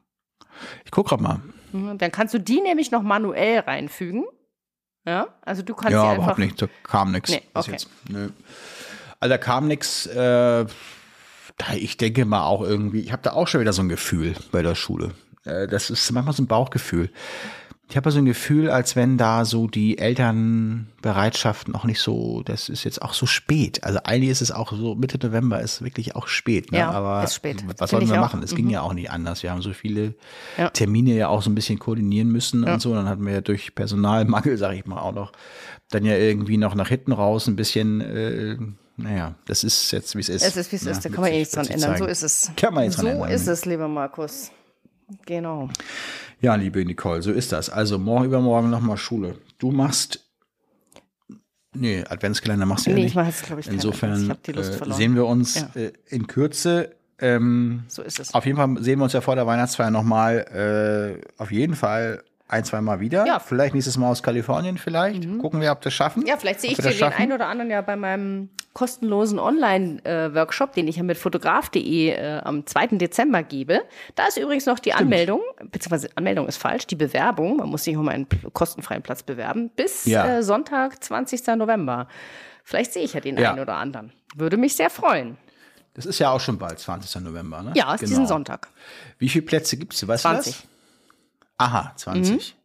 Ich 0.85 0.91
guck 0.91 1.07
grad 1.07 1.21
mal. 1.21 1.39
Mhm, 1.71 1.97
Dann 1.97 2.11
kannst 2.11 2.33
du 2.33 2.39
die 2.39 2.61
nämlich 2.61 2.91
noch 2.91 3.01
manuell 3.01 3.59
reinfügen. 3.59 4.25
Ja, 5.05 5.27
also 5.41 5.61
du 5.63 5.73
kannst 5.75 5.91
ja, 5.93 6.13
überhaupt 6.15 6.39
nicht. 6.39 6.61
Da 6.61 6.67
kam 6.83 7.11
nichts. 7.11 7.31
Nee, 7.31 7.41
okay. 7.53 7.77
Nö. 8.09 8.29
Also 9.19 9.29
da 9.33 9.37
kam 9.37 9.67
nichts. 9.67 10.05
Äh, 10.05 10.65
da- 11.57 11.73
ich 11.75 11.97
denke 11.97 12.25
mal 12.25 12.43
auch 12.45 12.61
irgendwie, 12.61 13.01
ich 13.01 13.11
habe 13.11 13.21
da 13.23 13.31
auch 13.33 13.47
schon 13.47 13.61
wieder 13.61 13.73
so 13.73 13.81
ein 13.81 13.89
Gefühl 13.89 14.35
bei 14.51 14.61
der 14.61 14.75
Schule. 14.75 15.13
Äh, 15.45 15.67
das 15.67 15.89
ist 15.89 16.11
manchmal 16.11 16.33
so 16.35 16.43
ein 16.43 16.47
Bauchgefühl. 16.47 17.09
Ich 17.91 17.97
habe 17.97 18.11
so 18.11 18.19
ein 18.19 18.25
Gefühl, 18.25 18.69
als 18.69 18.95
wenn 18.95 19.17
da 19.17 19.45
so 19.45 19.65
die 19.65 19.97
Elternbereitschaft 19.97 21.69
noch 21.69 21.85
nicht 21.85 21.99
so, 21.99 22.43
das 22.43 22.69
ist 22.69 22.83
jetzt 22.83 23.01
auch 23.01 23.13
so 23.13 23.25
spät. 23.25 23.83
Also 23.83 23.99
eigentlich 24.03 24.29
ist 24.29 24.41
es 24.41 24.51
auch 24.51 24.71
so, 24.71 24.93
Mitte 24.93 25.17
November 25.25 25.59
ist 25.59 25.81
wirklich 25.83 26.15
auch 26.15 26.27
spät. 26.27 26.71
Ne? 26.71 26.77
Ja, 26.77 26.91
Aber 26.91 27.23
ist 27.23 27.33
spät. 27.33 27.63
was 27.79 27.89
sollen 27.89 28.07
wir 28.07 28.17
auch. 28.17 28.21
machen? 28.21 28.43
Es 28.43 28.53
ging 28.53 28.69
ja 28.69 28.81
auch 28.81 28.93
nicht 28.93 29.09
anders. 29.09 29.41
Wir 29.41 29.49
haben 29.49 29.63
so 29.63 29.73
viele 29.73 30.13
Ja. 30.55 30.69
Termine 30.69 31.15
ja 31.15 31.29
auch 31.29 31.41
so 31.41 31.49
ein 31.49 31.55
bisschen 31.55 31.79
koordinieren 31.79 32.27
müssen 32.29 32.63
und 32.63 32.79
so. 32.79 32.93
Dann 32.93 33.09
hatten 33.09 33.25
wir 33.25 33.33
ja 33.33 33.41
durch 33.41 33.73
Personalmangel, 33.73 34.57
sage 34.57 34.77
ich 34.77 34.85
mal, 34.85 34.99
auch 34.99 35.13
noch 35.13 35.31
dann 35.89 36.05
ja 36.05 36.15
irgendwie 36.15 36.57
noch 36.57 36.75
nach 36.75 36.89
hinten 36.89 37.11
raus 37.11 37.47
ein 37.47 37.55
bisschen, 37.55 38.01
äh, 38.01 38.57
naja, 38.97 39.33
das 39.47 39.63
ist 39.63 39.89
jetzt, 39.91 40.15
wie 40.15 40.19
es 40.19 40.29
ist. 40.29 40.43
Es 40.43 40.55
ist, 40.57 40.71
wie 40.71 40.75
es 40.75 40.83
Ja, 40.83 40.91
ist, 40.91 41.05
da 41.05 41.09
kann 41.09 41.21
man 41.21 41.31
eh 41.31 41.39
nichts 41.39 41.55
dran 41.55 41.65
ändern. 41.65 41.93
So 41.93 41.99
zeigen. 42.03 42.11
ist 42.11 42.21
es. 42.21 42.51
Kann 42.55 42.73
man 42.75 42.83
nichts 42.83 42.97
so 42.97 43.03
dran 43.07 43.13
ändern, 43.15 43.31
ist 43.31 43.47
ne? 43.47 43.53
es, 43.53 43.65
lieber 43.65 43.87
Markus. 43.87 44.51
Genau. 45.25 45.69
Ja, 46.41 46.55
liebe 46.55 46.83
Nicole, 46.85 47.21
so 47.21 47.31
ist 47.31 47.51
das. 47.51 47.69
Also 47.69 47.99
morgen 47.99 48.25
übermorgen 48.25 48.69
nochmal 48.69 48.97
Schule. 48.97 49.35
Du 49.57 49.71
machst. 49.71 50.25
Nee, 51.75 52.03
Adventskalender 52.07 52.65
machst 52.65 52.85
du 52.87 52.91
Nee, 52.91 52.95
ja 52.95 52.99
ich 52.99 53.03
nicht. 53.05 53.15
mache 53.15 53.27
jetzt, 53.27 53.43
glaube 53.43 53.61
ich, 53.61 53.67
Insofern 53.67 54.23
Ich 54.23 54.29
habe 54.29 54.39
die 54.45 54.51
Lust 54.53 54.81
äh, 54.81 54.91
sehen 54.93 55.15
wir 55.15 55.25
uns 55.25 55.55
Ja. 55.55 55.69
äh, 55.75 55.91
in 56.07 56.27
Kürze. 56.27 56.95
Ähm, 57.21 57.83
so 57.89 58.01
ist 58.01 58.19
es. 58.19 58.33
auf 58.33 58.45
jeden 58.45 58.57
Fall 58.57 58.81
sehen 58.81 58.97
wir 58.99 59.03
uns 59.03 59.13
ja 59.13 59.19
vor 59.21 59.35
der 59.35 59.45
Weihnachtsfeier 59.45 59.91
nochmal. 59.91 61.19
Äh, 61.19 61.41
auf 61.41 61.51
jeden 61.51 61.75
Fall 61.75 62.23
ein, 62.49 62.65
zwei 62.65 62.81
Mal 62.81 62.99
wieder. 62.99 63.25
Ja. 63.25 63.35
Mhm. 63.35 63.41
Vielleicht 63.45 63.73
nächstes 63.75 63.95
Mal 63.97 64.09
aus 64.09 64.21
Kalifornien 64.23 64.77
vielleicht. 64.77 65.21
Gucken 65.39 65.61
wir, 65.61 65.71
ob 65.71 65.81
das 65.81 65.93
schaffen. 65.93 66.25
Ja, 66.25 66.35
vielleicht 66.35 66.59
sehe 66.61 66.71
ich 66.71 66.77
den 66.77 66.91
schaffen. 66.91 67.21
einen 67.21 67.31
oder 67.31 67.47
anderen 67.47 67.69
ja 67.71 67.81
bei 67.81 67.95
meinem 67.95 68.49
kostenlosen 68.73 69.39
Online-Workshop, 69.39 70.73
den 70.73 70.87
ich 70.87 70.97
ja 70.97 71.03
mit 71.03 71.17
fotograf.de 71.17 72.09
äh, 72.09 72.39
am 72.43 72.65
2. 72.65 72.87
Dezember 72.97 73.43
gebe. 73.43 73.81
Da 74.15 74.27
ist 74.27 74.37
übrigens 74.37 74.65
noch 74.65 74.79
die 74.79 74.93
Anmeldung, 74.93 75.41
beziehungsweise 75.71 76.09
Anmeldung 76.15 76.47
ist 76.47 76.57
falsch, 76.57 76.87
die 76.87 76.95
Bewerbung, 76.95 77.57
man 77.57 77.69
muss 77.69 77.83
sich 77.83 77.95
um 77.97 78.07
einen 78.07 78.27
kostenfreien 78.53 79.01
Platz 79.01 79.23
bewerben, 79.23 79.69
bis 79.75 80.05
Ja. 80.05 80.37
äh, 80.37 80.43
Sonntag, 80.43 81.03
20. 81.03 81.55
November. 81.55 82.07
Vielleicht 82.63 82.93
sehe 82.93 83.03
ich 83.03 83.13
ja 83.13 83.19
den 83.19 83.37
Ja. 83.37 83.51
einen 83.51 83.59
oder 83.59 83.75
anderen. 83.75 84.11
Würde 84.35 84.57
mich 84.57 84.75
sehr 84.75 84.89
freuen. 84.89 85.37
Das 85.95 86.05
ist 86.05 86.19
ja 86.19 86.29
auch 86.31 86.39
schon 86.39 86.57
bald, 86.57 86.79
20. 86.79 87.21
November, 87.21 87.61
ne? 87.61 87.73
Ja, 87.75 87.93
ist 87.95 88.01
diesen 88.01 88.27
Sonntag. 88.27 88.67
Wie 89.17 89.27
viele 89.27 89.45
Plätze 89.45 89.75
gibt 89.77 89.93
es? 89.93 90.07
Weißt 90.07 90.23
du 90.25 90.29
20. 90.29 90.53
das? 90.55 90.63
Aha, 91.59 91.91
20. 91.95 92.55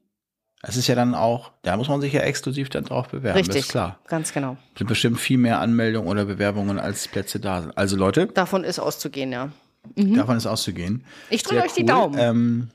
Das 0.62 0.76
ist 0.76 0.86
ja 0.86 0.95
dann 0.95 1.14
auch, 1.14 1.51
da 1.62 1.76
muss 1.76 1.88
man 1.88 2.01
sich 2.01 2.14
ja 2.14 2.22
exklusiv 2.22 2.70
dann 2.70 2.84
drauf 2.84 3.09
bewerben. 3.09 3.38
Das 3.38 3.49
Richtig. 3.49 3.64
ist 3.64 3.70
klar. 3.70 3.99
Ganz 4.07 4.32
genau. 4.32 4.57
sind 4.78 4.86
bestimmt 4.86 5.20
viel 5.20 5.36
mehr 5.36 5.61
Anmeldungen 5.61 6.09
oder 6.09 6.24
Bewerbungen 6.24 6.78
als 6.78 7.07
Plätze 7.09 7.38
da 7.38 7.61
sind. 7.61 7.76
Also 7.76 7.97
Leute, 7.97 8.28
Davon 8.28 8.64
ist 8.64 8.78
auszugehen, 8.78 9.30
ja. 9.30 9.51
davon 9.97 10.38
ist 10.38 10.47
auszugehen. 10.47 11.05
Ich 11.28 11.42
drücke 11.42 11.64
euch 11.64 11.74
die 11.74 11.82
cool. 11.82 11.86
Daumen. 11.88 12.18
Ähm, 12.18 12.70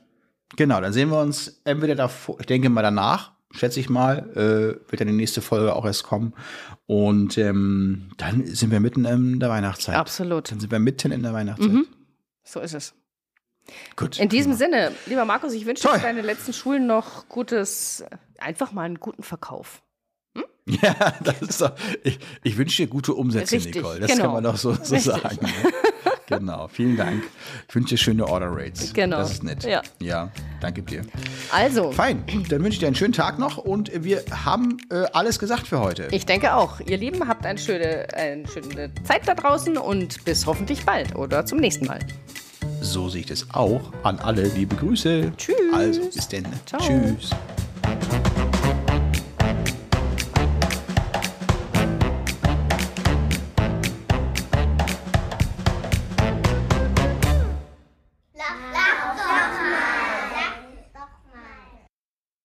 genau, 0.56 0.80
dann 0.80 0.92
sehen 0.92 1.08
wir 1.08 1.20
uns 1.20 1.60
entweder 1.64 1.96
davor, 1.96 2.38
ich 2.38 2.46
denke 2.46 2.68
mal 2.68 2.82
danach, 2.82 3.32
schätze 3.50 3.80
ich 3.80 3.88
mal, 3.88 4.18
äh, 4.36 4.90
wird 4.90 5.00
dann 5.00 5.08
die 5.08 5.14
nächste 5.14 5.42
Folge 5.42 5.74
auch 5.74 5.84
erst 5.84 6.04
kommen. 6.04 6.34
Und 6.86 7.38
ähm, 7.38 8.10
dann 8.18 8.46
sind 8.46 8.70
wir 8.70 8.78
mitten 8.78 9.04
in 9.04 9.40
der 9.40 9.48
Weihnachtszeit. 9.48 9.96
Absolut. 9.96 10.52
Dann 10.52 10.60
sind 10.60 10.70
wir 10.70 10.78
mitten 10.78 11.10
in 11.10 11.24
der 11.24 11.32
Weihnachtszeit. 11.32 11.86
So 12.44 12.60
ist 12.60 12.74
es. 12.74 12.94
Gut. 13.96 14.18
In 14.18 14.28
diesem 14.28 14.54
Sinne, 14.54 14.92
lieber 15.06 15.24
Markus, 15.24 15.52
ich 15.52 15.66
wünsche 15.66 15.86
dir 15.86 15.94
für 15.94 16.00
deine 16.00 16.22
letzten 16.22 16.52
Schulen 16.52 16.86
noch 16.86 17.28
gutes, 17.28 18.04
einfach 18.38 18.72
mal 18.72 18.84
einen 18.84 19.00
guten 19.00 19.22
Verkauf. 19.22 19.82
Ja, 20.82 21.14
das 21.24 21.42
ist 21.42 21.60
doch, 21.62 21.72
ich, 22.04 22.20
ich 22.44 22.56
wünsche 22.56 22.84
dir 22.84 22.88
gute 22.88 23.14
Umsätze, 23.14 23.56
Richtig, 23.56 23.74
Nicole. 23.74 23.98
Das 23.98 24.10
genau. 24.10 24.24
kann 24.24 24.32
man 24.34 24.44
doch 24.44 24.56
so, 24.56 24.72
so 24.74 24.96
sagen. 24.98 25.38
Ne? 25.40 25.48
Genau, 26.30 26.68
vielen 26.68 26.96
Dank. 26.96 27.24
Ich 27.68 27.74
wünsche 27.74 27.94
dir 27.94 27.98
schöne 27.98 28.24
Order 28.24 28.50
Rates. 28.52 28.92
Genau. 28.92 29.18
Das 29.18 29.32
ist 29.32 29.42
nett. 29.42 29.64
Ja. 29.64 29.82
ja, 30.00 30.30
danke 30.60 30.82
dir. 30.82 31.02
Also, 31.50 31.90
Fein, 31.90 32.24
dann 32.48 32.62
wünsche 32.62 32.74
ich 32.74 32.78
dir 32.78 32.86
einen 32.86 32.94
schönen 32.94 33.12
Tag 33.12 33.40
noch 33.40 33.58
und 33.58 33.90
wir 34.04 34.22
haben 34.44 34.76
äh, 34.90 35.06
alles 35.12 35.40
gesagt 35.40 35.66
für 35.66 35.80
heute. 35.80 36.06
ich 36.12 36.26
denke 36.26 36.54
auch, 36.54 36.78
ihr 36.80 36.98
Lieben, 36.98 37.26
habt 37.26 37.44
eine 37.44 37.58
schöne, 37.58 38.06
eine 38.14 38.46
schöne 38.46 38.92
Zeit 39.02 39.26
da 39.26 39.34
draußen 39.34 39.76
und 39.76 40.24
bis 40.24 40.46
hoffentlich 40.46 40.86
bald 40.86 41.16
oder 41.16 41.44
zum 41.46 41.58
nächsten 41.58 41.86
Mal. 41.86 41.98
So 42.80 43.08
sehe 43.08 43.20
ich 43.20 43.26
das 43.26 43.46
auch. 43.52 43.92
An 44.02 44.18
alle 44.18 44.44
liebe 44.48 44.74
Grüße. 44.76 45.32
Tschüss. 45.36 45.56
Also, 45.72 46.02
bis 46.12 46.28
denn. 46.28 46.46
Ciao. 46.66 46.80
Tschüss. 46.80 47.30